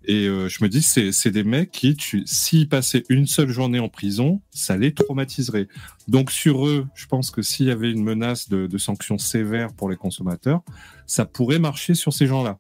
Et 0.04 0.28
euh, 0.28 0.50
je 0.50 0.62
me 0.66 0.68
dis 0.70 0.82
c'est 0.82 1.14
c'est 1.14 1.32
des 1.32 1.46
mecs 1.46 1.72
qui 1.72 1.96
tu 1.96 2.24
s'ils 2.26 2.68
passaient 2.68 3.06
une 3.08 3.26
seule 3.26 3.50
journée 3.52 3.80
en 3.80 3.88
prison, 3.88 4.42
ça 4.52 4.76
les 4.76 4.94
traumatiserait. 4.94 5.70
Donc 6.08 6.32
sur 6.32 6.68
eux, 6.68 6.86
je 6.96 7.06
pense 7.06 7.32
que 7.32 7.42
s'il 7.42 7.68
y 7.68 7.72
avait 7.72 7.92
une 7.92 8.04
menace 8.04 8.50
de, 8.50 8.68
de 8.68 8.78
sanctions 8.78 9.18
sévères 9.18 9.74
pour 9.74 9.90
les 9.90 9.96
consommateurs, 9.96 10.62
ça 11.08 11.26
pourrait 11.26 11.60
marcher 11.60 11.94
sur 11.96 12.14
ces 12.14 12.28
gens-là. 12.28 12.58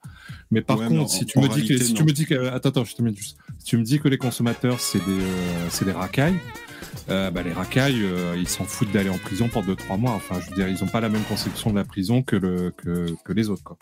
Mais 0.52 0.61
par 0.61 0.80
Ouais, 0.80 0.88
contre, 0.88 1.10
si 1.10 1.26
tu 1.26 1.40
me 1.40 1.44
dis 1.44 1.49
que 1.49 1.53
réalité, 1.56 1.84
si 1.84 1.94
tu 1.94 2.03
me 2.03 2.11
dis 2.11 2.26
que 2.26 2.48
attends 2.48 2.70
attends, 2.70 2.86
je 2.86 2.95
te 2.95 3.02
mets 3.02 3.14
juste. 3.14 3.38
Si 3.60 3.65
tu 3.65 3.78
me 3.78 3.84
dis 3.84 3.99
que 3.99 4.07
les 4.07 4.18
consommateurs 4.18 4.80
c'est 4.80 4.99
des 4.99 5.22
euh, 5.22 5.70
c'est 5.70 5.86
des 5.86 5.91
racailles, 5.91 6.40
euh, 7.10 7.32
bah, 7.32 7.44
les 7.44 7.52
racailles 7.53 8.03
euh, 8.03 8.36
ils 8.38 8.48
s'en 8.48 8.64
foutent 8.64 8.91
d'aller 8.91 9.10
en 9.10 9.18
prison 9.18 9.49
pour 9.49 9.64
2-3 9.64 9.99
mois. 9.99 10.11
Enfin, 10.11 10.40
je 10.40 10.49
veux 10.49 10.56
dire, 10.56 10.70
ils 10.70 10.84
ont 10.84 10.88
pas 10.88 11.02
la 11.02 11.10
même 11.10 11.24
conception 11.24 11.70
de 11.72 11.76
la 11.76 11.84
prison 11.84 12.24
que 12.24 12.36
le 12.36 12.72
que, 12.72 13.14
que 13.26 13.34
les 13.34 13.49
autres 13.49 13.64
quoi. 13.64 13.78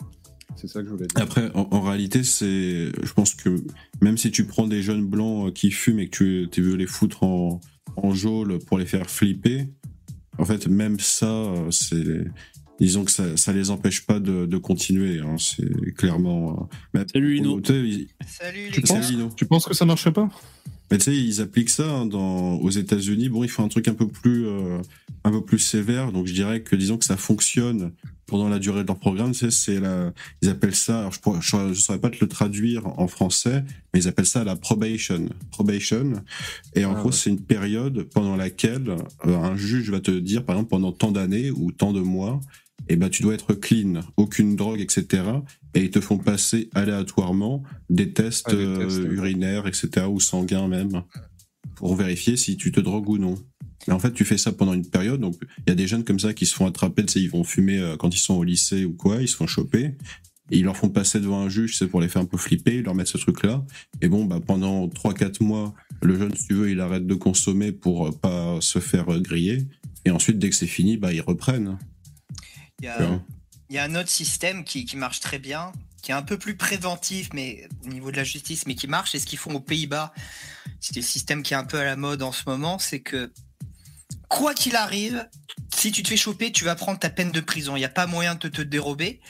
C'est 0.56 0.68
ça 0.68 0.80
que 0.80 0.86
je 0.88 0.92
voulais 0.92 1.06
dire. 1.06 1.22
Après, 1.22 1.50
en, 1.54 1.68
en 1.70 1.80
réalité, 1.80 2.22
c'est, 2.24 2.92
je 3.02 3.12
pense 3.14 3.34
que 3.34 3.62
même 4.00 4.16
si 4.16 4.30
tu 4.30 4.44
prends 4.46 4.66
des 4.66 4.82
jeunes 4.82 5.04
blancs 5.06 5.48
euh, 5.48 5.50
qui 5.52 5.70
fument 5.70 6.00
et 6.00 6.08
que 6.08 6.16
tu, 6.44 6.48
tu 6.50 6.62
veux 6.62 6.76
les 6.76 6.86
foutre 6.86 7.22
en, 7.24 7.60
en 7.96 8.14
geôle 8.14 8.58
pour 8.60 8.78
les 8.78 8.86
faire 8.86 9.10
flipper, 9.10 9.66
en 10.38 10.44
fait, 10.44 10.66
même 10.68 10.98
ça, 11.00 11.26
euh, 11.26 11.70
c'est, 11.70 12.24
disons 12.80 13.04
que 13.04 13.10
ça, 13.10 13.36
ça 13.36 13.52
les 13.52 13.70
empêche 13.70 14.06
pas 14.06 14.20
de, 14.20 14.46
de 14.46 14.56
continuer. 14.58 15.20
Hein, 15.20 15.36
c'est 15.38 15.92
clairement. 15.94 16.68
euh, 16.72 16.76
mais 16.94 17.04
Salut 17.12 17.34
Lino. 17.34 17.60
ils- 17.68 18.08
Salut 18.26 18.70
Tu. 18.72 18.82
Lino. 19.10 19.30
Tu 19.36 19.46
penses 19.46 19.66
que 19.66 19.74
ça 19.74 19.84
marcherait 19.84 20.12
pas? 20.12 20.28
Mais 20.90 20.98
tu 20.98 21.04
sais, 21.04 21.16
ils 21.16 21.40
appliquent 21.40 21.70
ça 21.70 21.88
hein, 21.90 22.06
dans, 22.06 22.54
aux 22.56 22.70
États-Unis. 22.70 23.28
Bon, 23.28 23.44
ils 23.44 23.48
font 23.48 23.64
un 23.64 23.68
truc 23.68 23.88
un 23.88 23.94
peu 23.94 24.06
plus, 24.08 24.46
euh, 24.46 24.78
un 25.24 25.30
peu 25.30 25.42
plus 25.42 25.58
sévère. 25.58 26.12
Donc, 26.12 26.26
je 26.26 26.34
dirais 26.34 26.62
que 26.62 26.76
disons 26.76 26.98
que 26.98 27.04
ça 27.04 27.16
fonctionne 27.16 27.92
pendant 28.26 28.48
la 28.48 28.58
durée 28.58 28.82
de 28.82 28.88
leur 28.88 28.98
programme. 28.98 29.32
Tu 29.32 29.38
sais, 29.38 29.50
c'est 29.50 29.80
la, 29.80 30.12
ils 30.42 30.48
appellent 30.50 30.74
ça. 30.74 31.00
Alors, 31.00 31.12
je 31.12 31.20
pourrais, 31.20 31.40
je, 31.40 31.74
saurais- 31.74 31.98
pas 31.98 32.10
te 32.10 32.18
le 32.20 32.28
traduire 32.28 32.86
en 32.98 33.06
français, 33.08 33.64
mais 33.94 34.00
ils 34.00 34.08
appellent 34.08 34.26
ça 34.26 34.44
la 34.44 34.54
probation. 34.56 35.28
Probation. 35.50 36.12
Et 36.74 36.84
en 36.84 36.92
Ah, 36.92 36.98
gros, 36.98 37.08
ouais. 37.08 37.14
c'est 37.14 37.30
une 37.30 37.40
période 37.40 38.02
pendant 38.14 38.36
laquelle 38.36 38.90
euh, 39.26 39.36
un 39.38 39.56
juge 39.56 39.90
va 39.90 40.00
te 40.00 40.10
dire, 40.10 40.44
par 40.44 40.56
exemple, 40.56 40.70
pendant 40.70 40.92
tant 40.92 41.10
d'années 41.10 41.50
ou 41.50 41.72
tant 41.72 41.92
de 41.94 42.00
mois, 42.00 42.38
eh 42.88 42.96
ben, 42.96 43.08
tu 43.08 43.22
dois 43.22 43.32
être 43.34 43.54
clean, 43.54 44.00
aucune 44.16 44.56
drogue, 44.56 44.80
etc. 44.80 45.22
Et 45.74 45.84
ils 45.84 45.90
te 45.90 46.00
font 46.00 46.18
passer 46.18 46.68
aléatoirement 46.74 47.62
des 47.88 48.12
tests, 48.12 48.46
Ah, 48.48 48.54
des 48.54 48.64
euh, 48.64 48.86
tests, 48.86 48.98
urinaires, 48.98 49.66
etc., 49.66 50.06
ou 50.08 50.20
sanguins 50.20 50.68
même, 50.68 51.02
pour 51.76 51.96
vérifier 51.96 52.36
si 52.36 52.56
tu 52.56 52.72
te 52.72 52.80
drogues 52.80 53.08
ou 53.08 53.18
non. 53.18 53.36
Mais 53.88 53.94
en 53.94 53.98
fait, 53.98 54.12
tu 54.12 54.24
fais 54.24 54.38
ça 54.38 54.52
pendant 54.52 54.74
une 54.74 54.88
période. 54.88 55.20
Donc, 55.20 55.34
il 55.66 55.70
y 55.70 55.72
a 55.72 55.74
des 55.74 55.86
jeunes 55.88 56.04
comme 56.04 56.20
ça 56.20 56.34
qui 56.34 56.46
se 56.46 56.54
font 56.54 56.66
attraper. 56.66 57.04
Tu 57.06 57.14
sais, 57.14 57.20
ils 57.20 57.30
vont 57.30 57.42
fumer 57.42 57.78
euh, 57.78 57.96
quand 57.96 58.14
ils 58.14 58.18
sont 58.18 58.34
au 58.34 58.44
lycée 58.44 58.84
ou 58.84 58.92
quoi. 58.92 59.20
Ils 59.22 59.28
se 59.28 59.34
font 59.36 59.46
choper. 59.46 59.94
Et 60.50 60.58
ils 60.58 60.64
leur 60.64 60.76
font 60.76 60.90
passer 60.90 61.18
devant 61.18 61.40
un 61.40 61.48
juge, 61.48 61.78
c'est 61.78 61.86
pour 61.88 62.00
les 62.00 62.08
faire 62.08 62.20
un 62.22 62.26
peu 62.26 62.36
flipper. 62.36 62.76
Ils 62.76 62.82
leur 62.84 62.94
mettent 62.94 63.08
ce 63.08 63.16
truc-là. 63.18 63.64
Et 64.02 64.08
bon, 64.08 64.24
bah, 64.26 64.38
pendant 64.46 64.86
3-4 64.88 65.42
mois, 65.42 65.74
le 66.02 66.16
jeune, 66.18 66.34
si 66.36 66.46
tu 66.48 66.54
veux, 66.54 66.70
il 66.70 66.78
arrête 66.80 67.06
de 67.06 67.14
consommer 67.14 67.72
pour 67.72 68.06
euh, 68.08 68.10
pas 68.12 68.60
se 68.60 68.78
faire 68.78 69.08
euh, 69.12 69.18
griller. 69.20 69.66
Et 70.04 70.10
ensuite, 70.10 70.38
dès 70.38 70.50
que 70.50 70.56
c'est 70.56 70.66
fini, 70.66 70.96
bah, 70.98 71.12
ils 71.12 71.20
reprennent. 71.22 71.78
Il 72.82 72.88
y 72.88 72.90
Tu 72.98 73.02
vois? 73.04 73.14
a, 73.14 73.24
il 73.72 73.76
y 73.76 73.78
a 73.78 73.84
un 73.84 73.94
autre 73.94 74.10
système 74.10 74.64
qui, 74.64 74.86
marche 74.96 75.20
très 75.20 75.38
bien, 75.38 75.72
qui 76.02 76.10
est 76.10 76.14
un 76.14 76.20
peu 76.20 76.36
plus 76.36 76.58
préventif, 76.58 77.30
mais 77.32 77.66
au 77.86 77.88
niveau 77.88 78.10
de 78.10 78.18
la 78.18 78.24
justice, 78.24 78.66
mais 78.66 78.74
qui 78.74 78.86
marche. 78.86 79.14
Et 79.14 79.18
ce 79.18 79.24
qu'ils 79.24 79.38
font 79.38 79.54
aux 79.54 79.60
Pays-Bas, 79.60 80.12
c'est 80.78 80.94
le 80.94 81.00
système 81.00 81.42
qui 81.42 81.54
est 81.54 81.56
un 81.56 81.64
peu 81.64 81.78
à 81.78 81.84
la 81.84 81.96
mode 81.96 82.22
en 82.22 82.32
ce 82.32 82.42
moment, 82.46 82.78
c'est 82.78 83.00
que 83.00 83.32
quoi 84.32 84.54
qu'il 84.54 84.76
arrive, 84.76 85.28
si 85.74 85.92
tu 85.92 86.02
te 86.02 86.08
fais 86.08 86.16
choper, 86.16 86.52
tu 86.52 86.64
vas 86.64 86.74
prendre 86.74 86.98
ta 86.98 87.10
peine 87.10 87.30
de 87.30 87.40
prison. 87.40 87.76
Il 87.76 87.80
n'y 87.80 87.84
a 87.84 87.90
pas 87.90 88.06
moyen 88.06 88.34
de 88.34 88.48
te 88.48 88.62
dérober. 88.62 89.20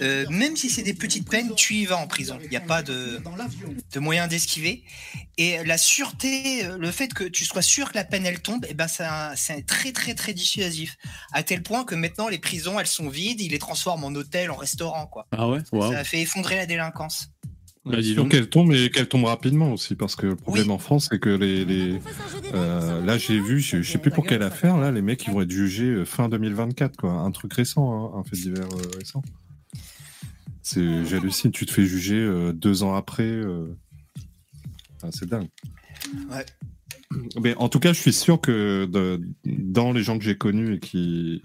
Euh, 0.00 0.26
même 0.30 0.56
si 0.56 0.70
c'est 0.70 0.82
des 0.82 0.94
petites 0.94 1.28
peines, 1.28 1.54
tu 1.54 1.74
y 1.74 1.86
vas 1.86 1.98
en 1.98 2.06
prison. 2.06 2.38
Il 2.42 2.50
n'y 2.50 2.56
a 2.56 2.60
pas 2.60 2.82
de, 2.82 3.20
de 3.92 3.98
moyen 4.00 4.26
d'esquiver. 4.28 4.84
Et 5.38 5.62
la 5.64 5.78
sûreté, 5.78 6.68
le 6.78 6.90
fait 6.90 7.12
que 7.12 7.24
tu 7.24 7.44
sois 7.44 7.62
sûr 7.62 7.90
que 7.90 7.96
la 7.96 8.04
peine 8.04 8.26
elle 8.26 8.40
tombe, 8.40 8.64
eh 8.68 8.74
ben 8.74 8.86
c'est 8.88 9.66
très 9.66 9.92
très 9.92 10.14
très 10.14 10.34
dissuasif. 10.34 10.96
À 11.32 11.42
tel 11.42 11.62
point 11.62 11.84
que 11.84 11.94
maintenant 11.94 12.28
les 12.28 12.38
prisons 12.38 12.78
elles 12.78 12.86
sont 12.86 13.08
vides, 13.08 13.40
ils 13.40 13.50
les 13.50 13.58
transforment 13.58 14.04
en 14.04 14.14
hôtels, 14.14 14.50
en 14.50 14.56
restaurants 14.56 15.06
quoi. 15.06 15.26
Ah 15.32 15.48
ouais? 15.48 15.60
Ça 15.72 15.98
a 15.98 16.04
fait 16.04 16.20
effondrer 16.20 16.56
la 16.56 16.66
délinquance. 16.66 17.30
Bah, 17.86 18.00
dis 18.00 18.14
Sûr 18.14 18.22
donc. 18.22 18.30
qu'elle 18.32 18.48
tombe 18.48 18.72
et 18.72 18.90
qu'elle 18.90 19.08
tombe 19.08 19.24
rapidement 19.24 19.70
aussi, 19.72 19.94
parce 19.94 20.16
que 20.16 20.26
le 20.28 20.36
problème 20.36 20.70
en 20.70 20.78
France, 20.78 21.08
c'est 21.10 21.18
que 21.18 21.28
les, 21.28 21.66
les 21.66 22.00
euh, 22.54 23.04
là 23.04 23.18
j'ai 23.18 23.38
vu, 23.38 23.60
je, 23.60 23.82
je 23.82 23.90
sais 23.92 23.98
plus 23.98 24.10
pour 24.10 24.24
quelle 24.26 24.42
affaire, 24.42 24.78
là 24.78 24.90
les 24.90 25.02
mecs 25.02 25.26
ils 25.26 25.32
vont 25.34 25.42
être 25.42 25.50
jugés 25.50 25.90
euh, 25.90 26.04
fin 26.06 26.30
2024 26.30 26.96
quoi, 26.96 27.12
un 27.12 27.30
truc 27.30 27.52
récent, 27.52 27.92
hein, 28.14 28.18
un 28.18 28.24
fait 28.24 28.36
divers 28.36 28.64
euh, 28.72 28.98
récent. 28.98 29.22
C'est 30.62 31.04
j'hallucine, 31.04 31.50
tu 31.52 31.66
te 31.66 31.70
fais 31.72 31.84
juger 31.84 32.16
euh, 32.16 32.52
deux 32.54 32.82
ans 32.84 32.94
après, 32.94 33.24
euh, 33.24 33.76
enfin, 34.96 35.10
c'est 35.12 35.28
dingue. 35.28 35.48
Ouais. 36.30 36.46
Mais 37.42 37.54
en 37.56 37.68
tout 37.68 37.80
cas, 37.80 37.92
je 37.92 38.00
suis 38.00 38.14
sûr 38.14 38.40
que 38.40 38.86
de- 38.86 39.20
dans 39.44 39.92
les 39.92 40.02
gens 40.02 40.16
que 40.18 40.24
j'ai 40.24 40.36
connus 40.38 40.76
et 40.76 40.80
qui 40.80 41.42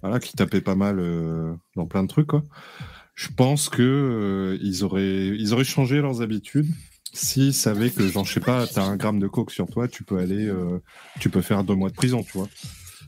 voilà, 0.00 0.20
qui 0.20 0.32
tapaient 0.34 0.60
pas 0.60 0.76
mal 0.76 1.00
euh, 1.00 1.52
dans 1.74 1.86
plein 1.86 2.04
de 2.04 2.08
trucs 2.08 2.28
quoi. 2.28 2.44
Je 3.16 3.28
pense 3.28 3.68
que 3.68 3.82
euh, 3.82 4.58
ils 4.62 4.84
auraient 4.84 5.28
ils 5.28 5.52
auraient 5.52 5.64
changé 5.64 6.00
leurs 6.00 6.22
habitudes 6.22 6.70
s'ils 7.16 7.54
savaient 7.54 7.90
que 7.90 8.06
genre 8.08 8.24
je 8.24 8.34
sais 8.34 8.40
pas, 8.40 8.66
t'as 8.66 8.84
un 8.84 8.96
gramme 8.96 9.18
de 9.18 9.26
coke 9.26 9.50
sur 9.50 9.66
toi, 9.66 9.88
tu 9.88 10.04
peux 10.04 10.18
aller 10.18 10.46
euh, 10.46 10.82
tu 11.18 11.30
peux 11.30 11.40
faire 11.40 11.64
deux 11.64 11.74
mois 11.74 11.88
de 11.88 11.94
prison, 11.94 12.22
tu 12.22 12.32
vois. 12.36 12.48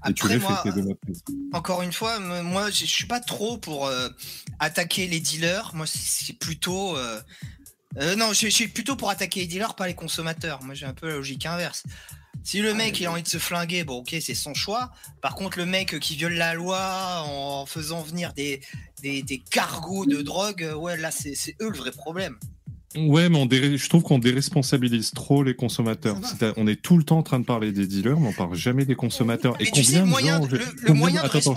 Et 0.09 0.15
tu 0.15 0.25
Après, 0.25 0.35
les 0.35 0.41
moi, 0.41 0.61
fais 0.63 0.71
tes 0.71 0.77
deux 0.77 0.83
mois 0.83 0.95
de 0.95 0.99
prison. 0.99 1.23
Encore 1.53 1.83
une 1.83 1.93
fois, 1.93 2.19
moi 2.19 2.71
je 2.71 2.81
je 2.81 2.91
suis 2.91 3.07
pas 3.07 3.21
trop 3.21 3.59
pour 3.59 3.87
euh, 3.87 4.09
attaquer 4.59 5.07
les 5.07 5.21
dealers. 5.21 5.73
Moi 5.75 5.87
c'est- 5.87 6.33
plutôt 6.39 6.97
euh, 6.97 7.21
euh, 7.99 8.17
non, 8.17 8.33
je 8.33 8.47
je 8.47 8.51
suis 8.51 8.69
plutôt 8.69 8.97
pour 8.97 9.11
attaquer 9.11 9.41
les 9.41 9.47
dealers, 9.47 9.75
pas 9.75 9.87
les 9.87 9.95
consommateurs. 9.95 10.63
Moi 10.63 10.75
j'ai 10.75 10.87
un 10.87 10.95
peu 10.95 11.09
la 11.09 11.15
logique 11.15 11.45
inverse. 11.45 11.83
Si 12.45 12.61
le 12.61 12.73
mec 12.73 12.99
il 13.01 13.07
a 13.07 13.13
envie 13.13 13.23
de 13.23 13.29
se 13.29 13.39
flinguer, 13.39 13.85
bon 13.85 13.97
ok 13.99 14.17
c'est 14.23 14.35
son 14.35 14.55
choix. 14.55 14.91
Par 15.21 15.35
contre 15.35 15.59
le 15.59 15.67
mec 15.67 15.99
qui 15.99 16.17
viole 16.17 16.35
la 16.35 16.55
loi 16.55 17.23
en 17.27 17.67
faisant 17.67 18.01
venir 18.01 18.33
des, 18.33 18.61
des, 19.03 19.23
des 19.23 19.39
cargos 19.39 20.07
de 20.07 20.23
drogue, 20.23 20.63
euh, 20.63 20.75
ouais 20.75 20.97
là 20.97 21.11
c'est 21.11 21.35
eux 21.61 21.71
le 21.71 21.77
vrai 21.79 21.91
problème. 21.91 22.37
Ouais, 22.97 23.29
mais 23.29 23.37
on 23.39 23.47
je 23.51 23.89
trouve 23.91 24.03
qu'on 24.03 24.19
déresponsabilise 24.19 25.11
trop 25.11 25.43
les 25.43 25.55
consommateurs. 25.55 26.17
On 26.57 26.67
est 26.67 26.81
tout 26.81 26.97
le 26.97 27.05
temps 27.05 27.19
en 27.19 27.23
train 27.23 27.39
de 27.39 27.45
parler 27.45 27.71
des 27.71 27.87
dealers, 27.87 28.19
mais 28.19 28.29
on 28.29 28.33
parle 28.33 28.55
jamais 28.55 28.87
des 28.87 28.95
consommateurs. 28.95 29.55
Mais 29.61 29.67
Et 29.67 29.71
sais, 29.75 29.83
combien 29.83 30.03
de 30.05 30.09
moyen 30.09 30.41
gens, 30.41 30.47
le- 30.49 30.59
le 30.59 30.65
combien- 30.87 30.95
moyen 30.95 31.23
de 31.23 31.27
attends, 31.27 31.55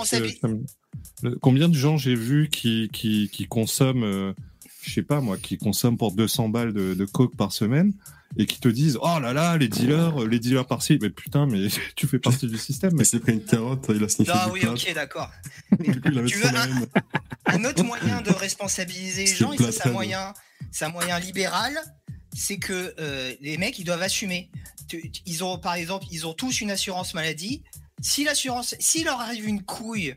je- 1.24 1.30
Combien 1.42 1.70
de 1.70 1.74
gens 1.74 1.98
j'ai 1.98 2.16
vu 2.16 2.50
qui, 2.52 2.90
qui, 2.92 3.30
qui 3.32 3.48
consomment, 3.48 4.04
euh, 4.04 4.34
je 4.82 4.92
sais 4.92 5.04
pas 5.04 5.22
moi, 5.22 5.38
qui 5.38 5.58
consomment 5.58 5.98
pour 5.98 6.12
200 6.12 6.50
balles 6.50 6.74
de, 6.74 6.94
de 6.96 7.06
coke 7.06 7.36
par 7.38 7.54
semaine 7.54 7.94
et 8.38 8.46
qui 8.46 8.60
te 8.60 8.68
disent 8.68 8.98
oh 9.02 9.20
là 9.20 9.34
là 9.34 9.58
les 9.58 9.68
dealers, 9.68 10.20
les 10.26 10.40
dealers 10.40 10.66
par-ci, 10.66 10.98
mais 11.02 11.10
putain 11.10 11.46
mais 11.46 11.68
tu 11.96 12.08
fais 12.08 12.20
partie 12.20 12.48
du 12.48 12.58
système. 12.58 12.92
Mais 12.96 13.04
Il 13.04 13.06
s'est 13.08 13.20
pris 13.20 13.34
une 13.34 13.44
carotte, 13.44 13.86
il 13.94 14.04
a 14.04 14.10
sniffé 14.10 14.32
Ah 14.34 14.50
oui 14.52 14.62
plat. 14.62 14.72
ok 14.72 14.94
d'accord. 14.94 15.30
Tu 15.84 16.38
veux 16.38 16.48
un- 17.48 17.64
autre 17.66 17.84
moyen 17.84 18.22
de 18.22 18.32
responsabiliser 18.32 19.22
les 19.24 19.28
C'est 19.28 19.36
gens, 19.36 19.52
et 19.54 19.58
ça 19.58 19.72
c'est 19.72 19.88
un 19.90 19.92
moyen, 19.92 20.34
c'est 20.72 20.86
un 20.86 20.90
moyen 20.90 21.20
libéral, 21.20 21.74
c'est 22.34 22.58
que 22.58 22.94
euh, 23.00 23.34
les 23.42 23.58
mecs 23.58 23.78
ils 23.80 23.84
doivent 23.86 24.02
assumer. 24.04 24.50
Ils 25.26 25.44
ont 25.44 25.58
par 25.58 25.76
exemple, 25.76 26.06
ils 26.12 26.28
ont 26.28 26.34
tous 26.34 26.62
une 26.62 26.70
assurance 26.72 27.14
maladie. 27.14 27.64
Si 28.02 28.24
l'assurance, 28.24 28.76
s'il 28.80 29.06
leur 29.06 29.20
arrive 29.22 29.48
une 29.48 29.64
couille 29.64 30.16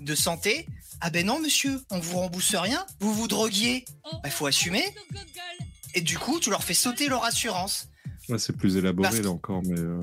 de 0.00 0.14
santé, 0.14 0.66
ah 1.00 1.10
ben 1.10 1.24
non 1.26 1.38
monsieur, 1.40 1.80
on 1.90 1.98
vous 1.98 2.18
rembourse 2.18 2.54
rien, 2.54 2.84
vous 3.00 3.12
vous 3.14 3.28
droguiez, 3.28 3.84
il 4.24 4.30
faut 4.30 4.46
assumer. 4.46 4.84
Et 5.96 6.02
du 6.02 6.18
coup, 6.18 6.38
tu 6.38 6.50
leur 6.50 6.62
fais 6.62 6.74
sauter 6.74 7.08
leur 7.08 7.24
assurance. 7.24 7.88
Ouais, 8.28 8.38
c'est 8.38 8.56
plus 8.56 8.76
élaboré 8.76 9.08
Parce- 9.08 9.22
là 9.22 9.30
encore, 9.30 9.62
mais 9.64 9.78
euh, 9.80 9.98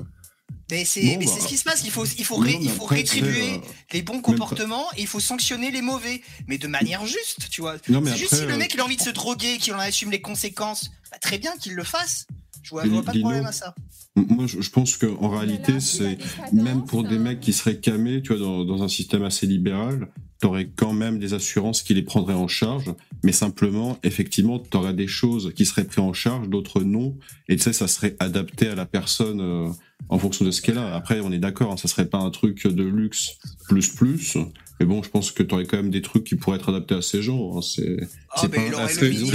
Mais 0.70 0.84
c'est 0.84 1.02
Bon, 1.02 1.16
mais 1.18 1.24
bah. 1.26 1.32
c'est 1.34 1.40
ce 1.40 1.46
qui 1.48 1.56
se 1.56 1.64
passe. 1.64 1.82
Il 1.84 1.90
faut, 1.90 2.04
il 2.04 2.24
faut, 2.24 2.36
Non, 2.38 2.42
ré- 2.44 2.58
il 2.60 2.70
rétribuer 2.88 3.54
euh, 3.54 3.58
les 3.92 4.02
bons 4.02 4.20
comportements 4.20 4.84
et 4.96 5.02
il 5.02 5.06
faut 5.06 5.20
sanctionner 5.20 5.70
les 5.70 5.82
mauvais, 5.82 6.20
mais 6.48 6.58
de 6.58 6.66
manière 6.68 7.06
juste, 7.06 7.48
tu 7.50 7.60
vois. 7.60 7.76
Non, 7.88 8.00
mais 8.00 8.10
C'est 8.10 8.16
juste 8.18 8.34
si 8.34 8.44
le 8.46 8.52
euh, 8.52 8.56
mec 8.56 8.72
il 8.74 8.80
a 8.80 8.84
envie 8.84 8.96
de 8.96 9.02
se 9.02 9.10
droguer, 9.10 9.58
qu'il 9.58 9.72
en 9.74 9.78
assume 9.78 10.10
les 10.10 10.20
conséquences, 10.20 10.90
bah, 11.10 11.18
très 11.20 11.38
bien 11.38 11.52
qu'il 11.60 11.74
le 11.74 11.84
fasse. 11.84 12.26
Je 12.62 12.70
vois, 12.70 12.86
vois 12.86 13.02
pas 13.02 13.12
de 13.12 13.20
problème 13.20 13.44
à 13.46 13.52
ça. 13.52 13.74
Moi, 14.16 14.46
je 14.46 14.60
je 14.62 14.70
pense 14.70 14.96
qu'en 14.96 15.28
réalité, 15.28 15.80
c'est 15.80 16.16
même 16.52 16.84
pour 16.84 17.04
des 17.04 17.18
mecs 17.18 17.40
qui 17.40 17.52
seraient 17.52 17.78
camés, 17.78 18.22
tu 18.22 18.34
vois, 18.34 18.38
dans, 18.44 18.64
dans 18.64 18.82
un 18.82 18.88
système 18.88 19.22
assez 19.22 19.46
libéral, 19.46 20.08
t'aurais 20.40 20.68
quand 20.76 20.92
même 20.92 21.18
des 21.18 21.32
assurances 21.34 21.82
qui 21.82 21.94
les 21.94 22.02
prendraient 22.02 22.34
en 22.34 22.48
charge, 22.48 22.92
mais 23.22 23.32
simplement, 23.32 23.98
effectivement, 24.02 24.58
t'aurais 24.58 24.92
des 24.94 25.06
choses 25.06 25.52
qui 25.54 25.64
seraient 25.64 25.84
prises 25.84 26.00
en 26.00 26.12
charge, 26.12 26.48
d'autres 26.48 26.82
non, 26.82 27.16
et 27.48 27.56
tu 27.56 27.62
sais, 27.62 27.72
ça 27.72 27.88
serait 27.88 28.16
adapté 28.20 28.68
à 28.68 28.74
la 28.74 28.84
personne 28.84 29.40
euh, 29.40 29.68
en 30.08 30.18
fonction 30.18 30.44
de 30.44 30.50
ce 30.50 30.60
qu'elle 30.60 30.78
a. 30.78 30.94
Après, 30.94 31.20
on 31.20 31.32
est 31.32 31.38
d'accord, 31.38 31.72
hein, 31.72 31.76
ça 31.76 31.88
serait 31.88 32.06
pas 32.08 32.18
un 32.18 32.30
truc 32.30 32.66
de 32.66 32.82
luxe 32.84 33.38
plus 33.68 33.88
plus, 33.94 34.36
mais 34.80 34.86
bon, 34.86 35.02
je 35.02 35.08
pense 35.08 35.30
que 35.30 35.42
t'aurais 35.44 35.64
quand 35.66 35.76
même 35.76 35.90
des 35.90 36.02
trucs 36.02 36.24
qui 36.24 36.34
pourraient 36.34 36.56
être 36.58 36.68
adaptés 36.68 36.96
à 36.96 37.02
ces 37.02 37.22
gens. 37.22 37.56
hein, 37.56 37.62
c'est 37.62 37.96
Ah, 38.34 38.48
pas 38.48 38.58
ah, 38.76 38.88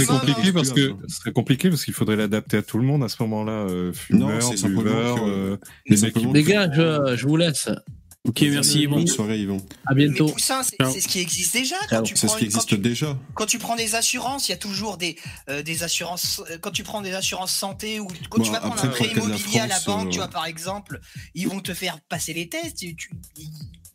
compliqué 0.06 0.48
hein. 0.48 0.52
parce 0.54 0.70
que 0.72 0.92
ce 1.08 1.16
serait 1.16 1.32
compliqué 1.32 1.70
parce 1.70 1.84
qu'il 1.84 1.94
faudrait 1.94 2.16
l'adapter 2.16 2.58
à 2.58 2.62
tout 2.62 2.76
le 2.78 2.84
monde 2.84 3.02
à 3.02 3.08
ce 3.08 3.16
moment-là, 3.22 3.52
euh, 3.68 3.92
simplement 4.40 4.82
buveurs, 4.82 5.14
que- 5.16 5.20
euh, 5.28 5.56
les 5.86 5.96
mecs 5.96 6.12
qui 6.12 6.20
simplement 6.20 6.32
Les 6.34 6.42
gars, 6.42 6.70
je, 6.72 7.16
je 7.16 7.26
vous 7.26 7.36
laisse. 7.36 7.68
Ok, 8.28 8.42
merci 8.42 8.80
Yvon. 8.82 8.96
Bonne 8.96 9.06
soirée, 9.06 9.38
Yvon. 9.40 9.64
À 9.86 9.94
Mais 9.94 10.06
bientôt. 10.06 10.28
Poussin, 10.28 10.62
c'est 10.62 11.00
ce 11.00 11.08
qui 11.08 11.20
existe 11.20 11.54
déjà. 11.54 11.76
Quand 11.88 12.02
tu 12.02 12.14
C'est 12.16 12.26
prends 12.26 12.34
ce 12.34 12.38
qui 12.38 12.44
une- 12.44 12.52
quand 12.52 12.58
existe 12.58 12.68
tu- 12.68 12.78
déjà. 12.78 13.18
quand 13.34 13.46
tu 13.46 13.58
prends 13.58 13.76
des 13.76 13.94
assurances, 13.94 14.48
il 14.48 14.52
y 14.52 14.54
a 14.54 14.58
toujours 14.58 14.98
des, 14.98 15.16
euh, 15.48 15.62
des 15.62 15.82
assurances. 15.84 16.42
euh, 16.50 16.58
Quand 16.60 16.70
tu 16.70 16.82
prends 16.82 17.00
des 17.00 17.14
assurances 17.14 17.52
santé 17.52 17.98
ou 17.98 18.06
quand 18.28 18.38
Bon, 18.38 18.44
tu 18.44 18.50
vas 18.52 18.60
prendre 18.60 18.74
après, 18.74 18.88
un 18.88 18.90
prêt 18.90 19.06
immobilier 19.08 19.60
à 19.60 19.66
la 19.66 19.80
banque, 19.80 20.08
euh, 20.08 20.10
tu 20.10 20.18
vois, 20.18 20.28
par 20.28 20.44
exemple, 20.44 21.00
ils 21.34 21.48
vont 21.48 21.60
te 21.60 21.72
faire 21.72 21.98
passer 22.02 22.34
les 22.34 22.48
tests. 22.48 22.76
tu- 22.78 22.94
tu- 22.94 23.10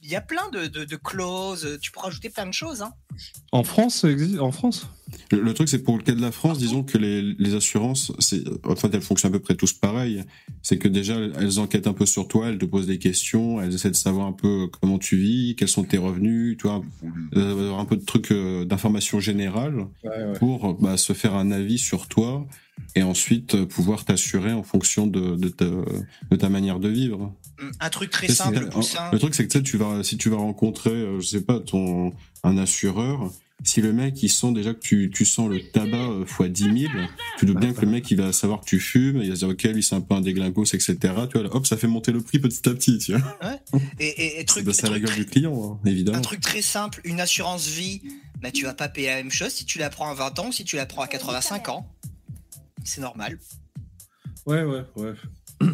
Il 0.02 0.12
y 0.12 0.16
a 0.16 0.22
plein 0.22 0.50
de, 0.50 0.68
de, 0.68 0.86
de 0.86 0.96
clauses. 0.98 1.80
Tu 1.82 1.92
peux 1.92 2.00
rajouter 2.00 2.30
plein 2.30 2.46
de 2.46 2.54
choses. 2.54 2.82
Hein. 2.84 2.94
En 3.52 3.64
France, 3.64 3.96
ça 4.02 4.10
existe 4.10 4.40
en 4.40 4.52
France? 4.52 4.88
Le, 5.32 5.42
le 5.42 5.54
truc, 5.54 5.70
c'est 5.70 5.84
pour 5.84 5.98
le 5.98 6.04
cas 6.04 6.14
de 6.14 6.22
la 6.22 6.32
France, 6.32 6.58
disons 6.58 6.84
que 6.84 6.98
les, 6.98 7.22
les 7.22 7.56
assurances, 7.56 8.12
c'est, 8.20 8.44
en 8.66 8.76
fait, 8.76 8.94
elles 8.94 9.02
fonctionnent 9.02 9.34
à 9.34 9.38
peu 9.38 9.42
près 9.42 9.56
tous 9.56 9.74
pareil. 9.74 10.24
C'est 10.62 10.78
que 10.78 10.88
déjà, 10.88 11.18
elles 11.18 11.60
enquêtent 11.60 11.88
un 11.88 11.94
peu 11.94 12.06
sur 12.06 12.28
toi, 12.28 12.50
elles 12.50 12.58
te 12.58 12.66
posent 12.66 12.88
des 12.88 13.00
questions, 13.00 13.62
elles 13.62 13.74
essaient 13.74 13.92
de 13.92 13.96
savoir 13.96 14.28
un 14.28 14.34
peu 14.34 14.68
comment 14.68 15.00
tu 15.00 15.18
vis, 15.18 15.56
quels 15.58 15.68
sont 15.68 15.84
tes 15.84 15.98
revenus, 15.98 16.58
tu 16.58 16.68
vois, 16.68 16.84
euh, 17.36 17.74
un 17.76 17.86
peu 17.86 17.98
de 17.98 18.06
trucs 18.06 18.32
euh, 18.32 18.66
d'informations 18.66 19.20
générales 19.20 19.88
pour 20.40 20.76
bah, 20.82 20.98
se 20.98 21.14
faire 21.14 21.36
un 21.36 21.52
avis 21.52 21.78
sur 21.78 22.08
toi 22.08 22.46
et 22.96 23.04
ensuite 23.04 23.56
euh, 23.56 23.66
pouvoir 23.66 24.06
t'assurer 24.06 24.54
en 24.54 24.64
fonction 24.64 25.08
de, 25.08 25.36
de, 25.36 25.48
ta, 25.50 25.66
de 25.66 26.36
ta 26.36 26.50
manière 26.50 26.80
de 26.80 26.90
vivre. 26.90 27.34
Un 27.80 27.90
truc 27.90 28.10
très 28.10 28.28
simple, 28.28 28.68
Poussin. 28.70 29.10
Le 29.12 29.20
truc, 29.20 29.34
c'est 29.34 29.48
que 29.48 29.52
tu 29.52 29.58
sais, 29.60 29.64
tu 29.64 29.78
vas, 29.78 30.04
si 30.04 30.18
tu 30.18 30.30
vas 30.30 30.38
rencontrer, 30.38 30.92
euh, 30.92 31.20
je 31.20 31.28
sais 31.28 31.42
pas, 31.42 31.60
ton, 31.60 32.14
un 32.44 32.58
assureur, 32.58 33.32
si 33.64 33.82
le 33.82 33.94
mec, 33.94 34.22
il 34.22 34.30
sent 34.30 34.52
déjà 34.52 34.74
que 34.74 34.80
tu, 34.80 35.10
tu 35.14 35.26
sens 35.26 35.50
le 35.50 35.60
tabac 35.60 35.98
euh, 35.98 36.26
fois 36.26 36.48
10 36.48 36.64
000, 36.64 36.94
tu 37.38 37.46
doutes 37.46 37.60
bien 37.60 37.74
que 37.74 37.82
le 37.82 37.88
mec, 37.88 38.10
il 38.12 38.18
va 38.18 38.32
savoir 38.32 38.62
que 38.62 38.66
tu 38.66 38.80
fumes, 38.80 39.22
il 39.22 39.30
va 39.30 39.36
se 39.36 39.40
dire, 39.40 39.50
ok, 39.50 39.64
lui, 39.64 39.82
c'est 39.82 39.96
un 39.96 40.02
peu 40.02 40.14
un 40.14 40.22
déglingos, 40.22 40.66
etc. 40.74 40.98
Tu 41.02 41.10
vois, 41.34 41.44
là, 41.44 41.50
hop, 41.52 41.66
ça 41.66 41.78
fait 41.78 41.88
monter 41.88 42.12
le 42.12 42.22
prix 42.22 42.40
petit 42.40 42.68
à 42.70 42.74
petit, 42.74 42.98
tu 42.98 43.16
vois. 43.16 43.60
Et, 44.00 44.08
et, 44.08 44.36
et 44.36 44.46
C'est 44.48 44.64
truc, 44.64 44.66
la 44.84 45.00
gueule 45.00 45.16
du 45.16 45.26
client, 45.26 45.80
hein, 45.84 45.90
évidemment. 45.90 46.18
Un 46.18 46.22
truc 46.22 46.42
très 46.42 46.62
simple, 46.62 47.02
une 47.04 47.20
assurance 47.20 47.68
vie, 47.68 48.02
bah, 48.42 48.52
tu 48.52 48.66
vas 48.66 48.74
pas 48.74 48.90
payer 48.90 49.08
la 49.08 49.16
même 49.16 49.32
chose 49.32 49.52
si 49.52 49.66
tu 49.66 49.80
la 49.80 49.90
prends 49.90 50.10
à 50.10 50.14
20 50.14 50.40
ans 50.40 50.48
ou 50.50 50.52
si 50.52 50.64
tu 50.64 50.76
la 50.76 50.86
prends 50.86 51.02
à 51.02 51.08
85 51.08 51.70
ans. 51.70 51.90
C'est 52.84 53.02
normal. 53.02 53.40
Ouais, 54.46 54.64
ouais, 54.64 54.84
ouais. 54.96 55.14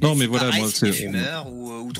Non, 0.00 0.14
mais 0.14 0.26
voilà, 0.26 0.52
moi, 0.56 0.68
c'est. 0.72 1.08
euh, 1.08 1.42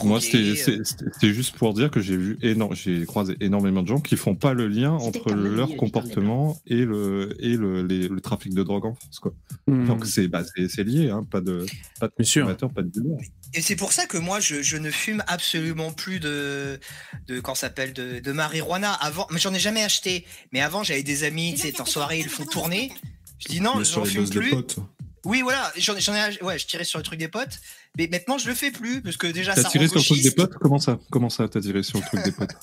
Moi, 0.04 0.20
c'était 0.20 0.38
euh, 0.38 0.82
c'est- 1.20 1.32
juste 1.32 1.56
pour 1.56 1.74
dire 1.74 1.90
que 1.90 2.00
j'ai 2.00 2.16
vu 2.16 2.38
énorme, 2.42 2.76
j'ai 2.76 3.04
croisé 3.06 3.36
énormément 3.40 3.82
de 3.82 3.88
gens 3.88 3.98
qui 3.98 4.16
font 4.16 4.36
pas 4.36 4.54
le 4.54 4.68
lien 4.68 4.92
entre 4.92 5.32
leur 5.32 5.74
comportement 5.76 6.60
et 6.68 6.84
le 6.84 7.34
et 7.40 7.56
le, 7.56 7.82
les- 7.84 8.06
le 8.06 8.20
trafic 8.20 8.54
de 8.54 8.62
drogue 8.62 8.84
en 8.86 8.94
France, 8.94 9.18
quoi. 9.18 9.34
Hmm. 9.66 9.84
Donc 9.86 10.06
c'est 10.06 10.28
bah, 10.28 10.42
c'est 10.44 10.68
c'est 10.68 10.84
lié, 10.84 11.10
hein, 11.10 11.26
pas 11.28 11.40
de 11.40 11.66
pas 11.98 12.06
de 12.06 12.12
consommateur, 12.12 12.70
pas 12.72 12.82
de 12.82 12.88
dealer. 12.88 13.18
Et 13.54 13.60
c'est 13.62 13.74
pour 13.76 13.90
ça 13.92 14.06
que 14.06 14.16
moi, 14.18 14.38
je, 14.38 14.62
je 14.62 14.76
ne 14.76 14.92
fume 14.92 15.24
absolument 15.26 15.90
plus 15.90 16.20
de, 16.20 16.78
de 17.26 17.40
quand 17.40 17.56
s'appelle 17.56 17.92
de, 17.94 18.20
de 18.20 18.32
marijuana. 18.32 18.92
Avant, 18.92 19.26
mais 19.32 19.40
j'en 19.40 19.52
ai 19.54 19.58
jamais 19.58 19.82
acheté. 19.82 20.24
Mais 20.52 20.60
avant, 20.60 20.84
j'avais 20.84 21.02
des 21.02 21.24
amis, 21.24 21.54
tu 21.54 21.62
sais, 21.62 21.80
en 21.80 21.84
soirée, 21.84 22.20
ils 22.20 22.24
le 22.24 22.30
font 22.30 22.44
tourner. 22.46 22.92
Je 23.40 23.48
dis 23.48 23.60
non, 23.60 23.82
j'en 23.82 24.04
les 24.04 24.10
fume 24.10 24.28
plus. 24.28 24.50
potes. 24.50 24.76
Oui, 25.24 25.42
voilà, 25.42 25.72
j'en 25.76 25.98
j'en 25.98 26.14
ai, 26.14 26.42
ouais, 26.42 26.58
je 26.58 26.66
tirais 26.66 26.84
sur 26.84 26.98
le 26.98 27.02
truc 27.04 27.18
des 27.18 27.28
potes. 27.28 27.58
Mais 27.96 28.08
maintenant, 28.10 28.38
je 28.38 28.48
le 28.48 28.54
fais 28.54 28.70
plus 28.70 29.02
parce 29.02 29.16
que 29.16 29.26
déjà, 29.26 29.54
T'as 29.54 29.62
ça 29.62 29.68
tiré 29.70 29.86
rend 29.86 29.90
sur 29.92 29.98
le 29.98 30.04
truc 30.04 30.16
des 30.18 30.22
gauchiste. 30.30 30.36
potes? 30.36 30.54
Comment 30.60 30.78
ça 30.78 30.98
Comment 31.10 31.30
ça 31.30 31.48
t'as 31.48 31.60
tiré 31.60 31.82
sur 31.82 31.98
le 31.98 32.04
truc 32.04 32.22
des 32.24 32.32
potes? 32.32 32.50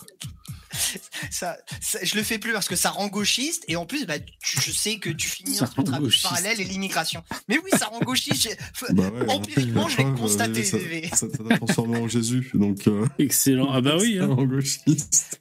Ça, 1.31 1.55
ça- 1.81 1.99
je 2.03 2.15
le 2.15 2.23
fais 2.23 2.37
plus 2.37 2.51
parce 2.51 2.67
que 2.67 2.75
ça 2.75 2.89
rend 2.89 3.07
gauchiste 3.07 3.63
et 3.69 3.77
en 3.77 3.85
plus 3.85 4.05
bah, 4.05 4.19
tu- 4.19 4.59
je 4.59 4.71
sais 4.71 4.97
que 4.97 5.09
tu 5.09 5.29
finis 5.29 5.55
Ça 5.55 5.69
gauchiste. 5.77 6.23
parallèle 6.23 6.59
et 6.59 6.65
l'immigration. 6.65 7.23
Mais 7.47 7.57
oui, 7.59 7.69
ça 7.77 7.85
rend 7.85 7.99
gauchiste. 7.99 8.57
Bah 8.89 9.03
ouais, 9.09 9.29
Empiriquement, 9.29 9.87
je 9.87 9.97
l'ai 9.99 10.03
constaté. 10.03 10.59
euh, 10.61 10.63
Ça 10.65 10.77
bébé. 10.77 11.09
ça- 11.11 11.15
ça 11.15 11.27
t'a 11.29 11.57
transformé 11.57 11.97
en 11.99 12.09
Jésus, 12.09 12.51
donc. 12.55 12.87
euh, 12.87 13.05
Excellent. 13.19 13.69
Ah 13.71 13.79
bah 13.79 13.95
oui. 14.01 14.15
ça 14.19 14.25
hein. 14.25 14.27
rend 14.35 14.43
gauchiste. 14.43 15.39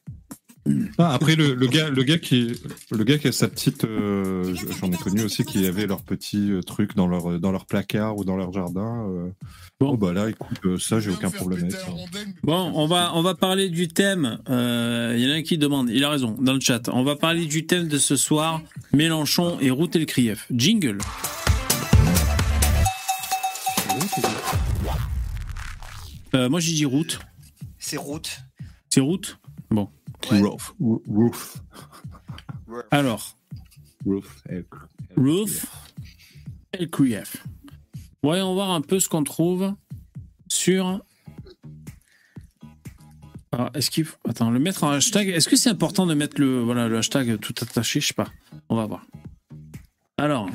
Ah, 0.97 1.13
après 1.13 1.37
le, 1.37 1.55
le 1.55 1.67
gars 1.67 1.91
le 1.91 2.03
gars 2.05 2.17
qui 2.17 2.59
le 2.91 3.05
gars 3.05 3.19
qui 3.19 3.29
a 3.29 3.33
sa 3.33 3.49
petite 3.49 3.85
euh, 3.85 4.55
j'en 4.81 4.91
ai 4.91 4.97
connu 4.97 5.23
aussi 5.23 5.45
qui 5.45 5.67
avait 5.67 5.87
leur 5.87 6.03
petit 6.03 6.51
euh, 6.51 6.63
truc 6.63 6.97
dans 6.97 7.07
leur 7.07 7.39
dans 7.39 7.53
leur 7.53 7.67
placard 7.67 8.17
ou 8.17 8.25
dans 8.25 8.37
leur 8.37 8.51
jardin. 8.51 9.07
euh. 9.11 9.29
Bon. 9.79 9.91
Oh 9.93 9.97
bah 9.99 10.15
là 10.15 10.31
écoute 10.31 10.57
euh, 10.65 10.79
ça 10.79 11.01
j'ai 11.01 11.11
aucun 11.11 11.31
problème 11.31 11.61
avec 11.65 11.73
ça. 11.73 11.87
Bon, 12.43 12.73
on 12.75 12.87
va, 12.87 13.13
on 13.15 13.21
va 13.21 13.35
parler 13.35 13.69
du 13.69 13.89
thème. 13.89 14.39
Euh, 14.49 15.13
Il 15.17 15.23
y 15.23 15.27
en 15.31 15.35
a 15.35 15.39
un 15.39 15.43
qui 15.43 15.59
demande, 15.59 15.91
il 15.91 16.03
a 16.03 16.09
raison, 16.09 16.35
dans 16.41 16.55
le 16.55 16.61
chat. 16.61 16.89
On 16.89 17.05
va 17.05 17.17
parler 17.17 17.45
du 17.45 17.67
thème 17.67 17.87
de 17.89 17.99
ce 17.99 18.17
soir 18.17 18.63
Mélenchon 18.95 19.59
et 19.61 19.71
Route 19.71 19.95
El 19.97 20.07
Krief. 20.07 20.47
Jingle. 20.51 20.97
Euh, 26.35 26.49
moi 26.49 26.61
j'ai 26.61 26.73
dit 26.73 26.85
route. 26.85 27.21
C'est 27.79 27.97
route. 27.97 28.41
C'est 28.91 29.01
route? 29.01 29.39
Bon. 29.71 29.89
Ouais. 30.31 30.41
Roof. 30.41 30.75
Roof. 30.81 31.63
Alors, 32.91 33.37
Roof. 34.07 34.43
Roof 35.17 35.67
El 36.73 36.91
Krief. 36.91 37.47
Voyons 38.23 38.55
voir 38.55 38.71
un 38.71 38.81
peu 38.81 39.01
ce 39.01 39.09
qu'on 39.09 39.23
trouve 39.23 39.75
sur. 40.49 41.03
Alors, 43.53 43.71
est-ce 43.75 43.91
qu'il 43.91 44.05
faut... 44.05 44.17
Attends, 44.29 44.51
le 44.51 44.59
mettre 44.59 44.83
en 44.83 44.91
hashtag. 44.91 45.29
Est-ce 45.29 45.49
que 45.49 45.57
c'est 45.57 45.71
important 45.71 46.07
de 46.07 46.15
mettre 46.15 46.41
le, 46.41 46.61
voilà, 46.61 46.89
le 46.89 46.99
hashtag 46.99 47.39
tout 47.39 47.55
attaché? 47.61 48.01
Je 48.01 48.09
sais 48.09 48.15
pas. 48.15 48.29
On 48.69 48.77
va 48.77 48.87
voir. 48.87 49.07
Alors. 50.19 50.49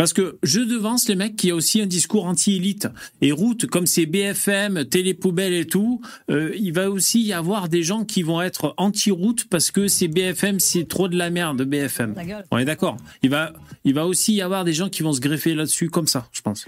Parce 0.00 0.14
que 0.14 0.38
je 0.42 0.60
devance 0.60 1.08
les 1.10 1.14
mecs 1.14 1.36
qui 1.36 1.50
a 1.50 1.54
aussi 1.54 1.78
un 1.82 1.84
discours 1.84 2.24
anti-élite. 2.24 2.88
Et 3.20 3.32
route, 3.32 3.66
comme 3.66 3.86
c'est 3.86 4.06
BFM, 4.06 4.86
télépoubelle 4.86 5.52
et 5.52 5.66
tout, 5.66 6.00
euh, 6.30 6.54
il 6.58 6.72
va 6.72 6.88
aussi 6.88 7.20
y 7.20 7.34
avoir 7.34 7.68
des 7.68 7.82
gens 7.82 8.06
qui 8.06 8.22
vont 8.22 8.40
être 8.40 8.72
anti-route 8.78 9.46
parce 9.50 9.70
que 9.70 9.88
c'est 9.88 10.08
BFM, 10.08 10.58
c'est 10.58 10.88
trop 10.88 11.06
de 11.06 11.18
la 11.18 11.28
merde, 11.28 11.60
BFM. 11.64 12.14
On 12.50 12.56
est 12.56 12.64
d'accord. 12.64 12.96
Il 13.22 13.28
va, 13.28 13.52
il 13.84 13.92
va 13.92 14.06
aussi 14.06 14.32
y 14.32 14.40
avoir 14.40 14.64
des 14.64 14.72
gens 14.72 14.88
qui 14.88 15.02
vont 15.02 15.12
se 15.12 15.20
greffer 15.20 15.54
là-dessus 15.54 15.90
comme 15.90 16.06
ça, 16.06 16.30
je 16.32 16.40
pense. 16.40 16.64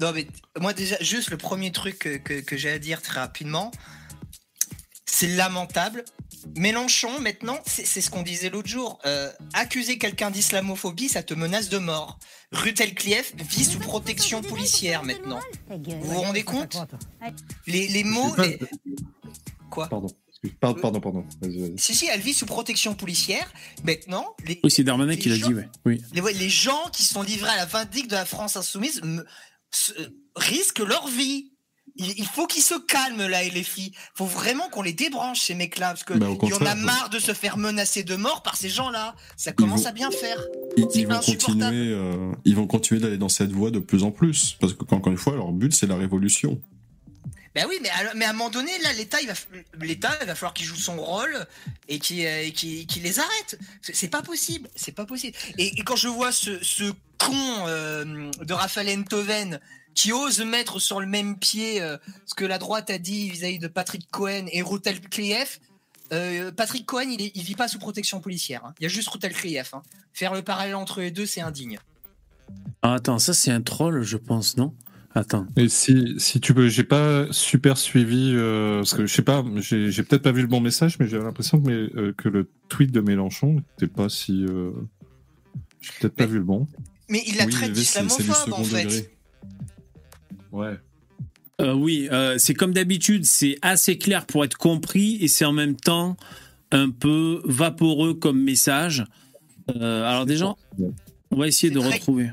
Non, 0.00 0.12
mais 0.14 0.26
moi, 0.58 0.72
déjà, 0.72 0.96
juste 1.02 1.30
le 1.30 1.36
premier 1.36 1.70
truc 1.70 1.98
que, 1.98 2.16
que- 2.16 2.40
que 2.40 2.56
j'ai 2.56 2.70
à 2.70 2.78
dire 2.78 3.02
très 3.02 3.20
rapidement, 3.20 3.72
c'est 5.04 5.36
lamentable. 5.36 6.02
Mélenchon, 6.56 7.20
maintenant, 7.20 7.58
c'est 7.66 8.00
ce 8.00 8.10
qu'on 8.10 8.22
disait 8.22 8.50
l'autre 8.50 8.68
jour. 8.68 8.98
euh, 9.06 9.30
accuser 9.52 9.98
quelqu'un 9.98 10.30
d'islamophobie, 10.30 11.08
ça 11.08 11.22
te 11.22 11.34
menace 11.34 11.68
de 11.68 11.78
mort. 11.78 12.18
Rutel 12.52 12.94
Klief 12.94 13.34
vit 13.36 13.64
sous 13.64 13.78
protection 13.80 14.42
policière 14.42 15.02
maintenant. 15.04 15.40
Vous 15.68 16.00
vous 16.02 16.20
rendez 16.20 16.42
compte? 16.44 16.76
Les, 17.66 17.88
les 17.88 18.04
mots. 18.04 18.34
les- 18.38 18.58
Quoi? 19.70 19.88
Pardon. 19.88 20.06
excuse- 20.28 20.52
Pardon, 20.60 20.80
pardon, 20.80 21.00
pardon. 21.00 21.26
Si, 21.78 21.94
si, 21.94 22.06
elle 22.06 22.20
vit 22.20 22.34
sous 22.34 22.46
protection 22.46 22.94
policière. 22.94 23.50
Maintenant, 23.82 24.36
les, 24.46 24.60
Oui, 24.62 24.70
c'est 24.70 24.84
Darmanin 24.84 25.16
qui 25.16 25.28
l'a 25.30 25.36
dit, 25.38 25.54
ouais. 25.54 25.68
Oui. 25.86 26.02
les, 26.12 26.20
ouais, 26.20 26.34
les 26.34 26.50
gens 26.50 26.88
qui 26.92 27.02
sont 27.02 27.22
livrés 27.22 27.48
à 27.50 27.56
la 27.56 27.64
vindicte 27.66 28.10
de 28.10 28.14
la 28.16 28.26
France 28.26 28.56
insoumise 28.56 29.02
me- 29.02 29.24
se- 29.70 29.92
risquent 30.36 30.80
leur 30.80 31.08
vie. 31.08 31.50
Il, 31.96 32.26
faut 32.26 32.48
qu'ils 32.48 32.62
se 32.62 32.74
calment 32.74 33.26
là, 33.28 33.42
filles. 33.62 33.92
faut 34.14 34.26
vraiment 34.26 34.68
qu'on 34.68 34.82
les 34.82 34.92
débranche, 34.92 35.42
ces 35.42 35.54
mecs-là, 35.54 35.88
parce 35.88 36.02
que 36.02 36.14
Bah, 36.14 36.26
y 36.42 36.52
en 36.52 36.66
a 36.66 36.74
marre 36.74 37.08
de 37.08 37.20
se 37.20 37.32
faire 37.32 37.56
menacer 37.56 38.02
de 38.02 38.16
mort 38.16 38.42
par 38.42 38.56
ces 38.56 38.68
gens-là. 38.68 39.14
Ça 39.36 39.52
commence 39.52 39.82
vont- 39.82 39.88
à 39.88 39.92
bien 39.92 40.10
faire. 40.10 40.44
Ils, 40.76 41.06
vont 41.06 41.20
continuer, 41.20 41.92
euh, 41.92 42.32
ils 42.44 42.56
vont 42.56 42.66
continuer 42.66 43.00
d'aller 43.00 43.18
dans 43.18 43.28
cette 43.28 43.52
voie 43.52 43.70
de 43.70 43.78
plus 43.78 44.02
en 44.02 44.10
plus, 44.10 44.56
parce 44.60 44.72
que 44.74 44.82
encore 44.92 45.12
une 45.12 45.18
fois, 45.18 45.36
leur 45.36 45.52
but 45.52 45.72
c'est 45.72 45.86
la 45.86 45.94
révolution. 45.96 46.60
Ben 47.54 47.66
oui, 47.68 47.78
mais 47.80 47.90
à, 47.90 48.14
mais 48.14 48.24
à 48.24 48.30
un 48.30 48.32
moment 48.32 48.50
donné, 48.50 48.72
là, 48.82 48.92
l'État, 48.94 49.20
il 49.20 49.28
va, 49.28 49.34
l'État, 49.80 50.10
il 50.20 50.26
va 50.26 50.34
falloir 50.34 50.54
qu'il 50.54 50.66
joue 50.66 50.74
son 50.74 50.96
rôle 50.96 51.46
et 51.88 52.00
qu'il 52.00 52.26
euh, 52.26 52.50
les 53.02 53.18
arrête. 53.20 53.58
C'est 53.82 54.08
pas 54.08 54.22
possible, 54.22 54.68
c'est 54.74 54.90
pas 54.90 55.06
possible. 55.06 55.36
Et, 55.58 55.78
et 55.78 55.82
quand 55.84 55.94
je 55.94 56.08
vois 56.08 56.32
ce, 56.32 56.62
ce 56.64 56.92
con 57.18 57.32
euh, 57.68 58.30
de 58.42 58.52
Raphaël 58.52 58.98
Enthoven 58.98 59.60
qui 59.94 60.12
ose 60.12 60.40
mettre 60.44 60.78
sur 60.80 61.00
le 61.00 61.06
même 61.06 61.38
pied 61.38 61.80
euh, 61.80 61.96
ce 62.26 62.34
que 62.34 62.44
la 62.44 62.58
droite 62.58 62.90
a 62.90 62.98
dit 62.98 63.30
vis-à-vis 63.30 63.58
de 63.58 63.68
Patrick 63.68 64.08
Cohen 64.10 64.46
et 64.52 64.62
Routel 64.62 65.00
Klief, 65.00 65.60
euh, 66.12 66.52
Patrick 66.52 66.84
Cohen, 66.86 67.08
il, 67.10 67.22
est, 67.22 67.32
il 67.34 67.42
vit 67.42 67.54
pas 67.54 67.68
sous 67.68 67.78
protection 67.78 68.20
policière. 68.20 68.64
hein. 68.64 68.74
Il 68.80 68.82
y 68.82 68.86
a 68.86 68.88
juste 68.88 69.08
Routel 69.08 69.32
Klief. 69.32 69.72
hein. 69.74 69.82
Faire 70.12 70.34
le 70.34 70.42
parallèle 70.42 70.74
entre 70.74 71.00
les 71.00 71.10
deux, 71.10 71.26
c'est 71.26 71.40
indigne. 71.40 71.78
Ah, 72.82 72.94
attends, 72.94 73.18
ça 73.18 73.32
c'est 73.32 73.50
un 73.50 73.62
troll, 73.62 74.02
je 74.02 74.16
pense, 74.16 74.56
non? 74.56 74.74
Attends. 75.16 75.46
Et 75.56 75.68
si, 75.68 76.14
si 76.18 76.40
tu 76.40 76.52
peux, 76.54 76.68
j'ai 76.68 76.82
pas 76.84 77.26
super 77.30 77.78
suivi, 77.78 78.32
euh, 78.34 78.78
parce 78.78 78.94
que 78.94 79.06
je 79.06 79.14
sais 79.14 79.22
pas, 79.22 79.44
j'ai 79.60 80.02
peut-être 80.02 80.22
pas 80.22 80.32
vu 80.32 80.42
le 80.42 80.48
bon 80.48 80.60
message, 80.60 80.98
mais 80.98 81.06
j'ai 81.08 81.18
l'impression 81.18 81.60
que, 81.60 81.66
mes- 81.68 81.90
euh, 82.00 82.12
que 82.18 82.28
le 82.28 82.50
tweet 82.68 82.90
de 82.90 83.00
Mélenchon 83.00 83.54
n'était 83.54 83.86
pas 83.92 84.08
si. 84.08 84.44
Euh, 84.44 84.72
j'ai 85.80 85.92
peut-être 86.00 86.16
pas 86.16 86.26
vu 86.26 86.38
le 86.38 86.44
bon. 86.44 86.66
Mais 87.08 87.22
il 87.28 87.36
la 87.36 87.44
Oui, 87.44 87.52
traite 87.52 87.72
d'islamophobe, 87.72 88.52
en 88.54 88.64
fait. 88.64 88.82
degré. 88.84 89.13
Ouais. 90.54 90.78
Euh, 91.60 91.72
oui, 91.72 92.08
euh, 92.10 92.36
c'est 92.38 92.54
comme 92.54 92.72
d'habitude, 92.72 93.24
c'est 93.24 93.58
assez 93.62 93.98
clair 93.98 94.26
pour 94.26 94.44
être 94.44 94.56
compris 94.56 95.18
et 95.20 95.28
c'est 95.28 95.44
en 95.44 95.52
même 95.52 95.76
temps 95.76 96.16
un 96.72 96.90
peu 96.90 97.40
vaporeux 97.44 98.14
comme 98.14 98.42
message. 98.42 99.04
Euh, 99.74 100.04
alors 100.04 100.26
déjà, 100.26 100.54
on 101.30 101.36
va 101.36 101.46
essayer 101.48 101.72
de 101.72 101.78
très- 101.80 101.94
retrouver. 101.94 102.30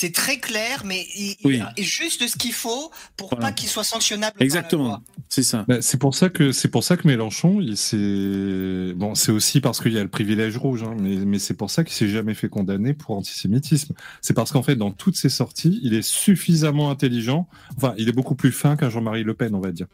C'est 0.00 0.14
très 0.14 0.38
clair, 0.38 0.84
mais 0.84 1.04
il, 1.16 1.34
Oui. 1.42 1.60
il- 1.76 1.82
juste 1.82 2.28
ce 2.28 2.36
qu'il 2.36 2.52
faut 2.52 2.92
pour 3.16 3.30
Voilà. 3.30 3.46
pas 3.46 3.52
qu'il 3.52 3.68
soit 3.68 3.82
sanctionnable. 3.82 4.36
Exactement, 4.38 5.02
c'est 5.28 5.42
ça. 5.42 5.64
Bah, 5.66 5.82
c'est 5.82 5.98
pour 5.98 6.14
ça 6.14 6.28
que 6.28 6.52
c'est 6.52 6.68
pour 6.68 6.84
ça 6.84 6.96
que 6.96 7.04
Mélenchon, 7.08 7.60
il 7.60 7.76
s'est 7.76 8.92
bon, 8.94 9.16
c'est 9.16 9.32
aussi 9.32 9.60
parce 9.60 9.80
qu'il 9.80 9.92
y 9.92 9.98
a 9.98 10.02
le 10.04 10.08
privilège 10.08 10.56
rouge, 10.56 10.84
hein, 10.84 10.94
mais 11.00 11.16
mais 11.16 11.40
c'est 11.40 11.54
pour 11.54 11.68
ça 11.70 11.82
qu'il 11.82 11.94
s'est 11.94 12.08
jamais 12.08 12.34
fait 12.34 12.48
condamner 12.48 12.94
pour 12.94 13.16
antisémitisme. 13.16 13.92
C'est 14.20 14.34
parce 14.34 14.52
qu'en 14.52 14.62
fait, 14.62 14.76
dans 14.76 14.92
toutes 14.92 15.16
ses 15.16 15.30
sorties, 15.30 15.80
il 15.82 15.94
est 15.94 16.02
suffisamment 16.06 16.92
intelligent. 16.92 17.48
Enfin, 17.76 17.94
il 17.98 18.08
est 18.08 18.12
beaucoup 18.12 18.36
plus 18.36 18.52
fin 18.52 18.76
qu'un 18.76 18.90
Jean-Marie 18.90 19.24
Le 19.24 19.34
Pen, 19.34 19.52
on 19.56 19.60
va 19.60 19.72
dire. 19.72 19.86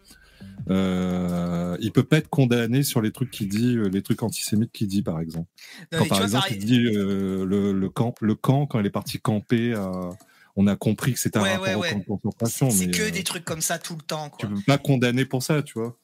Euh, 0.71 1.77
il 1.81 1.93
peut 1.93 2.03
pas 2.05 2.19
être 2.19 2.29
condamné 2.29 2.83
sur 2.83 3.01
les 3.03 3.13
trucs 3.13 3.31
qu'il 3.31 3.49
dit, 3.49 3.77
euh, 3.77 3.89
les 3.89 4.03
trucs 4.03 4.23
antisémites 4.23 4.73
qu'il 4.73 4.87
dit, 4.89 5.03
par 5.03 5.21
exemple. 5.21 5.49
Non, 5.93 5.99
Quand 6.01 6.07
par 6.07 6.09
tu 6.09 6.15
vois, 6.15 6.25
exemple, 6.25 6.43
pareil- 6.45 6.59
il 6.61 6.65
dit 6.65 6.87
euh, 6.97 7.45
le, 7.45 7.73
le 7.73 7.89
camp, 7.91 8.15
le 8.21 8.35
camp 8.35 8.67
quand 8.67 8.81
il 8.81 8.87
est 8.87 8.91
parti 8.91 9.19
camper, 9.21 9.75
à- 9.75 10.11
on 10.57 10.67
a 10.67 10.77
compris 10.77 11.13
que 11.13 11.19
c'était 11.19 11.39
un 11.39 11.43
Ouais, 11.43 11.51
rapport 11.57 11.67
ouais, 11.69 11.75
au 11.75 11.81
ouais. 11.81 11.91
camp 12.07 12.21
de 12.43 12.47
C'est 12.49 12.87
mais 12.87 12.91
que 12.93 13.03
euh, 13.03 13.11
des 13.11 13.25
trucs 13.25 13.45
comme 13.45 13.61
ça 13.61 13.79
tout 13.79 13.97
le 13.97 14.03
temps. 14.03 14.31
tu 14.39 14.47
Quoi. 14.47 14.55
peux 14.57 14.63
pas 14.67 14.79
condamner 14.79 15.25
pour 15.25 15.43
ça, 15.43 15.63
tu 15.63 15.79
vois. 15.79 15.99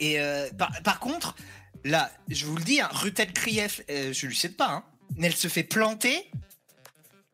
Et 0.00 0.18
euh, 0.20 0.50
par, 0.58 0.70
par 0.82 0.98
contre, 0.98 1.36
là, 1.84 2.10
je 2.28 2.46
vous 2.46 2.56
le 2.56 2.64
dis, 2.64 2.80
hein, 2.80 2.88
Rutel 2.92 3.32
Krief, 3.32 3.82
euh, 3.90 4.12
je 4.12 4.26
lui 4.26 4.34
cède 4.34 4.56
pas, 4.56 4.70
hein, 4.72 4.84
mais 5.16 5.26
elle 5.28 5.34
se 5.36 5.48
fait 5.48 5.62
planter. 5.62 6.30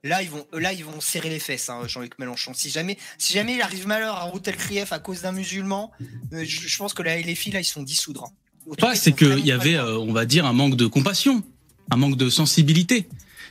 Là, 0.07 0.23
ils 0.23 0.31
vont, 0.31 0.47
là, 0.53 0.73
ils 0.73 0.85
vont 0.85 1.01
serrer 1.01 1.28
les 1.28 1.39
fesses, 1.39 1.69
hein, 1.69 1.83
Jean-Luc 1.87 2.19
Mélenchon. 2.19 2.53
Si 2.55 2.70
jamais, 2.70 2.97
si 3.19 3.33
jamais 3.33 3.57
il 3.57 3.61
arrive 3.62 3.87
malheur 3.87 4.15
à 4.16 4.24
Rutel 4.31 4.57
Krief 4.57 4.93
à 4.93 4.99
cause 4.99 5.23
d'un 5.23 5.33
musulman, 5.33 5.91
euh, 6.33 6.45
je, 6.45 6.69
je 6.69 6.78
pense 6.78 6.95
que 6.95 7.03
là, 7.03 7.16
les 7.20 7.35
filles, 7.35 7.53
là, 7.53 7.61
ils 7.61 7.65
sont 7.65 7.83
dissoudre. 7.83 8.24
hein. 8.24 8.33
Pas, 8.78 8.95
c'est 8.97 9.12
qu'il 9.12 9.47
y 9.47 9.53
avait, 9.53 9.77
euh, 9.77 9.99
on 9.99 10.12
va 10.12 10.24
dire, 10.27 10.45
un 10.47 10.53
manque 10.53 10.77
de 10.77 10.87
compassion, 10.87 11.43
un 11.91 11.97
manque 11.97 12.16
de 12.16 12.28
sensibilité. 12.31 13.09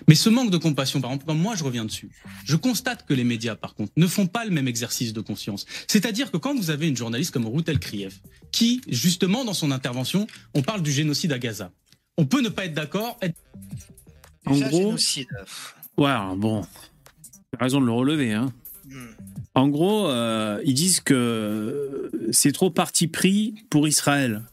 Mais 0.09 0.15
ce 0.15 0.27
manque 0.27 0.51
de 0.51 0.57
compassion, 0.57 0.99
par 0.99 1.11
exemple, 1.13 1.31
moi 1.33 1.55
je 1.55 1.63
reviens 1.63 1.85
dessus, 1.85 2.09
je 2.43 2.57
constate 2.57 3.05
que 3.05 3.13
les 3.13 3.23
médias, 3.23 3.55
par 3.55 3.75
contre, 3.75 3.93
ne 3.95 4.07
font 4.07 4.27
pas 4.27 4.43
le 4.43 4.51
même 4.51 4.67
exercice 4.67 5.13
de 5.13 5.21
conscience. 5.21 5.65
C'est-à-dire 5.87 6.31
que 6.31 6.37
quand 6.37 6.53
vous 6.53 6.69
avez 6.69 6.89
une 6.89 6.97
journaliste 6.97 7.31
comme 7.31 7.45
Routel 7.45 7.79
Krief, 7.79 8.19
qui, 8.51 8.81
justement, 8.89 9.45
dans 9.45 9.53
son 9.53 9.71
intervention, 9.71 10.27
on 10.53 10.61
parle 10.61 10.81
du 10.83 10.91
génocide 10.91 11.31
à 11.31 11.39
Gaza, 11.39 11.71
on 12.17 12.25
peut 12.25 12.41
ne 12.41 12.49
pas 12.49 12.65
être 12.65 12.73
d'accord. 12.73 13.17
être- 13.21 13.39
En 14.45 14.57
gros, 14.59 14.69
génocide, 14.79 15.27
euh, 15.39 15.45
ouais, 15.97 16.09
alors 16.09 16.35
bon, 16.35 16.65
t'as 17.51 17.63
raison 17.63 17.79
de 17.81 17.85
le 17.85 17.91
relever. 17.91 18.33
Hein. 18.33 18.51
hmm. 18.89 19.05
En 19.55 19.67
gros, 19.69 20.07
euh, 20.09 20.61
ils 20.65 20.73
disent 20.73 20.99
que 20.99 22.11
c'est 22.31 22.51
trop 22.51 22.69
parti 22.69 23.07
pris 23.07 23.55
pour 23.69 23.87
Israël. 23.87 24.43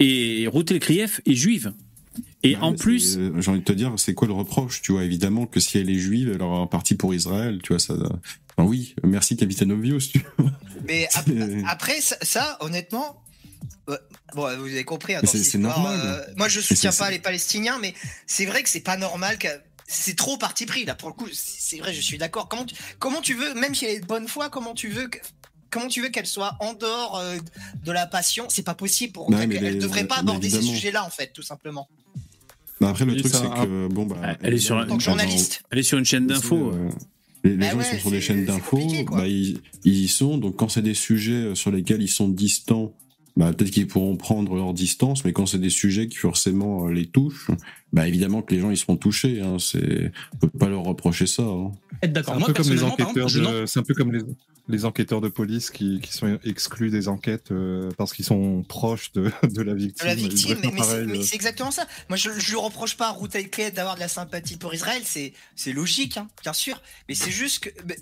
Et 0.00 0.48
Ruth 0.52 0.70
El 0.70 0.80
Krief 0.80 1.20
est 1.26 1.34
juive. 1.34 1.72
Et 2.42 2.56
Ouais, 2.56 2.62
en 2.62 2.74
plus, 2.74 3.16
euh, 3.16 3.32
j'ai 3.40 3.50
envie 3.50 3.60
de 3.60 3.64
te 3.64 3.72
dire, 3.72 3.92
c'est 3.96 4.12
quoi 4.12 4.28
le 4.28 4.34
reproche 4.34 4.82
Tu 4.82 4.92
vois, 4.92 5.04
évidemment 5.04 5.46
que 5.46 5.60
si 5.60 5.78
elle 5.78 5.88
est 5.88 5.98
juive, 5.98 6.30
elle 6.34 6.42
aura 6.42 6.58
un 6.58 6.66
parti 6.66 6.94
pour 6.94 7.14
Israël. 7.14 7.60
Tu 7.62 7.72
vois, 7.72 7.78
ça. 7.78 7.94
Enfin, 8.56 8.68
oui, 8.68 8.94
merci 9.02 9.36
Capitaine 9.36 9.72
Obvious. 9.72 9.98
Tu 10.12 10.22
vois. 10.38 10.50
Mais 10.86 11.08
ap- 11.14 11.28
après, 11.68 12.00
ça, 12.02 12.16
ça, 12.20 12.58
honnêtement, 12.60 13.22
euh, 13.88 13.96
bon, 14.34 14.42
vous 14.58 14.66
avez 14.66 14.84
compris. 14.84 15.14
hein, 15.14 15.22
c'est- 15.24 15.56
normal. 15.56 15.98
euh, 16.04 16.20
moi, 16.36 16.48
je 16.48 16.60
soutiens 16.60 16.92
pas 16.92 17.10
les 17.10 17.18
Palestiniens, 17.20 17.78
mais 17.80 17.94
c'est 18.26 18.44
vrai 18.46 18.62
que 18.62 18.68
c'est 18.68 18.80
pas 18.84 18.98
normal. 18.98 19.38
que 19.38 19.48
C'est 19.86 20.16
trop 20.16 20.36
parti 20.38 20.64
pris 20.66 20.84
là. 20.84 20.94
Pour 20.94 21.08
le 21.10 21.14
coup, 21.14 21.26
c'est 21.32 21.78
vrai, 21.78 21.92
je 21.92 22.00
suis 22.00 22.16
d'accord. 22.18 22.48
Comment, 22.48 22.64
tu- 22.64 22.74
comment 22.98 23.20
tu 23.20 23.34
veux, 23.34 23.54
même 23.54 23.74
si 23.74 23.84
elle 23.84 23.96
est 23.96 24.00
de 24.00 24.06
bonne 24.06 24.28
foi, 24.28 24.48
comment 24.48 24.74
tu 24.74 24.88
veux 24.88 25.08
que 25.08 25.18
Comment 25.70 25.88
tu 25.88 26.02
veux 26.02 26.08
qu'elle 26.10 26.26
soit 26.26 26.56
en 26.60 26.72
dehors 26.74 27.18
euh, 27.18 27.36
de 27.84 27.90
la 27.90 28.06
passion? 28.06 28.44
C'est 28.48 28.62
pas 28.62 28.74
possible 28.74 29.12
pour 29.12 29.28
elle. 29.34 29.48
mais 29.48 29.56
Elle 29.56 29.78
devrait 29.80 30.06
pas 30.06 30.18
aborder 30.18 30.48
ces 30.48 30.62
sujets-là, 30.62 31.04
en 31.04 31.10
fait, 31.10 31.32
tout 31.34 31.42
simplement. 31.42 31.88
Bah, 32.80 32.90
après, 32.90 33.04
le 33.04 33.16
truc, 33.16 33.32
c'est 33.34 33.40
que 33.42 33.88
bon, 33.88 34.06
bah, 34.06 34.36
elle 34.42 34.54
est 34.54 34.58
sur 34.58 34.86
que 34.86 35.00
journaliste. 35.00 35.62
elle 35.72 35.78
est 35.80 35.82
sur 35.82 35.98
une 35.98 36.04
chaîne 36.04 36.28
d'infos. 36.28 36.70
Euh, 36.72 36.88
Les, 37.42 37.50
les 37.50 37.56
Bah 37.56 37.70
gens 37.72 37.78
ouais, 37.78 37.84
sont 37.84 37.98
sur 37.98 38.10
des 38.12 38.20
chaînes 38.20 38.44
d'infos, 38.44 38.88
bah, 39.10 39.26
ils, 39.26 39.60
ils 39.84 40.04
y 40.04 40.08
sont. 40.08 40.38
Donc 40.38 40.56
quand 40.56 40.68
c'est 40.68 40.80
des 40.82 40.94
sujets 40.94 41.32
euh, 41.32 41.54
sur 41.56 41.70
lesquels 41.72 42.00
ils 42.02 42.08
sont 42.08 42.28
distants, 42.28 42.92
bah, 43.36 43.52
peut-être 43.52 43.70
qu'ils 43.72 43.88
pourront 43.88 44.16
prendre 44.16 44.54
leur 44.54 44.74
distance. 44.74 45.24
Mais 45.24 45.32
quand 45.32 45.46
c'est 45.46 45.58
des 45.58 45.70
sujets 45.70 46.06
qui 46.08 46.16
forcément 46.16 46.86
euh, 46.86 46.92
les 46.92 47.06
touchent, 47.06 47.50
bah, 47.94 48.08
évidemment 48.08 48.42
que 48.42 48.52
les 48.54 48.60
gens 48.60 48.70
ils 48.70 48.76
seront 48.76 48.96
touchés. 48.96 49.40
Hein. 49.40 49.56
C'est, 49.60 50.12
on 50.34 50.36
peut 50.36 50.48
pas 50.58 50.68
leur 50.68 50.82
reprocher 50.82 51.26
ça. 51.26 51.42
Hein. 51.44 51.72
C'est 52.02 52.12
d'accord. 52.12 52.34
un 52.34 52.38
Moi, 52.40 52.48
peu 52.48 52.52
comme 52.54 52.64
les 52.64 52.70
personnellement, 52.80 52.96
par 52.96 53.08
enquêteurs 53.08 53.28
exemple, 53.28 53.60
de, 53.60 53.66
c'est 53.66 53.78
un 53.78 53.82
peu 53.84 53.94
comme 53.94 54.12
les, 54.12 54.22
les 54.68 54.84
enquêteurs 54.84 55.20
de 55.20 55.28
police 55.28 55.70
qui, 55.70 56.00
qui 56.00 56.12
sont 56.12 56.38
exclus 56.44 56.90
des 56.90 57.06
enquêtes 57.08 57.52
euh, 57.52 57.88
parce 57.96 58.12
qu'ils 58.12 58.24
sont 58.24 58.62
proches 58.68 59.12
de, 59.12 59.30
de 59.44 59.62
la 59.62 59.74
de 59.74 59.78
victime. 59.78 60.06
la 60.08 60.14
mais, 60.16 60.70
mais 60.72 60.82
c'est- 60.82 60.94
euh. 60.96 61.22
c'est 61.22 61.34
exactement 61.36 61.70
ça. 61.70 61.86
Moi, 62.08 62.16
je, 62.16 62.30
je 62.38 62.50
lui 62.50 62.56
reproche 62.56 62.96
pas 62.96 63.08
à 63.08 63.12
Ruth 63.12 63.34
Elklet 63.34 63.70
d'avoir 63.70 63.94
de 63.94 64.00
la 64.00 64.08
sympathie 64.08 64.56
pour 64.56 64.74
Israël, 64.74 65.02
c'est 65.04 65.32
c'est 65.54 65.72
logique, 65.72 66.16
hein, 66.16 66.28
bien 66.42 66.52
sûr. 66.52 66.82
Mais 67.08 67.14
c'est 67.14 67.30
juste 67.30 67.64
que 67.64 67.70
mais, 67.86 67.96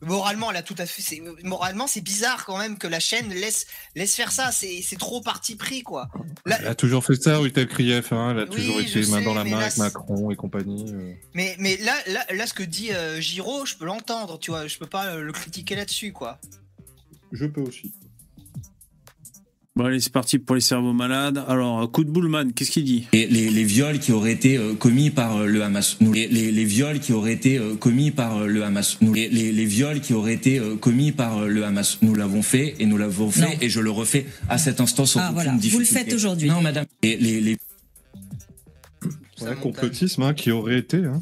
moralement, 0.00 0.48
a 0.50 0.62
tout 0.62 0.74
à 0.78 0.86
fait. 0.86 1.02
c'est- 1.02 1.22
Moralement, 1.42 1.86
c'est 1.86 2.00
bizarre 2.00 2.44
quand 2.44 2.58
même 2.58 2.78
que 2.78 2.86
la 2.86 3.00
chaîne 3.00 3.28
laisse 3.30 3.66
laisse 3.94 4.14
faire 4.14 4.32
ça. 4.32 4.52
C'est 4.52 4.82
c'est 4.82 4.96
trop 4.98 5.20
parti 5.20 5.56
pris, 5.56 5.82
quoi. 5.82 6.08
Là- 6.44 6.56
Elle 6.60 6.66
a 6.68 6.74
toujours 6.74 7.04
fait 7.04 7.14
ça, 7.20 7.38
Rutel 7.38 7.66
Krief. 7.68 8.12
Hein, 8.12 8.32
elle 8.32 8.40
a 8.40 8.42
Oui, 8.44 8.50
toujours 8.50 8.80
été 8.80 9.00
main 9.06 9.18
sais, 9.18 9.24
dans 9.24 9.34
la 9.34 9.44
main 9.44 9.50
là, 9.58 9.64
avec 9.66 9.76
Macron 9.78 10.30
et 10.30 10.36
compagnie. 10.36 10.84
euh. 10.92 11.12
mais 11.34 11.56
mais 11.58 11.76
là, 11.78 11.94
là, 12.08 12.24
là, 12.32 12.46
ce 12.46 12.54
que 12.54 12.62
dit 12.62 12.92
euh, 12.92 13.20
Giraud, 13.20 13.64
je 13.66 13.74
peux 13.76 13.84
l'entendre, 13.86 14.38
tu 14.38 14.50
vois. 14.50 14.66
Je 14.66 14.78
peux 14.78 14.86
pas 14.86 15.16
le 15.16 15.32
critiquer 15.32 15.76
là-dessus, 15.76 16.12
quoi. 16.12 16.38
Je 17.32 17.46
peux 17.46 17.60
aussi. 17.62 17.92
Bon, 19.76 19.84
allez, 19.84 20.00
c'est 20.00 20.12
parti 20.12 20.38
pour 20.38 20.54
les 20.54 20.62
cerveaux 20.62 20.94
malades. 20.94 21.44
Alors, 21.48 21.90
coup 21.92 22.02
de 22.02 22.10
boulman, 22.10 22.50
qu'est-ce 22.54 22.70
qu'il 22.70 22.84
dit? 22.84 23.06
Et 23.12 23.26
les, 23.26 23.50
les 23.50 23.64
viols 23.64 23.98
qui 23.98 24.10
auraient 24.10 24.32
été 24.32 24.56
euh, 24.56 24.74
commis 24.74 25.10
par 25.10 25.36
euh, 25.36 25.46
le 25.46 25.62
Hamas. 25.62 25.98
Nous, 26.00 26.14
les, 26.14 26.28
les, 26.28 26.50
les 26.50 26.64
viols 26.64 26.98
qui 26.98 27.12
auraient 27.12 27.34
été 27.34 27.58
euh, 27.58 27.74
commis 27.76 28.10
par 28.10 28.38
euh, 28.38 28.46
le 28.46 28.64
Hamas. 28.64 28.96
Nous, 29.02 29.12
les, 29.12 29.28
les, 29.28 29.52
les 29.52 29.64
viols 29.66 30.00
qui 30.00 30.14
auraient 30.14 30.32
été 30.32 30.58
euh, 30.58 30.76
commis 30.76 31.12
par 31.12 31.36
euh, 31.42 31.48
le 31.48 31.62
Hamas. 31.62 31.98
Nous 32.00 32.14
l'avons 32.14 32.40
fait 32.40 32.74
et 32.78 32.86
nous 32.86 32.96
l'avons 32.96 33.30
fait 33.30 33.40
Non. 33.42 33.48
et 33.60 33.68
je 33.68 33.80
le 33.80 33.90
refais 33.90 34.24
à 34.48 34.56
cet 34.56 34.80
instant 34.80 35.04
sans 35.04 35.20
Ah, 35.20 35.24
aucune 35.24 35.34
voilà. 35.34 35.52
Vous 35.70 35.78
le 35.78 35.84
faites 35.84 36.10
aujourd'hui. 36.14 36.48
Non, 36.48 36.62
madame. 36.62 36.86
Et 37.02 37.18
les. 37.18 37.58
Ouais, 39.42 39.54
complotisme 39.60 40.22
hein, 40.22 40.32
qui 40.32 40.50
aurait 40.52 40.78
été. 40.78 41.04
Hein. 41.04 41.20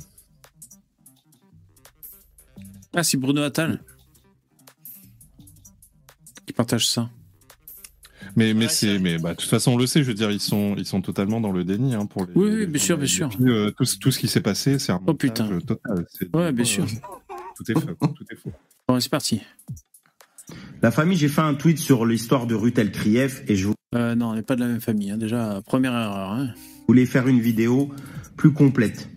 Ah, 2.94 3.02
c'est 3.02 3.16
Bruno 3.16 3.42
Attal. 3.42 3.80
partagent 6.54 6.86
ça. 6.86 7.10
Mais, 8.36 8.52
mais 8.54 8.68
c'est, 8.68 8.98
mais 8.98 9.18
bah, 9.18 9.30
de 9.34 9.36
toute 9.38 9.48
façon, 9.48 9.72
on 9.72 9.76
le 9.76 9.86
sait. 9.86 10.02
Je 10.02 10.08
veux 10.08 10.14
dire, 10.14 10.30
ils 10.30 10.40
sont, 10.40 10.74
ils 10.76 10.86
sont 10.86 11.00
totalement 11.00 11.40
dans 11.40 11.52
le 11.52 11.64
déni 11.64 11.94
hein, 11.94 12.06
pour 12.06 12.24
les. 12.26 12.32
Oui, 12.34 12.50
oui, 12.50 12.66
bien 12.66 12.80
sûr, 12.82 12.98
bien 12.98 13.06
sûr. 13.06 13.30
Euh, 13.40 13.70
tout, 13.70 13.84
ce- 13.84 13.96
tout 13.98 14.10
ce 14.10 14.18
qui 14.18 14.26
s'est 14.28 14.40
passé, 14.40 14.78
c'est 14.78 14.92
un 14.92 15.00
Oh 15.06 15.14
putain. 15.14 15.46
total. 15.60 16.06
Ouais, 16.34 16.52
bien 16.52 16.62
euh, 16.62 16.66
sûr. 16.66 16.84
Tout 17.56 17.70
est 17.70 17.74
faux. 17.74 17.94
Tout 18.08 18.24
est 18.32 18.36
faux. 18.36 18.52
Bon, 18.88 18.98
c'est 18.98 19.08
parti. 19.10 19.40
La 20.82 20.90
famille, 20.90 21.16
j'ai 21.16 21.28
fait 21.28 21.40
un 21.40 21.54
tweet 21.54 21.78
sur 21.78 22.04
l'histoire 22.04 22.46
de 22.46 22.54
Ruth 22.54 22.78
El 22.78 22.90
Krief 22.92 23.42
et 23.48 23.56
je 23.56 23.68
Euh, 23.94 24.14
non, 24.16 24.30
on 24.30 24.34
n'est 24.34 24.42
pas 24.42 24.56
de 24.56 24.60
la 24.60 24.66
même 24.66 24.80
famille. 24.80 25.10
hein. 25.12 25.16
Déjà, 25.16 25.62
première 25.64 25.92
erreur. 25.92 26.32
hein. 26.32 26.52
voulais 26.88 27.06
faire 27.06 27.28
une 27.28 27.40
vidéo 27.40 27.90
plus 28.36 28.52
complète. 28.52 29.08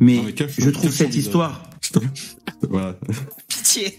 Mais, 0.00 0.16
Non, 0.16 0.22
mais 0.24 0.32
quel- 0.32 0.48
je 0.50 0.70
trouve 0.70 0.90
cette 0.90 1.14
histoire 1.14 1.68
Voilà. 2.68 2.98
Pitié. 3.48 3.98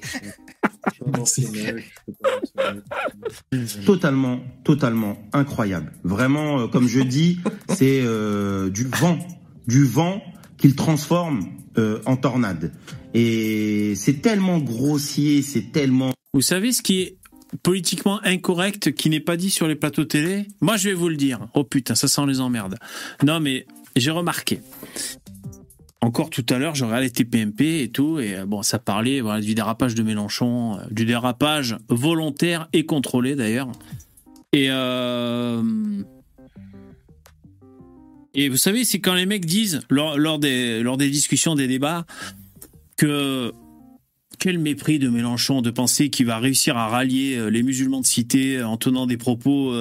Totalement, 3.85 4.39
totalement 4.63 5.17
incroyable. 5.33 5.91
Vraiment, 6.03 6.61
euh, 6.61 6.67
comme 6.67 6.87
je 6.87 6.99
dis, 7.01 7.39
c'est 7.69 8.01
euh, 8.03 8.69
du 8.69 8.85
vent, 8.85 9.19
du 9.67 9.83
vent 9.83 10.21
qu'il 10.57 10.75
transforme 10.75 11.47
euh, 11.77 12.01
en 12.05 12.17
tornade. 12.17 12.71
Et 13.13 13.93
c'est 13.95 14.21
tellement 14.21 14.59
grossier, 14.59 15.41
c'est 15.41 15.71
tellement 15.71 16.11
Vous 16.33 16.41
savez 16.41 16.71
ce 16.71 16.81
qui 16.81 17.01
est 17.01 17.17
politiquement 17.63 18.19
incorrect, 18.23 18.93
qui 18.93 19.09
n'est 19.09 19.19
pas 19.19 19.37
dit 19.37 19.49
sur 19.49 19.67
les 19.67 19.75
plateaux 19.75 20.05
télé? 20.05 20.47
Moi, 20.61 20.77
je 20.77 20.89
vais 20.89 20.95
vous 20.95 21.09
le 21.09 21.15
dire. 21.15 21.47
Oh 21.53 21.63
putain, 21.63 21.95
ça 21.95 22.07
sent 22.07 22.25
les 22.27 22.39
emmerdes. 22.41 22.75
Non, 23.23 23.39
mais 23.39 23.65
j'ai 23.95 24.11
remarqué. 24.11 24.59
Encore 26.01 26.29
tout 26.29 26.45
à 26.49 26.59
l'heure, 26.59 26.75
je 26.75 26.85
regardais 26.85 27.09
TPMP 27.09 27.81
et 27.81 27.89
tout, 27.89 28.19
et 28.19 28.35
euh, 28.35 28.45
bon, 28.45 28.61
ça 28.61 28.77
parlait 28.77 29.21
du 29.41 29.55
dérapage 29.55 29.95
de 29.95 30.03
Mélenchon, 30.03 30.77
euh, 30.77 30.83
du 30.91 31.05
dérapage 31.05 31.77
volontaire 31.89 32.69
et 32.71 32.85
contrôlé 32.85 33.35
d'ailleurs. 33.35 33.71
Et 34.53 34.67
euh, 34.69 35.63
et 38.35 38.49
vous 38.49 38.57
savez, 38.57 38.83
c'est 38.83 38.99
quand 38.99 39.15
les 39.15 39.25
mecs 39.25 39.45
disent 39.45 39.81
lors, 39.89 40.37
des 40.37 40.83
lors 40.83 40.97
des 40.97 41.09
discussions, 41.09 41.55
des 41.55 41.67
débats, 41.67 42.05
que 42.95 43.51
quel 44.37 44.59
mépris 44.59 44.99
de 44.99 45.09
Mélenchon 45.09 45.63
de 45.63 45.71
penser 45.71 46.11
qu'il 46.11 46.27
va 46.27 46.37
réussir 46.37 46.77
à 46.77 46.89
rallier 46.89 47.49
les 47.49 47.63
musulmans 47.63 48.01
de 48.01 48.05
cité 48.05 48.61
en 48.61 48.77
tenant 48.77 49.07
des 49.07 49.17
propos 49.17 49.73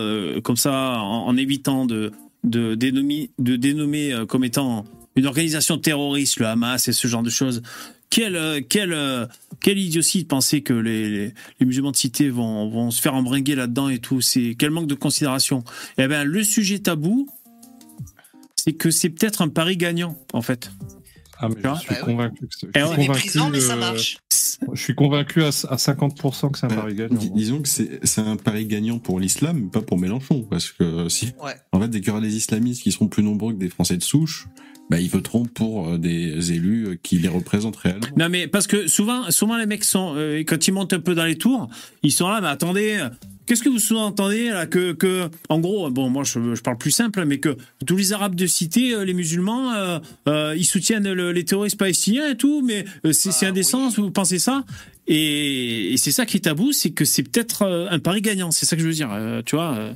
comme 0.42 0.56
ça, 0.56 0.98
en, 0.98 1.36
évitant 1.36 1.84
de, 1.84 2.10
de, 2.42 2.74
dénommer, 2.74 3.30
de 3.38 3.56
dénommer 3.56 4.14
comme 4.26 4.44
étant 4.44 4.86
une 5.16 5.26
organisation 5.26 5.78
terroriste, 5.78 6.38
le 6.40 6.46
Hamas 6.46 6.88
et 6.88 6.92
ce 6.92 7.08
genre 7.08 7.22
de 7.22 7.30
choses. 7.30 7.62
Quelle, 8.08 8.36
euh, 8.36 8.60
quelle, 8.66 8.92
euh, 8.92 9.26
quelle 9.60 9.78
idiotie 9.78 10.22
de 10.22 10.28
penser 10.28 10.62
que 10.62 10.72
les, 10.72 11.08
les, 11.08 11.34
les 11.58 11.66
musulmans 11.66 11.90
de 11.90 11.96
cité 11.96 12.28
vont, 12.30 12.68
vont 12.70 12.90
se 12.92 13.00
faire 13.02 13.14
embringuer 13.14 13.54
là-dedans 13.56 13.88
et 13.88 13.98
tout. 13.98 14.20
C'est 14.20 14.54
quel 14.58 14.70
manque 14.70 14.86
de 14.86 14.94
considération. 14.94 15.64
Eh 15.98 16.06
ben, 16.06 16.22
le 16.24 16.44
sujet 16.44 16.78
tabou, 16.78 17.26
c'est 18.54 18.74
que 18.74 18.90
c'est 18.90 19.10
peut-être 19.10 19.42
un 19.42 19.48
pari 19.48 19.76
gagnant, 19.76 20.16
en 20.32 20.42
fait. 20.42 20.70
Ah, 21.38 21.48
mais 21.48 21.56
je 21.56 21.80
suis 21.80 21.88
Bah 21.90 21.94
oui. 21.98 22.04
convaincu 22.12 22.46
que 22.46 22.54
c'est. 22.58 22.66
Eh 22.74 22.78
je 22.80 22.84
ouais. 22.84 22.92
suis 22.92 23.00
méprisant, 23.08 23.50
mais 23.50 23.60
ça 23.60 23.74
euh, 23.74 23.76
marche. 23.80 24.18
Je 24.72 24.80
suis 24.80 24.94
convaincu 24.94 25.42
à, 25.42 25.48
à 25.48 25.50
50% 25.76 26.50
que 26.52 26.58
c'est 26.58 26.64
un 26.64 26.68
Bah, 26.70 26.76
pari 26.76 26.94
gagnant. 26.94 27.14
dis- 27.18 27.30
disons 27.30 27.60
que 27.60 27.68
c'est 27.68 28.00
c'est 28.06 28.22
un 28.22 28.36
pari 28.36 28.64
gagnant 28.66 28.98
pour 28.98 29.20
l'islam, 29.20 29.60
mais 29.64 29.70
pas 29.70 29.82
pour 29.82 29.98
Mélenchon, 29.98 30.42
parce 30.48 30.70
que 30.72 31.08
si, 31.10 31.32
Ouais. 31.42 31.52
en 31.72 31.80
fait, 31.80 31.88
dès 31.88 31.98
qu'il 32.00 32.08
y 32.08 32.10
aura 32.12 32.22
des 32.22 32.36
islamistes 32.36 32.82
qui 32.82 32.90
seront 32.92 33.08
plus 33.08 33.22
nombreux 33.22 33.52
que 33.52 33.58
des 33.58 33.68
Français 33.68 33.98
de 33.98 34.02
souche, 34.02 34.46
bah, 34.90 35.00
ils 35.00 35.10
voteront 35.10 35.44
pour 35.44 35.88
euh, 35.88 35.98
des 35.98 36.52
élus 36.52 36.86
euh, 36.86 36.96
qui 37.02 37.18
les 37.18 37.28
représentent 37.28 37.76
réellement. 37.76 38.06
Non 38.16 38.28
mais 38.28 38.46
parce 38.46 38.66
que 38.66 38.86
souvent, 38.86 39.30
souvent 39.30 39.56
les 39.56 39.66
mecs 39.66 39.84
sont 39.84 40.14
euh, 40.16 40.38
quand 40.40 40.66
ils 40.68 40.72
montent 40.72 40.92
un 40.92 41.00
peu 41.00 41.14
dans 41.14 41.24
les 41.24 41.36
tours, 41.36 41.68
ils 42.02 42.12
sont 42.12 42.28
là. 42.28 42.40
Mais 42.40 42.48
attendez, 42.48 43.04
qu'est-ce 43.46 43.62
que 43.62 43.68
vous 43.68 43.78
sous-entendez 43.80 44.50
là 44.50 44.66
que 44.66 44.92
que 44.92 45.28
en 45.48 45.58
gros, 45.58 45.90
bon 45.90 46.08
moi 46.10 46.22
je, 46.24 46.54
je 46.54 46.60
parle 46.62 46.78
plus 46.78 46.90
simple, 46.92 47.24
mais 47.24 47.38
que 47.38 47.56
tous 47.86 47.96
les 47.96 48.12
Arabes 48.12 48.34
de 48.36 48.46
cité, 48.46 49.04
les 49.04 49.14
musulmans, 49.14 49.72
euh, 49.74 49.98
euh, 50.28 50.54
ils 50.56 50.64
soutiennent 50.64 51.12
le- 51.12 51.32
les 51.32 51.44
terroristes 51.44 51.78
palestiniens 51.78 52.30
et 52.30 52.36
tout, 52.36 52.62
mais 52.64 52.84
c'est 53.12 53.32
c'est 53.32 53.46
Ah, 53.46 53.50
indécent. 53.50 53.88
Vous 53.90 54.10
pensez 54.10 54.38
ça? 54.38 54.64
Et, 55.08 55.92
et 55.92 55.96
c'est 55.98 56.10
ça 56.10 56.26
qui 56.26 56.36
est 56.36 56.40
tabou, 56.40 56.72
c'est 56.72 56.90
que 56.90 57.04
c'est 57.04 57.22
peut-être 57.22 57.62
un 57.90 57.98
pari 58.00 58.20
gagnant. 58.22 58.50
C'est 58.50 58.66
ça 58.66 58.74
que 58.76 58.82
je 58.82 58.86
veux 58.88 58.92
dire. 58.94 59.10
euh, 59.12 59.40
tu 59.46 59.54
vois. 59.56 59.94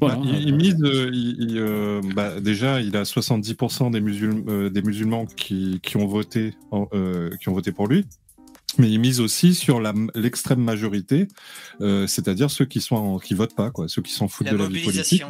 Voilà. 0.00 0.16
Bah, 0.16 0.22
il, 0.24 0.48
il 0.48 0.54
mise, 0.54 0.76
euh, 0.82 1.10
il- 1.12 1.36
il, 1.50 1.58
euh, 1.58 2.00
bah, 2.14 2.40
déjà, 2.40 2.80
il 2.80 2.96
a 2.96 3.04
70% 3.04 3.90
des, 3.90 4.00
musulmans 4.00 4.42
euh, 4.48 4.70
des 4.70 4.82
musulmans 4.82 5.26
qui, 5.26 5.80
qui 5.82 5.96
ont 5.96 6.06
voté, 6.06 6.54
en- 6.70 6.88
euh, 6.92 7.30
qui 7.40 7.48
ont 7.48 7.54
voté 7.54 7.72
pour 7.72 7.86
lui. 7.88 8.04
Mais 8.78 8.90
il 8.90 8.98
mise 9.00 9.18
aussi 9.20 9.54
sur 9.54 9.80
l'extrême 10.14 10.60
majorité, 10.60 11.26
euh, 11.80 12.06
c'est-à-dire 12.06 12.50
ceux 12.50 12.64
qui 12.66 12.80
sont 12.80 12.96
en- 12.96 13.18
qui 13.18 13.34
votent 13.34 13.56
pas, 13.56 13.70
quoi, 13.70 13.88
ceux 13.88 14.02
qui 14.02 14.12
s'en 14.12 14.28
foutent 14.28 14.46
La 14.46 14.52
de 14.52 14.58
la 14.58 14.64
vie 14.68 14.84
politique. 14.84 15.22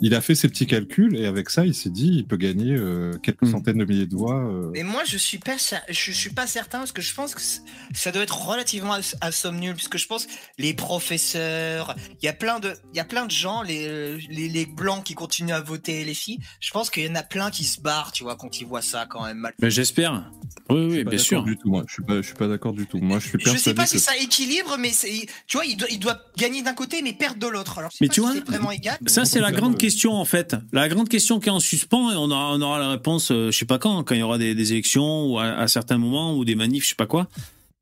Il 0.00 0.14
a 0.14 0.20
fait 0.20 0.34
ses 0.34 0.48
petits 0.48 0.66
calculs 0.66 1.16
et 1.16 1.26
avec 1.26 1.50
ça, 1.50 1.64
il 1.64 1.74
s'est 1.74 1.90
dit, 1.90 2.10
il 2.16 2.26
peut 2.26 2.36
gagner 2.36 2.74
euh, 2.76 3.12
quelques 3.22 3.42
Mm. 3.42 3.50
centaines 3.52 3.78
de 3.78 3.84
milliers 3.84 4.06
de 4.06 4.16
voix. 4.16 4.44
euh. 4.44 4.70
Mais 4.72 4.82
moi, 4.82 5.02
je 5.06 5.16
suis 5.16 5.38
pas, 5.38 5.56
cer- 5.56 5.82
je 5.88 6.10
suis 6.12 6.30
pas 6.30 6.46
certain 6.46 6.78
parce 6.78 6.92
que 6.92 7.02
je 7.02 7.14
pense 7.14 7.34
que 7.34 7.40
c- 7.40 7.60
ça 7.94 8.10
doit 8.12 8.22
être 8.22 8.46
relativement 8.46 8.94
à, 8.94 9.00
à 9.20 9.32
somme 9.32 9.58
nulle, 9.58 9.74
puisque 9.74 9.96
je 9.98 10.06
pense 10.06 10.26
les 10.58 10.74
professeurs, 10.74 11.94
il 12.22 12.24
y 12.24 12.28
a 12.28 12.32
plein 12.32 12.58
de, 12.60 12.74
il 12.92 12.96
y 12.96 13.00
a 13.00 13.04
plein 13.04 13.26
de 13.26 13.30
gens, 13.30 13.62
les, 13.62 14.18
les, 14.28 14.48
les 14.48 14.66
blancs 14.66 15.04
qui 15.04 15.14
continuent 15.14 15.52
à 15.52 15.60
voter 15.60 16.04
les 16.04 16.14
filles. 16.14 16.38
Je 16.60 16.70
pense 16.70 16.90
qu'il 16.90 17.04
y 17.04 17.08
en 17.08 17.14
a 17.14 17.22
plein 17.22 17.50
qui 17.50 17.64
se 17.64 17.80
barrent, 17.80 18.12
tu 18.12 18.24
vois, 18.24 18.36
quand 18.36 18.60
ils 18.60 18.66
voient 18.66 18.82
ça 18.82 19.06
quand 19.08 19.24
même 19.24 19.38
mal. 19.38 19.54
Ben, 19.58 19.68
j'espère. 19.70 20.30
Oui, 20.70 20.76
Je 20.76 20.84
oui, 20.86 20.92
suis 20.94 21.04
pas 21.04 21.10
bien 21.10 21.18
sûr. 21.18 21.44
Du 21.44 21.56
tout, 21.56 21.68
moi. 21.68 21.84
Je 21.86 21.92
suis 21.92 22.02
pas, 22.02 22.16
je 22.16 22.22
suis 22.22 22.34
pas 22.34 22.48
d'accord 22.48 22.72
du 22.72 22.86
tout. 22.86 22.98
Moi, 22.98 23.18
je 23.18 23.28
suis 23.28 23.38
Je 23.40 23.56
sais 23.56 23.74
pas 23.74 23.84
que 23.84 23.90
si 23.90 24.00
ça 24.00 24.16
équilibre, 24.16 24.76
mais 24.78 24.90
c'est- 24.90 25.26
tu 25.46 25.56
vois, 25.56 25.66
il 25.66 25.76
doit, 25.76 25.88
il 25.90 25.98
doit 25.98 26.20
gagner 26.36 26.62
d'un 26.62 26.74
côté 26.74 27.02
mais 27.02 27.12
perdre 27.12 27.38
de 27.38 27.46
l'autre. 27.46 27.78
Alors, 27.78 27.90
Mais 28.00 28.08
pas 28.08 28.14
tu 28.14 28.20
si 28.20 28.26
vois, 28.26 28.34
c'est 28.34 28.44
vraiment 28.46 28.70
égal. 28.70 28.98
Ça, 29.06 29.24
c'est 29.24 29.40
la 29.40 29.50
Donc, 29.50 29.60
grande 29.60 29.74
euh, 29.74 29.78
question, 29.84 30.14
en 30.14 30.24
fait. 30.24 30.56
La 30.72 30.88
grande 30.88 31.10
question 31.10 31.40
qui 31.40 31.48
est 31.48 31.52
en 31.52 31.60
suspens, 31.60 32.10
et 32.10 32.16
on 32.16 32.30
aura, 32.30 32.78
la 32.78 32.88
réponse, 32.88 33.30
euh, 33.30 33.50
je 33.50 33.58
sais 33.58 33.66
pas 33.66 33.78
quand, 33.78 34.02
quand 34.02 34.14
il 34.14 34.20
y 34.20 34.22
aura 34.22 34.38
des, 34.38 34.72
élections, 34.72 35.26
ou 35.26 35.38
à, 35.38 35.68
certains 35.68 35.98
moments, 35.98 36.36
ou 36.36 36.44
des 36.46 36.54
manifs, 36.54 36.84
je 36.84 36.88
sais 36.90 36.94
pas 36.94 37.06
quoi. 37.06 37.28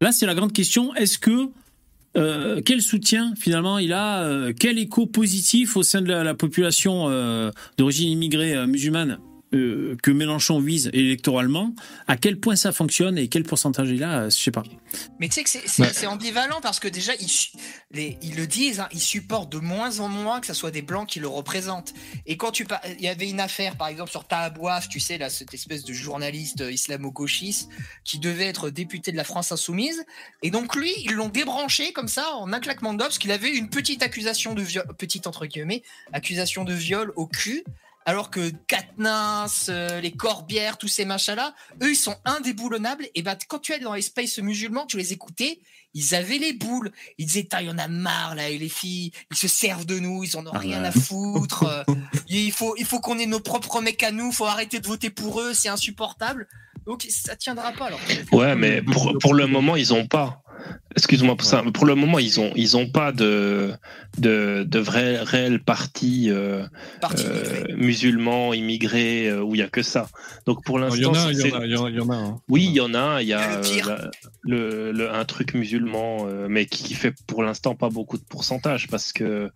Là, 0.00 0.10
c'est 0.10 0.26
la 0.26 0.34
grande 0.34 0.52
question. 0.52 0.92
Est-ce 0.96 1.16
que, 1.16 1.48
euh, 2.16 2.60
quel 2.64 2.82
soutien, 2.82 3.34
finalement, 3.38 3.78
il 3.78 3.92
a, 3.92 4.24
euh, 4.24 4.52
quel 4.58 4.78
écho 4.78 5.06
positif 5.06 5.76
au 5.76 5.84
sein 5.84 6.02
de 6.02 6.08
la, 6.08 6.24
la 6.24 6.34
population 6.34 7.06
euh, 7.08 7.52
d'origine 7.78 8.10
immigrée 8.10 8.66
musulmane? 8.66 9.18
Euh, 9.54 9.96
que 10.02 10.10
Mélenchon 10.10 10.60
vise 10.60 10.90
électoralement 10.92 11.74
À 12.06 12.16
quel 12.16 12.38
point 12.40 12.56
ça 12.56 12.72
fonctionne 12.72 13.18
et 13.18 13.28
quel 13.28 13.42
pourcentage 13.44 13.90
il 13.90 14.02
a 14.02 14.22
euh, 14.22 14.30
Je 14.30 14.36
sais 14.36 14.50
pas. 14.50 14.62
Mais 15.20 15.28
tu 15.28 15.34
sais 15.34 15.42
que 15.44 15.50
c'est- 15.50 15.82
Ouais. 15.82 16.06
ambivalent 16.06 16.60
parce 16.60 16.80
que 16.80 16.88
déjà, 16.88 17.12
ils, 17.20 17.30
les, 17.92 18.18
ils 18.22 18.34
le 18.36 18.46
disent, 18.46 18.80
hein, 18.80 18.88
ils 18.92 19.00
supportent 19.00 19.50
de 19.52 19.58
moins 19.58 20.00
en 20.00 20.08
moins 20.08 20.40
que 20.40 20.46
ce 20.46 20.54
soit 20.54 20.70
des 20.70 20.82
blancs 20.82 21.08
qui 21.08 21.20
le 21.20 21.28
représentent. 21.28 21.94
Et 22.26 22.36
quand 22.36 22.50
tu 22.50 22.64
par- 22.64 22.80
il 22.86 23.02
y 23.02 23.08
avait 23.08 23.28
une 23.30 23.40
affaire, 23.40 23.76
par 23.76 23.88
exemple, 23.88 24.10
sur 24.10 24.24
Tahabouaf, 24.26 24.88
tu 24.88 25.00
sais, 25.00 25.18
là, 25.18 25.28
cette 25.30 25.54
espèce 25.54 25.84
de 25.84 25.92
journaliste 25.92 26.60
euh, 26.60 26.72
islamo-gauchiste 26.72 27.68
qui 28.04 28.18
devait 28.18 28.46
être 28.46 28.70
député 28.70 29.12
de 29.12 29.16
la 29.16 29.24
France 29.24 29.52
Insoumise. 29.52 30.02
Et 30.42 30.50
donc, 30.50 30.74
lui, 30.76 30.92
ils 31.04 31.12
l'ont 31.12 31.28
débranché 31.28 31.92
comme 31.92 32.08
ça, 32.08 32.34
en 32.36 32.52
un 32.52 32.60
claquement 32.60 32.92
de 32.92 32.98
doigts, 32.98 33.08
parce 33.08 33.18
qu'il 33.18 33.32
avait 33.32 33.50
une 33.50 33.68
petite 33.70 34.02
accusation 34.02 34.54
de 34.54 34.62
viol, 34.62 34.84
petite 34.98 35.26
entre 35.26 35.46
guillemets, 35.46 35.82
accusation 36.12 36.64
de 36.64 36.74
viol 36.74 37.12
au 37.16 37.26
cul. 37.26 37.64
Alors 38.04 38.30
que 38.30 38.50
Katniss, 38.66 39.66
euh, 39.68 40.00
les 40.00 40.12
Corbières, 40.12 40.76
tous 40.76 40.88
ces 40.88 41.04
machins-là, 41.04 41.54
eux, 41.82 41.90
ils 41.90 41.96
sont 41.96 42.16
indéboulonnables. 42.24 43.06
Et 43.14 43.22
bah, 43.22 43.36
quand 43.48 43.58
tu 43.58 43.72
es 43.72 43.78
dans 43.78 43.94
les 43.94 44.02
spaces 44.02 44.38
musulmans, 44.38 44.86
tu 44.86 44.96
les 44.96 45.12
écoutais, 45.12 45.60
ils 45.94 46.14
avaient 46.14 46.38
les 46.38 46.52
boules. 46.52 46.90
Ils 47.18 47.26
disaient, 47.26 47.48
il 47.60 47.66
y 47.66 47.70
en 47.70 47.78
a 47.78 47.88
marre, 47.88 48.34
là, 48.34 48.48
et 48.48 48.58
les 48.58 48.68
filles, 48.68 49.12
ils 49.30 49.36
se 49.36 49.48
servent 49.48 49.86
de 49.86 49.98
nous, 49.98 50.24
ils 50.24 50.36
en 50.36 50.46
ont 50.46 50.50
Ah 50.52 50.58
rien 50.58 50.82
ouais. 50.82 50.88
à 50.88 50.92
foutre. 50.92 51.64
Euh, 51.64 51.94
il 52.28 52.52
faut, 52.52 52.74
il 52.76 52.84
faut 52.84 53.00
qu'on 53.00 53.18
ait 53.18 53.26
nos 53.26 53.40
propres 53.40 53.80
mecs 53.80 54.02
à 54.02 54.10
nous, 54.10 54.32
faut 54.32 54.46
arrêter 54.46 54.80
de 54.80 54.86
voter 54.86 55.10
pour 55.10 55.40
eux, 55.40 55.54
c'est 55.54 55.68
insupportable. 55.68 56.48
Donc, 56.86 57.06
ça 57.08 57.36
tiendra 57.36 57.70
pas, 57.72 57.86
alors. 57.86 58.00
Ouais, 58.32 58.56
mais 58.56 58.82
pour, 58.82 59.16
pour 59.20 59.34
le 59.34 59.46
moment, 59.46 59.76
ils 59.76 59.94
ont 59.94 60.06
pas. 60.06 60.42
Excuse-moi 60.94 61.36
pour 61.36 61.46
ça, 61.46 61.62
mais 61.64 61.72
pour 61.72 61.86
le 61.86 61.94
moment, 61.94 62.18
ils 62.18 62.38
ont, 62.38 62.52
ils 62.54 62.76
ont 62.76 62.86
pas 62.86 63.12
de, 63.12 63.72
de, 64.18 64.62
de 64.68 64.78
vrai, 64.78 65.22
réel 65.22 65.62
parti 65.62 66.26
euh, 66.28 66.64
Parti 67.00 67.24
euh, 67.26 67.64
musulman, 67.76 68.52
immigré, 68.52 69.28
euh, 69.28 69.42
où 69.42 69.54
il 69.54 69.58
y 69.60 69.62
a 69.62 69.68
que 69.68 69.82
ça. 69.82 70.08
Donc 70.44 70.62
pour 70.64 70.78
Il 70.78 70.82
y 70.82 71.00
l'instant, 71.00 71.10
en 71.12 71.14
a, 71.28 71.32
il 71.32 71.38
y 71.38 71.52
en 71.52 71.60
a, 71.60 71.64
il 71.66 71.72
y 71.72 71.76
en 71.76 71.84
a, 71.86 71.90
il 71.90 71.96
y 71.96 72.00
en 72.00 72.10
a. 72.10 72.14
hein. 72.16 72.40
oui, 72.50 72.64
il 72.66 72.72
y 72.72 72.80
en 72.80 72.92
a 72.92 72.98
un. 73.00 73.20
Il 73.22 73.28
y 73.28 73.32
a 73.32 73.56
Le 73.56 73.62
pire. 73.62 73.88
la- 73.88 74.10
le, 74.42 74.92
le- 74.92 75.10
un 75.10 75.24
truc 75.24 75.54
musulman, 75.54 76.26
euh, 76.26 76.46
mais 76.50 76.66
qui, 76.66 76.84
qui 76.84 76.94
fait 76.94 77.14
pour 77.26 77.42
l'instant 77.42 77.74
pas 77.74 77.88
beaucoup 77.88 78.18
de 78.18 78.24
pourcentage 78.24 78.88
parce 78.88 79.12
que 79.14 79.50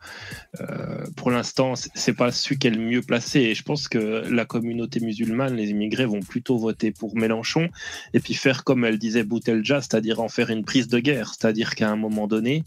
euh, 0.61 1.05
pour 1.17 1.31
l'instant, 1.31 1.75
c'est- 1.77 1.91
c'est 1.95 2.13
pas 2.15 2.33
celui 2.33 2.59
qui 2.59 2.67
est 2.69 2.71
le 2.71 2.79
mieux 2.81 3.03
placé. 3.03 3.41
Et 3.41 3.55
je 3.55 3.63
pense 3.63 3.89
que 3.89 4.25
la 4.31 4.45
communauté 4.47 5.01
musulmane, 5.01 5.55
les 5.55 5.69
immigrés, 5.71 6.07
vont 6.07 6.21
plutôt 6.21 6.57
voter 6.57 6.93
pour 6.93 7.15
Mélenchon 7.17 7.69
et 8.15 8.21
puis 8.21 8.33
faire 8.35 8.65
comme 8.65 8.85
elle 8.87 8.99
disait 8.99 9.23
Boutelja, 9.25 9.81
c'est-à-dire 9.83 10.21
en 10.21 10.29
faire 10.29 10.49
une 10.51 10.65
prise 10.65 10.86
de 10.89 10.97
de 10.97 11.01
guerre. 11.01 11.35
C'est-à-dire 11.35 11.75
qu'à 11.75 11.91
un 11.91 11.97
moment 11.97 12.27
donné, 12.27 12.65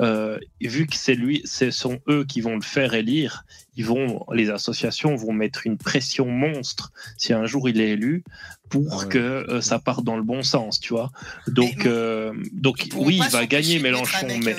euh, 0.00 0.38
vu 0.60 0.86
que 0.86 0.96
c'est 0.96 1.14
lui, 1.14 1.42
ce 1.44 1.70
sont 1.70 2.00
eux 2.08 2.24
qui 2.24 2.40
vont 2.40 2.56
le 2.56 2.62
faire 2.62 2.94
élire, 2.94 3.44
ils 3.76 3.84
vont, 3.84 4.24
les 4.32 4.50
associations 4.50 5.14
vont 5.14 5.32
mettre 5.32 5.66
une 5.66 5.76
pression 5.76 6.26
monstre 6.26 6.92
si 7.16 7.32
un 7.32 7.46
jour 7.46 7.68
il 7.68 7.80
est 7.80 7.90
élu 7.90 8.24
pour 8.68 9.08
que 9.08 9.18
euh, 9.18 9.60
ça 9.60 9.78
parte 9.78 10.02
dans 10.02 10.16
le 10.16 10.22
bon 10.22 10.42
sens, 10.42 10.80
tu 10.80 10.92
vois. 10.92 11.12
Donc, 11.46 11.86
euh, 11.86 12.32
donc 12.52 12.88
oui, 12.96 13.20
il 13.22 13.30
va 13.30 13.46
gagner 13.46 13.78
Mélenchon, 13.78 14.26
mais, 14.42 14.56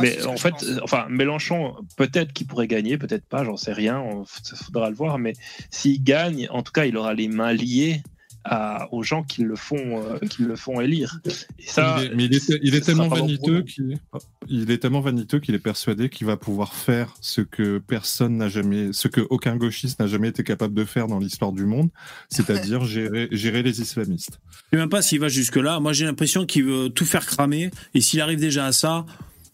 mais 0.00 0.24
en 0.24 0.36
fait, 0.36 0.54
enfin, 0.82 1.06
Mélenchon, 1.10 1.74
peut-être 1.96 2.32
qu'il 2.32 2.46
pourrait 2.46 2.68
gagner, 2.68 2.96
peut-être 2.96 3.26
pas, 3.26 3.44
j'en 3.44 3.56
sais 3.56 3.72
rien, 3.72 4.02
il 4.02 4.56
faudra 4.64 4.88
le 4.88 4.96
voir, 4.96 5.18
mais 5.18 5.34
s'il 5.70 6.02
gagne, 6.02 6.48
en 6.50 6.62
tout 6.62 6.72
cas, 6.72 6.86
il 6.86 6.96
aura 6.96 7.12
les 7.12 7.28
mains 7.28 7.52
liées 7.52 8.02
à, 8.44 8.88
aux 8.92 9.02
gens 9.02 9.22
qui 9.22 9.42
le 9.42 9.56
font, 9.56 10.02
euh, 10.02 10.18
qui 10.28 10.42
le 10.42 10.56
font 10.56 10.80
élire. 10.80 11.20
Et 11.58 11.66
ça, 11.66 11.98
il 11.98 12.06
est, 12.06 12.14
mais 12.14 12.24
il 12.24 12.34
est, 12.34 12.52
il 12.62 12.74
est 12.74 12.80
ce 12.80 12.86
tellement 12.86 13.08
vaniteux 13.08 13.62
qu'il 13.62 13.98
il 14.48 14.70
est 14.70 14.78
tellement 14.78 15.00
vaniteux 15.00 15.40
qu'il 15.40 15.54
est 15.54 15.60
persuadé 15.60 16.08
qu'il 16.08 16.26
va 16.26 16.36
pouvoir 16.36 16.74
faire 16.74 17.14
ce 17.20 17.40
que 17.40 17.78
personne 17.78 18.36
n'a 18.36 18.48
jamais, 18.48 18.92
ce 18.92 19.08
que 19.08 19.20
aucun 19.30 19.56
gauchiste 19.56 20.00
n'a 20.00 20.06
jamais 20.06 20.28
été 20.28 20.42
capable 20.42 20.74
de 20.74 20.84
faire 20.84 21.06
dans 21.06 21.18
l'histoire 21.18 21.52
du 21.52 21.66
monde, 21.66 21.90
c'est-à-dire 22.28 22.84
gérer, 22.84 23.28
gérer 23.30 23.62
les 23.62 23.80
islamistes. 23.80 24.40
Je 24.50 24.76
sais 24.76 24.80
même 24.80 24.88
pas 24.88 25.02
s'il 25.02 25.20
va 25.20 25.28
jusque-là. 25.28 25.80
Moi, 25.80 25.92
j'ai 25.92 26.06
l'impression 26.06 26.46
qu'il 26.46 26.64
veut 26.64 26.88
tout 26.88 27.04
faire 27.04 27.26
cramer. 27.26 27.70
Et 27.94 28.00
s'il 28.00 28.20
arrive 28.20 28.40
déjà 28.40 28.66
à 28.66 28.72
ça, 28.72 29.04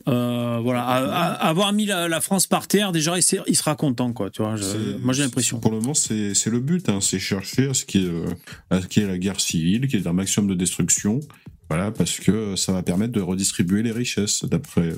euh, 0.09 0.61
voilà, 0.63 0.85
à- 0.85 1.05
à- 1.05 1.49
avoir 1.49 1.73
mis 1.73 1.87
la, 1.87 2.09
la 2.09 2.21
France 2.21 2.47
par 2.47 2.69
terre, 2.69 2.93
déjà, 2.93 3.17
il, 3.19 3.23
sera 3.57 3.75
content, 3.75 4.13
quoi. 4.13 4.31
Tu 4.31 4.43
vois, 4.43 4.57
je- 4.57 4.97
moi, 5.03 5.13
j'ai 5.13 5.23
l'impression. 5.23 5.59
Pour 5.61 5.73
le 5.73 5.81
moment, 5.81 5.95
c'est 5.95 6.35
c'est 6.35 6.51
le 6.51 6.61
but, 6.61 6.89
hein, 6.89 7.01
c'est 7.01 7.19
chercher 7.19 7.69
à 7.71 7.75
ce 7.75 7.85
qu'il 7.85 8.03
y, 8.03 8.07
ait, 8.07 8.11
euh, 8.11 9.09
la 9.09 9.19
guerre 9.19 9.41
civile, 9.41 9.89
qu'il 9.89 10.01
y 10.01 10.03
ait 10.03 10.07
un 10.09 10.13
maximum 10.13 10.49
de 10.49 10.55
destruction, 10.55 11.21
voilà, 11.69 11.91
parce 11.91 12.19
que 12.19 12.55
ça 12.57 12.73
va 12.73 12.83
permettre 12.83 13.13
de 13.13 13.21
redistribuer 13.21 13.83
les 13.83 13.93
richesses, 13.93 14.45
d'après 14.45 14.83
euh, 14.91 14.97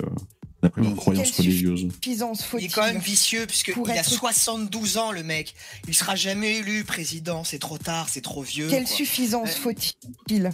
d'après 0.61 0.81
leurs 0.81 0.95
croyances 0.95 1.31
Quelle 1.31 1.45
religieuses. 1.45 1.87
suffisance 1.93 2.41
Il 2.41 2.45
faut-il 2.45 2.65
est 2.65 2.69
quand 2.69 2.83
même 2.85 2.99
vicieux 2.99 3.45
puisque 3.47 3.73
pour 3.73 3.87
il 3.87 3.93
a 3.93 4.01
être- 4.01 4.09
72 4.09 4.97
ans 4.97 5.11
le 5.13 5.23
mec. 5.23 5.55
Il 5.87 5.93
sera 5.95 6.15
jamais 6.17 6.57
élu 6.57 6.83
président. 6.83 7.43
C'est 7.45 7.59
trop 7.59 7.77
tard, 7.77 8.09
c'est 8.09 8.19
trop 8.21 8.41
vieux. 8.43 8.67
Quelle 8.69 8.83
quoi. 8.83 8.93
suffisance 8.95 9.55
faut-il 9.55 10.49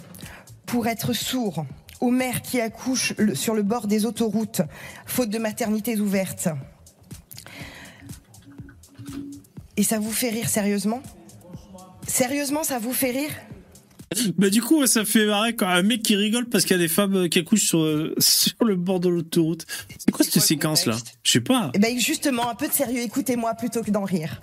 pour 0.64 0.86
être 0.86 1.12
sourd? 1.12 1.66
Aux 2.00 2.10
mères 2.10 2.42
qui 2.42 2.60
accouchent 2.60 3.14
sur 3.34 3.54
le 3.54 3.62
bord 3.62 3.86
des 3.86 4.04
autoroutes, 4.06 4.62
faute 5.06 5.30
de 5.30 5.38
maternités 5.38 5.98
ouvertes 6.00 6.48
Et 9.76 9.82
ça 9.82 9.98
vous 9.98 10.12
fait 10.12 10.30
rire 10.30 10.48
sérieusement? 10.48 11.02
Sérieusement, 12.06 12.62
ça 12.64 12.78
vous 12.78 12.92
fait 12.92 13.10
rire? 13.10 13.30
Bah, 14.38 14.48
du 14.50 14.62
coup, 14.62 14.86
ça 14.86 15.04
fait 15.04 15.26
marrer 15.26 15.54
quand 15.56 15.66
un 15.66 15.82
mec 15.82 16.02
qui 16.02 16.16
rigole 16.16 16.48
parce 16.48 16.64
qu'il 16.64 16.76
y 16.76 16.78
a 16.78 16.82
des 16.82 16.88
femmes 16.88 17.16
euh, 17.16 17.28
qui 17.28 17.40
accouchent 17.40 17.66
sur, 17.66 17.80
euh, 17.80 18.14
sur 18.18 18.54
le 18.64 18.76
bord 18.76 19.00
de 19.00 19.08
l'autoroute. 19.08 19.66
C'est 19.98 20.10
quoi 20.12 20.24
cette 20.24 20.40
séquence-là? 20.42 20.96
Je 21.24 21.32
sais 21.32 21.40
pas. 21.40 21.72
Eh 21.74 21.78
ben 21.78 21.98
justement, 21.98 22.48
un 22.48 22.54
peu 22.54 22.68
de 22.68 22.72
sérieux, 22.72 23.02
écoutez-moi 23.02 23.54
plutôt 23.54 23.82
que 23.82 23.90
d'en 23.90 24.04
rire. 24.04 24.40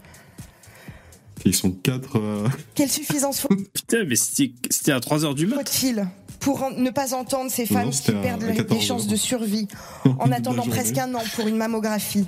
Ils 1.45 1.55
sont 1.55 1.71
quatre. 1.71 2.17
euh, 2.19 2.47
Quelle 2.75 2.89
suffisance 2.89 3.47
Putain, 3.73 4.03
mais 4.05 4.15
c'était 4.15 4.91
à 4.91 4.99
3h 4.99 5.33
du 5.33 5.47
mat. 5.47 5.55
faut-il 5.55 6.05
pour 6.43 6.61
en- 6.63 6.71
ne 6.71 6.89
pas 6.91 7.13
entendre 7.13 7.49
ces 7.49 7.63
Non, 7.63 7.67
femmes 7.67 7.89
qui 7.89 8.11
à- 8.11 8.21
perdent 8.21 8.43
à 8.43 8.47
les- 8.47 8.53
les 8.53 8.57
14 8.59 8.83
chances 8.83 9.07
de 9.07 9.15
survie 9.15 9.67
en 10.19 10.31
attendant 10.31 10.63
presque 10.67 10.97
un 10.97 11.13
an 11.15 11.21
pour 11.35 11.47
une 11.47 11.57
mammographie 11.57 12.27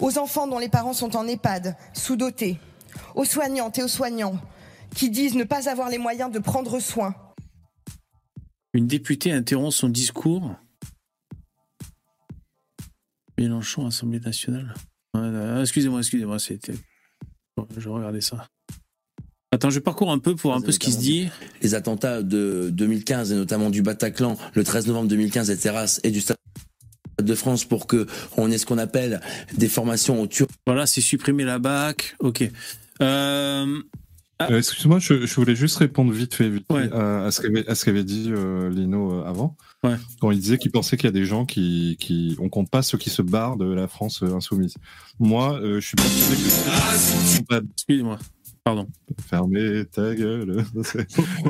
Aux 0.00 0.18
enfants 0.18 0.46
dont 0.46 0.58
les 0.58 0.68
parents 0.68 0.92
sont 0.92 1.16
en 1.16 1.26
EHPAD, 1.26 1.76
sous-dotés 1.92 2.58
Aux 3.14 3.24
soignantes 3.24 3.78
et 3.78 3.82
aux 3.82 3.88
soignants 3.88 4.38
qui 4.94 5.10
disent 5.10 5.34
ne 5.34 5.44
pas 5.44 5.68
avoir 5.68 5.88
les 5.90 5.98
moyens 5.98 6.30
de 6.30 6.38
prendre 6.38 6.78
soin 6.80 7.14
Une 8.72 8.86
députée 8.86 9.32
interrompt 9.32 9.72
son 9.72 9.88
discours. 9.88 10.54
Mélenchon, 13.38 13.86
Assemblée 13.86 14.20
nationale. 14.20 14.72
Ouais, 15.14 15.20
euh, 15.22 15.60
excusez-moi, 15.62 16.00
excusez-moi, 16.00 16.38
c'était. 16.38 16.74
Je 17.76 17.88
regardais 17.88 18.20
ça. 18.22 18.46
Attends, 19.56 19.70
je 19.70 19.80
parcours 19.80 20.12
un 20.12 20.18
peu 20.18 20.34
pour 20.34 20.50
voir 20.50 20.58
un 20.58 20.60
peu 20.60 20.70
ce 20.70 20.78
qui 20.78 20.92
se 20.92 20.98
dit. 20.98 21.28
Les 21.62 21.74
attentats 21.74 22.22
de 22.22 22.68
2015 22.70 23.32
et 23.32 23.34
notamment 23.36 23.70
du 23.70 23.80
Bataclan 23.80 24.36
le 24.52 24.62
13 24.62 24.86
novembre 24.88 25.08
2015 25.08 25.48
et 25.48 25.56
Terrasse 25.56 25.98
et 26.04 26.10
du 26.10 26.20
Stade 26.20 26.36
de 27.22 27.34
France 27.34 27.64
pour 27.64 27.86
que 27.86 28.06
on 28.36 28.50
ait 28.50 28.58
ce 28.58 28.66
qu'on 28.66 28.76
appelle 28.76 29.18
des 29.56 29.68
formations 29.68 30.20
au 30.20 30.26
Turc. 30.26 30.50
Voilà, 30.66 30.84
c'est 30.84 31.00
supprimer 31.00 31.44
la 31.44 31.58
BAC. 31.58 32.16
Ok. 32.20 32.42
Euh, 33.00 33.80
Euh, 34.42 34.58
Excuse-moi, 34.58 34.98
je, 34.98 35.24
je 35.24 35.34
voulais 35.36 35.56
juste 35.56 35.78
répondre 35.78 36.12
vite 36.12 36.34
fait, 36.34 36.50
vite 36.50 36.66
à, 36.92 37.24
à 37.24 37.30
ce 37.30 37.84
qu'avait 37.86 38.04
dit 38.04 38.26
euh, 38.28 38.68
Lino 38.68 39.10
euh, 39.10 39.24
avant. 39.24 39.56
Quand 40.20 40.30
il 40.32 40.38
disait 40.38 40.58
qu'il 40.58 40.70
pensait 40.70 40.98
qu'il 40.98 41.06
y 41.06 41.08
a 41.08 41.12
des 41.12 41.24
gens 41.24 41.46
qui, 41.46 41.96
qui 41.98 42.36
on 42.40 42.50
compte 42.50 42.68
pas 42.68 42.82
ceux 42.82 42.98
qui 42.98 43.08
se 43.08 43.22
barrent 43.22 43.56
de 43.56 43.72
la 43.72 43.88
France 43.88 44.22
euh, 44.22 44.34
insoumise. 44.34 44.74
Moi, 45.18 45.58
euh, 45.62 45.80
je 45.80 45.86
suis 45.86 45.96
persuadé 45.96 46.42
que 47.62 47.66
Excusez-moi. 47.72 48.18
Pardon. 48.66 48.88
Fermez 49.28 49.84
ta 49.84 50.12
gueule. 50.16 50.64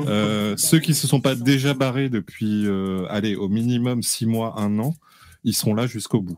Euh, 0.05 0.55
ceux 0.55 0.79
qui 0.79 0.93
se 0.93 1.07
sont 1.07 1.19
pas 1.19 1.33
déjà 1.33 1.73
barrés 1.73 2.09
depuis, 2.09 2.67
euh, 2.67 3.07
allez, 3.09 3.35
au 3.35 3.49
minimum 3.49 4.03
six 4.03 4.27
mois, 4.27 4.59
un 4.59 4.77
an, 4.77 4.93
ils 5.43 5.55
seront 5.55 5.73
là 5.73 5.87
jusqu'au 5.87 6.21
bout. 6.21 6.37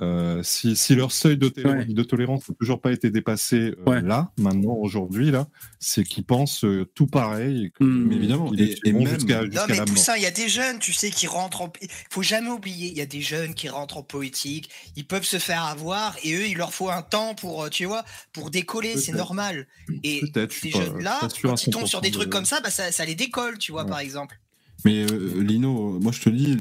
Euh, 0.00 0.42
si, 0.44 0.76
si 0.76 0.94
leur 0.94 1.10
seuil 1.10 1.36
de, 1.36 1.48
tolé- 1.48 1.92
de 1.92 2.02
tolérance 2.04 2.48
n'a 2.48 2.54
toujours 2.54 2.80
pas 2.80 2.92
été 2.92 3.10
dépassé 3.10 3.74
euh, 3.88 4.00
là, 4.00 4.30
maintenant, 4.38 4.74
aujourd'hui, 4.74 5.30
là, 5.32 5.48
c'est 5.80 6.04
qu'ils 6.04 6.24
pensent 6.24 6.64
euh, 6.64 6.84
tout 6.94 7.06
pareil. 7.06 7.64
Et 7.66 7.70
que, 7.70 7.82
Hmm. 7.84 8.12
évidemment. 8.12 8.50
ils 8.54 8.60
Et- 8.62 8.78
et 8.84 8.92
même- 8.92 9.08
jusqu'à 9.14 9.42
la 9.42 9.64
mort. 9.76 9.84
Poussin, 9.86 10.16
il 10.16 10.22
y 10.22 10.26
a 10.26 10.30
des 10.30 10.48
jeunes, 10.48 10.78
tu 10.78 10.92
sais, 10.92 11.10
qui 11.10 11.26
rentrent 11.26 11.62
en... 11.62 11.72
faut 12.10 12.22
jamais 12.22 12.50
oublier, 12.50 12.88
il 12.90 12.96
y 12.96 13.00
a 13.00 13.06
des 13.06 13.20
jeunes 13.20 13.54
qui 13.54 13.68
rentrent 13.68 13.96
en 13.96 14.02
politique, 14.02 14.70
ils 14.96 15.06
peuvent 15.06 15.24
se 15.24 15.38
faire 15.38 15.64
avoir 15.64 16.16
et 16.22 16.34
eux, 16.34 16.46
il 16.46 16.56
leur 16.56 16.72
faut 16.72 16.90
un 16.90 17.02
temps 17.02 17.34
pour, 17.34 17.68
tu 17.70 17.84
vois, 17.84 18.04
pour 18.32 18.50
décoller, 18.50 18.96
c'est 18.96 19.12
normal. 19.12 19.66
Et 20.04 20.22
ces 20.50 20.70
jeunes-là, 20.70 21.18
quand 21.42 21.66
ils 21.66 21.70
tombent 21.70 21.82
100% 21.84 21.86
sur 21.86 22.00
des 22.00 22.10
trucs 22.12 22.26
de- 22.28 22.32
comme 22.32 22.44
ça, 22.44 22.60
bah, 22.60 22.70
ça, 22.70 22.92
ça 22.92 23.04
les 23.04 23.14
décolle, 23.14 23.58
tu 23.58 23.72
vois, 23.72 23.84
par 23.84 23.98
exemple. 23.98 24.38
Mais 24.84 25.10
euh, 25.10 25.42
Lino, 25.42 25.98
moi 26.00 26.12
je 26.12 26.20
te 26.20 26.30
dis, 26.30 26.56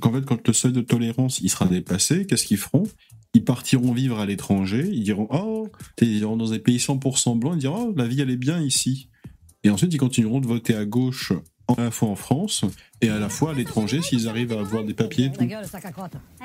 qu'en 0.00 0.12
fait, 0.12 0.24
quand 0.24 0.46
le 0.46 0.52
seuil 0.52 0.72
de 0.72 0.80
tolérance 0.80 1.40
il 1.40 1.50
sera 1.50 1.66
dépassé, 1.66 2.26
qu'est-ce 2.26 2.46
qu'ils 2.46 2.58
feront? 2.58 2.84
Ils 3.34 3.44
partiront 3.44 3.92
vivre 3.92 4.18
à 4.18 4.26
l'étranger, 4.26 4.88
ils 4.90 5.02
diront 5.02 5.28
Oh, 5.30 5.68
ils 6.00 6.18
iront 6.18 6.36
dans 6.36 6.50
des 6.50 6.58
pays 6.58 6.78
100% 6.78 7.38
blancs, 7.38 7.54
ils 7.56 7.60
diront 7.60 7.88
Oh, 7.88 7.94
la 7.96 8.06
vie 8.06 8.20
elle 8.20 8.30
est 8.30 8.36
bien 8.36 8.60
ici. 8.60 9.10
Et 9.64 9.70
ensuite, 9.70 9.92
ils 9.92 9.98
continueront 9.98 10.40
de 10.40 10.46
voter 10.46 10.74
à 10.74 10.84
gauche 10.84 11.32
à 11.76 11.82
la 11.82 11.90
fois 11.90 12.08
en 12.08 12.16
France 12.16 12.64
et 13.00 13.10
à 13.10 13.18
la 13.18 13.28
fois 13.28 13.50
à 13.50 13.54
l'étranger 13.54 14.00
s'ils 14.00 14.28
arrivent 14.28 14.52
à 14.52 14.60
avoir 14.60 14.84
des 14.84 14.94
papiers. 14.94 15.30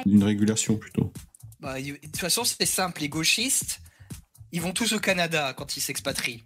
Une 0.05 0.23
régulation 0.23 0.75
plutôt. 0.75 1.13
Bah, 1.59 1.81
de 1.81 1.91
toute 1.91 2.17
façon, 2.17 2.43
c'est 2.43 2.65
simple, 2.65 3.01
les 3.01 3.09
gauchistes, 3.09 3.79
ils 4.51 4.61
vont 4.61 4.73
tous 4.73 4.93
au 4.93 4.99
Canada 4.99 5.53
quand 5.55 5.77
ils 5.77 5.81
s'expatrient. 5.81 6.43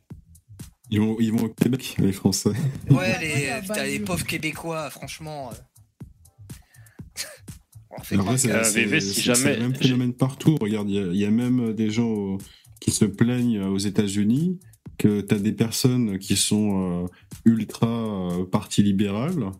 Ils 0.89 0.99
vont, 1.01 1.17
ils 1.19 1.31
vont 1.33 1.45
au 1.45 1.49
Québec, 1.49 1.95
les 1.99 2.13
Français. 2.13 2.51
Ouais, 2.89 3.19
les, 3.19 3.61
putain, 3.61 3.83
les 3.83 3.99
pauvres 3.99 4.25
Québécois, 4.25 4.89
franchement. 4.89 5.51
euh. 5.51 5.55
On 7.99 8.01
fait 8.03 8.15
Après, 8.17 8.37
c'est 8.37 8.51
Euh, 8.51 8.63
c'est- 8.63 8.99
c'est 9.01 9.55
le 9.55 9.59
même 9.59 9.75
phénomène 9.75 10.13
partout. 10.13 10.55
Regarde, 10.61 10.89
il 10.89 10.95
y 10.95 10.99
a- 10.99 11.07
il 11.07 11.15
y, 11.17 11.25
a 11.25 11.31
même 11.31 11.73
des 11.73 11.89
gens 11.89 12.35
euh, 12.35 12.37
qui 12.79 12.91
se 12.91 13.05
plaignent 13.05 13.61
aux 13.63 13.77
États-Unis 13.79 14.59
que 14.97 15.21
tu 15.21 15.33
as 15.35 15.39
des 15.39 15.51
personnes 15.51 16.17
qui 16.19 16.35
sont 16.35 17.03
euh, 17.03 17.07
ultra 17.45 17.87
euh, 17.87 18.45
parti 18.45 18.83
libéral 18.83 19.51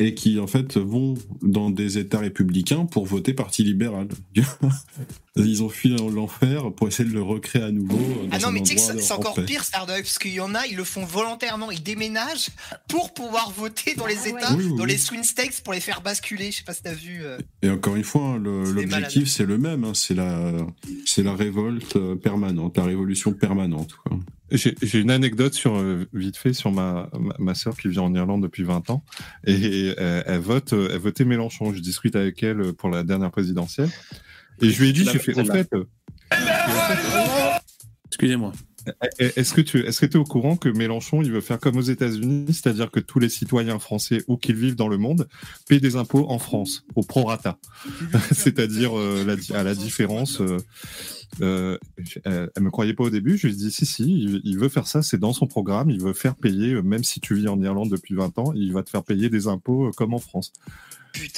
et 0.00 0.14
qui 0.14 0.38
en 0.38 0.46
fait 0.46 0.76
vont 0.76 1.14
dans 1.42 1.70
des 1.70 1.98
États 1.98 2.20
républicains 2.20 2.86
pour 2.86 3.04
voter 3.04 3.34
parti 3.34 3.64
libéral. 3.64 4.08
Ils 5.36 5.62
ont 5.62 5.68
fui 5.68 5.94
dans 5.94 6.08
l'enfer 6.08 6.72
pour 6.72 6.88
essayer 6.88 7.08
de 7.08 7.14
le 7.14 7.22
recréer 7.22 7.62
à 7.62 7.70
nouveau. 7.70 7.96
Dans 7.96 8.28
Ah 8.32 8.38
non, 8.38 8.50
mais 8.50 8.60
tu 8.60 8.66
sais 8.70 8.74
que 8.74 8.80
c'est 8.80 9.00
c'est 9.00 9.12
en 9.12 9.16
encore 9.18 9.36
pire, 9.44 9.62
Starduck, 9.62 9.98
parce 10.02 10.18
qu'il 10.18 10.32
y 10.32 10.40
en 10.40 10.54
a, 10.54 10.66
ils 10.66 10.76
le 10.76 10.82
font 10.84 11.04
volontairement, 11.04 11.70
ils 11.70 11.82
déménagent 11.82 12.48
pour 12.88 13.14
pouvoir 13.14 13.50
voter 13.52 13.94
dans 13.94 14.06
Ah 14.06 14.08
les 14.08 14.28
États, 14.28 14.52
Oui, 14.54 14.64
oui, 14.64 14.76
dans 14.76 14.84
oui. 14.84 14.90
les 14.90 14.98
swing 14.98 15.22
states 15.22 15.60
pour 15.62 15.72
les 15.72 15.80
faire 15.80 16.00
basculer. 16.00 16.50
Je 16.50 16.58
sais 16.58 16.64
pas 16.64 16.74
si 16.74 16.82
t'as 16.82 16.94
vu. 16.94 17.20
euh. 17.22 17.38
Et 17.62 17.70
encore 17.70 17.94
une 17.96 18.04
fois, 18.04 18.22
hein, 18.22 18.38
l'objectif 18.38 19.28
c'est 19.28 19.46
le 19.46 19.58
même, 19.58 19.84
hein, 19.84 19.92
c'est 19.94 20.14
la, 20.14 20.52
la 21.18 21.34
révolte 21.34 21.96
euh, 21.96 22.16
permanente, 22.16 22.76
la 22.76 22.84
révolution 22.84 23.32
permanente. 23.32 23.94
Quoi. 24.04 24.18
J'ai 24.50 24.74
j'ai 24.80 25.00
une 25.00 25.10
anecdote 25.10 25.52
sur 25.52 25.76
euh, 25.76 26.06
vite 26.12 26.36
fait 26.36 26.52
sur 26.52 26.72
ma 26.72 27.10
ma, 27.18 27.34
ma 27.38 27.54
sœur 27.54 27.76
qui 27.76 27.88
vit 27.88 27.98
en 27.98 28.14
Irlande 28.14 28.42
depuis 28.42 28.62
20 28.62 28.88
ans 28.90 29.04
et 29.44 29.94
euh, 29.98 30.22
elle 30.24 30.40
vote 30.40 30.72
euh, 30.72 30.88
elle 30.92 30.98
votait 30.98 31.24
Mélenchon. 31.24 31.72
Je 31.74 31.80
discute 31.80 32.16
avec 32.16 32.42
elle 32.42 32.60
euh, 32.60 32.72
pour 32.72 32.88
la 32.88 33.02
dernière 33.02 33.30
présidentielle 33.30 33.90
et 34.62 34.70
je 34.70 34.80
lui 34.80 34.88
ai 34.88 34.92
dit 34.92 35.04
j'ai 35.04 35.18
fait 35.18 35.32
au 35.32 35.44
celle-là. 35.44 35.54
fait 35.54 35.74
euh, 35.74 35.84
Excusez-moi. 38.06 38.52
Est-ce 39.18 39.54
que 39.54 39.60
tu 39.60 39.80
est-ce 39.86 40.00
que 40.00 40.06
es 40.06 40.16
au 40.16 40.24
courant 40.24 40.56
que 40.56 40.68
Mélenchon 40.68 41.22
il 41.22 41.30
veut 41.32 41.40
faire 41.40 41.58
comme 41.58 41.76
aux 41.76 41.82
États-Unis, 41.82 42.46
c'est-à-dire 42.48 42.90
que 42.90 43.00
tous 43.00 43.18
les 43.18 43.28
citoyens 43.28 43.78
français 43.78 44.22
où 44.28 44.36
qu'ils 44.36 44.56
vivent 44.56 44.76
dans 44.76 44.88
le 44.88 44.98
monde 44.98 45.28
paient 45.68 45.80
des 45.80 45.96
impôts 45.96 46.26
en 46.28 46.38
France 46.38 46.84
au 46.94 47.02
prorata, 47.02 47.58
c'est-à-dire 48.32 48.96
euh, 48.98 49.24
la- 49.24 49.58
à 49.58 49.62
la 49.62 49.74
différence. 49.74 50.40
Euh, 50.40 50.58
euh, 51.42 51.76
elle, 52.24 52.50
elle 52.56 52.62
me 52.62 52.70
croyait 52.70 52.94
pas 52.94 53.04
au 53.04 53.10
début, 53.10 53.36
je 53.36 53.46
lui 53.48 53.52
ai 53.54 53.56
dit 53.56 53.70
si 53.70 53.84
si, 53.84 54.04
il, 54.04 54.40
il 54.44 54.58
veut 54.58 54.70
faire 54.70 54.86
ça, 54.86 55.02
c'est 55.02 55.18
dans 55.18 55.34
son 55.34 55.46
programme, 55.46 55.90
il 55.90 56.00
veut 56.02 56.14
faire 56.14 56.34
payer, 56.34 56.80
même 56.82 57.04
si 57.04 57.20
tu 57.20 57.34
vis 57.34 57.48
en 57.48 57.60
Irlande 57.60 57.90
depuis 57.90 58.14
20 58.14 58.38
ans, 58.38 58.52
il 58.54 58.72
va 58.72 58.82
te 58.82 58.88
faire 58.90 59.02
payer 59.04 59.28
des 59.28 59.46
impôts 59.46 59.90
comme 59.94 60.14
en 60.14 60.18
France. 60.20 60.52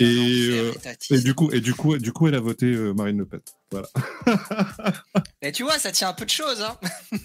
et, 0.00 0.48
euh, 0.50 0.72
et 1.10 1.18
du 1.20 1.34
coup, 1.34 1.50
et 1.52 1.60
du 1.60 1.74
coup, 1.74 1.96
du 1.98 2.12
coup, 2.12 2.28
elle 2.28 2.34
a 2.36 2.40
voté 2.40 2.66
Marine 2.94 3.18
Le 3.18 3.26
Pen. 3.26 3.40
Voilà. 3.72 3.88
Mais 5.42 5.52
tu 5.52 5.62
vois, 5.64 5.78
ça 5.78 5.90
tient 5.92 6.08
un 6.08 6.12
peu 6.12 6.24
de 6.24 6.30
choses. 6.30 6.60
Hein. 6.60 6.76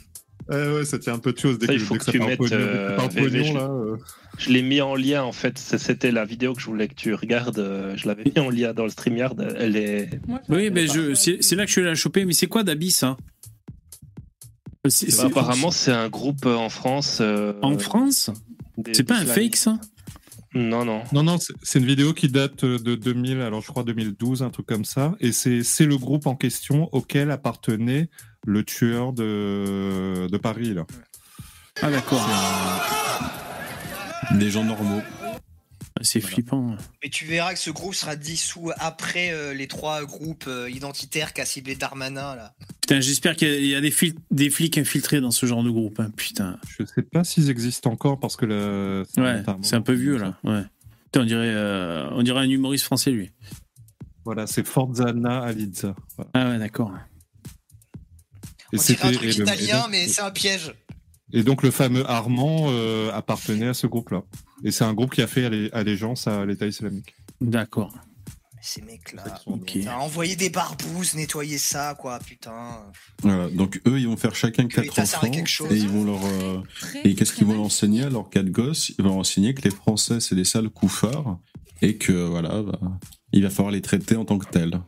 Ouais, 0.48 0.74
ouais, 0.76 0.86
ça 0.86 1.00
tient 1.00 1.14
un 1.14 1.20
peu 1.20 1.34
de 1.34 1.40
choses 1.40 1.58
dès 1.58 1.66
Ça, 1.66 1.74
que, 1.74 1.78
il 1.80 1.84
faut 1.84 1.94
dès 1.96 2.00
que 2.00 2.06
ça 2.06 2.12
tu 2.12 2.20
mettes. 2.20 2.38
pognon, 2.38 2.50
que 2.52 2.56
euh, 2.56 2.90
ça 2.90 2.96
part 2.98 3.10
VV, 3.10 3.30
pognon, 3.30 3.44
je- 3.46 3.54
là. 3.54 3.70
euh. 3.72 3.98
Je 4.38 4.50
l'ai 4.52 4.62
mis 4.62 4.82
en 4.82 4.96
lien 4.96 5.24
en 5.24 5.32
fait. 5.32 5.58
C'était 5.58 6.12
la 6.12 6.24
vidéo 6.26 6.54
que 6.54 6.62
je 6.62 6.66
voulais 6.68 6.88
que 6.88 6.94
tu 6.94 7.14
regardes. 7.16 7.58
euh, 7.60 7.96
Je 7.96 8.08
l'avais 8.08 8.24
mis 8.26 8.40
en 8.40 8.50
lien 8.50 8.74
dans 8.74 8.84
le 8.84 8.90
StreamYard. 8.90 9.56
Elle 9.58 9.76
est. 9.76 10.20
Oui, 10.50 10.70
mais 10.72 10.88
je, 10.88 11.14
c'est 11.16 11.56
là 11.56 11.64
que 11.64 11.68
je 11.68 11.72
suis 11.72 11.82
allé 11.82 11.90
la 11.90 11.96
choper. 11.96 12.26
Mais 12.26 12.34
c'est 12.34 12.48
quoi 12.48 12.64
d'Abyss 12.64 13.04
hein? 13.04 13.18
C'est- 14.88 15.20
Apparemment, 15.20 15.72
c'est 15.72 15.92
un 15.92 16.10
groupe 16.10 16.46
en 16.46 16.70
France. 16.70 17.18
euh, 17.22 17.54
En 17.64 17.78
France? 17.80 18.30
C'est 18.94 19.04
pas 19.04 19.18
un 19.18 19.26
fake 19.26 19.56
ça? 19.56 19.80
Non, 20.54 20.86
non. 20.86 21.02
Non, 21.12 21.24
non, 21.24 21.38
c'est 21.64 21.80
une 21.80 21.86
vidéo 21.86 22.14
qui 22.14 22.30
date 22.30 22.64
de 22.64 22.96
2000, 22.96 23.42
alors 23.42 23.62
je 23.62 23.68
crois 23.68 23.84
2012, 23.84 24.42
un 24.44 24.50
truc 24.50 24.66
comme 24.68 24.86
ça. 24.86 25.16
Et 25.20 25.32
c'est 25.34 25.64
c'est 25.64 25.86
le 25.86 25.98
groupe 25.98 26.28
en 26.28 26.36
question 26.36 26.88
auquel 26.94 27.32
appartenait 27.32 28.10
le 28.46 28.64
tueur 28.64 29.14
de, 29.14 30.28
de 30.32 30.38
Paris, 30.38 30.74
là. 30.74 30.86
Ah, 31.82 31.90
d'accord. 31.92 32.28
Des 34.38 34.50
gens 34.50 34.64
normaux. 34.64 35.02
C'est 36.02 36.20
flippant. 36.20 36.76
Mais 37.04 37.10
tu 37.10 37.26
verras 37.26 37.54
que 37.54 37.60
ce 37.60 37.70
groupe 37.72 37.96
sera 37.96 38.16
dissous 38.18 38.70
après 38.78 39.32
euh, 39.32 39.54
les 39.54 39.68
trois 39.68 40.04
groupes 40.04 40.44
euh, 40.48 40.70
identitaires 40.70 41.32
qu'a 41.34 41.46
ciblé 41.46 41.76
Darmanin 41.76 42.36
là. 42.36 42.54
Putain, 42.82 43.00
j'espère 43.00 43.36
qu'il 43.38 43.48
y 43.48 43.52
a- 43.52 43.58
il 43.58 43.66
y 43.68 43.76
a 43.76 43.82
des, 43.82 43.92
fil- 43.92 44.14
des 44.30 44.50
flics 44.50 44.78
infiltrés 44.78 45.22
dans 45.22 45.32
ce 45.32 45.46
genre 45.46 45.64
de 45.64 45.70
groupe. 45.70 46.00
hein, 46.02 46.12
Putain. 46.16 46.60
Je 46.68 46.86
sais 46.86 47.02
pas 47.02 47.24
s'ils 47.24 47.50
existent 47.50 47.92
encore 47.92 48.20
parce 48.20 48.36
que 48.36 48.46
le. 48.46 49.06
Ouais, 49.18 49.42
c'est 49.62 49.76
un 49.78 49.82
peu 49.82 49.94
vieux 49.94 50.18
là. 50.18 50.38
Ouais. 50.44 50.64
Putain, 51.06 51.22
on 51.22 51.26
dirait, 51.26 51.54
euh, 51.54 52.10
on 52.12 52.24
dirait 52.24 52.42
un 52.42 52.50
humoriste 52.50 52.84
français 52.86 53.12
lui. 53.12 53.32
Voilà, 54.26 54.48
c'est 54.48 54.68
Forzana 54.68 55.44
Alizza. 55.44 55.96
Voilà. 56.18 56.32
Ah 56.34 56.50
ouais, 56.50 56.60
d'accord. 56.60 56.92
Et 58.74 58.78
On 58.80 58.82
dirait 58.82 59.08
un 59.08 59.12
truc 59.12 59.24
et 59.24 59.26
le- 59.28 59.40
et 59.40 59.42
italien, 59.44 59.82
donc- 59.82 59.92
mais 59.92 60.08
c'est 60.08 60.22
un 60.22 60.32
piège. 60.32 60.74
Et 61.34 61.44
donc 61.44 61.64
le 61.64 61.72
fameux 61.72 62.08
Armand 62.10 62.68
euh, 62.70 63.12
appartenait 63.12 63.68
à 63.68 63.74
ce 63.74 63.88
groupe-là. 63.88 64.24
Et 64.64 64.72
c'est 64.72 64.84
un 64.84 64.94
groupe 64.94 65.14
qui 65.14 65.22
a 65.22 65.28
fait 65.28 65.46
allé- 65.46 65.70
allégeance 65.74 66.28
à 66.28 66.46
l'État 66.46 66.68
islamique. 66.68 67.16
D'accord. 67.42 67.94
Ces 68.62 68.82
mecs-là. 68.82 69.24
Putain, 69.66 69.96
Envoyer 69.98 70.36
des 70.36 70.50
barbouzes, 70.50 71.14
nettoyer 71.14 71.60
ça, 71.60 71.96
quoi, 72.00 72.18
putain. 72.20 72.82
Voilà, 73.22 73.48
donc 73.50 73.80
eux, 73.88 74.00
ils 74.00 74.08
vont 74.08 74.18
faire 74.18 74.34
chacun 74.36 74.68
sert 75.04 75.16
à 75.16 75.18
enfants 75.20 75.30
quelque 75.32 75.50
chose. 75.50 75.72
et 75.72 75.78
ils 75.78 75.88
vont 75.88 76.04
leur 76.04 76.20
euh, 76.26 76.62
et 77.04 77.14
qu'est-ce 77.14 77.34
qu'ils 77.34 77.46
vont 77.46 77.54
leur 77.54 77.62
enseigner 77.64 78.04
à 78.04 78.10
leurs 78.10 78.30
quatre 78.32 78.50
gosses? 78.50 78.90
Ils 78.98 79.04
vont 79.04 79.10
leur 79.10 79.18
enseigner 79.20 79.54
que 79.54 79.62
les 79.62 79.70
Français 79.70 80.20
c'est 80.20 80.34
des 80.36 80.46
sales 80.46 80.70
coufards 80.70 81.38
et 81.84 81.98
que 81.98 82.12
voilà, 82.14 82.64
bah, 82.64 82.80
il 83.34 83.44
va 83.44 83.52
falloir 83.52 83.72
les 83.72 83.82
traiter 83.82 84.16
en 84.16 84.26
tant 84.26 84.40
que 84.40 84.50
tels. 84.50 84.80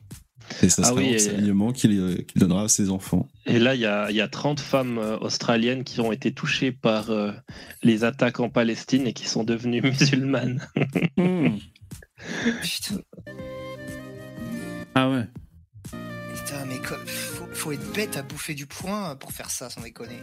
Et 0.63 0.69
ça 0.69 0.81
Ah 0.85 0.89
sera 0.89 1.01
et- 1.03 1.15
qu'il 1.73 1.99
euh, 1.99 2.15
qu'il 2.15 2.39
donnera 2.41 2.63
à 2.63 2.67
ses 2.67 2.89
enfants. 2.89 3.27
Et 3.45 3.59
là, 3.59 3.75
il 3.75 3.81
y 3.81 3.85
a, 3.85 4.09
y 4.11 4.21
a 4.21 4.27
30 4.27 4.59
femmes 4.59 4.97
euh, 4.97 5.17
australiennes 5.19 5.83
qui 5.83 5.99
ont 6.01 6.11
été 6.11 6.31
touchées 6.33 6.71
par 6.71 7.09
euh, 7.11 7.31
les 7.83 8.03
attaques 8.03 8.39
en 8.39 8.49
Palestine 8.49 9.07
et 9.07 9.13
qui 9.13 9.27
sont 9.27 9.43
devenues 9.43 9.81
musulmanes. 9.83 10.65
Ah 14.95 15.09
ouais. 15.09 15.25
Putain, 16.33 16.65
mais 16.67 16.79
faut 17.53 17.71
être 17.71 17.93
bête 17.93 18.17
à 18.17 18.23
bouffer 18.23 18.53
du 18.53 18.65
poing 18.65 19.15
pour 19.15 19.31
faire 19.31 19.49
ça, 19.49 19.69
sans 19.69 19.81
déconner. 19.81 20.19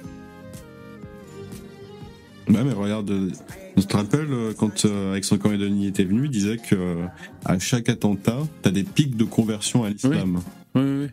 Ouais, 2.48 2.62
mais 2.62 2.72
regarde, 2.72 3.10
euh, 3.10 3.30
tu 3.76 3.86
te 3.86 3.96
rappelles 3.96 4.30
euh, 4.30 4.52
quand 4.56 4.84
euh, 4.84 5.12
Alexandre 5.12 5.42
Corridoni 5.42 5.86
était 5.86 6.04
venu, 6.04 6.26
il 6.26 6.30
disait 6.30 6.58
que 6.58 6.74
euh, 6.74 7.06
à 7.44 7.58
chaque 7.58 7.88
attentat, 7.88 8.42
t'as 8.62 8.70
des 8.70 8.84
pics 8.84 9.16
de 9.16 9.24
conversion 9.24 9.84
à 9.84 9.90
l'islam. 9.90 10.42
Oui, 10.74 10.82
oui, 10.82 11.06
oui. 11.06 11.08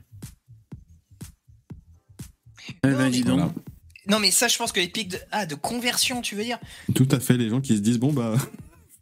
Eh 2.83 2.87
ben, 2.87 3.09
dis 3.09 3.23
donc. 3.23 3.39
Voilà. 3.39 3.53
Non, 4.07 4.19
mais 4.19 4.31
ça, 4.31 4.47
je 4.47 4.57
pense 4.57 4.71
que 4.71 4.79
les 4.79 4.87
pics 4.87 5.09
de, 5.09 5.17
ah, 5.31 5.45
de 5.45 5.55
conversion, 5.55 6.21
tu 6.21 6.35
veux 6.35 6.43
dire? 6.43 6.59
Tout 6.95 7.07
à 7.11 7.19
fait, 7.19 7.37
les 7.37 7.49
gens 7.49 7.61
qui 7.61 7.77
se 7.77 7.81
disent 7.81 7.99
bon 7.99 8.11
bah, 8.11 8.35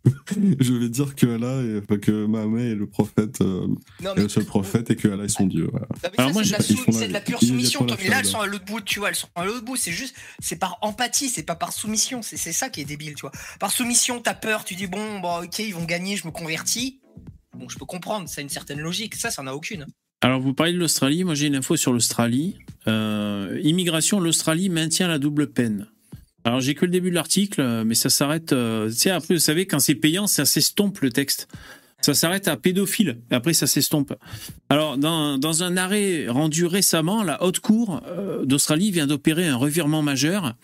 je 0.59 0.73
vais 0.73 0.89
dire 0.89 1.13
que 1.15 1.27
Allah, 1.27 1.61
est, 1.61 1.99
que 1.99 2.25
Mahomet 2.25 2.71
est 2.71 2.75
le 2.75 2.87
prophète, 2.87 3.41
euh, 3.41 3.67
Non, 4.01 4.11
est 4.11 4.15
mais- 4.15 4.23
le 4.23 4.29
seul 4.29 4.45
prophète 4.45 4.89
et 4.91 4.95
que 4.95 5.07
Allah 5.09 5.25
est 5.25 5.29
son 5.29 5.45
Dieu. 5.45 5.67
Voilà. 5.71 5.87
Non, 6.17 6.31
mais 6.39 6.43
ça, 6.45 6.61
c'est 6.61 6.73
de, 6.73 6.79
la 6.87 6.91
c'est 6.93 7.07
de 7.09 7.19
pure 7.19 7.39
soumission, 7.39 7.81
la 7.81 7.87
Tom. 7.87 7.97
Mais 8.03 8.09
là, 8.09 8.19
elles 8.19 8.25
sont 8.25 8.39
à 8.39 8.47
l'autre 8.47 8.65
bout, 8.65 8.81
tu 8.81 8.99
vois, 8.99 9.09
elles 9.09 9.15
sont 9.15 9.27
à 9.35 9.45
l'autre 9.45 9.65
bout. 9.65 9.75
C'est 9.75 9.91
juste, 9.91 10.15
c'est 10.39 10.55
par 10.57 10.77
empathie, 10.81 11.29
c'est 11.29 11.43
pas 11.43 11.55
par 11.55 11.73
soumission. 11.73 12.21
C'est 12.21 12.37
c'est 12.37 12.53
ça 12.53 12.69
qui 12.69 12.81
est 12.81 12.85
débile, 12.85 13.15
tu 13.15 13.21
vois. 13.21 13.31
Par 13.59 13.71
soumission, 13.71 14.21
t'as 14.21 14.35
peur, 14.35 14.63
tu 14.63 14.75
dis, 14.75 14.87
bon, 14.87 15.19
bon, 15.19 15.43
ok, 15.43 15.59
ils 15.59 15.73
vont 15.75 15.83
gagner, 15.85 16.15
je 16.15 16.25
me 16.25 16.31
convertis. 16.31 17.01
Bon, 17.57 17.67
je 17.67 17.77
peux 17.77 17.85
comprendre, 17.85 18.29
ça 18.29 18.39
a 18.39 18.41
une 18.41 18.49
certaine 18.49 18.79
logique. 18.79 19.15
Ça, 19.15 19.31
ça 19.31 19.41
en 19.41 19.47
a 19.47 19.53
aucune. 19.53 19.85
Alors, 20.21 20.39
vous 20.41 20.53
parlez 20.53 20.73
de 20.73 20.77
l'Australie. 20.77 21.23
Moi, 21.23 21.33
j'ai 21.35 21.47
une 21.47 21.55
info 21.55 21.75
sur 21.77 21.91
l'Australie. 21.93 22.57
Euh, 22.87 23.59
immigration, 23.63 24.19
l'Australie 24.19 24.69
maintient 24.69 25.07
la 25.07 25.17
double 25.19 25.51
peine. 25.51 25.87
Alors, 26.43 26.61
j'ai 26.61 26.73
que 26.73 26.85
le 26.85 26.91
début 26.91 27.09
de 27.09 27.15
l'article, 27.15 27.61
euh, 27.61 27.83
mais 27.85 27.95
ça 27.95 28.09
s'arrête. 28.09 28.53
euh, 28.53 28.89
tu 28.89 28.95
sais, 28.95 29.09
après, 29.09 29.33
vous 29.33 29.39
savez, 29.39 29.65
quand 29.65 29.79
c'est 29.79 29.95
payant, 29.95 30.27
ça 30.27 30.45
s'estompe 30.45 30.99
le 31.01 31.11
texte. 31.11 31.47
Ça 32.01 32.13
s'arrête 32.13 32.47
à 32.47 32.55
pédophile. 32.55 33.19
Et 33.29 33.35
après, 33.35 33.53
ça 33.53 33.67
s'estompe. 33.67 34.13
Alors, 34.69 34.97
dans, 34.97 35.37
dans 35.37 35.63
un 35.63 35.75
arrêt 35.75 36.27
rendu 36.29 36.65
récemment, 36.65 37.23
la 37.23 37.43
Haute 37.43 37.59
Cour 37.59 38.01
euh, 38.07 38.45
d'Australie 38.45 38.91
vient 38.91 39.07
d'opérer 39.07 39.47
un 39.47 39.57
revirement 39.57 40.01
majeur. 40.01 40.55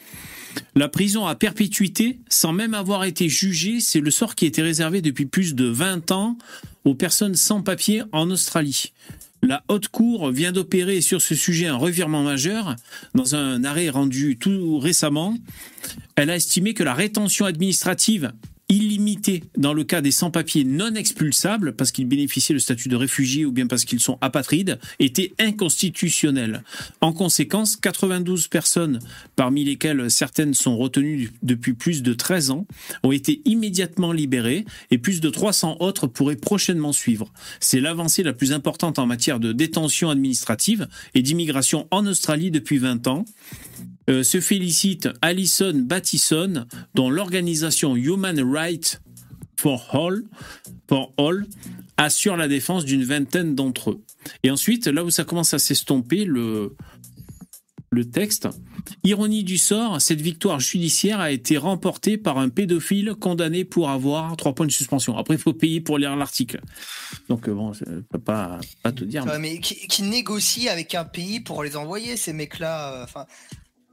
La 0.76 0.88
prison 0.88 1.26
à 1.26 1.36
perpétuité, 1.36 2.20
sans 2.30 2.54
même 2.54 2.74
avoir 2.74 3.04
été 3.04 3.28
jugée, 3.28 3.82
c'est 3.82 4.00
le 4.00 4.12
sort 4.12 4.36
qui 4.36 4.46
était 4.46 4.62
réservé 4.62 5.02
depuis 5.02 5.26
plus 5.26 5.56
de 5.56 5.66
20 5.66 6.12
ans 6.12 6.38
aux 6.86 6.96
personnes 6.96 7.36
sans 7.36 7.62
papier 7.62 8.04
en 8.14 8.32
Australie. 8.32 8.94
La 9.42 9.64
Haute 9.68 9.90
Cour 9.90 10.32
vient 10.32 10.52
d'opérer 10.52 11.02
sur 11.02 11.22
ce 11.22 11.36
sujet 11.36 11.68
un 11.68 11.76
revirement 11.76 12.24
majeur 12.24 12.76
dans 13.14 13.36
un 13.36 13.64
arrêt 13.64 13.90
rendu 13.90 14.38
tout 14.38 14.80
récemment. 14.80 15.38
Elle 16.16 16.30
a 16.30 16.36
estimé 16.36 16.74
que 16.74 16.84
la 16.84 16.94
rétention 16.94 17.46
administrative 17.46 18.32
illimitée 18.70 19.44
dans 19.58 19.74
le 19.74 19.84
cas 19.84 20.02
des 20.02 20.12
sans-papiers 20.12 20.64
non 20.64 20.96
expulsables, 20.96 21.76
parce 21.76 21.92
qu'ils 21.92 22.08
bénéficient 22.08 22.54
le 22.54 22.60
statut 22.60 22.90
de 22.90 22.96
réfugiés 22.96 23.46
ou 23.46 23.52
bien 23.52 23.68
parce 23.68 23.86
qu'ils 23.86 24.00
sont 24.00 24.18
apatrides, 24.22 24.80
était 25.00 25.34
inconstitutionnelle. 25.40 26.64
En 27.02 27.14
conséquence, 27.14 27.76
92 27.76 28.48
personnes, 28.48 29.00
parmi 29.36 29.64
lesquelles 29.64 30.10
certaines 30.10 30.54
sont 30.54 30.78
retenues 30.78 31.32
depuis 31.44 31.74
plus 31.74 32.02
de 32.02 32.14
13 32.14 32.52
ans, 32.52 32.66
ont 33.04 33.12
été 33.12 33.42
immédiatement 33.46 34.12
libérées 34.12 34.66
et 34.90 34.98
plus 34.98 35.22
de 35.22 35.30
300 35.30 35.78
autres 35.80 36.08
pourraient 36.08 36.36
prochainement 36.36 36.94
suivre. 36.94 37.32
C'est 37.60 37.82
l'avancée 37.82 38.24
la 38.24 38.34
plus 38.34 38.52
importante 38.52 39.00
en 39.00 39.06
matière 39.06 39.40
de 39.40 39.52
détention 39.52 40.10
administrative 40.10 40.88
et 41.14 41.22
d'immigration 41.22 41.88
en 41.92 42.06
Australie 42.08 42.52
depuis 42.52 42.78
20 42.78 43.08
ans. 43.08 43.26
Euh, 44.10 44.24
se 44.24 44.40
félicite 44.40 45.10
Alison 45.22 45.74
Battison, 45.76 46.66
dont 46.94 47.10
l'organisation 47.10 47.96
Human 47.96 48.40
Rights 48.40 49.02
for 49.58 49.88
All, 49.94 50.24
for 50.88 51.12
All 51.18 51.48
assure 51.98 52.38
la 52.38 52.48
défense 52.48 52.86
d'une 52.86 53.04
vingtaine 53.04 53.56
d'entre 53.56 53.92
eux. 53.92 54.02
Et 54.44 54.52
ensuite, 54.52 54.88
là 54.88 55.04
où 55.04 55.10
ça 55.10 55.24
commence 55.24 55.54
à 55.54 55.60
s'estomper, 55.60 56.26
le, 56.26 56.76
le 57.96 58.06
texte. 58.06 58.48
Ironie 59.04 59.44
du 59.44 59.58
sort, 59.58 60.00
cette 60.02 60.22
victoire 60.22 60.60
judiciaire 60.60 61.20
a 61.20 61.32
été 61.32 61.58
remportée 61.58 62.18
par 62.18 62.38
un 62.38 62.50
pédophile 62.50 63.16
condamné 63.20 63.66
pour 63.66 63.90
avoir 63.90 64.36
trois 64.38 64.54
points 64.54 64.68
de 64.68 64.72
suspension. 64.72 65.18
Après, 65.18 65.36
il 65.36 65.40
faut 65.40 65.54
payer 65.54 65.82
pour 65.82 65.98
lire 65.98 66.16
l'article. 66.16 66.62
Donc, 67.30 67.48
euh, 67.48 67.54
bon, 67.54 67.74
je 67.74 67.84
peux 68.10 68.20
pas, 68.20 68.60
pas 68.84 68.92
te 68.92 69.04
dire. 69.04 69.26
Ouais, 69.26 69.40
mais 69.40 69.60
qui, 69.60 69.88
qui 69.88 70.04
négocie 70.04 70.70
avec 70.70 70.94
un 70.94 71.06
pays 71.06 71.40
pour 71.40 71.64
les 71.64 71.76
envoyer, 71.76 72.18
ces 72.18 72.34
mecs-là 72.34 72.94
euh, 72.94 73.24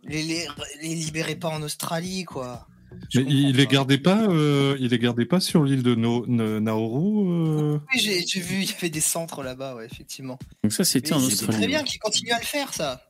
les, 0.04 0.22
les, 0.22 0.46
les 0.82 0.94
libérer 0.94 1.36
pas 1.36 1.48
en 1.48 1.62
Australie, 1.62 2.24
quoi. 2.24 2.66
Mais 3.14 3.22
il 3.26 3.56
les 3.56 3.66
gardait 3.66 3.96
pas, 3.98 4.28
euh, 4.28 4.76
il 4.78 4.88
les 4.88 4.98
gardait 4.98 5.24
pas 5.24 5.40
sur 5.40 5.64
l'île 5.64 5.82
de 5.82 5.94
no 5.94 6.26
Na- 6.26 6.60
Nauru. 6.60 7.26
euh 7.26 7.78
Oui, 7.94 7.98
j'ai 8.26 8.40
vu, 8.40 8.56
il 8.62 8.70
y 8.70 8.74
avait 8.74 8.90
des 8.90 9.00
centres 9.00 9.42
là-bas, 9.42 9.74
ouais, 9.76 9.86
effectivement. 9.86 10.38
Donc 10.62 10.72
ça, 10.72 10.84
c'était 10.84 11.14
en 11.14 11.18
c'est 11.20 11.32
Australie. 11.32 11.56
très 11.58 11.66
bien 11.68 11.84
qu'ils 11.84 12.00
continuent 12.00 12.32
à 12.32 12.38
le 12.38 12.44
faire, 12.44 12.74
ça. 12.74 13.02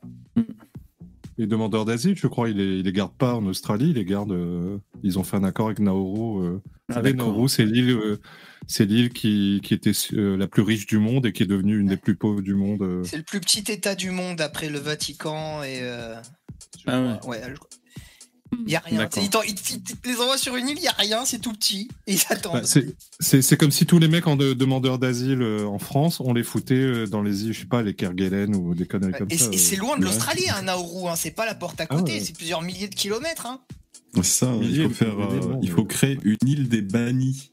Les 1.39 1.47
demandeurs 1.47 1.85
d'asile, 1.85 2.17
je 2.17 2.27
crois, 2.29 2.49
ils 2.51 2.57
les, 2.57 2.77
ils 2.79 2.83
les 2.85 2.93
gardent 2.93 3.17
pas 3.17 3.35
en 3.35 3.45
Australie, 3.47 3.89
ils 3.91 3.95
les 3.97 4.05
gardent. 4.05 4.33
euh, 4.33 4.79
ils 5.03 5.19
ont 5.19 5.25
fait 5.25 5.37
un 5.37 5.45
accord 5.45 5.67
avec 5.67 5.81
Nauru. 5.81 6.45
euh. 6.47 6.51
Vous 6.53 6.61
Ah, 6.91 6.95
savez, 6.95 7.13
d'accord. 7.15 7.33
Nauru, 7.33 7.49
c'est 7.49 7.65
l'île, 7.65 7.91
euh, 7.91 8.21
c'est 8.69 8.85
l'île 8.85 9.11
qui, 9.13 9.61
qui 9.65 9.75
était 9.75 9.93
euh, 10.13 10.37
la 10.37 10.47
plus 10.47 10.63
riche 10.63 10.87
du 10.87 10.99
monde 10.99 11.27
et 11.27 11.33
qui 11.33 11.43
est 11.43 11.47
devenue 11.47 11.81
une 11.81 11.87
des 11.89 11.97
plus 11.97 12.15
pauvres 12.17 12.43
du 12.43 12.55
monde. 12.55 12.83
euh. 12.83 13.03
C'est 13.05 13.17
le 13.17 13.23
plus 13.25 13.41
petit 13.41 13.65
État 13.73 13.95
du 13.97 14.11
monde 14.11 14.41
après 14.41 14.69
le 14.69 14.79
Vatican 14.79 15.63
et. 15.65 15.81
Ah 16.87 17.01
ouais. 17.01 17.27
Ouais, 17.27 17.43
je- 17.49 18.57
Il 18.67 18.71
y 18.71 18.77
a 18.77 18.81
rien. 18.81 19.09
Ils, 19.17 19.83
les 20.05 20.17
envoient 20.21 20.37
sur 20.37 20.57
une 20.57 20.69
île, 20.69 20.77
il 20.79 20.85
y 20.85 20.89
a 20.89 20.93
rien, 20.93 21.25
c'est 21.25 21.39
tout 21.39 21.53
petit. 21.53 21.89
Et 22.07 22.13
ils 22.15 22.23
attendent. 22.29 22.61
Bah, 22.63 22.83
c'est- 23.21 23.57
comme 23.57 23.71
si 23.71 23.87
tous 23.87 23.99
les 23.99 24.09
mecs 24.09 24.27
en 24.27 24.37
de- 24.37 24.53
demandeurs 24.53 24.99
d'asile 24.99 25.41
euh, 25.41 25.65
en 25.67 25.79
France, 25.79 26.21
on 26.21 26.35
les 26.35 26.43
foutait 26.43 26.75
euh, 26.75 27.07
dans 27.07 27.23
les 27.23 27.45
îles, 27.45 27.55
je 27.55 27.61
sais 27.61 27.67
pas, 27.67 27.83
les 27.83 27.95
Kerguelen 27.95 28.55
ou 28.55 28.75
des 28.75 28.87
conneries 28.87 29.13
comme 29.15 29.29
et 29.31 29.39
ça. 29.39 29.49
et 29.51 29.57
c'est 29.57 29.77
euh. 29.77 29.81
loin 29.81 29.97
de 29.97 30.03
Ouais. 30.05 30.11
l'Australie, 30.11 30.49
hein, 30.51 30.63
Nauru. 30.63 31.09
Hein, 31.09 31.15
c'est 31.17 31.31
pas 31.31 31.47
la 31.47 31.55
porte 31.55 31.81
à 31.81 31.87
côté, 31.87 32.13
Ah 32.15 32.19
ouais. 32.19 32.25
c'est 32.25 32.37
plusieurs 32.37 32.61
milliers 32.61 32.89
de 32.89 32.95
kilomètres. 32.95 33.47
Hein. 33.47 33.61
C'est 34.17 34.25
ça, 34.25 34.55
il 34.61 34.83
faut, 34.83 34.91
faire, 34.91 35.19
euh, 35.19 35.55
il 35.63 35.71
faut 35.71 35.85
créer 35.87 36.19
une 36.23 36.37
île 36.47 36.69
des 36.69 36.83
bannis. 36.83 37.52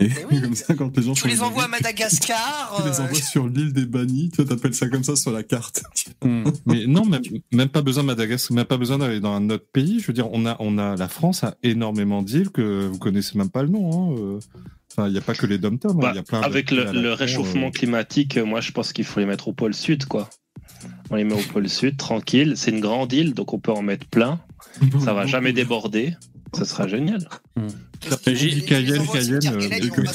Et 0.00 0.08
comme 0.40 0.54
ça, 0.54 0.74
quand 0.74 0.96
les 0.96 1.02
gens 1.02 1.12
Tu 1.12 1.28
les 1.28 1.42
envoies 1.42 1.64
à 1.64 1.68
Madagascar. 1.68 2.74
tu 2.82 2.88
les 2.88 3.00
euh, 3.00 3.04
envoies 3.04 3.20
sur 3.20 3.46
l'île 3.46 3.72
des 3.72 3.86
bannis, 3.86 4.30
tu 4.34 4.44
t'appelles 4.44 4.74
ça 4.74 4.88
comme 4.88 5.04
ça 5.04 5.16
sur 5.16 5.30
la 5.32 5.42
carte. 5.42 5.82
Hmm. 6.22 6.44
Mais 6.66 6.86
non, 6.86 7.06
même, 7.06 7.22
même 7.50 7.68
pas 7.70 7.80
besoin 7.80 8.02
de 8.02 8.08
Madagascar, 8.08 8.54
même 8.54 8.66
pas 8.66 8.76
besoin 8.76 8.98
d'aller 8.98 9.20
dans 9.20 9.32
un 9.32 9.48
autre 9.48 9.64
pays. 9.72 10.00
Je 10.00 10.06
veux 10.06 10.12
dire, 10.12 10.28
on 10.32 10.44
a, 10.44 10.54
on 10.58 10.76
a, 10.76 10.94
la 10.96 11.08
France 11.08 11.44
a 11.44 11.56
énormément 11.62 12.22
d'îles 12.22 12.50
que 12.50 12.86
vous 12.88 12.98
connaissez 12.98 13.38
même 13.38 13.48
pas 13.48 13.62
le 13.62 13.68
nom. 13.70 13.90
hein, 13.90 14.16
euh. 14.18 14.38
Enfin, 14.92 15.06
il 15.08 15.12
n'y 15.12 15.18
a 15.18 15.22
pas 15.22 15.34
que 15.34 15.46
les 15.46 15.56
dom 15.56 15.78
tom 15.78 15.98
Bah, 15.98 16.10
il 16.12 16.16
y 16.16 16.18
a 16.18 16.22
plein 16.22 16.40
avec 16.42 16.68
de- 16.68 16.76
le, 16.76 17.12
réchauffement 17.14 17.68
euh. 17.68 17.70
climatique, 17.70 18.36
euh, 18.36 18.44
moi 18.44 18.60
je 18.60 18.72
pense 18.72 18.92
qu'il 18.92 19.04
faut 19.06 19.18
les 19.20 19.24
mettre 19.26 19.48
au 19.48 19.52
pôle 19.54 19.72
sud, 19.72 20.04
quoi. 20.04 20.28
On 21.10 21.16
les 21.16 21.24
met 21.24 21.32
au 21.34 21.52
pôle 21.52 21.68
sud, 21.70 21.96
tranquille. 21.96 22.54
C'est 22.56 22.70
une 22.70 22.80
grande 22.80 23.12
île, 23.14 23.32
donc 23.32 23.54
on 23.54 23.58
peut 23.58 23.72
en 23.72 23.82
mettre 23.82 24.06
plein. 24.06 24.40
Ça 25.02 25.14
va 25.14 25.24
jamais 25.26 25.52
déborder. 25.54 26.14
Ça 26.52 26.64
sera 26.64 26.88
génial. 26.88 27.28
J'ai 28.26 28.60
Cayenne, 28.62 29.06
Cayenne. 29.06 29.40
euh, 29.46 29.68
et, 29.70 29.88
comme, 29.88 30.06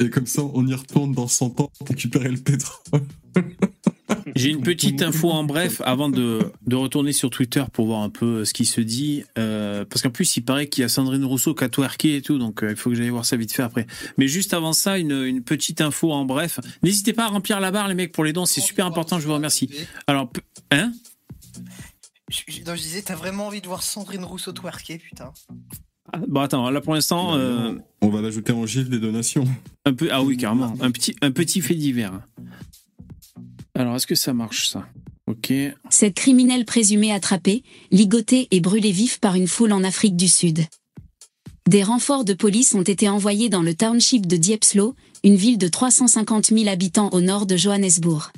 et 0.00 0.10
comme 0.10 0.26
ça, 0.26 0.42
on 0.54 0.66
y 0.66 0.74
retourne 0.74 1.12
dans 1.12 1.28
100 1.28 1.60
ans 1.60 1.70
pour 1.78 1.88
récupérer 1.88 2.28
le 2.30 2.38
pétrole. 2.38 3.02
J'ai 4.34 4.50
une 4.50 4.60
petite 4.62 5.02
info 5.02 5.30
en 5.30 5.44
bref 5.44 5.80
avant 5.84 6.08
de, 6.08 6.52
de 6.66 6.76
retourner 6.76 7.12
sur 7.12 7.30
Twitter 7.30 7.64
pour 7.72 7.86
voir 7.86 8.02
un 8.02 8.10
peu 8.10 8.44
ce 8.44 8.52
qui 8.52 8.64
se 8.64 8.80
dit. 8.80 9.24
Euh, 9.38 9.84
parce 9.84 10.02
qu'en 10.02 10.10
plus, 10.10 10.36
il 10.36 10.42
paraît 10.42 10.68
qu'il 10.68 10.82
y 10.82 10.84
a 10.84 10.88
Sandrine 10.88 11.24
Rousseau 11.24 11.54
qui 11.54 11.64
a 11.64 11.68
twerké 11.68 12.16
et 12.16 12.22
tout, 12.22 12.38
donc 12.38 12.62
euh, 12.62 12.70
il 12.70 12.76
faut 12.76 12.90
que 12.90 12.96
j'aille 12.96 13.08
voir 13.08 13.24
ça 13.24 13.36
vite 13.36 13.52
fait 13.52 13.62
après. 13.62 13.86
Mais 14.18 14.28
juste 14.28 14.54
avant 14.54 14.72
ça, 14.72 14.98
une, 14.98 15.24
une 15.24 15.42
petite 15.42 15.80
info 15.80 16.12
en 16.12 16.24
bref. 16.24 16.60
N'hésitez 16.82 17.12
pas 17.12 17.24
à 17.24 17.28
remplir 17.28 17.60
la 17.60 17.70
barre, 17.70 17.88
les 17.88 17.94
mecs, 17.94 18.12
pour 18.12 18.24
les 18.24 18.32
dons, 18.32 18.46
c'est 18.46 18.60
super 18.60 18.86
important, 18.86 19.18
je 19.18 19.26
vous 19.26 19.34
remercie. 19.34 19.70
Alors, 20.06 20.30
hein? 20.70 20.92
Je, 22.28 22.40
je- 22.48 22.60
non, 22.64 22.74
je 22.74 22.82
disais, 22.82 23.02
t'as 23.02 23.14
vraiment 23.14 23.46
envie 23.46 23.60
de 23.60 23.66
voir 23.66 23.82
Sandrine 23.82 24.24
Rousseau 24.24 24.52
twerker, 24.52 24.98
putain. 24.98 25.32
Ah, 26.12 26.20
Bon, 26.26 26.40
attends, 26.40 26.68
là 26.70 26.80
pour 26.80 26.94
l'instant, 26.94 27.34
euh, 27.36 27.74
On 28.00 28.08
va 28.08 28.20
l'ajouter 28.20 28.52
en 28.52 28.66
gif 28.66 28.88
des 28.88 28.98
donations. 28.98 29.44
un 29.84 29.94
peu, 29.94 30.08
ah 30.10 30.22
oui, 30.22 30.36
carrément, 30.36 30.74
un 30.80 30.90
petit, 30.90 31.14
un 31.22 31.30
petit 31.32 31.60
fait 31.60 31.74
divers. 31.74 32.20
Alors, 33.74 33.96
est-ce 33.96 34.06
que 34.06 34.14
ça 34.14 34.32
marche 34.32 34.68
ça? 34.68 34.86
Ok. 35.26 35.52
Cette 35.90 36.14
criminelle 36.14 36.64
présumée 36.64 37.12
attrapée, 37.12 37.62
ligotée 37.90 38.46
et 38.52 38.60
brûlée 38.60 38.92
vif 38.92 39.18
par 39.20 39.34
une 39.34 39.48
foule 39.48 39.72
en 39.72 39.82
Afrique 39.84 40.16
du 40.16 40.28
Sud. 40.28 40.64
Des 41.68 41.82
renforts 41.82 42.24
de 42.24 42.32
police 42.32 42.74
ont 42.74 42.82
été 42.82 43.08
envoyés 43.08 43.48
dans 43.48 43.62
le 43.62 43.74
township 43.74 44.26
de 44.26 44.36
Diepslow, 44.36 44.94
une 45.24 45.34
ville 45.34 45.58
de 45.58 45.66
350 45.66 46.46
000 46.46 46.68
habitants 46.68 47.10
au 47.10 47.20
nord 47.20 47.44
de 47.46 47.56
Johannesburg. 47.56 48.30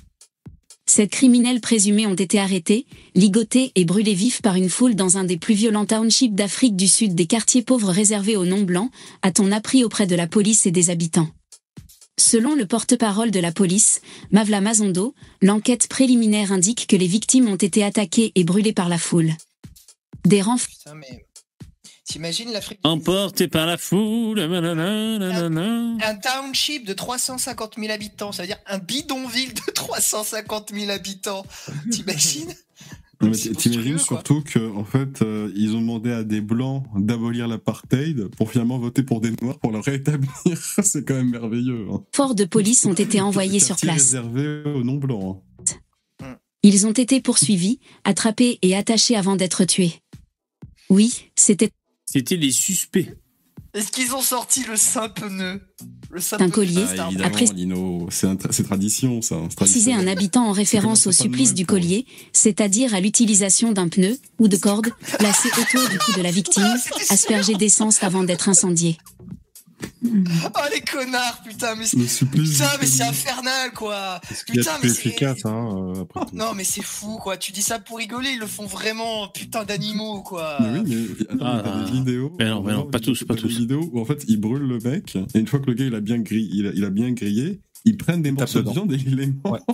Cette 0.89 1.11
criminelle 1.11 1.61
présumée 1.61 2.07
ont 2.07 2.15
été 2.15 2.41
arrêtés, 2.41 2.87
ligotés 3.15 3.73
et 3.75 3.85
brûlés 3.85 4.15
vifs 4.15 4.41
par 4.41 4.55
une 4.55 4.71
foule 4.71 4.95
dans 4.95 5.19
un 5.19 5.25
des 5.25 5.37
plus 5.37 5.53
violents 5.53 5.85
townships 5.85 6.35
d'Afrique 6.35 6.77
du 6.77 6.89
Sud 6.89 7.15
des 7.15 7.27
quartiers 7.27 7.61
pauvres 7.61 7.91
réservés 7.91 8.37
aux 8.37 8.47
non-blancs, 8.47 8.91
a-t-on 9.21 9.53
appris 9.53 9.85
auprès 9.85 10.07
de 10.07 10.17
la 10.17 10.27
police 10.27 10.65
et 10.65 10.71
des 10.71 10.89
habitants. 10.89 11.29
Selon 12.19 12.55
le 12.55 12.67
porte-parole 12.67 13.31
de 13.31 13.39
la 13.39 13.53
police, 13.53 14.01
Mavla 14.31 14.63
Mazondo, 14.63 15.15
l'enquête 15.43 15.89
préliminaire 15.89 16.53
indique 16.53 16.87
que 16.87 16.97
les 16.97 17.07
victimes 17.07 17.49
ont 17.49 17.57
été 17.57 17.85
attaquées 17.85 18.33
et 18.35 18.45
brûlées 18.45 18.73
par 18.73 18.89
la 18.89 18.99
foule. 18.99 19.33
Des 20.25 20.41
renforts. 20.41 20.95
T'imagines 22.09 22.51
l'Afrique 22.53 22.81
Emporté 22.85 23.49
par 23.49 23.67
la 23.67 23.77
foule. 23.77 24.41
Un 24.41 26.15
township 26.17 26.87
de 26.87 26.95
350 26.95 27.75
000 27.79 27.93
habitants, 27.93 28.33
ça 28.33 28.45
veut 28.45 28.47
dire 28.47 28.57
un 28.67 28.79
bidonville 28.79 29.53
de 29.53 29.73
350 29.73 30.73
000 30.75 30.91
habitants. 30.91 31.45
T'imagines 31.91 32.55
T'imagines 33.59 33.99
surtout 33.99 34.43
que 34.43 34.75
en 34.75 34.85
fait, 34.85 35.21
euh, 35.21 35.53
ils 35.55 35.75
ont 35.75 35.81
demandé 35.81 36.11
à 36.13 36.25
des 36.25 36.41
blancs 36.41 36.85
d'abolir 36.97 37.47
l'apartheid 37.47 38.29
pour 38.37 38.51
finalement 38.51 38.79
voter 38.79 39.03
pour 39.03 39.21
des 39.21 39.33
noirs 39.43 39.59
pour 39.59 39.73
le 39.73 39.81
rétablir. 39.81 40.31
C'est 40.83 41.07
quand 41.07 41.15
même 41.15 41.31
merveilleux. 41.31 41.89
Hein. 41.93 42.35
de 42.35 42.45
police 42.47 42.87
ont 42.87 42.95
été 42.95 43.21
envoyés 43.21 43.61
sur 43.61 43.77
place. 43.77 43.97
réservé 43.97 44.63
aux 44.65 44.83
non 44.83 44.95
blancs. 44.95 45.43
Ils 46.63 46.87
ont 46.87 46.93
été 46.93 47.21
poursuivis, 47.21 47.81
attrapés 48.05 48.59
et 48.63 48.75
attachés 48.75 49.17
avant 49.17 49.37
d'être 49.37 49.65
tués. 49.65 50.01
Oui, 50.91 51.31
c'était 51.37 51.71
C'était 52.11 52.37
les 52.37 52.51
suspects. 52.53 53.15
Est-ce 53.75 53.93
qu'ils 53.93 54.15
ont 54.15 54.23
sorti 54.23 54.65
le 54.65 54.77
saint 54.77 55.11
pneu 55.11 55.61
Le 56.11 56.21
saint 56.21 56.39
Un 56.41 56.49
collier, 56.49 56.85
Ah, 56.99 57.11
Après- 57.23 57.45
Lino, 57.55 58.09
c'est 58.11 58.27
un 58.27 58.35
tra- 58.35 58.51
c'est 58.51 58.63
tradition, 58.65 59.21
ça. 59.21 59.37
c'est 59.51 59.57
précisé 59.57 59.91
tradition. 59.91 60.09
un 60.09 60.13
habitant 60.13 60.47
en 60.49 60.53
référence 60.53 61.07
au 61.07 61.13
supplice 61.13 61.53
du 61.53 61.67
collier, 61.67 62.07
c'est-à-dire 62.33 62.95
à 62.95 63.01
l'utilisation 63.01 63.73
d'un 63.73 63.89
pneu 63.89 64.17
ou 64.39 64.49
de 64.49 64.57
corde 64.57 64.89
placé 65.19 65.49
autour 65.49 65.87
du 65.91 65.99
cou 65.99 66.13
de 66.17 66.23
la 66.23 66.31
victime, 66.31 66.65
aspergé 67.11 67.55
d'essence 67.55 68.03
avant 68.03 68.25
d'être 68.25 68.49
incendié. 68.49 68.97
Oh 70.05 70.61
les 70.73 70.81
connards, 70.81 71.43
putain, 71.45 71.75
mais 71.75 71.85
c'est 71.87 72.27
putain, 72.27 72.71
mais 72.81 72.87
c'est 72.87 73.03
infernal 73.03 73.73
quoi. 73.73 74.21
Putain, 74.47 74.73
mais 74.83 74.89
c'est 74.89 75.07
efficace, 75.09 75.45
hein, 75.45 75.93
euh, 75.97 76.03
après 76.03 76.21
tout. 76.27 76.37
non, 76.37 76.55
mais 76.55 76.65
c'est 76.65 76.83
fou 76.83 77.19
quoi. 77.19 77.37
Tu 77.37 77.53
dis 77.53 77.63
ça 77.63 77.79
pour 77.79 77.99
rigoler, 77.99 78.31
ils 78.31 78.39
le 78.39 78.47
font 78.47 78.67
vraiment, 78.67 79.29
putain 79.29 79.65
d'animaux 79.65 80.23
quoi. 80.23 80.57
Mais 80.61 80.79
oui, 80.81 81.09
mais 81.21 81.27
ah 81.41 81.61
t'as 81.65 81.85
des 81.85 81.91
vidéos. 81.93 82.33
Mais 82.39 82.47
non, 82.49 82.63
mais 82.63 82.73
non, 82.73 82.87
pas 82.87 83.01
tous, 83.01 83.25
pas 83.25 83.35
tous. 83.35 83.49
Des 83.49 83.55
vidéos 83.55 83.89
où 83.93 84.01
en 84.01 84.05
fait 84.05 84.25
ils 84.29 84.39
brûlent 84.41 84.63
le 84.67 84.79
mec 84.79 85.17
et 85.35 85.39
une 85.39 85.47
fois 85.47 85.61
que 85.61 85.67
le 85.67 85.75
gars 85.75 85.85
il 85.87 85.95
a 85.95 86.01
bien 86.01 86.19
grillé, 86.19 86.49
il 86.53 86.67
a, 86.67 86.71
il 86.75 86.85
a 86.85 86.91
bien 86.91 87.11
grillé, 87.13 87.61
ils 87.85 87.97
prennent 87.97 88.23
des 88.23 88.33
morceaux 88.33 88.63
de 88.63 88.71
viande 88.71 88.93
et 88.93 88.97
ils 88.97 89.17
les 89.17 89.27
mangent. 89.45 89.61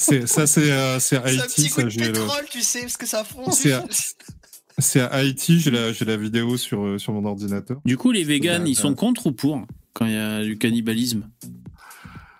C'est, 0.00 0.28
ça, 0.28 0.46
c'est, 0.46 0.70
euh, 0.70 1.00
c'est 1.00 1.16
C'est 1.16 1.16
un 1.16 1.22
petit 1.22 1.62
Haïti, 1.62 1.70
coup 1.70 1.80
ça, 1.80 1.82
de 1.82 1.88
j'ai 1.88 1.98
le- 2.06 2.12
pétrole, 2.12 2.44
tu 2.52 2.62
sais, 2.62 2.82
parce 2.82 2.96
que 2.96 3.04
ça 3.04 3.24
fond. 3.24 3.42
C'est 4.78 5.00
à- 5.00 5.06
Haïti, 5.06 5.60
j'ai 5.60 5.70
la, 5.70 5.92
j'ai 5.92 6.04
la 6.04 6.16
vidéo 6.16 6.56
sur, 6.56 6.84
euh, 6.84 6.98
sur 6.98 7.12
mon 7.12 7.24
ordinateur. 7.24 7.80
Du 7.84 7.96
coup, 7.96 8.12
les 8.12 8.24
véganes, 8.24 8.66
ils 8.66 8.76
sont 8.76 8.94
contre 8.94 9.26
ou 9.26 9.32
pour 9.32 9.66
quand 9.92 10.06
il 10.06 10.12
y 10.12 10.16
a 10.16 10.44
du 10.44 10.56
cannibalisme? 10.56 11.28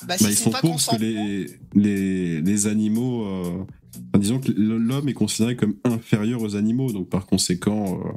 Bah, 0.06 0.16
si 0.16 0.24
Bah, 0.24 0.30
ils 0.30 0.36
sont 0.36 0.50
pas 0.50 0.60
pour 0.60 0.70
parce 0.70 0.86
que 0.86 0.96
les, 1.00 1.46
les, 1.74 2.40
les 2.40 2.66
animaux. 2.66 3.26
euh, 3.26 3.64
enfin, 3.94 4.18
disons 4.20 4.38
que 4.38 4.52
l'homme 4.52 5.08
est 5.08 5.14
considéré 5.14 5.56
comme 5.56 5.74
inférieur 5.84 6.40
aux 6.40 6.54
animaux, 6.54 6.92
donc 6.92 7.08
par 7.08 7.26
conséquent, 7.26 8.00
euh, 8.04 8.12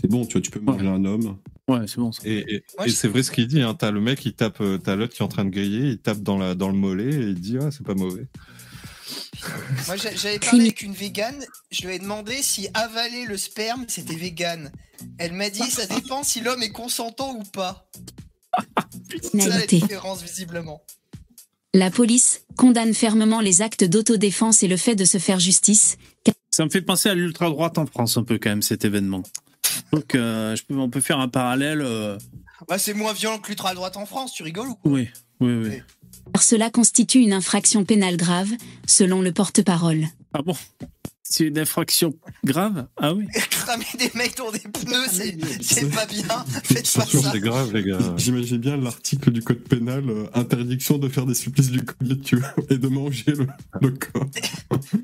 c'est 0.00 0.10
bon, 0.10 0.24
tu 0.24 0.32
vois, 0.32 0.40
tu 0.40 0.50
peux 0.50 0.60
manger 0.60 0.86
un 0.86 1.04
homme. 1.04 1.36
Ouais, 1.68 1.86
c'est 1.86 1.98
bon. 1.98 2.12
ça. 2.12 2.22
Et, 2.24 2.62
et, 2.84 2.90
c'est 2.90 3.08
vrai 3.08 3.22
ce 3.22 3.30
qu'il 3.30 3.46
dit, 3.46 3.60
hein. 3.60 3.74
T'as 3.74 3.90
le 3.90 4.00
mec, 4.00 4.24
il 4.24 4.32
tape, 4.32 4.60
euh, 4.60 4.78
t'as 4.78 4.96
l'autre 4.96 5.12
qui 5.12 5.20
est 5.20 5.24
en 5.24 5.28
train 5.28 5.44
de 5.44 5.50
griller, 5.50 5.90
il 5.90 5.98
tape 5.98 6.22
dans 6.22 6.38
la, 6.38 6.54
dans 6.54 6.68
le 6.68 6.76
mollet 6.76 7.12
et 7.14 7.28
il 7.28 7.40
dit, 7.40 7.58
ah, 7.60 7.70
c'est 7.70 7.84
pas 7.84 7.94
mauvais. 7.94 8.26
Moi, 9.86 9.96
j'a- 9.96 10.14
j'avais 10.14 10.38
parlé 10.38 10.62
avec 10.64 10.82
une 10.82 10.92
végane, 10.94 11.44
je 11.70 11.86
lui 11.86 11.94
ai 11.94 11.98
demandé 11.98 12.42
si 12.42 12.68
avaler 12.74 13.24
le 13.26 13.36
sperme 13.36 13.84
c'était 13.88 14.14
vegan. 14.16 14.70
Elle 15.18 15.32
m'a 15.32 15.50
dit 15.50 15.70
ça 15.70 15.86
dépend 15.86 16.22
si 16.22 16.40
l'homme 16.40 16.62
est 16.62 16.70
consentant 16.72 17.34
ou 17.34 17.42
pas. 17.42 17.88
C'est 19.22 19.40
ça 19.40 19.48
la 19.48 19.66
différence 19.66 20.22
visiblement. 20.22 20.82
La 21.74 21.90
police 21.90 22.42
condamne 22.56 22.94
fermement 22.94 23.40
les 23.40 23.60
actes 23.62 23.84
d'autodéfense 23.84 24.62
et 24.62 24.68
le 24.68 24.76
fait 24.78 24.94
de 24.94 25.04
se 25.04 25.18
faire 25.18 25.38
justice, 25.38 25.96
Ça 26.50 26.64
me 26.64 26.70
fait 26.70 26.80
penser 26.80 27.10
à 27.10 27.14
l'ultra-droite 27.14 27.76
en 27.76 27.84
France 27.86 28.16
un 28.16 28.24
peu 28.24 28.38
quand 28.38 28.48
même 28.48 28.62
cet 28.62 28.86
événement. 28.86 29.22
Donc, 29.92 30.14
euh, 30.14 30.56
je 30.56 30.62
peux, 30.64 30.74
on 30.78 30.88
peut 30.88 31.02
faire 31.02 31.18
un 31.20 31.28
parallèle. 31.28 31.82
euh, 31.82 32.16
Bah, 32.66 32.78
c'est 32.78 32.94
moins 32.94 33.12
violent 33.12 33.38
que 33.38 33.48
l'ultra 33.48 33.74
droite 33.74 33.98
en 33.98 34.06
France, 34.06 34.32
tu 34.32 34.42
rigoles 34.42 34.68
ou 34.68 34.74
quoi? 34.76 34.90
Oui, 34.90 35.08
oui, 35.40 35.52
oui. 35.54 35.82
Car 36.32 36.42
cela 36.42 36.70
constitue 36.70 37.18
une 37.20 37.32
infraction 37.32 37.84
pénale 37.84 38.16
grave, 38.16 38.50
selon 38.86 39.22
le 39.22 39.32
porte-parole. 39.32 40.06
Ah 40.34 40.42
bon? 40.42 40.54
C'est 41.28 41.44
une 41.44 41.58
infraction 41.58 42.14
grave? 42.44 42.86
Ah 42.96 43.12
oui 43.12 43.26
Cramer 43.50 43.84
des 43.98 44.10
mecs 44.14 44.36
dans 44.36 44.52
des 44.52 44.60
pneus, 44.60 45.08
c'est 45.10 45.36
c'est 45.60 45.90
pas 45.90 46.06
bien. 46.06 46.22
Faites 46.62 46.92
pas 46.94 47.04
ça. 47.04 47.32
C'est 47.32 47.40
grave, 47.40 47.74
les 47.74 47.82
gars. 47.82 47.98
J'imagine 48.16 48.58
bien 48.58 48.76
l'article 48.76 49.32
du 49.32 49.42
code 49.42 49.58
pénal, 49.58 50.08
euh, 50.08 50.26
interdiction 50.34 50.98
de 50.98 51.08
faire 51.08 51.26
des 51.26 51.34
supplices 51.34 51.70
du 51.70 51.82
collier, 51.84 52.20
tu 52.20 52.36
vois, 52.36 52.54
et 52.70 52.78
de 52.78 52.86
manger 52.86 53.32
le, 53.32 53.48
le 53.80 53.90
corps. 53.90 54.28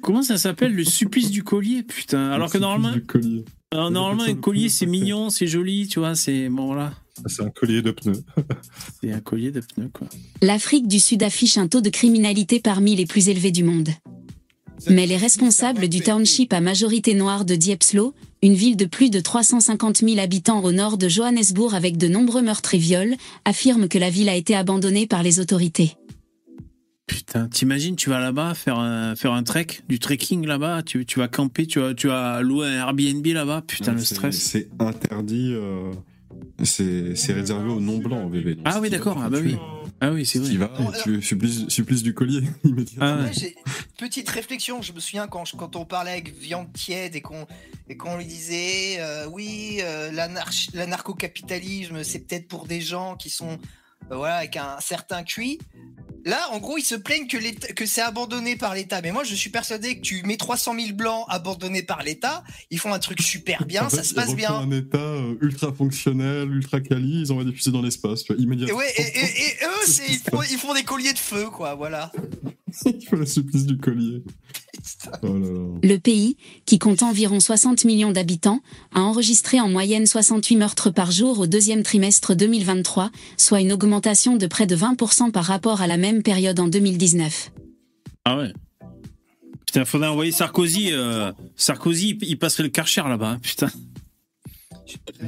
Comment 0.01 0.23
ça 0.23 0.39
s'appelle 0.39 0.75
le 0.75 0.85
supplice 0.85 1.31
du 1.31 1.43
collier? 1.43 1.83
Putain, 1.83 2.31
alors 2.31 2.53
que 2.53 2.59
Le 2.59 2.63
supplice 2.65 2.79
normalement, 2.81 2.93
du 2.93 3.03
collier. 3.05 3.45
Alors, 3.73 3.87
appelle 3.87 3.95
normalement 3.95 4.25
un 4.25 4.35
collier 4.35 4.69
c'est 4.69 4.87
mignon, 4.87 5.31
c'est 5.31 5.47
joli, 5.47 5.89
tu 5.89 5.99
vois, 5.99 6.15
c'est 6.15 6.49
bon 6.49 6.67
voilà, 6.67 6.93
C'est 7.27 7.43
un 7.43 7.51
collier 7.51 7.83
de 7.83 7.91
pneus. 7.91 8.23
c'est 9.01 9.13
un 9.13 9.21
collier 9.21 9.51
de 9.51 9.61
pneus 9.61 9.91
quoi. 9.93 10.07
L'Afrique 10.43 10.89
du 10.89 11.01
Sud 11.01 11.23
affiche 11.23 11.59
un 11.59 11.69
taux 11.69 11.81
de 11.81 11.91
criminalité 11.91 12.61
parmi 12.61 12.95
les 12.97 13.07
plus 13.07 13.29
élevés 13.29 13.51
du 13.51 13.65
monde. 13.65 13.89
Mais 14.91 15.07
les 15.07 15.17
responsables 15.17 15.89
du 15.89 16.01
township 16.01 16.53
à 16.53 16.61
majorité 16.61 17.15
noire 17.15 17.45
de 17.45 17.55
Diepslow, 17.55 18.15
une 18.43 18.55
ville 18.55 18.77
de 18.77 18.85
plus 18.85 19.11
de 19.11 19.21
350 19.21 19.99
000 19.99 20.19
habitants 20.19 20.63
au 20.63 20.73
nord 20.73 20.99
de 20.99 21.09
Johannesburg 21.09 21.75
avec 21.75 21.97
de 21.97 22.09
nombreux 22.09 22.43
meurtres 22.43 22.75
et 22.75 22.79
viols, 22.79 23.15
affirment 23.45 23.89
que 23.89 23.99
la 23.99 24.11
ville 24.11 24.29
a 24.29 24.35
été 24.35 24.57
abandonnée 24.57 25.07
par 25.07 25.23
les 25.23 25.39
autorités. 25.39 25.95
Putain, 27.13 27.49
t'imagines, 27.49 27.95
tu 27.97 28.09
vas 28.11 28.19
là-bas 28.21 28.55
faire 28.55 28.79
un, 28.79 29.15
faire 29.17 29.33
un 29.33 29.43
trek, 29.43 29.67
du 29.89 29.99
trekking 29.99 30.47
là-bas, 30.47 30.83
tu, 30.83 31.05
tu 31.05 31.19
vas 31.19 31.29
camper, 31.29 31.67
tu 31.67 31.79
vas, 31.79 31.93
tu 31.95 32.09
vas 32.09 32.41
louer 32.41 32.67
un 32.69 32.79
Airbnb 32.89 33.27
là-bas, 33.27 33.63
putain, 33.67 33.93
Ouais, 33.93 33.99
le 33.99 34.05
stress. 34.05 34.37
C'est 34.39 34.69
interdit. 34.79 35.53
euh, 35.53 35.93
c'est 36.65 37.15
c'est 37.17 37.33
réservé 37.33 37.71
aux 37.71 37.81
non 37.81 37.99
blancs, 37.99 38.31
bébé. 38.31 38.55
Donc, 38.55 38.65
Ah 38.69 38.79
oui, 38.81 38.89
d'accord, 38.89 39.21
ah 39.23 39.29
bah 39.29 39.39
oui. 39.43 39.57
Ah 40.01 40.11
oui, 40.13 40.25
c'est 40.25 40.39
vrai. 40.39 40.49
Tu 40.49 40.55
y 40.55 40.57
vas, 40.59 40.71
tu 41.05 41.23
supplices, 41.23 41.69
supplices 41.69 42.03
du 42.03 42.15
collier 42.15 42.43
immédiatement. 42.65 43.05
Ah 43.05 43.25
Ouais, 43.25 43.55
Petite 43.99 44.29
réflexion, 44.31 44.81
je 44.83 44.93
me 44.93 44.99
souviens 45.01 45.29
quand, 45.29 45.45
je- 45.45 45.55
quand 45.57 45.77
on 45.77 45.85
parlait 45.85 46.11
avec 46.13 46.35
Viande 46.37 46.73
Tiède 46.73 47.15
et 47.15 47.21
qu'on 47.21 47.47
et 47.89 47.97
qu'on 47.97 48.17
lui 48.17 48.25
disait 48.27 48.97
euh, 49.01 49.27
oui, 49.31 49.79
euh, 49.83 50.11
l'anarch- 50.13 50.71
l'anarcho-capitalisme, 50.75 52.03
c'est 52.05 52.21
peut-être 52.21 52.49
pour 52.49 52.67
des 52.67 52.81
gens 52.81 53.17
qui 53.17 53.29
sont 53.31 53.59
euh, 54.11 54.17
voilà, 54.17 54.37
avec 54.37 54.57
un 54.57 54.81
certain 54.81 55.23
QI. 55.23 55.59
Là, 56.25 56.49
en 56.53 56.59
gros, 56.59 56.79
ils 56.79 56.85
se 56.85 56.95
plaignent 56.95 57.27
que, 57.27 57.87
c'est 57.87 58.01
abandonné 58.01 58.57
par 58.57 58.75
l'État. 58.75 59.01
Mais 59.03 59.11
moi, 59.13 59.25
je 59.25 59.35
suis 59.35 59.51
persuadé 59.51 59.97
que 59.97 60.03
tu 60.03 60.23
mets 60.25 60.37
300 60.37 60.75
000 60.79 60.93
blancs 60.95 61.25
abandonnés 61.29 61.83
par 61.83 62.03
l'État, 62.03 62.45
ils 62.71 62.79
font 62.79 62.93
un 62.93 62.99
truc 62.99 63.21
super 63.21 63.65
bien, 63.67 63.87
En 63.87 63.91
fait, 63.91 63.97
ça 63.97 64.05
se 64.05 64.15
passe 64.15 64.35
bien. 64.35 64.53
un 64.53 64.71
état 64.71 64.99
euh, 64.99 65.35
ultra 65.41 65.73
fonctionnel, 65.73 66.49
ultra 66.51 66.81
quali, 66.81 67.23
ils 67.23 67.33
envoient 67.33 67.45
des 67.45 67.53
fusées 67.53 67.73
dans 67.73 67.83
l'espace, 67.83 68.23
tu 68.25 68.33
vois, 68.33 68.41
Et, 68.41 68.45
immédiatement. 68.45 68.77
ouais, 68.79 68.93
et, 68.97 69.03
et- 69.03 69.47
et 69.49 69.65
eux, 69.65 69.87
c'est- 69.87 70.07
ils, 70.09 70.19
font, 70.19 70.43
ils 70.43 70.59
font 70.59 70.75
des 70.75 70.85
colliers 70.85 71.13
de 71.13 71.19
feu, 71.19 71.51
quoi, 71.51 71.75
voilà. 71.75 72.13
Il 72.87 73.07
faut 73.07 73.17
la 73.17 73.27
supplice 73.27 73.67
du 73.67 73.77
collier. 73.77 74.23
Oh 75.23 75.27
là 75.27 75.51
là. 75.51 75.79
Le 75.83 75.97
pays, 75.99 76.37
qui 76.67 76.79
compte 76.79 77.03
environ 77.03 77.41
60 77.41 77.85
millions 77.85 78.13
d'habitants, 78.13 78.61
a 78.95 79.01
enregistré 79.01 79.61
en 79.61 79.69
moyenne 79.69 80.07
68 80.07 80.57
meurtres 80.57 80.91
par 80.91 81.11
jour 81.11 81.39
au 81.39 81.47
deuxième 81.47 81.83
trimestre 81.83 82.35
2023, 82.35 83.11
soit 83.37 83.61
une 83.61 83.73
augmentation 83.73 84.37
de 84.37 84.47
près 84.47 84.67
de 84.67 84.77
20% 84.77 85.31
par 85.31 85.45
rapport 85.45 85.83
à 85.83 85.87
la 85.87 85.97
même 85.97 86.23
période 86.23 86.59
en 86.61 86.69
2019. 86.69 87.53
Ah 88.25 88.39
ouais. 88.39 88.53
Putain, 89.67 89.85
faudrait 89.85 90.09
envoyer 90.09 90.33
Sarkozy. 90.33 90.93
euh, 90.93 91.33
Sarkozy, 91.57 92.19
il 92.23 92.39
passerait 92.39 92.65
le 92.65 92.69
Karcher 92.69 93.03
là-bas, 93.03 93.31
hein, 93.31 93.39
putain. 93.43 93.71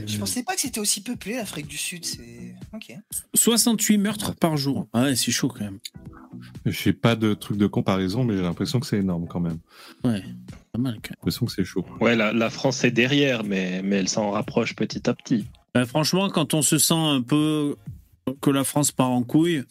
Je 0.07 0.19
pensais 0.19 0.43
pas 0.43 0.55
que 0.55 0.61
c'était 0.61 0.81
aussi 0.81 1.01
peuplé, 1.01 1.37
l'Afrique 1.37 1.66
du 1.66 1.79
Sud, 1.79 2.05
c'est... 2.05 2.55
Ok. 2.75 2.95
68 3.35 3.99
meurtres 3.99 4.35
par 4.35 4.57
jour. 4.57 4.89
Ah 4.93 5.05
ouais, 5.05 5.16
c'est 5.16 5.31
chaud 5.31 5.49
quand 5.49 5.65
même. 5.65 5.79
Je 6.66 6.90
pas 6.90 7.16
de 7.16 7.35
truc 7.35 7.56
de 7.59 7.66
comparaison, 7.66 8.24
mais 8.24 8.36
j'ai 8.36 8.43
l'impression 8.43 8.81
que 8.81 8.86
c'est 8.86 8.98
énorme 8.98 9.27
quand 9.28 9.40
même. 9.40 9.59
Ouais, 10.05 10.23
pas 10.73 10.78
mal 10.78 10.94
quand 10.97 11.09
J'ai 11.09 11.15
l'impression 11.16 11.47
que 11.47 11.52
c'est 11.52 11.65
chaud. 11.65 11.85
Ouais, 12.01 12.16
la, 12.16 12.32
la 12.32 12.51
France 12.51 12.85
est 12.85 12.90
derrière, 12.90 13.44
mais, 13.44 13.81
mais 13.82 13.97
elle 13.97 14.09
s'en 14.09 14.31
rapproche 14.31 14.74
petit 14.74 15.09
à 15.09 15.15
petit. 15.15 15.47
Bah, 15.74 15.86
franchement, 15.86 16.28
quand 16.31 16.55
on 16.55 16.62
se 16.62 16.78
sent 16.78 16.94
un 16.94 17.20
peu 17.23 17.77
que 18.40 18.51
la 18.51 18.65
France 18.65 18.93
part 18.93 19.11
en 19.11 19.23
couille, 19.23 19.65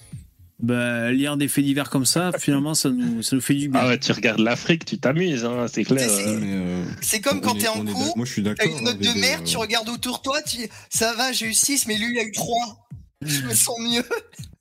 bah, 0.60 1.12
lire 1.12 1.36
des 1.38 1.48
faits 1.48 1.64
divers 1.66 1.90
comme 1.90 2.06
ça, 2.06 2.32
finalement, 2.38 2.74
ça 2.74 2.90
nous, 2.90 3.22
ça 3.22 3.36
nous 3.36 3.42
fait 3.42 3.56
du 3.56 3.68
bien. 3.70 3.80
Ah 3.84 3.88
ouais, 3.88 4.00
tu 4.00 4.12
regardes 4.12 4.40
l'Afrique, 4.40 4.86
tu 4.86 4.98
t'amuses, 4.98 5.44
hein, 5.46 5.66
c'est 5.68 5.84
clair. 5.84 6.10
C'est- 6.10 6.28
euh. 6.28 6.40
Mais, 6.40 6.54
euh, 6.54 6.84
C'est 7.02 7.20
comme 7.22 7.42
quand 7.42 7.56
est- 7.56 7.60
t'es 7.60 7.68
en 7.68 7.84
cours, 7.86 8.16
Moi, 8.16 8.26
je 8.26 8.32
suis 8.32 8.44
t'as 8.44 8.54
d'accord. 8.54 8.78
une 8.78 8.86
note 8.86 8.98
hein, 9.04 9.14
de 9.14 9.20
merde, 9.20 9.42
euh, 9.42 9.46
tu 9.46 9.58
regardes 9.58 9.90
autour 9.90 10.18
de 10.20 10.22
toi, 10.24 10.42
tu 10.42 10.60
ça 10.90 11.14
va, 11.16 11.32
j'ai 11.32 11.48
eu 11.48 11.54
6, 11.54 11.88
mais 11.88 11.98
lui, 11.98 12.14
il 12.14 12.20
a 12.20 12.24
eu 12.24 12.32
3. 12.32 12.88
Je 13.22 13.42
me 13.44 13.54
sens 13.54 13.78
mieux. 13.80 14.04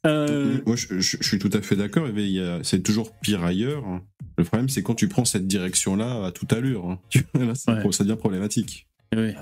Euh, 0.07 0.61
Moi, 0.66 0.74
je, 0.77 0.99
je- 1.01 1.16
je 1.20 1.23
suis 1.23 1.39
tout 1.39 1.51
à 1.53 1.62
fait 1.62 1.77
d'accord. 1.77 2.09
mais 2.12 2.24
il 2.24 2.33
y 2.33 2.41
a- 2.41 2.62
C'est 2.65 2.83
toujours 2.83 3.15
pire 3.20 3.45
ailleurs. 3.45 3.87
hein. 3.87 4.03
Le 4.39 4.45
problème, 4.45 4.69
c'est 4.69 4.83
quand 4.83 4.95
tu 4.95 5.09
prends 5.09 5.24
cette 5.24 5.47
direction-là 5.47 6.24
à 6.27 6.33
toute 6.33 6.53
allure. 6.53 6.87
hein. 6.91 6.99
Là, 7.35 7.55
ça, 7.55 7.81
ça 7.93 8.05
devient 8.05 8.16
problématique. 8.19 8.89
Oui. 9.15 9.35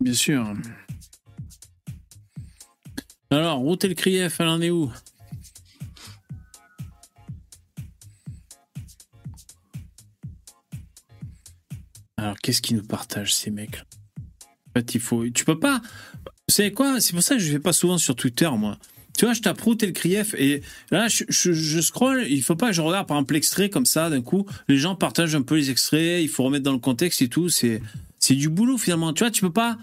Bien 0.00 0.12
sûr. 0.12 0.54
Alors, 3.30 3.58
route 3.58 3.84
et 3.84 3.88
le 3.88 3.94
Krief, 3.94 4.38
elle 4.40 4.46
en 4.48 4.60
est 4.60 4.70
où? 4.70 4.90
Alors, 12.16 12.36
qu'est-ce 12.38 12.60
qu'ils 12.62 12.76
nous 12.76 12.82
partagent, 12.84 13.34
ces 13.34 13.50
mecs 13.50 13.84
En 14.68 14.72
fait, 14.74 14.94
il 14.94 15.00
faut. 15.00 15.28
Tu 15.30 15.44
peux 15.44 15.58
pas. 15.58 15.80
Vous 16.48 16.54
savez 16.54 16.72
quoi? 16.72 17.00
C'est 17.00 17.12
pour 17.12 17.22
ça 17.22 17.34
que 17.36 17.40
je 17.40 17.48
ne 17.48 17.52
vais 17.52 17.58
pas 17.58 17.72
souvent 17.72 17.98
sur 17.98 18.16
Twitter, 18.16 18.48
moi. 18.56 18.78
Tu 19.16 19.24
vois, 19.24 19.34
je 19.34 19.40
tape 19.40 19.60
route 19.60 19.82
et 19.82 19.86
le 19.86 19.92
Krief 19.92 20.34
et 20.34 20.62
là, 20.92 21.08
je, 21.08 21.24
je, 21.28 21.52
je 21.52 21.80
scroll. 21.80 22.24
Il 22.28 22.40
faut 22.42 22.54
pas 22.54 22.68
que 22.68 22.72
je 22.72 22.80
regarde 22.80 23.06
par 23.08 23.16
exemple 23.16 23.34
l'extrait 23.34 23.68
comme 23.68 23.84
ça 23.84 24.10
d'un 24.10 24.22
coup. 24.22 24.46
Les 24.68 24.76
gens 24.78 24.94
partagent 24.94 25.34
un 25.34 25.42
peu 25.42 25.56
les 25.56 25.70
extraits. 25.70 26.22
Il 26.22 26.28
faut 26.28 26.44
remettre 26.44 26.62
dans 26.64 26.72
le 26.72 26.78
contexte 26.78 27.20
et 27.20 27.28
tout. 27.28 27.48
C'est 27.48 27.82
c'est 28.20 28.34
du 28.36 28.48
boulot 28.48 28.78
finalement. 28.78 29.12
Tu 29.12 29.24
vois, 29.24 29.30
tu 29.32 29.40
peux 29.40 29.52
pas 29.52 29.76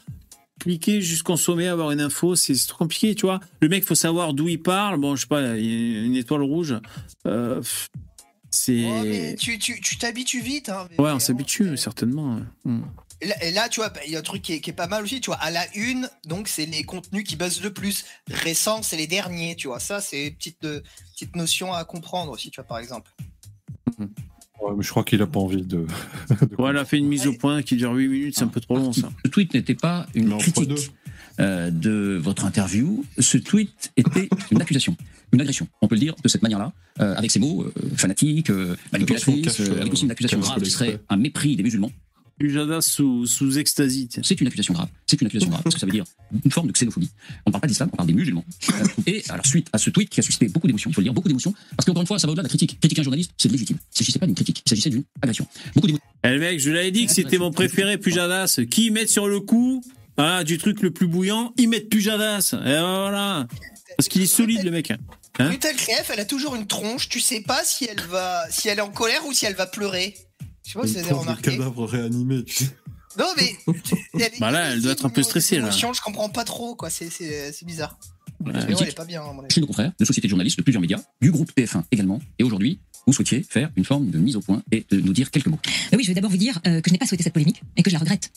cliquer 0.60 1.02
juste 1.02 1.24
consommer, 1.24 1.68
avoir 1.68 1.92
une 1.92 2.00
info. 2.00 2.36
C'est 2.36 2.56
trop 2.66 2.78
compliqué, 2.78 3.14
tu 3.14 3.26
vois. 3.26 3.42
Le 3.60 3.68
mec, 3.68 3.84
faut 3.84 3.94
savoir 3.94 4.34
d'où 4.34 4.48
il 4.48 4.62
parle. 4.62 5.00
Bon, 5.02 5.18
je 5.18 5.22
sais 5.24 5.28
pas, 5.28 5.58
il 5.58 5.66
y 5.66 5.98
a 5.98 6.02
une 6.04 6.16
étoile 6.16 6.42
rouge. 6.44 6.74
Euh, 7.28 7.62
c'est 8.50 8.86
Mais 9.04 9.36
tu 9.36 9.60
tu- 9.60 9.82
tu 9.82 9.98
t'habitues 9.98 10.40
vite. 10.42 10.70
Hein, 10.70 10.88
ouais, 10.98 11.12
on 11.12 11.20
s'habitue 11.20 11.76
certainement. 11.76 12.40
Hmm. 12.64 12.84
Et 13.26 13.28
là, 13.28 13.44
et 13.44 13.52
là, 13.52 13.70
tu 13.70 13.80
vois, 13.80 13.90
bah, 13.90 14.02
il 14.06 14.12
y 14.12 14.16
a 14.16 14.20
un 14.20 14.22
truc 14.22 14.44
qui 14.44 14.54
est, 14.54 14.60
qui 14.62 14.70
est 14.70 14.74
pas 14.74 14.86
mal 14.86 15.04
aussi, 15.04 15.20
tu 15.20 15.32
vois. 15.32 15.38
À 15.38 15.50
la 15.50 15.66
une, 15.76 16.08
donc, 16.28 16.48
c'est 16.48 16.68
les 16.68 16.84
contenus 16.84 17.24
qui 17.24 17.36
buzzent 17.36 17.64
le 17.64 17.74
plus. 17.74 18.06
Récents, 18.30 18.84
c'est 18.84 18.98
les 18.98 19.08
derniers, 19.08 19.56
tu 19.56 19.68
vois. 19.68 19.80
Ça, 19.80 20.00
c'est 20.00 20.28
une 20.28 20.36
petite, 20.36 20.64
euh, 20.64 20.82
petite 21.14 21.36
notion 21.36 21.74
à 21.74 21.84
comprendre 21.86 22.32
aussi, 22.32 22.52
tu 22.52 22.58
vois, 22.58 22.68
par 22.68 22.78
exemple. 22.78 23.12
Ouais, 23.98 24.72
mais 24.78 24.84
je 24.84 24.90
crois 24.90 25.04
qu'il 25.04 25.22
a 25.24 25.28
pas 25.28 25.40
envie 25.40 25.64
de. 25.64 25.88
Ouais, 26.60 26.70
elle 26.70 26.78
a 26.78 26.86
fait 26.86 26.98
une 26.98 27.08
mise 27.08 27.26
au 27.26 27.34
point 27.34 27.64
qui 27.64 27.76
dure 27.78 27.94
8 27.94 28.08
minutes. 28.08 28.36
C'est 28.38 28.44
un 28.44 28.48
peu 28.48 28.62
trop 28.62 28.78
long, 28.78 28.94
ça. 28.94 29.10
Ce 29.26 29.32
tweet 29.32 29.54
n'était 29.56 29.76
pas 29.76 30.06
une 30.14 30.38
critique 30.38 30.92
euh, 31.40 31.72
de 31.72 32.20
votre 32.22 32.46
interview. 32.46 33.04
Ce 33.20 33.38
tweet 33.38 33.92
était 33.98 34.30
une 34.52 34.62
accusation, 34.62 34.96
une 35.34 35.42
agression. 35.42 35.68
On 35.82 35.88
peut 35.88 35.96
le 35.96 36.02
dire 36.02 36.16
de 36.24 36.28
cette 36.30 36.44
manière-là, 36.44 36.72
euh, 37.02 37.16
avec 37.16 37.32
ces 37.32 37.40
mots 37.40 37.64
euh, 37.64 37.72
fanatiques, 37.98 38.50
euh, 38.50 38.72
euh, 38.72 38.76
avec 38.94 39.12
aussi 39.12 40.06
une 40.06 40.12
accusation 40.12 40.40
grave 40.40 40.62
qui 40.62 40.72
serait 40.72 41.00
un 41.10 41.18
mépris 41.18 41.56
des 41.56 41.64
musulmans. 41.64 41.92
Ujada 42.40 42.82
sous, 42.82 43.26
sous 43.26 43.58
extasie. 43.58 44.10
C'est 44.22 44.42
une 44.42 44.48
accusation 44.48 44.74
grave. 44.74 44.90
C'est 45.08 45.20
une 45.22 45.28
accusation 45.28 45.50
grave 45.50 45.64
parce 45.64 45.76
que 45.76 45.80
ça 45.80 45.86
veut 45.86 45.94
dire 45.94 46.04
une 46.44 46.52
forme 46.52 46.68
de 46.68 46.74
xénophobie. 46.74 47.10
On 47.46 47.50
ne 47.50 47.52
parle 47.54 47.62
pas 47.62 47.68
d'islam, 47.68 47.90
on 47.94 47.96
parle 47.96 48.08
des 48.08 48.14
musulmans. 48.14 48.44
Et 49.08 49.24
alors 49.30 49.46
suite 49.46 49.70
à 49.72 49.78
ce 49.78 49.90
tweet 49.90 50.10
qui 50.10 50.20
a 50.20 50.24
suscité 50.24 50.48
beaucoup 50.50 50.68
d'émotions, 50.68 50.90
il 50.90 50.94
faut 50.94 51.02
le 51.02 51.06
dire, 51.06 51.14
beaucoup 51.14 51.30
d'émotions, 51.30 51.54
parce 51.78 51.86
qu'encore 51.86 52.02
une 52.02 52.08
fois, 52.08 52.20
ça 52.20 52.28
va 52.28 52.32
au-delà 52.32 52.44
de 52.44 52.48
la 52.48 52.50
critique. 52.50 52.78
Critiquer 52.80 53.02
un 53.02 53.04
journaliste, 53.04 53.32
c'est 53.38 53.50
légitime. 53.50 53.78
Il 53.78 53.94
ne 53.94 53.98
s'agissait 53.98 54.20
pas 54.20 54.26
d'une 54.26 54.36
critique, 54.36 54.62
il 54.66 54.70
s'agissait 54.70 54.90
d'une 54.90 55.04
agression. 55.22 55.48
Beaucoup 55.76 55.88
d'émotions. 55.88 56.06
Eh 56.26 56.30
le 56.30 56.40
mec, 56.40 56.60
je 56.60 56.72
l'avais 56.72 56.92
dit 56.92 57.06
que 57.06 57.14
c'était 57.14 57.38
mon 57.38 57.52
préféré, 57.52 57.98
Pujadas. 57.98 58.60
Qui 58.70 58.92
mettent 58.92 59.10
sur 59.10 59.28
le 59.28 59.40
coup 59.40 59.84
hein, 60.18 60.44
du 60.44 60.58
truc 60.58 60.82
le 60.82 60.92
plus 60.92 61.08
bouillant, 61.08 61.54
ils 61.58 61.70
mettent 61.70 61.90
Pujadas. 61.90 62.54
Et 62.54 62.80
voilà. 62.80 63.48
Parce 63.98 64.10
qu'il 64.10 64.22
est 64.22 64.28
solide, 64.28 64.64
le 64.64 64.72
mec. 64.72 64.92
Hein 64.92 65.50
Brutal 65.50 65.76
Krief, 65.76 66.10
elle 66.12 66.20
a 66.20 66.26
toujours 66.26 66.56
une 66.56 66.68
tronche. 66.68 67.10
Tu 67.10 67.20
sais 67.20 67.42
pas 67.42 67.64
si 67.64 67.86
elle 67.86 68.02
va, 68.08 68.44
si 68.50 68.70
elle 68.70 68.80
est 68.80 68.82
en 68.82 68.90
colère 68.90 69.26
ou 69.26 69.34
si 69.34 69.46
elle 69.46 69.56
va 69.56 69.68
pleurer. 69.68 70.16
Je 70.66 70.72
sais 70.72 70.80
pas 70.80 70.88
si 70.88 70.94
vous 70.94 71.00
avez 71.00 71.12
remarqué. 71.12 71.52
cadavre 71.58 71.86
réanimé, 71.86 72.44
tu 72.44 72.54
sais. 72.66 72.70
Non, 73.18 73.28
mais. 73.38 73.56
elle- 74.20 74.32
Bah 74.40 74.52
là, 74.52 74.72
elle 74.74 74.82
doit 74.82 74.92
être 74.92 75.06
un 75.06 75.10
peu 75.10 75.24
stressée, 75.24 75.60
là. 75.60 75.70
je 75.72 76.02
comprends 76.02 76.30
pas 76.30 76.44
trop, 76.44 76.76
quoi. 76.76 76.90
C'est, 76.90 77.10
c'est, 77.10 77.52
c'est 77.54 77.66
bizarre. 77.66 77.98
Ouais. 78.44 78.52
Mais 78.54 78.74
ouais, 78.74 78.76
elle 78.82 78.90
est 78.90 78.96
pas 78.96 79.06
bien, 79.06 79.24
à 79.24 79.32
mon 79.32 79.40
avis. 79.44 79.54
Chez 79.54 79.62
nos 79.62 79.68
confrères, 79.68 79.94
de 79.98 80.04
sociétés 80.06 80.28
de 80.28 80.30
journalistes, 80.32 80.58
de 80.58 80.64
plusieurs 80.64 80.82
médias, 80.82 81.00
du 81.22 81.32
groupe 81.32 81.52
TF1 81.56 81.84
également. 81.92 82.20
Et 82.40 82.44
aujourd'hui, 82.44 82.80
vous 83.08 83.14
souhaitiez 83.14 83.44
faire 83.44 83.72
une 83.76 83.86
forme 83.86 84.10
de 84.10 84.18
mise 84.18 84.36
au 84.36 84.42
point 84.42 84.64
et 84.72 84.86
de 84.90 85.00
nous 85.00 85.14
dire 85.14 85.32
quelques 85.32 85.48
mots. 85.48 85.60
Oui, 85.94 86.04
je 86.04 86.08
vais 86.08 86.14
d'abord 86.14 86.32
vous 86.32 86.38
dire 86.38 86.60
euh, 86.68 86.82
que 86.82 86.90
je 86.90 86.94
n'ai 86.94 86.98
pas 86.98 87.06
souhaité 87.06 87.24
cette 87.24 87.34
polémique 87.34 87.62
et 87.78 87.84
que 87.84 87.90
je 87.90 87.96
la 87.96 88.00
regrette. 88.00 88.32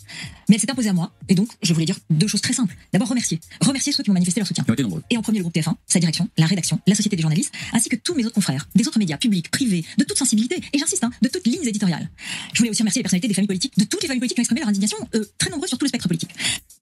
Mais 0.48 0.56
elle 0.56 0.60
s'est 0.60 0.70
imposée 0.70 0.88
à 0.90 0.92
moi, 0.92 1.12
et 1.28 1.34
donc 1.34 1.48
je 1.62 1.72
voulais 1.72 1.86
dire 1.86 1.96
deux 2.10 2.26
choses 2.26 2.40
très 2.40 2.52
simples. 2.52 2.76
D'abord, 2.92 3.08
remercier. 3.08 3.40
Remercier 3.60 3.92
ceux 3.92 4.02
qui 4.02 4.10
ont 4.10 4.14
manifesté 4.14 4.40
leur 4.40 4.46
soutien. 4.46 4.64
Qui 4.64 4.70
ont 4.70 4.74
été 4.74 4.82
nombreux. 4.82 5.02
Et 5.10 5.16
en 5.16 5.22
premier, 5.22 5.38
le 5.38 5.44
groupe 5.44 5.54
TF1, 5.54 5.74
sa 5.86 5.98
direction, 5.98 6.28
la 6.36 6.46
rédaction, 6.46 6.80
la 6.86 6.94
société 6.94 7.16
des 7.16 7.22
journalistes, 7.22 7.52
ainsi 7.72 7.88
que 7.88 7.96
tous 7.96 8.14
mes 8.14 8.24
autres 8.24 8.34
confrères, 8.34 8.68
des 8.74 8.86
autres 8.86 8.98
médias 8.98 9.16
publics, 9.16 9.50
privés, 9.50 9.84
de 9.96 10.04
toute 10.04 10.18
sensibilité, 10.18 10.60
et 10.72 10.78
j'insiste, 10.78 11.04
hein, 11.04 11.10
de 11.22 11.28
toutes 11.28 11.46
lignes 11.46 11.66
éditoriales. 11.66 12.08
Je 12.52 12.58
voulais 12.58 12.70
aussi 12.70 12.82
remercier 12.82 13.00
les 13.00 13.04
personnalités 13.04 13.28
des 13.28 13.34
familles 13.34 13.48
politiques, 13.48 13.78
de 13.78 13.84
toutes 13.84 14.02
les 14.02 14.08
familles 14.08 14.20
politiques 14.20 14.36
qui 14.36 14.40
ont 14.40 14.42
exprimé 14.42 14.60
leur 14.60 14.68
indignation, 14.68 14.98
euh, 15.14 15.24
très 15.38 15.50
nombreuses 15.50 15.68
sur 15.68 15.78
tout 15.78 15.84
le 15.84 15.88
spectre 15.88 16.08
politique. 16.08 16.30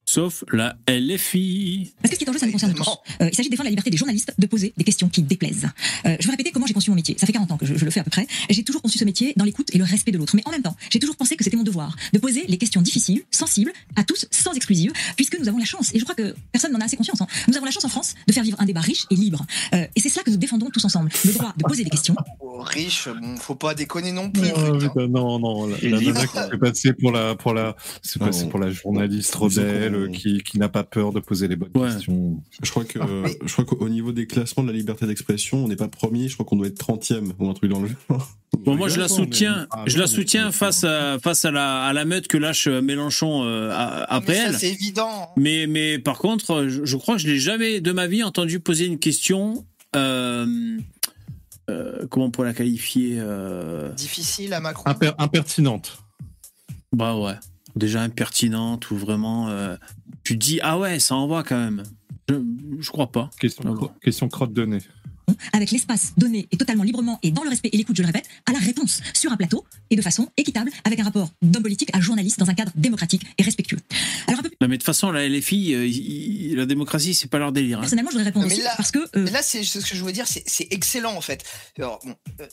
Sauf 0.08 0.44
la 0.52 0.76
LFI. 0.88 1.92
Parce 2.00 2.10
que 2.10 2.14
ce 2.14 2.18
qui 2.20 2.24
est 2.24 2.28
en 2.30 2.32
jeu, 2.32 2.38
ça 2.38 2.46
nous 2.46 2.52
concerne 2.52 2.74
tous. 2.74 2.88
Euh, 3.20 3.28
il 3.28 3.34
s'agit 3.34 3.48
de 3.48 3.50
défendre 3.50 3.64
la 3.66 3.70
liberté 3.70 3.90
des 3.90 3.96
journalistes 3.96 4.32
de 4.38 4.46
poser 4.46 4.72
des 4.76 4.84
questions 4.84 5.08
qui 5.08 5.20
déplaisent. 5.20 5.66
Euh, 6.06 6.16
je 6.20 6.26
veux 6.26 6.30
répéter 6.30 6.52
comment 6.52 6.64
j'ai 6.66 6.74
conçu 6.74 6.90
mon 6.90 6.96
métier. 6.96 7.16
Ça 7.18 7.26
fait 7.26 7.32
40 7.32 7.50
ans 7.50 7.56
que 7.56 7.66
je, 7.66 7.74
je 7.74 7.84
le 7.84 7.90
fais 7.90 7.98
à 7.98 8.04
peu 8.04 8.10
près. 8.10 8.24
J'ai 8.48 8.62
toujours 8.62 8.82
conçu 8.82 8.98
ce 8.98 9.04
métier 9.04 9.32
dans 9.36 9.44
l'écoute 9.44 9.74
et 9.74 9.78
le 9.78 9.84
respect 9.84 10.12
de 10.12 10.18
l'autre. 10.18 10.36
Mais 10.36 10.42
en 10.46 10.52
même 10.52 10.62
temps, 10.62 10.76
j'ai 10.90 11.00
toujours 11.00 11.16
pensé 11.16 11.34
que 11.36 11.42
c'était 11.42 11.56
mon 11.56 11.64
devoir 11.64 11.96
de 12.12 12.18
poser 12.20 12.44
les 12.46 12.56
questions 12.56 12.82
difficiles, 12.82 13.22
sensibles, 13.32 13.72
à 13.96 14.04
tous, 14.04 14.26
sans 14.30 14.52
exclusive, 14.52 14.92
puisque 15.16 15.40
nous 15.40 15.48
avons 15.48 15.58
la 15.58 15.64
chance, 15.64 15.92
et 15.92 15.98
je 15.98 16.04
crois 16.04 16.14
que 16.14 16.36
personne 16.52 16.70
n'en 16.72 16.80
a 16.80 16.84
assez 16.84 16.96
conscience, 16.96 17.20
hein, 17.20 17.26
nous 17.48 17.56
avons 17.56 17.66
la 17.66 17.72
chance 17.72 17.84
en 17.84 17.88
France 17.88 18.14
de 18.28 18.32
faire 18.32 18.44
vivre 18.44 18.60
un 18.60 18.64
débat 18.64 18.82
riche 18.82 19.06
et 19.10 19.16
libre. 19.16 19.44
Euh, 19.74 19.86
et 19.96 20.00
c'est 20.00 20.08
cela 20.08 20.22
que 20.22 20.30
nous 20.30 20.36
défendons 20.36 20.70
tous 20.70 20.84
ensemble. 20.84 21.10
Le 21.24 21.32
droit 21.32 21.52
de 21.56 21.64
poser 21.64 21.82
des 21.82 21.90
questions. 21.90 22.14
Oh, 22.38 22.60
riche, 22.62 23.08
bon, 23.08 23.36
faut 23.38 23.56
pas 23.56 23.74
déconner 23.74 24.12
non 24.12 24.30
plus. 24.30 24.50
Oh, 24.56 24.78
putain, 24.78 25.08
non, 25.08 25.40
non, 25.40 25.66
la, 25.66 25.76
la 25.82 26.00
nana 26.00 26.26
qui 26.28 26.32
s'est 26.38 26.58
passée 26.58 26.92
pour 26.92 27.10
la, 27.10 27.34
pour 27.34 27.54
la, 27.54 27.74
c'est 28.02 28.22
on- 28.22 28.48
pour 28.48 28.60
la 28.60 28.70
journaliste 28.70 29.34
rebelle 29.34 29.96
euh, 30.06 30.12
qui, 30.12 30.38
qui 30.42 30.58
n'a 30.58 30.68
pas 30.68 30.84
peur 30.84 31.12
de 31.12 31.20
poser 31.20 31.48
les 31.48 31.56
bonnes 31.56 31.72
questions. 31.72 32.42
Je 32.62 32.70
crois 32.70 32.84
que, 32.84 32.98
euh, 32.98 33.28
je 33.44 33.52
crois 33.52 33.64
qu'au 33.64 33.88
niveau 33.88 34.12
des 34.12 34.26
classements 34.26 34.62
de 34.64 34.70
la 34.70 34.76
liberté 34.76 35.06
d'expression, 35.06 35.64
on 35.64 35.68
n'est 35.68 35.76
pas 35.76 35.88
premier. 35.88 36.28
Je 36.28 36.34
crois 36.34 36.46
qu'on 36.46 36.56
doit 36.56 36.66
être 36.68 36.78
30e 36.78 37.32
ou 37.38 37.48
un 37.50 37.54
truc 37.54 37.70
dans 37.70 37.80
le 37.80 37.88
genre. 37.88 38.30
Bon, 38.58 38.74
moi, 38.74 38.88
je 38.88 38.98
la 38.98 39.08
soutiens, 39.08 39.66
Ah, 39.70 39.84
je 39.86 39.98
la 39.98 40.06
soutiens 40.06 40.50
face 40.50 40.82
à, 40.84 41.18
face 41.18 41.44
à 41.44 41.50
la, 41.50 41.84
à 41.84 41.92
la 41.92 42.04
meute 42.04 42.26
que 42.26 42.36
lâche 42.38 42.66
euh, 42.68 42.80
Mélenchon 42.80 43.42
euh, 43.44 43.70
après 44.08 44.32
Mais 44.32 44.38
ça, 44.38 44.48
elle. 44.48 44.54
c'est 44.58 44.70
évident. 44.72 45.28
Mais, 45.36 45.66
mais 45.66 45.98
par 45.98 46.18
contre, 46.18 46.66
je, 46.68 46.84
je 46.84 46.96
crois 46.96 47.16
que 47.16 47.20
je 47.22 47.26
l'ai 47.28 47.38
jamais 47.38 47.80
de 47.80 47.92
ma 47.92 48.06
vie 48.06 48.22
entendu 48.22 48.60
poser 48.60 48.86
une 48.86 48.98
question. 48.98 49.66
euh, 49.94 50.78
euh, 51.68 52.06
comment 52.10 52.26
on 52.26 52.30
pourrait 52.30 52.46
la 52.48 52.54
qualifier 52.54 53.16
euh, 53.18 53.92
Difficile 53.94 54.52
à 54.54 54.60
Macron. 54.60 54.88
Imper- 54.90 55.14
impertinente. 55.18 55.98
Bah 56.92 57.16
ouais. 57.16 57.34
Déjà 57.74 58.02
impertinente 58.02 58.90
ou 58.90 58.96
vraiment. 58.96 59.48
Euh, 60.26 60.28
tu 60.28 60.38
te 60.38 60.44
dis, 60.44 60.60
ah 60.62 60.78
ouais, 60.78 60.98
ça 60.98 61.14
envoie 61.14 61.42
quand 61.42 61.58
même. 61.58 61.82
Je, 62.28 62.34
je 62.80 62.90
crois 62.90 63.10
pas. 63.12 63.30
Question, 63.38 63.62
cro- 63.74 63.92
question 64.02 64.28
crotte 64.28 64.52
de 64.52 64.64
nez. 64.64 64.78
avec 65.52 65.70
l'espace 65.72 66.12
donné 66.16 66.46
et 66.52 66.56
totalement 66.56 66.82
librement 66.84 67.18
et 67.22 67.30
dans 67.32 67.42
le 67.42 67.50
respect 67.50 67.68
et 67.72 67.76
l'écoute, 67.76 67.96
je 67.96 68.02
le 68.02 68.06
répète, 68.06 68.26
à 68.46 68.52
la 68.52 68.58
réponse 68.60 69.00
sur 69.12 69.30
un 69.32 69.36
plateau 69.36 69.64
et 69.90 69.96
de 69.96 70.02
façon 70.02 70.28
équitable 70.36 70.70
avec 70.84 71.00
un 71.00 71.04
rapport 71.04 71.30
d'homme 71.42 71.62
politique 71.64 71.90
à 71.92 72.00
journaliste 72.00 72.38
dans 72.38 72.48
un 72.50 72.54
cadre 72.54 72.70
démocratique 72.76 73.22
et 73.38 73.42
respectueux. 73.42 73.78
Alors 74.28 74.40
un 74.40 74.42
peu 74.44 74.48
plus 74.50 74.56
Non, 74.60 74.68
mais 74.68 74.76
de 74.76 74.80
toute 74.82 74.86
façon, 74.86 75.10
la 75.12 75.28
LFI, 75.28 75.74
euh, 75.74 76.56
la 76.56 76.66
démocratie, 76.66 77.14
c'est 77.14 77.28
pas 77.28 77.38
leur 77.38 77.50
délire. 77.52 77.78
hein. 77.78 77.80
personnellement, 77.82 78.10
je 78.10 78.16
voudrais 78.18 78.28
répondre 78.30 78.46
Mais 78.46 78.52
aussi 78.54 78.62
là, 78.62 78.72
parce 78.76 78.90
que 78.92 79.00
mais 79.18 79.30
là, 79.30 79.42
c'est 79.42 79.62
ce 79.64 79.78
que 79.80 79.96
je 79.96 80.04
veux 80.04 80.12
dire, 80.12 80.26
c'est 80.28 80.44
c'est 80.46 80.68
excellent 80.72 81.16
en 81.16 81.20
fait. 81.20 81.44
Alors, 81.78 81.98
bon, 82.04 82.14
euh, 82.40 82.46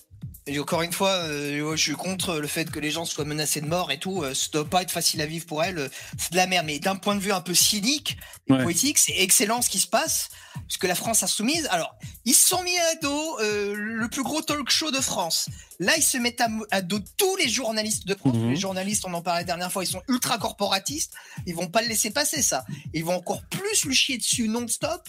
et 0.46 0.60
encore 0.60 0.82
une 0.82 0.92
fois, 0.92 1.10
euh, 1.12 1.76
je 1.76 1.82
suis 1.82 1.94
contre 1.94 2.38
le 2.40 2.48
fait 2.48 2.70
que 2.70 2.80
les 2.80 2.92
gens 2.92 3.06
soient 3.06 3.24
menacés 3.24 3.62
de 3.62 3.66
mort 3.68 3.92
et 3.92 3.98
tout. 4.00 4.24
euh, 4.24 4.34
ça 4.34 4.48
doit 4.52 4.66
pas 4.70 4.82
être 4.82 4.92
facile 4.92 5.22
à 5.22 5.26
vivre 5.26 5.46
pour 5.46 5.64
elles. 5.64 5.78
euh, 5.80 5.88
C'est 6.18 6.32
de 6.34 6.38
la 6.38 6.48
merde. 6.48 6.66
Mais 6.66 6.80
d'un 6.80 6.96
point 6.98 7.16
de 7.16 7.22
vue 7.22 7.32
un 7.32 7.40
peu 7.42 7.54
cynique 7.54 8.18
et 8.50 8.54
Ouais. 8.54 8.64
poétique, 8.64 8.98
c'est 8.98 9.16
excellent 9.20 9.62
ce 9.62 9.70
qui 9.70 9.80
se 9.80 9.88
passe. 9.88 10.28
Puisque 10.68 10.84
la 10.84 10.96
France 10.96 11.24
insoumise, 11.24 11.68
alors, 11.72 11.96
ils 12.26 12.34
se 12.34 12.48
sont 12.48 12.62
mis 12.64 12.78
à 12.78 12.96
dos 13.02 13.40
euh, 13.42 13.74
le 13.76 14.08
plus 14.10 14.24
gros 14.24 14.42
talk 14.42 14.70
show 14.70 14.92
de 14.92 15.00
France. 15.00 15.48
Là, 15.80 15.94
ils 15.98 16.04
se 16.04 16.18
mettent 16.18 16.42
à, 16.42 16.48
à 16.72 16.82
dos 16.82 17.00
tous 17.18 17.36
les 17.38 17.48
journalistes 17.50 18.06
de 18.06 18.14
France. 18.16 18.36
Mhm. 18.36 18.50
Les 18.52 18.56
journalistes, 18.60 19.04
on 19.06 19.14
en 19.14 19.22
parlait 19.22 19.42
la 19.42 19.46
dernière 19.46 19.72
fois, 19.72 19.84
ils 19.84 19.88
sont 19.88 20.02
ultra 20.10 20.38
corporatistes. 20.38 21.14
Ils 21.48 21.56
vont 21.56 21.68
pas 21.68 21.82
le 21.82 21.88
laisser 21.88 22.12
passer, 22.12 22.42
ça. 22.42 22.66
Ils 22.94 23.04
vont 23.06 23.16
encore 23.16 23.44
plus 23.50 23.86
lui 23.86 23.96
chier 23.96 24.18
dessus 24.18 24.48
non-stop. 24.50 25.08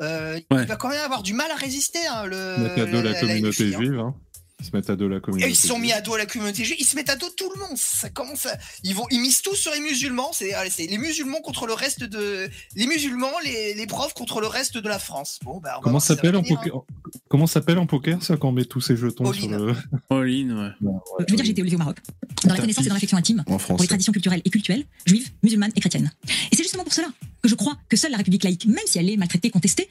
Euh, 0.00 0.40
Ouais. 0.50 0.62
Il 0.62 0.66
va 0.66 0.76
quand 0.76 0.88
même 0.88 1.02
avoir 1.04 1.22
du 1.22 1.34
mal 1.34 1.50
à 1.50 1.56
résister. 1.56 1.98
Hein, 2.06 2.24
le, 2.24 2.56
mettent 2.58 2.78
à 2.78 2.86
dos 2.86 3.02
la, 3.02 3.12
la- 3.12 3.20
communauté 3.20 3.64
LFI, 3.64 3.74
hein. 3.74 3.78
juive. 3.78 3.98
Hein. 3.98 4.14
Ils 4.60 4.66
se 4.66 4.76
mettent 4.76 4.90
à 4.90 4.96
dos 4.96 5.08
la 5.08 5.16
Et 5.16 5.20
communauté 5.20 5.50
ils 5.50 5.56
se 5.56 5.68
sont 5.68 5.78
mis 5.78 5.92
à 5.92 6.00
dos 6.00 6.16
la 6.16 6.26
communauté 6.26 6.64
juive, 6.64 6.76
ils 6.78 6.86
se 6.86 6.96
mettent 6.96 7.10
à 7.10 7.16
dos 7.16 7.28
tout 7.36 7.50
le 7.54 7.60
monde. 7.60 7.76
Ça 7.76 8.10
commence 8.10 8.46
à... 8.46 8.56
ils 8.84 8.94
vont, 8.94 9.06
ils 9.10 9.20
misent 9.20 9.42
tout 9.42 9.54
sur 9.54 9.72
les 9.72 9.80
musulmans. 9.80 10.30
C'est, 10.32 10.52
les 10.86 10.98
musulmans 10.98 11.40
contre 11.40 11.66
le 11.66 11.72
reste 11.72 12.04
de, 12.04 12.48
les 12.76 12.86
musulmans, 12.86 13.32
les, 13.44 13.74
les 13.74 13.86
profs 13.86 14.14
contre 14.14 14.40
le 14.40 14.46
reste 14.46 14.78
de 14.78 14.88
la 14.88 14.98
France. 14.98 15.38
Bon, 15.42 15.58
bah, 15.58 15.74
on 15.76 15.80
va 15.80 15.84
Comment 15.84 16.00
s'appelle 16.00 16.36
en 16.36 16.42
poker 16.42 16.82
Comment 17.28 17.46
s'appelle 17.46 17.78
en 17.78 17.86
poker 17.86 18.22
ça 18.22 18.36
quand 18.36 18.48
on 18.48 18.52
met 18.52 18.64
tous 18.64 18.80
ces 18.80 18.96
jetons 18.96 19.32
sur 19.32 19.48
le 19.48 19.74
All-in, 20.10 20.72
ouais. 20.80 20.90
Je 21.26 21.32
veux 21.32 21.36
dire, 21.36 21.44
j'ai 21.44 21.50
été 21.52 21.60
élevé 21.60 21.76
au 21.76 21.78
Maroc, 21.78 21.98
dans 22.44 22.54
la 22.54 22.60
connaissance 22.60 22.84
et 22.84 22.88
dans 22.88 22.94
l'affection 22.94 23.18
intime, 23.18 23.44
En 23.46 23.56
pour 23.56 23.80
les 23.80 23.86
traditions 23.86 24.12
culturelles 24.12 24.42
et 24.44 24.50
cultuelles, 24.50 24.84
juives, 25.06 25.30
musulmanes 25.42 25.72
et 25.76 25.80
chrétiennes. 25.80 26.10
Et 26.50 26.56
c'est 26.56 26.62
justement 26.62 26.84
pour 26.84 26.92
cela 26.92 27.08
que 27.42 27.48
je 27.48 27.54
crois 27.54 27.76
que 27.88 27.96
seule 27.96 28.10
la 28.10 28.18
République 28.18 28.44
laïque, 28.44 28.66
même 28.66 28.84
si 28.86 28.98
elle 28.98 29.08
est 29.08 29.16
maltraitée, 29.16 29.50
contestée, 29.50 29.88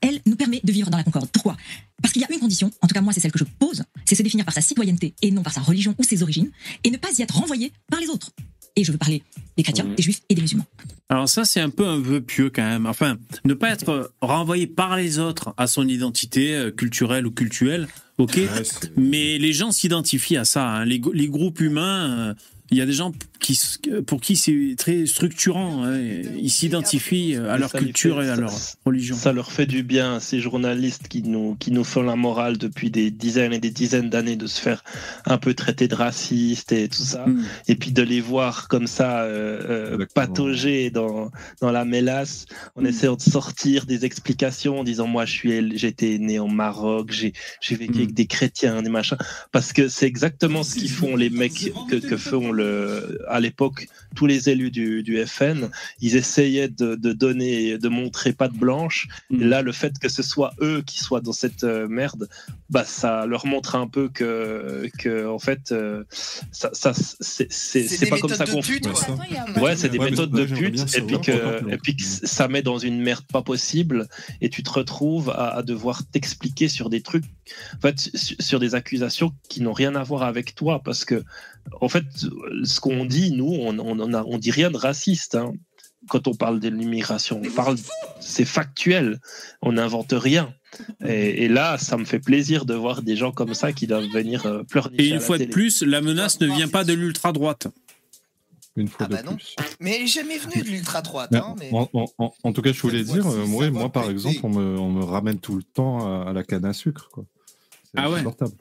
elle 0.00 0.20
nous 0.26 0.36
permet 0.36 0.60
de 0.62 0.72
vivre 0.72 0.90
dans 0.90 0.98
la 0.98 1.04
concorde. 1.04 1.28
Pourquoi? 1.30 1.56
Parce 2.02 2.12
qu'il 2.12 2.22
y 2.22 2.24
a 2.24 2.32
une 2.32 2.40
condition, 2.40 2.70
en 2.82 2.86
tout 2.86 2.94
cas 2.94 3.00
moi 3.00 3.12
c'est 3.12 3.20
celle 3.20 3.32
que 3.32 3.38
je 3.38 3.44
pose, 3.44 3.82
c'est 4.04 4.14
se 4.14 4.22
définir 4.22 4.44
par 4.44 4.54
sa 4.54 4.60
citoyenneté 4.60 5.14
et 5.22 5.30
non 5.30 5.42
par 5.42 5.52
sa 5.52 5.60
religion 5.60 5.94
ou 5.98 6.02
ses 6.02 6.22
origines, 6.22 6.50
et 6.84 6.90
ne 6.90 6.96
pas 6.96 7.08
y 7.18 7.22
être 7.22 7.34
renvoyé 7.36 7.72
par 7.90 8.00
les 8.00 8.08
autres. 8.08 8.30
Et 8.78 8.84
je 8.84 8.92
veux 8.92 8.98
parler 8.98 9.22
des 9.56 9.62
chrétiens, 9.62 9.86
des 9.86 10.02
juifs 10.02 10.20
et 10.28 10.34
des 10.34 10.42
musulmans. 10.42 10.66
Alors 11.08 11.30
ça, 11.30 11.46
c'est 11.46 11.60
un 11.60 11.70
peu 11.70 11.86
un 11.86 11.98
vœu 11.98 12.20
pieux 12.20 12.50
quand 12.50 12.62
même. 12.62 12.84
Enfin, 12.84 13.16
ne 13.46 13.54
pas 13.54 13.70
être 13.70 14.12
renvoyé 14.20 14.66
par 14.66 14.96
les 14.98 15.18
autres 15.18 15.54
à 15.56 15.66
son 15.66 15.88
identité 15.88 16.54
euh, 16.54 16.70
culturelle 16.70 17.26
ou 17.26 17.30
cultuelle, 17.30 17.88
ok? 18.18 18.38
Mais 18.98 19.38
les 19.38 19.54
gens 19.54 19.70
s'identifient 19.70 20.36
à 20.36 20.44
ça. 20.44 20.68
hein. 20.68 20.84
Les 20.84 20.98
groupes 20.98 21.60
humains, 21.60 22.10
euh, 22.18 22.34
il 22.70 22.78
y 22.78 22.80
a 22.80 22.86
des 22.86 22.92
gens 22.92 23.12
qui, 23.40 23.58
pour 24.06 24.20
qui 24.20 24.34
c'est 24.36 24.74
très 24.76 25.06
structurant. 25.06 25.84
hein. 25.84 25.98
Ils 26.40 26.50
s'identifient 26.50 27.36
euh, 27.36 27.52
à 27.52 27.58
leur 27.58 27.72
culture 27.72 28.18
fait- 28.20 28.26
et 28.26 28.30
à 28.30 28.34
ça- 28.34 28.40
leur 28.40 28.52
religion. 28.84 29.16
Ça 29.16 29.32
leur 29.32 29.52
fait 29.52 29.66
du 29.66 29.82
bien, 29.82 30.18
ces 30.20 30.40
journalistes 30.40 31.06
qui 31.08 31.22
nous, 31.22 31.54
qui 31.56 31.70
nous 31.70 31.84
font 31.84 32.02
la 32.02 32.16
morale 32.16 32.58
depuis 32.58 32.90
des 32.90 33.10
dizaines 33.10 33.52
et 33.52 33.60
des 33.60 33.70
dizaines 33.70 34.10
d'années 34.10 34.36
de 34.36 34.46
se 34.46 34.60
faire 34.60 34.82
un 35.26 35.38
peu 35.38 35.54
traiter 35.54 35.86
de 35.88 35.94
racistes 35.94 36.72
et 36.72 36.88
tout 36.88 37.02
ça. 37.02 37.26
Mm. 37.26 37.44
Et 37.68 37.76
puis 37.76 37.92
de 37.92 38.02
les 38.02 38.20
voir 38.20 38.68
comme 38.68 38.86
ça 38.88 39.22
euh, 39.22 39.98
euh, 40.00 40.06
patauger 40.14 40.90
dans, 40.90 41.30
dans 41.60 41.70
la 41.70 41.84
mélasse 41.84 42.46
en 42.74 42.82
Mm. 42.82 42.86
essayant 42.86 43.16
de 43.16 43.22
sortir 43.22 43.86
des 43.86 44.04
explications 44.04 44.80
en 44.80 44.84
disant 44.84 45.06
moi 45.06 45.24
je 45.24 45.32
suis 45.32 45.78
j'étais 45.78 46.18
né 46.18 46.38
au 46.38 46.48
Maroc, 46.48 47.10
j'ai 47.12 47.32
j'ai 47.60 47.76
vécu 47.76 47.98
avec 47.98 48.14
des 48.14 48.26
chrétiens, 48.26 48.82
des 48.82 48.90
machins. 48.90 49.16
Parce 49.52 49.72
que 49.72 49.88
c'est 49.88 50.06
exactement 50.06 50.62
ce 50.62 50.74
qu'ils 50.74 50.90
font 50.90 51.14
les 51.16 51.30
mecs 51.30 51.72
que, 51.90 51.96
que 51.96 52.16
font 52.16 52.52
le, 52.56 53.20
à 53.28 53.40
l'époque 53.40 53.86
tous 54.14 54.26
les 54.26 54.48
élus 54.48 54.70
du, 54.70 55.02
du 55.02 55.24
FN. 55.26 55.68
Ils 56.00 56.16
essayaient 56.16 56.68
de, 56.68 56.94
de 56.94 57.12
donner, 57.12 57.78
de 57.78 57.88
montrer 57.88 58.32
patte 58.32 58.54
blanche. 58.54 59.08
Mm. 59.30 59.42
Et 59.42 59.44
là, 59.44 59.62
le 59.62 59.72
fait 59.72 59.98
que 59.98 60.08
ce 60.08 60.22
soit 60.22 60.52
eux 60.60 60.82
qui 60.86 60.98
soient 60.98 61.20
dans 61.20 61.32
cette 61.32 61.64
euh, 61.64 61.86
merde, 61.88 62.28
bah 62.70 62.84
ça 62.84 63.26
leur 63.26 63.46
montre 63.46 63.76
un 63.76 63.86
peu 63.86 64.08
que, 64.08 64.88
que 64.98 65.26
en 65.26 65.38
fait, 65.38 65.72
euh, 65.72 66.04
ça, 66.52 66.70
ça 66.72 66.92
c'est 66.94 68.08
pas 68.08 68.18
comme 68.18 68.34
ça 68.34 68.46
qu'on 68.46 68.62
fait. 68.62 68.80
Ouais, 69.60 69.76
c'est 69.76 69.88
des 69.88 69.98
Ouais, 69.98 70.10
méthodes 70.10 70.30
de 70.30 70.44
pute, 70.44 70.96
et 70.96 71.00
puis, 71.02 71.20
que, 71.20 71.70
et 71.72 71.78
puis 71.78 71.96
que 71.96 72.02
ça 72.02 72.48
met 72.48 72.62
dans 72.62 72.78
une 72.78 73.00
merde 73.00 73.24
pas 73.32 73.42
possible, 73.42 74.08
et 74.40 74.48
tu 74.48 74.62
te 74.62 74.70
retrouves 74.70 75.30
à, 75.30 75.56
à 75.56 75.62
devoir 75.62 76.04
t'expliquer 76.06 76.68
sur 76.68 76.90
des 76.90 77.00
trucs, 77.00 77.24
en 77.76 77.80
fait, 77.80 77.98
sur, 77.98 78.58
des 78.60 78.74
accusations 78.74 79.32
qui 79.48 79.62
n'ont 79.62 79.72
rien 79.72 79.94
à 79.94 80.02
voir 80.02 80.22
avec 80.22 80.54
toi, 80.54 80.80
parce 80.84 81.04
que, 81.04 81.22
en 81.80 81.88
fait, 81.88 82.04
ce 82.64 82.80
qu'on 82.80 83.04
dit, 83.04 83.32
nous, 83.32 83.46
on, 83.52 83.78
on, 83.78 83.98
on, 84.00 84.12
a- 84.14 84.24
on 84.24 84.38
dit 84.38 84.50
rien 84.50 84.70
de 84.70 84.76
raciste. 84.76 85.34
hein. 85.34 85.52
Quand 86.08 86.28
on 86.28 86.34
parle 86.34 86.60
de 86.60 86.68
l'immigration, 86.68 87.42
on 87.44 87.50
parle, 87.50 87.76
c'est 88.20 88.44
factuel, 88.44 89.18
on 89.60 89.72
n'invente 89.72 90.12
rien. 90.12 90.54
Et, 91.04 91.44
et 91.44 91.48
là, 91.48 91.78
ça 91.78 91.96
me 91.96 92.04
fait 92.04 92.20
plaisir 92.20 92.64
de 92.64 92.74
voir 92.74 93.02
des 93.02 93.16
gens 93.16 93.32
comme 93.32 93.54
ça 93.54 93.72
qui 93.72 93.86
doivent 93.88 94.06
venir 94.14 94.46
euh, 94.46 94.62
pleurnicher 94.62 95.02
Et 95.02 95.06
à 95.06 95.14
une 95.14 95.20
la 95.20 95.20
fois 95.20 95.38
de 95.38 95.46
plus, 95.46 95.82
la 95.82 96.00
menace 96.02 96.38
ne 96.40 96.46
vient 96.46 96.68
pas 96.68 96.84
de 96.84 96.92
l'ultra 96.92 97.32
droite. 97.32 97.66
Une 98.76 98.86
fois 98.88 99.06
Ah 99.06 99.08
bah 99.08 99.22
de 99.22 99.26
non. 99.26 99.34
plus. 99.36 99.56
Mais 99.80 99.96
elle 99.96 100.02
est 100.02 100.06
jamais 100.06 100.36
venue 100.38 100.62
de 100.62 100.68
l'ultra 100.68 101.00
droite. 101.02 101.30
Mais 101.32 101.38
Hein, 101.38 101.54
mais... 101.58 101.70
en, 101.72 101.88
en- 101.94 102.04
en- 102.18 102.34
en 102.44 102.52
tout 102.52 102.60
cas, 102.62 102.72
je 102.72 102.80
voulais 102.82 103.02
dire, 103.02 103.26
euh, 103.26 103.46
moi, 103.46 103.68
moi, 103.70 103.88
par 103.90 104.08
exemple, 104.10 104.36
on 104.44 104.50
me, 104.50 104.78
on 104.78 104.90
me 104.92 105.02
ramène 105.02 105.40
tout 105.40 105.56
le 105.56 105.62
temps 105.62 106.06
à, 106.06 106.28
à 106.30 106.32
la 106.34 106.44
canne 106.44 106.66
à 106.66 106.74
sucre. 106.74 107.08
Quoi. 107.10 107.24
Ah 107.96 108.10
ouais. 108.10 108.16
insupportable. 108.16 108.52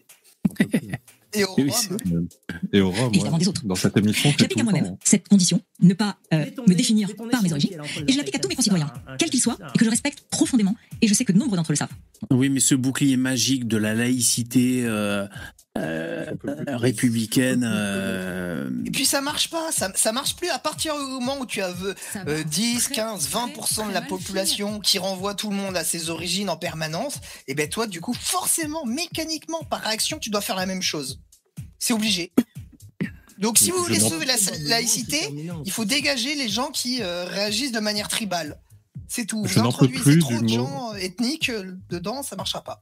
Et 1.34 1.44
au 1.44 1.54
Rhum, 1.54 2.28
Et 2.72 2.82
au 2.82 2.92
Rhum, 2.92 3.12
ouais. 3.12 3.40
des 3.40 3.48
autres. 3.48 3.66
dans 3.66 3.76
cette 3.76 3.98
émission, 3.98 4.32
J'applique 4.38 4.60
à 4.60 4.64
moi-même 4.64 4.96
cette 5.04 5.28
condition, 5.28 5.62
ne 5.82 5.94
pas 5.94 6.18
euh, 6.34 6.46
me 6.68 6.74
définir 6.74 7.10
par 7.30 7.44
mes 7.44 7.52
origines, 7.52 7.78
et 8.08 8.12
je 8.12 8.18
l'applique 8.18 8.36
à 8.36 8.40
tous 8.40 8.48
mes 8.48 8.56
concitoyens, 8.56 8.92
quels 9.20 9.30
qu'ils 9.30 9.42
soient, 9.42 9.58
et 9.74 9.78
que 9.78 9.84
je 9.84 9.90
respecte 9.90 10.26
profondément, 10.30 10.76
et 11.02 11.08
je 11.08 11.14
sais 11.14 11.26
que 11.26 11.34
nombre 11.34 11.58
d'entre 11.58 11.72
eux 11.72 11.74
le 11.74 11.78
savent. 11.78 11.90
Oui, 12.32 12.50
mais 12.50 12.62
ce 12.62 12.74
bouclier 12.76 13.18
magique 13.18 13.68
de 13.68 13.76
la 13.78 13.94
laïcité 13.94 14.84
euh, 14.86 15.28
euh, 15.78 16.26
euh, 16.48 16.78
républicaine. 16.78 17.64
euh, 17.76 18.70
Et 18.86 18.92
puis 18.92 19.06
ça 19.06 19.22
marche 19.22 19.50
pas, 19.50 19.72
ça, 19.72 19.92
ça 19.96 20.12
marche 20.12 20.36
plus 20.36 20.50
à 20.50 20.60
partir 20.60 20.96
du 20.96 21.04
moment 21.04 21.40
où 21.40 21.46
tu 21.46 21.62
as 21.62 21.70
euh, 21.70 21.94
euh, 22.28 22.44
10, 22.44 22.90
15, 22.90 23.30
20% 23.30 23.90
de 23.90 23.94
la 23.94 24.02
population 24.02 24.80
qui 24.80 25.00
renvoie 25.00 25.36
tout 25.36 25.50
le 25.50 25.56
monde 25.56 25.76
à 25.76 25.84
ses 25.84 26.10
origines 26.10 26.50
en 26.50 26.58
permanence, 26.58 27.16
et 27.48 27.56
ben 27.56 27.70
toi 27.70 27.88
du 27.88 28.02
coup 28.02 28.14
forcément, 28.14 28.86
mécaniquement, 28.86 29.64
par 29.64 29.82
réaction, 29.82 30.20
tu 30.20 30.30
dois 30.30 30.42
faire 30.42 30.56
la 30.56 30.66
même 30.66 30.82
chose. 30.82 31.22
C'est 31.80 31.94
obligé. 31.94 32.32
Donc 33.38 33.58
si 33.58 33.72
vous 33.72 33.84
voulez 33.84 34.00
sauver 34.00 34.26
la 34.26 34.36
laïcité, 34.62 35.20
il 35.66 35.72
faut 35.72 35.86
dégager 35.86 36.36
les 36.36 36.48
gens 36.48 36.72
qui 36.72 37.02
euh, 37.02 37.26
réagissent 37.26 37.74
de 37.74 37.80
manière 37.80 38.08
tribale. 38.08 38.58
C'est 39.08 39.26
tout. 39.26 39.46
Je 39.46 39.60
Vous 39.60 39.68
introduisez 39.68 40.02
plus 40.02 40.20
trop 40.20 40.40
de 40.40 40.48
gens 40.48 40.94
ethniques 40.96 41.52
dedans, 41.90 42.24
ça 42.24 42.36
marchera 42.36 42.64
pas. 42.64 42.82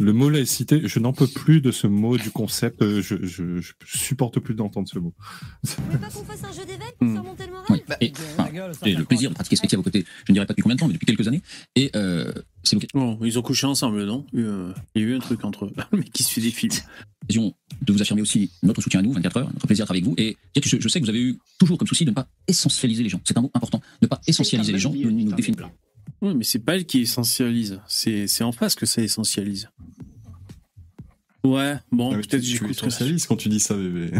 Le 0.00 0.12
mot 0.12 0.28
laïcité, 0.30 0.82
je 0.84 0.98
n'en 1.00 1.12
peux 1.12 1.26
plus 1.26 1.60
de 1.60 1.72
ce 1.72 1.88
mot, 1.88 2.16
du 2.16 2.30
concept. 2.30 2.82
euh, 2.82 3.02
Je, 3.02 3.16
je, 3.26 3.60
je 3.60 3.72
supporte 3.84 4.38
plus 4.38 4.54
d'entendre 4.54 4.88
ce 4.88 4.98
mot. 5.00 5.12
Hmm. 7.00 7.18
Oui. 7.70 7.82
Et, 8.00 8.12
enfin, 8.38 8.48
j'ai 8.84 8.94
le 8.94 9.04
plaisir 9.04 9.30
de 9.30 9.34
pratiquer 9.34 9.56
ce 9.56 9.62
métier 9.62 9.76
à 9.76 9.78
vos 9.78 9.82
côtés, 9.82 10.04
je 10.26 10.32
ne 10.32 10.34
dirais 10.34 10.46
pas 10.46 10.52
depuis 10.52 10.62
combien 10.62 10.76
de 10.76 10.80
temps, 10.80 10.86
mais 10.86 10.94
depuis 10.94 11.06
quelques 11.06 11.26
années. 11.26 11.42
Et 11.74 11.90
euh, 11.96 12.32
c'est 12.62 12.76
Bon, 12.94 13.18
ils 13.24 13.38
ont 13.38 13.42
couché 13.42 13.66
ensemble, 13.66 14.04
non? 14.04 14.24
Euh, 14.34 14.72
Il 14.94 15.02
y 15.02 15.04
a 15.04 15.08
eu 15.08 15.14
un 15.14 15.20
truc 15.20 15.44
entre 15.44 15.64
eux. 15.66 15.72
Le 15.92 15.98
mec 15.98 16.12
qui 16.12 16.22
se 16.22 16.30
fait 16.30 16.40
des 16.40 16.50
films. 16.50 16.72
de 17.28 17.92
vous 17.92 18.00
affirmer 18.00 18.22
aussi 18.22 18.50
notre 18.62 18.80
soutien 18.80 19.00
à 19.00 19.02
nous, 19.02 19.12
24 19.12 19.36
heures, 19.38 19.48
notre 19.52 19.66
plaisir 19.66 19.84
travailler 19.84 20.04
avec 20.06 20.16
vous. 20.16 20.22
Et 20.22 20.36
je, 20.62 20.76
je 20.80 20.88
sais 20.88 21.00
que 21.00 21.04
vous 21.04 21.10
avez 21.10 21.20
eu 21.22 21.38
toujours 21.58 21.76
comme 21.78 21.88
souci 21.88 22.04
de 22.04 22.10
ne 22.10 22.14
pas 22.14 22.28
essentialiser 22.46 23.02
les 23.02 23.08
gens. 23.08 23.20
C'est 23.24 23.36
un 23.36 23.42
mot 23.42 23.50
important. 23.54 23.80
Ne 24.02 24.06
pas 24.06 24.20
essentialiser 24.26 24.72
les 24.72 24.78
gens. 24.78 24.92
Nous 24.92 25.10
nous 25.10 25.32
définissons. 25.32 25.70
Oui, 26.20 26.34
mais 26.34 26.44
c'est 26.44 26.58
pas 26.58 26.74
elle 26.76 26.84
qui 26.86 27.00
essentialise. 27.00 27.80
C'est 27.86 28.26
c'est 28.26 28.44
en 28.44 28.52
face 28.52 28.74
que 28.74 28.86
ça 28.86 29.02
essentialise. 29.02 29.68
Ouais, 31.44 31.76
bon, 31.92 32.12
Ah, 32.12 32.16
peut-être 32.16 32.34
es 32.34 32.42
j'écouterai. 32.42 32.90
spécialiste 32.90 33.26
quand 33.28 33.36
tu 33.36 33.48
dis 33.48 33.60
ça, 33.60 33.74
bébé. 33.76 34.10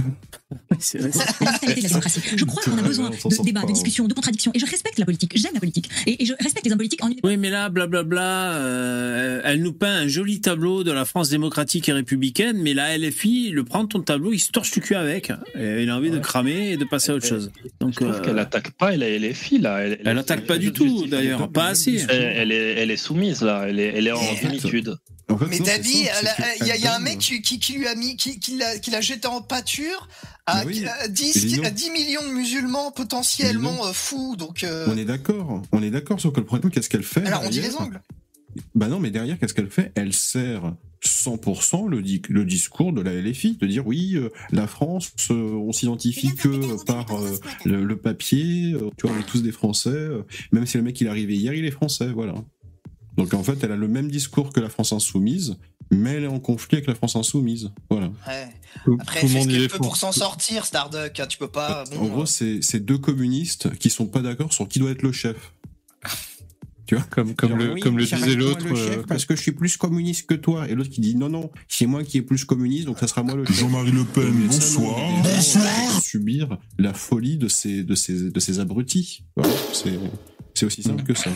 C'est 0.79 0.99
vrai. 0.99 1.11
la 1.41 1.53
vitalité 1.53 1.81
de 1.81 1.83
la 1.83 1.89
démocratie. 1.89 2.20
Je 2.37 2.45
crois 2.45 2.62
qu'on 2.62 2.79
a 2.79 2.83
besoin 2.83 3.11
de 3.11 3.45
débats, 3.45 3.62
de 3.65 3.73
discussions, 3.73 4.07
de 4.09 4.15
contradictions. 4.15 4.51
Et 4.55 4.59
je 4.59 4.65
respecte 4.66 4.99
la 4.99 5.05
politique. 5.05 5.33
J'aime 5.37 5.53
la 5.55 5.61
politique. 5.61 5.91
Et, 6.07 6.23
et 6.23 6.27
je 6.27 6.33
respecte 6.41 6.65
les 6.65 6.73
hommes 6.73 6.79
politiques 6.79 7.05
en 7.05 7.11
Oui, 7.23 7.37
mais 7.37 7.51
là, 7.51 7.69
blablabla, 7.69 8.55
euh, 8.55 9.41
elle 9.45 9.62
nous 9.62 9.73
peint 9.73 9.93
un 9.93 10.09
joli 10.09 10.41
tableau 10.41 10.85
de 10.85 10.93
la 10.93 11.05
France 11.05 11.29
démocratique 11.29 11.89
et 11.89 11.93
républicaine, 11.93 12.59
mais 12.62 12.73
la 12.75 12.97
LFI, 12.97 13.51
le 13.51 13.65
prend 13.65 13.87
ton 13.87 14.01
tableau, 14.01 14.33
il 14.33 14.39
se 14.39 14.51
torche 14.51 14.75
le 14.77 14.81
cul 14.83 14.95
avec. 14.95 15.31
Et 15.59 15.83
il 15.83 15.91
a 15.91 15.97
envie 15.97 16.11
de 16.11 16.19
cramer 16.19 16.70
et 16.73 16.77
de 16.77 16.85
passer 16.85 17.12
à 17.12 17.15
autre 17.16 17.27
chose. 17.27 17.51
Donc, 17.81 17.93
Je 17.95 18.05
trouve 18.05 18.15
euh, 18.16 18.20
qu'elle 18.20 18.39
attaque 18.39 18.70
pas 18.73 18.97
la 18.97 19.19
LFI 19.19 19.59
là. 19.59 19.81
Elle, 19.81 20.01
Elle 20.05 20.19
attaque 20.19 20.47
pas 20.47 20.59
du 20.59 20.73
tout, 20.73 21.07
d'ailleurs, 21.07 21.51
pas 21.51 21.66
assez. 21.69 22.05
Elle, 22.09 22.23
elle 22.37 22.53
est, 22.53 22.73
elle 22.83 22.91
est 22.91 22.97
soumise 22.97 23.43
là. 23.43 23.65
Elle 23.69 23.81
est, 23.81 23.93
elle 23.97 24.07
est 24.07 24.12
en 24.12 24.20
demi-tude. 24.43 24.97
Mais 25.51 25.59
David, 25.61 26.09
il 26.62 26.66
y, 26.66 26.70
a- 26.70 26.77
il 26.77 26.83
y 26.83 26.87
a 26.87 26.95
un 26.97 27.01
mec 27.01 27.19
qui, 27.19 27.43
qui- 27.43 27.59
qui 27.59 27.75
lui 27.75 27.87
a 27.87 27.95
mis, 27.95 28.16
qui 28.16 28.41
l'a 28.91 29.01
jeté 29.03 29.29
en 29.29 29.43
pâture 29.43 30.09
à, 30.53 30.65
oui, 30.65 30.85
à 30.87 31.07
et 31.07 31.09
10, 31.09 31.47
dis 31.47 31.57
donc. 31.57 31.66
à 31.66 31.70
10 31.70 31.91
millions 31.91 32.23
de 32.29 32.33
musulmans 32.35 32.91
potentiellement 32.93 33.87
euh, 33.87 33.93
fous. 33.93 34.37
Donc, 34.37 34.65
euh, 34.65 34.87
On 34.91 34.97
est 34.97 35.05
d'accord, 35.05 35.62
on 35.73 35.83
est 35.83 35.91
d'accord 35.91 36.20
sur 36.20 36.33
que 36.33 36.41
le 36.41 36.47
problème, 36.47 36.70
qu'est-ce 36.70 36.89
qu'elle 36.89 37.03
fait 37.03 37.23
elle 37.25 37.33
arrondit 37.33 37.57
les 37.57 37.62
derrière 37.69 37.81
angles. 37.83 38.01
Bah 38.75 38.89
non, 38.89 38.99
mais 38.99 39.11
derrière, 39.11 39.39
qu'est-ce 39.39 39.55
qu'elle 39.55 39.70
fait? 39.70 39.93
Elle 39.95 40.12
sert 40.12 40.75
100% 41.05 41.89
le, 41.89 42.03
di- 42.03 42.23
le 42.29 42.45
discours 42.45 42.93
de 42.93 43.01
la 43.03 43.12
LFI, 43.15 43.57
de 43.57 43.66
dire 43.66 43.87
oui, 43.87 44.15
euh, 44.16 44.31
la 44.51 44.66
France, 44.66 45.12
euh, 45.31 45.35
on 45.53 45.70
s'identifie 45.73 46.35
que 46.35 46.83
par 46.85 47.07
euh, 47.12 47.37
le, 47.65 47.85
le 47.85 47.97
papier, 47.97 48.73
euh, 48.73 48.91
tu 48.97 49.07
vois, 49.07 49.15
on 49.16 49.20
est 49.20 49.27
tous 49.27 49.43
des 49.43 49.53
Français, 49.53 49.91
euh, 49.91 50.23
même 50.51 50.66
si 50.66 50.77
le 50.77 50.83
mec 50.83 51.01
il 51.01 51.07
est 51.07 51.11
arrivé 51.11 51.37
hier, 51.37 51.55
il 51.55 51.65
est 51.65 51.70
français, 51.70 52.09
voilà. 52.09 52.35
Donc 53.16 53.35
en 53.35 53.43
fait, 53.43 53.62
elle 53.62 53.73
a 53.73 53.77
le 53.77 53.89
même 53.89 54.11
discours 54.11 54.53
que 54.53 54.61
la 54.61 54.69
France 54.70 54.93
insoumise, 54.93 55.57
mais 55.93 56.15
elle 56.15 56.25
est 56.25 56.29
en 56.29 56.41
conflit 56.41 56.77
avec 56.79 56.87
la 56.89 56.95
France 56.95 57.16
insoumise, 57.16 57.70
voilà. 57.91 58.11
Ouais. 58.27 58.49
Après, 59.01 59.27
ce 59.27 59.47
qu'elle 59.49 59.69
peut 59.69 59.78
pour. 59.78 59.97
s'en 59.97 60.12
sortir, 60.12 60.65
Starduck. 60.65 61.19
hein, 61.20 61.27
tu 61.28 61.39
peux 61.39 61.49
pas. 61.49 61.85
En 61.99 62.07
gros, 62.07 62.27
c'est 62.27 62.61
c'est 62.62 62.81
deux 62.81 62.99
communistes 62.99 63.77
qui 63.78 63.90
sont 63.90 64.07
pas 64.07 64.20
d'accord 64.20 64.53
sur 64.53 64.66
qui 64.69 64.78
doit 64.78 64.90
être 64.90 65.03
le 65.03 65.12
chef. 65.12 65.53
Tu 66.86 66.95
vois 66.95 67.05
Comme, 67.11 67.35
comme 67.35 67.55
le, 67.59 67.74
Oui, 67.74 67.81
comme 67.82 67.99
le 67.99 68.05
disait 68.07 68.35
l'autre. 68.35 68.66
le 68.66 68.74
chef 68.74 68.99
euh, 69.01 69.03
parce 69.07 69.27
que 69.27 69.36
je 69.36 69.43
suis 69.43 69.53
plus 69.53 69.77
communiste 69.77 70.27
que 70.27 70.32
toi. 70.32 70.66
Et 70.70 70.74
l'autre 70.74 70.89
qui 70.89 71.03
dit 71.03 71.16
non, 71.16 71.28
non, 71.28 71.51
c'est 71.69 71.85
moi 71.85 72.03
qui 72.03 72.16
est 72.16 72.23
plus 72.23 72.47
communiste, 72.47 72.86
donc 72.86 72.99
ça 72.99 73.07
sera 73.07 73.23
moi 73.23 73.35
le 73.35 73.45
chef. 73.45 73.57
Jean-Marie 73.61 73.90
Le 73.93 74.05
Pen, 74.05 74.32
bonsoir. 74.47 74.97
mais- 75.23 75.35
Bonsoir. 75.35 76.01
Subir 76.01 76.57
la 76.78 76.95
folie 76.95 77.36
de 77.36 77.47
ces, 77.47 77.82
de 77.85 77.95
ces, 77.95 78.31
de 78.31 78.40
ces 78.40 78.59
abrutis. 78.59 79.23
Voilà, 79.36 79.53
c'est, 79.74 79.99
c'est 80.55 80.65
aussi 80.65 80.82
simple 80.82 81.03
que 81.03 81.12
ça. 81.12 81.31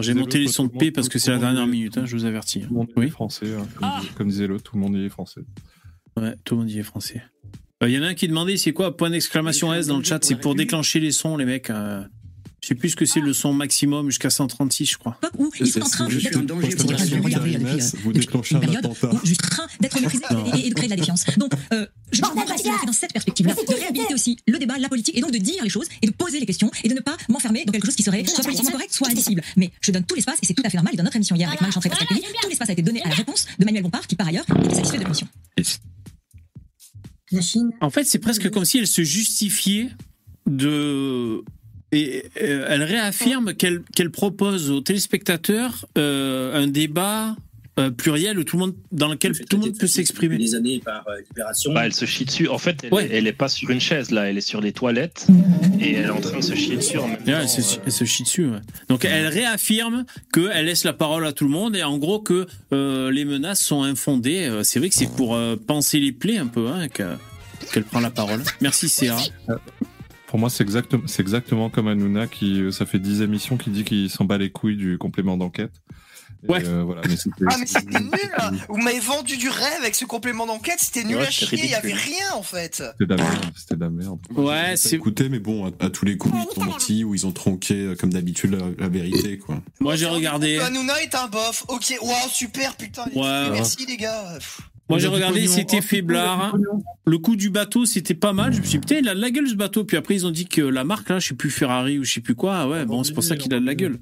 j'ai 0.00 0.12
monté 0.12 0.38
les 0.38 0.48
sons 0.48 0.66
de 0.66 0.76
paix 0.76 0.90
parce 0.90 1.08
que 1.08 1.18
c'est 1.18 1.30
la 1.30 1.38
dernière 1.38 1.66
minute, 1.66 1.96
hein, 1.96 2.04
je 2.04 2.14
vous 2.14 2.26
avertis. 2.26 2.60
Tout 2.60 2.68
le 2.68 2.74
monde 2.76 2.88
est 3.02 3.08
français, 3.08 3.46
hein, 3.58 3.66
comme, 3.74 3.88
disait, 4.00 4.12
comme 4.18 4.28
disait 4.28 4.46
l'autre, 4.48 4.64
tout 4.64 4.76
le 4.76 4.82
monde 4.82 4.96
est 4.96 5.08
français. 5.08 5.40
Ouais, 6.18 6.34
tout 6.44 6.54
le 6.54 6.60
monde 6.60 6.70
y 6.70 6.78
est 6.78 6.82
français. 6.82 7.22
Il 7.82 7.90
y 7.90 7.98
en 7.98 8.02
a 8.02 8.08
un 8.08 8.14
qui 8.14 8.26
demandait 8.26 8.56
c'est 8.56 8.72
quoi 8.72 8.96
point 8.96 9.10
d'exclamation 9.10 9.72
S 9.72 9.86
dans 9.86 9.98
le 9.98 10.04
chat, 10.04 10.24
c'est 10.24 10.34
pour 10.34 10.54
déclencher 10.54 10.98
les 11.00 11.12
sons, 11.12 11.36
les 11.36 11.44
mecs. 11.44 11.70
euh, 11.70 12.02
je 12.60 12.68
sais 12.68 12.74
plus 12.74 12.90
ce 12.90 12.96
que 12.96 13.06
c'est 13.06 13.20
le 13.20 13.32
son 13.32 13.52
maximum 13.52 14.10
jusqu'à 14.10 14.30
136, 14.30 14.86
je 14.86 14.98
crois. 14.98 15.18
où 15.38 15.50
ils 15.60 15.66
sont 15.68 15.80
en 15.80 15.88
train 15.88 16.08
d'être 16.08 16.44
pour 16.44 16.90
la 16.90 17.38
euh, 17.38 17.78
Vous 18.02 18.12
déclenchez 18.12 18.56
un 18.56 18.60
attentat. 18.60 19.10
en 19.10 19.14
train 19.14 19.66
d'être 19.80 20.00
méprisé 20.00 20.24
et, 20.64 20.68
de 20.68 20.74
créer 20.74 20.86
de 20.86 20.90
la 20.90 20.96
défiance. 20.96 21.24
Donc, 21.36 21.52
euh, 21.72 21.86
je 22.10 22.20
fait 22.20 22.86
dans 22.86 22.92
cette 22.92 23.12
perspective-là, 23.12 23.54
de 23.54 23.74
réhabiliter 23.74 24.14
aussi 24.14 24.38
le 24.48 24.58
débat, 24.58 24.76
la 24.78 24.88
politique, 24.88 25.16
et 25.16 25.20
donc 25.20 25.30
de 25.30 25.38
dire 25.38 25.62
les 25.62 25.70
choses 25.70 25.86
et 26.02 26.08
de 26.08 26.12
poser 26.12 26.40
les 26.40 26.46
questions 26.46 26.70
et 26.82 26.88
de 26.88 26.94
ne 26.94 27.00
pas 27.00 27.16
m'enfermer 27.28 27.64
dans 27.64 27.72
quelque 27.72 27.86
chose 27.86 27.96
qui 27.96 28.02
serait 28.02 28.24
soit 28.26 28.42
politiquement 28.42 28.72
correct, 28.72 28.92
soit 28.92 29.08
indicible. 29.08 29.42
Mais 29.56 29.70
je 29.80 29.92
donne 29.92 30.04
tout 30.04 30.16
l'espace 30.16 30.38
et 30.42 30.46
c'est 30.46 30.54
tout 30.54 30.62
à 30.64 30.70
fait 30.70 30.76
normal. 30.76 30.94
Et 30.94 30.96
dans 30.96 31.04
notre 31.04 31.16
émission 31.16 31.36
hier 31.36 31.48
avec 31.48 31.60
Marie 31.60 31.72
Chantré 31.72 31.90
Pascal 31.90 32.08
Pelli, 32.08 32.22
tout 32.22 32.48
l'espace 32.48 32.70
a 32.70 32.72
été 32.72 32.82
donné 32.82 33.02
à 33.02 33.08
la 33.08 33.14
réponse 33.14 33.46
de 33.58 33.64
Manuel 33.64 33.84
Bompard, 33.84 34.06
qui 34.06 34.16
par 34.16 34.26
ailleurs 34.26 34.44
était 34.64 34.74
satisfait 34.74 34.98
de 34.98 35.04
En 37.80 37.90
fait, 37.90 38.04
c'est 38.04 38.18
presque 38.18 38.50
comme 38.50 38.64
si 38.64 38.78
elle 38.78 38.86
se 38.86 39.02
justifiait 39.02 39.90
de. 40.46 41.42
Et 41.90 42.24
euh, 42.42 42.66
elle 42.68 42.82
réaffirme 42.82 43.54
qu'elle 43.54 43.82
qu'elle 43.94 44.10
propose 44.10 44.70
aux 44.70 44.82
téléspectateurs 44.82 45.86
euh, 45.96 46.62
un 46.62 46.66
débat 46.66 47.34
euh, 47.78 47.90
pluriel 47.90 48.38
où 48.38 48.44
tout 48.44 48.56
le 48.56 48.66
monde, 48.66 48.74
dans 48.92 49.08
lequel 49.08 49.32
tout 49.38 49.56
le 49.56 49.66
monde 49.66 49.78
peut 49.78 49.86
s'exprimer. 49.86 50.36
Des 50.36 50.54
années 50.54 50.80
par 50.84 51.06
euh, 51.08 51.20
Libération. 51.28 51.72
Bah, 51.72 51.86
elle 51.86 51.94
se 51.94 52.04
chie 52.04 52.24
dessus. 52.24 52.48
En 52.48 52.58
fait, 52.58 52.84
elle, 52.84 52.92
Ouais. 52.92 53.08
elle 53.12 53.26
est 53.26 53.32
pas 53.32 53.48
sur 53.48 53.70
une 53.70 53.80
chaise 53.80 54.10
là, 54.10 54.28
elle 54.28 54.36
est 54.38 54.42
sur 54.42 54.60
les 54.60 54.72
toilettes 54.72 55.26
et 55.80 55.94
elle 55.94 56.06
est 56.06 56.10
en 56.10 56.20
train 56.20 56.38
de 56.38 56.44
se 56.44 56.54
chier 56.54 56.76
dessus. 56.76 56.98
En 56.98 57.08
même 57.08 57.18
Ouais, 57.26 57.32
temps. 57.32 57.38
elle, 57.40 57.48
se, 57.48 57.78
elle 57.86 57.92
se 57.92 58.04
chie 58.04 58.22
dessus. 58.24 58.46
ouais. 58.46 58.58
Donc 58.88 59.04
elle 59.04 59.26
réaffirme 59.28 60.04
qu'elle 60.32 60.66
laisse 60.66 60.84
la 60.84 60.92
parole 60.92 61.26
à 61.26 61.32
tout 61.32 61.44
le 61.44 61.50
monde 61.50 61.76
et 61.76 61.82
en 61.84 61.98
gros 61.98 62.20
que 62.20 62.46
euh, 62.72 63.10
les 63.10 63.24
menaces 63.24 63.62
sont 63.62 63.82
infondées. 63.84 64.46
Euh, 64.46 64.62
C'est 64.64 64.78
vrai 64.80 64.88
que 64.88 64.94
c'est 64.94 65.10
pour 65.14 65.34
euh, 65.36 65.56
penser 65.56 66.00
les 66.00 66.12
plaies 66.12 66.38
un 66.38 66.46
peu 66.48 66.68
hein, 66.68 66.88
que- 66.88 67.14
qu'elle 67.72 67.84
prend 67.84 68.00
la 68.00 68.10
parole. 68.10 68.40
Merci 68.60 68.88
Céa. 68.88 69.16
Pour 70.26 70.38
moi, 70.38 70.50
c'est 70.50 70.62
exactement, 70.62 71.04
c'est 71.06 71.22
exactement 71.22 71.70
comme 71.70 71.88
Hanouna 71.88 72.26
qui, 72.26 72.60
euh, 72.60 72.70
ça 72.70 72.84
fait 72.84 72.98
10 72.98 73.22
émissions, 73.22 73.56
qui 73.56 73.70
dit 73.70 73.84
qu'il 73.84 74.10
s'en 74.10 74.24
bat 74.26 74.36
les 74.36 74.50
couilles 74.50 74.76
du 74.76 74.98
complément 74.98 75.38
d'enquête. 75.38 75.72
Ouais. 76.46 76.62
euh, 76.64 76.82
voilà, 76.84 77.00
mais 77.08 77.16
c'était- 77.16 77.44
Ah, 77.50 77.56
mais 77.58 77.66
c'était 77.66 77.98
nul 78.00 78.10
là. 78.36 78.52
Vous 78.68 78.76
m'avez 78.76 79.00
vendu 79.00 79.36
du 79.36 79.48
rêve 79.48 79.80
avec 79.80 79.94
ce 79.94 80.04
complément 80.04 80.46
d'enquête, 80.46 80.76
c'était 80.78 81.02
nul 81.04 81.16
Ouais, 81.16 81.26
à 81.26 81.30
chier, 81.30 81.58
il 81.64 81.70
y 81.70 81.74
avait 81.74 81.92
rien 81.94 82.32
en 82.34 82.42
fait. 82.42 82.76
C'était 82.92 83.06
de 83.06 83.14
la 83.14 83.22
merde. 83.24 83.44
C'était 83.56 83.74
de 83.76 83.80
la 83.80 83.90
merde. 83.90 84.18
Ouais, 84.36 84.74
c'est. 84.76 84.94
Écoutez, 84.96 85.28
mais 85.28 85.40
bon, 85.40 85.66
à, 85.66 85.70
à 85.84 85.90
tous 85.90 86.04
les 86.04 86.16
coups, 86.16 86.34
ils 86.50 86.54
sont 86.54 86.64
menti 86.64 87.04
ou 87.04 87.14
ils 87.14 87.26
ont 87.26 87.32
tronqué, 87.32 87.74
euh, 87.74 87.94
comme 87.96 88.12
d'habitude, 88.12 88.52
la, 88.52 88.66
la 88.78 88.88
vérité, 88.88 89.38
quoi. 89.38 89.60
Moi 89.80 89.96
j'ai 89.96 90.06
regardé. 90.06 90.58
Hanouna 90.58 91.02
est 91.02 91.14
un 91.14 91.26
bof, 91.28 91.64
ok, 91.68 91.94
waouh, 92.02 92.14
super, 92.30 92.76
putain, 92.76 93.04
Ouais. 93.14 93.50
merci 93.50 93.84
les 93.86 93.96
gars. 93.96 94.34
Pff. 94.38 94.60
Moi 94.90 94.98
j'ai 94.98 95.08
regardé, 95.08 95.46
c'était 95.48 95.78
Oh, 95.80 95.82
faiblard. 95.82 96.56
Le 97.04 97.18
coup 97.18 97.36
du 97.36 97.50
bateau, 97.50 97.84
c'était 97.84 98.14
pas 98.14 98.32
mal. 98.32 98.54
Je 98.54 98.58
me 98.60 98.62
suis 98.62 98.78
dit, 98.78 98.78
putain, 98.78 98.96
il 99.02 99.08
a 99.10 99.14
de 99.14 99.20
la 99.20 99.30
gueule 99.30 99.46
ce 99.46 99.54
bateau. 99.54 99.84
Puis 99.84 99.98
après, 99.98 100.14
ils 100.14 100.24
ont 100.26 100.30
dit 100.30 100.46
que 100.46 100.62
la 100.62 100.82
marque, 100.84 101.10
là, 101.10 101.18
je 101.18 101.28
sais 101.28 101.34
plus 101.34 101.50
Ferrari 101.50 101.98
ou 101.98 102.04
je 102.04 102.12
sais 102.14 102.20
plus 102.22 102.34
quoi. 102.34 102.66
Ouais, 102.66 102.86
bon, 102.86 103.04
c'est 103.04 103.12
pour 103.12 103.22
ça 103.22 103.36
qu'il 103.36 103.52
a 103.52 103.60
de 103.60 103.66
la 103.66 103.74
gueule. 103.74 103.98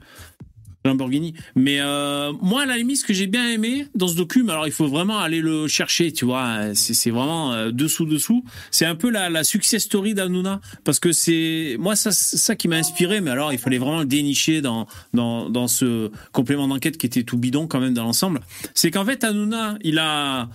Lamborghini. 0.87 1.35
Mais 1.55 1.81
euh, 1.81 2.33
moi, 2.41 2.63
à 2.63 2.67
la 2.67 2.77
limite, 2.77 2.99
ce 2.99 3.05
que 3.05 3.15
j'ai 3.15 3.27
bien 3.27 3.49
aimé 3.49 3.87
dans 3.95 4.09
ce 4.09 4.17
docu, 4.17 4.43
mais 4.43 4.53
alors 4.53 4.67
il 4.67 4.73
faut 4.73 4.87
vraiment 4.87 5.19
aller 5.19 5.41
le 5.41 5.67
chercher, 5.67 6.13
tu 6.13 6.25
vois. 6.25 6.75
C'est 6.75 7.11
vraiment 7.11 7.53
euh, 7.53 7.71
dessous 7.71 8.07
dessous. 8.07 8.45
C'est 8.71 8.87
un 8.87 8.95
peu 8.95 9.11
la, 9.11 9.31
la 9.31 9.45
success 9.45 9.83
story 9.83 10.15
d'Anouna 10.15 10.61
parce 10.85 11.01
que 11.01 11.13
c'est 11.13 11.77
moi 11.79 11.97
ça 11.97 12.13
ça 12.13 12.57
qui 12.57 12.69
m'a 12.69 12.77
inspiré. 12.77 13.21
Mais 13.21 13.31
alors 13.31 13.53
il 13.53 13.59
fallait 13.59 13.79
vraiment 13.79 14.01
le 14.01 14.07
dénicher 14.07 14.61
dans 14.61 14.87
dans 15.15 15.49
dans 15.51 15.69
ce 15.69 16.11
complément 16.33 16.69
d'enquête 16.69 16.99
qui 16.99 17.07
était 17.07 17.23
tout 17.23 17.39
bidon 17.39 17.67
quand 17.67 17.81
même 17.81 17.95
dans 17.95 18.05
l'ensemble. 18.05 18.41
C'est 18.75 18.91
qu'en 18.91 19.05
fait 19.05 19.25
Hanouna, 19.25 19.79
il 19.83 19.99
a 19.99 20.49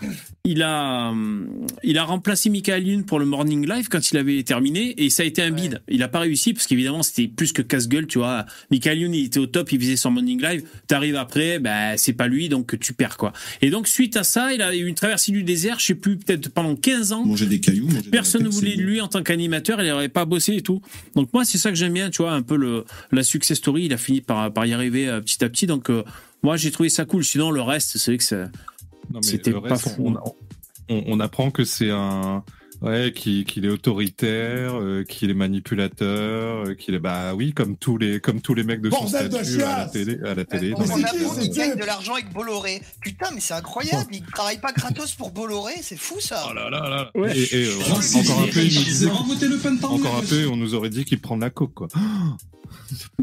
il 0.44 0.64
a 0.64 1.10
hum, 1.10 1.50
il 1.84 1.98
a 1.98 2.04
remplacé 2.04 2.50
Michael 2.50 2.88
Youn 2.88 3.04
pour 3.04 3.20
le 3.20 3.26
Morning 3.26 3.68
Live 3.68 3.88
quand 3.90 4.12
il 4.12 4.18
avait 4.18 4.44
terminé 4.44 4.94
et 5.04 5.10
ça 5.10 5.24
a 5.24 5.26
été 5.26 5.42
un 5.42 5.52
bide. 5.52 5.82
Il 5.88 6.04
a 6.04 6.08
pas 6.08 6.20
réussi 6.20 6.54
parce 6.54 6.68
qu'évidemment 6.68 7.04
c'était 7.04 7.28
plus 7.28 7.54
que 7.54 7.62
casse-gueule, 7.62 8.08
tu 8.08 8.20
vois. 8.20 8.46
Michael 8.70 9.00
Youn 9.00 9.14
il 9.14 9.26
était 9.26 9.40
au 9.40 9.48
top, 9.48 9.72
il 9.72 9.80
faisait 9.80 9.96
son 9.96 10.12
Morning 10.22 10.42
Live. 10.42 10.64
T'arrives 10.88 11.16
après, 11.16 11.60
bah 11.60 11.98
c'est 11.98 12.14
pas 12.14 12.28
lui 12.28 12.48
donc 12.50 12.78
tu 12.80 12.94
perds 12.94 13.18
quoi. 13.18 13.34
Et 13.62 13.70
donc 13.70 13.88
suite 13.88 14.16
à 14.18 14.24
ça, 14.24 14.54
il 14.54 14.62
a 14.62 14.76
eu 14.76 14.86
une 14.86 14.96
traversée 14.96 15.32
du 15.32 15.44
désert, 15.44 15.80
je 15.80 15.88
sais 15.88 15.96
plus 15.96 16.18
peut-être 16.18 16.50
pendant 16.50 16.76
15 16.76 17.12
ans. 17.12 17.26
Manger 17.26 17.46
des 17.48 17.60
cailloux, 17.60 17.88
manger 17.88 18.10
Personne 18.12 18.44
ne 18.44 18.50
voulait 18.50 18.76
de 18.76 18.82
lui 18.82 19.02
en 19.02 19.08
tant 19.08 19.24
qu'animateur, 19.24 19.82
il 19.82 19.88
n'aurait 19.90 20.10
pas 20.10 20.26
bossé 20.26 20.56
et 20.56 20.62
tout. 20.62 20.82
Donc 21.16 21.30
moi, 21.34 21.44
c'est 21.46 21.58
ça 21.58 21.70
que 21.70 21.76
j'aime 21.76 21.94
bien, 21.94 22.10
tu 22.10 22.22
vois, 22.22 22.32
un 22.34 22.42
peu 22.42 22.56
le, 22.56 22.86
la 23.12 23.24
success 23.24 23.58
story, 23.58 23.86
il 23.86 23.94
a 23.94 23.98
fini 23.98 24.22
par, 24.22 24.52
par 24.54 24.66
y 24.66 24.74
arriver 24.74 25.08
euh, 25.08 25.22
petit 25.22 25.44
à 25.44 25.50
petit. 25.50 25.66
Donc 25.68 25.90
euh, 25.90 26.04
moi, 26.44 26.58
j'ai 26.58 26.72
trouvé 26.72 26.90
ça 26.90 27.06
cool. 27.06 27.24
Sinon, 27.24 27.52
le 27.52 27.62
reste, 27.62 27.98
c'est 27.98 28.12
vrai 28.12 28.18
que 28.18 28.24
c'était 29.22 29.52
pas 29.52 29.60
reste, 29.62 29.90
fou. 29.90 30.06
On, 30.08 30.16
on- 30.16 31.04
on 31.08 31.20
apprend 31.20 31.52
que 31.52 31.64
c'est 31.64 31.90
un. 31.90 32.44
Ouais, 32.82 33.14
qu'il 33.16 33.64
est 33.64 33.70
autoritaire, 33.70 34.74
euh, 34.74 35.04
qu'il 35.04 35.30
est 35.30 35.36
manipulateur, 35.36 36.66
euh, 36.66 36.74
qu'il 36.74 36.96
est 36.96 37.00
bah 37.00 37.36
oui 37.36 37.54
comme 37.54 37.78
tous 37.78 38.00
les 38.00 38.20
comme 38.20 38.42
tous 38.42 38.56
les 38.56 38.64
mecs 38.64 38.82
de 38.82 38.90
son 38.90 39.02
Bordel 39.02 39.30
de 39.30 39.44
statut 39.44 39.62
à 39.62 39.78
la 39.78 39.86
télé 39.86 40.20
à 40.26 40.34
la 40.34 40.46
télé. 40.46 40.74
On 40.76 40.82
apprend 40.82 40.98
euh, 40.98 41.42
qu'il 41.42 41.52
gagne 41.52 41.76
de 41.76 41.86
l'argent 41.86 42.14
avec 42.14 42.34
Bolloré. 42.34 42.82
Putain, 43.02 43.28
mais 43.36 43.40
c'est 43.40 43.54
incroyable, 43.54 44.10
il 44.12 44.24
travaille 44.24 44.60
pas 44.60 44.72
gratos 44.72 45.14
pour 45.14 45.30
Bolloré, 45.30 45.74
c'est 45.84 45.96
fou 45.96 46.20
ça. 46.20 46.48
Oh 46.50 46.54
là 46.56 46.72
là 46.72 46.90
là. 46.90 47.12
Ouais. 47.14 47.38
Et, 47.38 47.56
et, 47.56 47.68
euh, 47.68 48.20
encore 48.20 48.42
un 48.42 48.48
peu, 48.48 48.64
il 48.64 48.74
nous 48.74 49.86
encore 49.86 50.16
un 50.16 50.26
peu, 50.26 50.48
on 50.48 50.58
nous 50.58 50.74
aurait 50.74 50.90
dit 50.90 51.06
qu'il 51.06 51.22
prend 51.22 51.36
de 51.36 51.42
la 51.42 51.52
coke 51.52 51.76
quoi. 51.76 51.88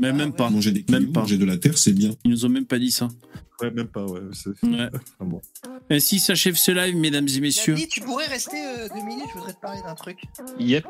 Mais 0.01 0.13
même 0.13 0.33
pas. 0.33 0.51
Manger 0.51 0.71
des 0.71 0.85
cailloux, 0.85 1.11
manger 1.13 1.37
de 1.37 1.45
la 1.45 1.57
terre, 1.57 1.77
c'est 1.77 1.93
bien. 1.93 2.11
Ils 2.25 2.31
nous 2.31 2.45
ont 2.45 2.49
même 2.49 2.67
pas 2.67 2.79
dit 2.79 2.93
ça. 2.93 3.09
Ouais, 3.61 3.71
même 3.71 3.89
pas, 3.89 4.05
ouais. 4.05 4.21
c'est- 4.33 4.51
Ouais. 4.67 4.89
Enfin, 4.95 5.31
bon. 5.31 5.41
Ainsi 5.91 6.19
s'achève 6.21 6.55
ce 6.57 6.71
live, 6.71 6.97
mesdames 6.97 7.27
et 7.35 7.41
messieurs. 7.41 7.75
David, 7.75 7.89
tu 7.89 8.01
pourrais 8.01 8.27
rester 8.27 8.57
euh, 8.57 8.89
deux 8.95 9.03
minutes, 9.05 9.27
je 9.33 9.39
voudrais 9.39 9.53
te 9.55 9.61
parler 9.61 9.81
d'un 9.85 9.95
truc. 9.95 10.19
Yep. 10.59 10.87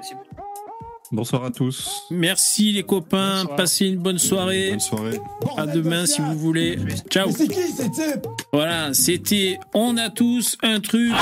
Bonsoir 1.11 1.45
à 1.45 1.51
tous. 1.51 2.03
Merci 2.11 2.73
les 2.73 2.83
copains, 2.83 3.47
passez 3.57 3.87
une 3.87 3.97
bonne 3.97 4.19
soirée. 4.19 4.71
Bonne 4.71 4.81
soirée. 4.81 5.19
À 5.57 5.67
demain 5.67 6.05
si 6.05 6.21
vous 6.21 6.35
voulez. 6.39 6.79
Ciao. 7.09 7.31
C'est 7.31 7.49
qui 7.49 7.61
Voilà, 8.53 8.93
c'était 8.93 9.59
On 9.73 9.97
a 9.97 10.11
tous 10.11 10.59
un 10.63 10.81
truc 10.81 11.13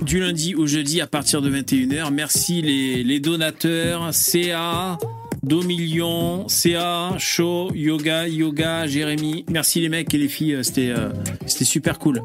du 0.00 0.20
lundi 0.20 0.54
au 0.54 0.66
jeudi 0.66 1.02
à 1.02 1.06
partir 1.06 1.42
de 1.42 1.50
21h. 1.50 2.10
Merci 2.10 2.62
les, 2.62 3.04
les 3.04 3.20
donateurs, 3.20 4.14
CA, 4.14 4.96
Do 5.42 5.62
million, 5.62 6.46
CA, 6.48 7.14
Show, 7.18 7.70
Yoga, 7.74 8.28
Yoga, 8.28 8.86
Jérémy. 8.86 9.44
Merci 9.50 9.80
les 9.80 9.88
mecs 9.88 10.12
et 10.12 10.18
les 10.18 10.28
filles, 10.28 10.54
euh, 10.54 10.62
c'était 10.62 10.90
euh, 10.90 11.10
c'était 11.46 11.64
super 11.64 11.98
cool. 11.98 12.22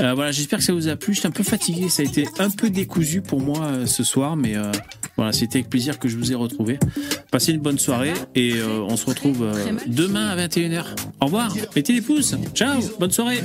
Euh, 0.00 0.14
voilà, 0.14 0.32
j'espère 0.32 0.60
que 0.60 0.64
ça 0.64 0.72
vous 0.72 0.88
a 0.88 0.96
plu. 0.96 1.14
J'étais 1.14 1.28
un 1.28 1.32
peu 1.32 1.42
fatigué, 1.42 1.88
ça 1.88 2.02
a 2.02 2.06
été 2.06 2.26
un 2.38 2.50
peu 2.50 2.70
décousu 2.70 3.20
pour 3.20 3.40
moi 3.40 3.64
euh, 3.64 3.86
ce 3.86 4.02
soir, 4.02 4.36
mais 4.36 4.56
euh, 4.56 4.72
voilà, 5.16 5.32
c'était 5.32 5.58
avec 5.58 5.68
plaisir 5.68 5.98
que 5.98 6.08
je 6.08 6.16
vous 6.16 6.32
ai 6.32 6.34
retrouvé. 6.34 6.78
Passez 7.30 7.52
une 7.52 7.60
bonne 7.60 7.78
soirée 7.78 8.14
et 8.34 8.54
euh, 8.54 8.80
on 8.88 8.96
se 8.96 9.06
retrouve 9.06 9.42
euh, 9.42 9.72
demain 9.86 10.28
à 10.28 10.36
21h. 10.46 10.84
Au 11.20 11.26
revoir, 11.26 11.54
mettez 11.76 11.92
les 11.92 12.00
pouces. 12.00 12.34
Ciao, 12.54 12.80
bonne 12.98 13.10
soirée. 13.12 13.42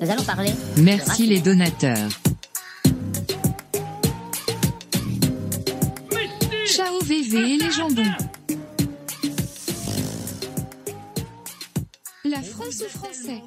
Nous 0.00 0.10
allons 0.10 0.24
parler. 0.24 0.50
Merci 0.78 1.26
les 1.26 1.40
donateurs. 1.40 2.08
VV 7.10 7.38
et 7.38 7.56
les 7.56 7.70
jambons. 7.72 8.04
La 12.24 12.40
France 12.40 12.82
aux 12.82 12.98
Français? 12.98 13.42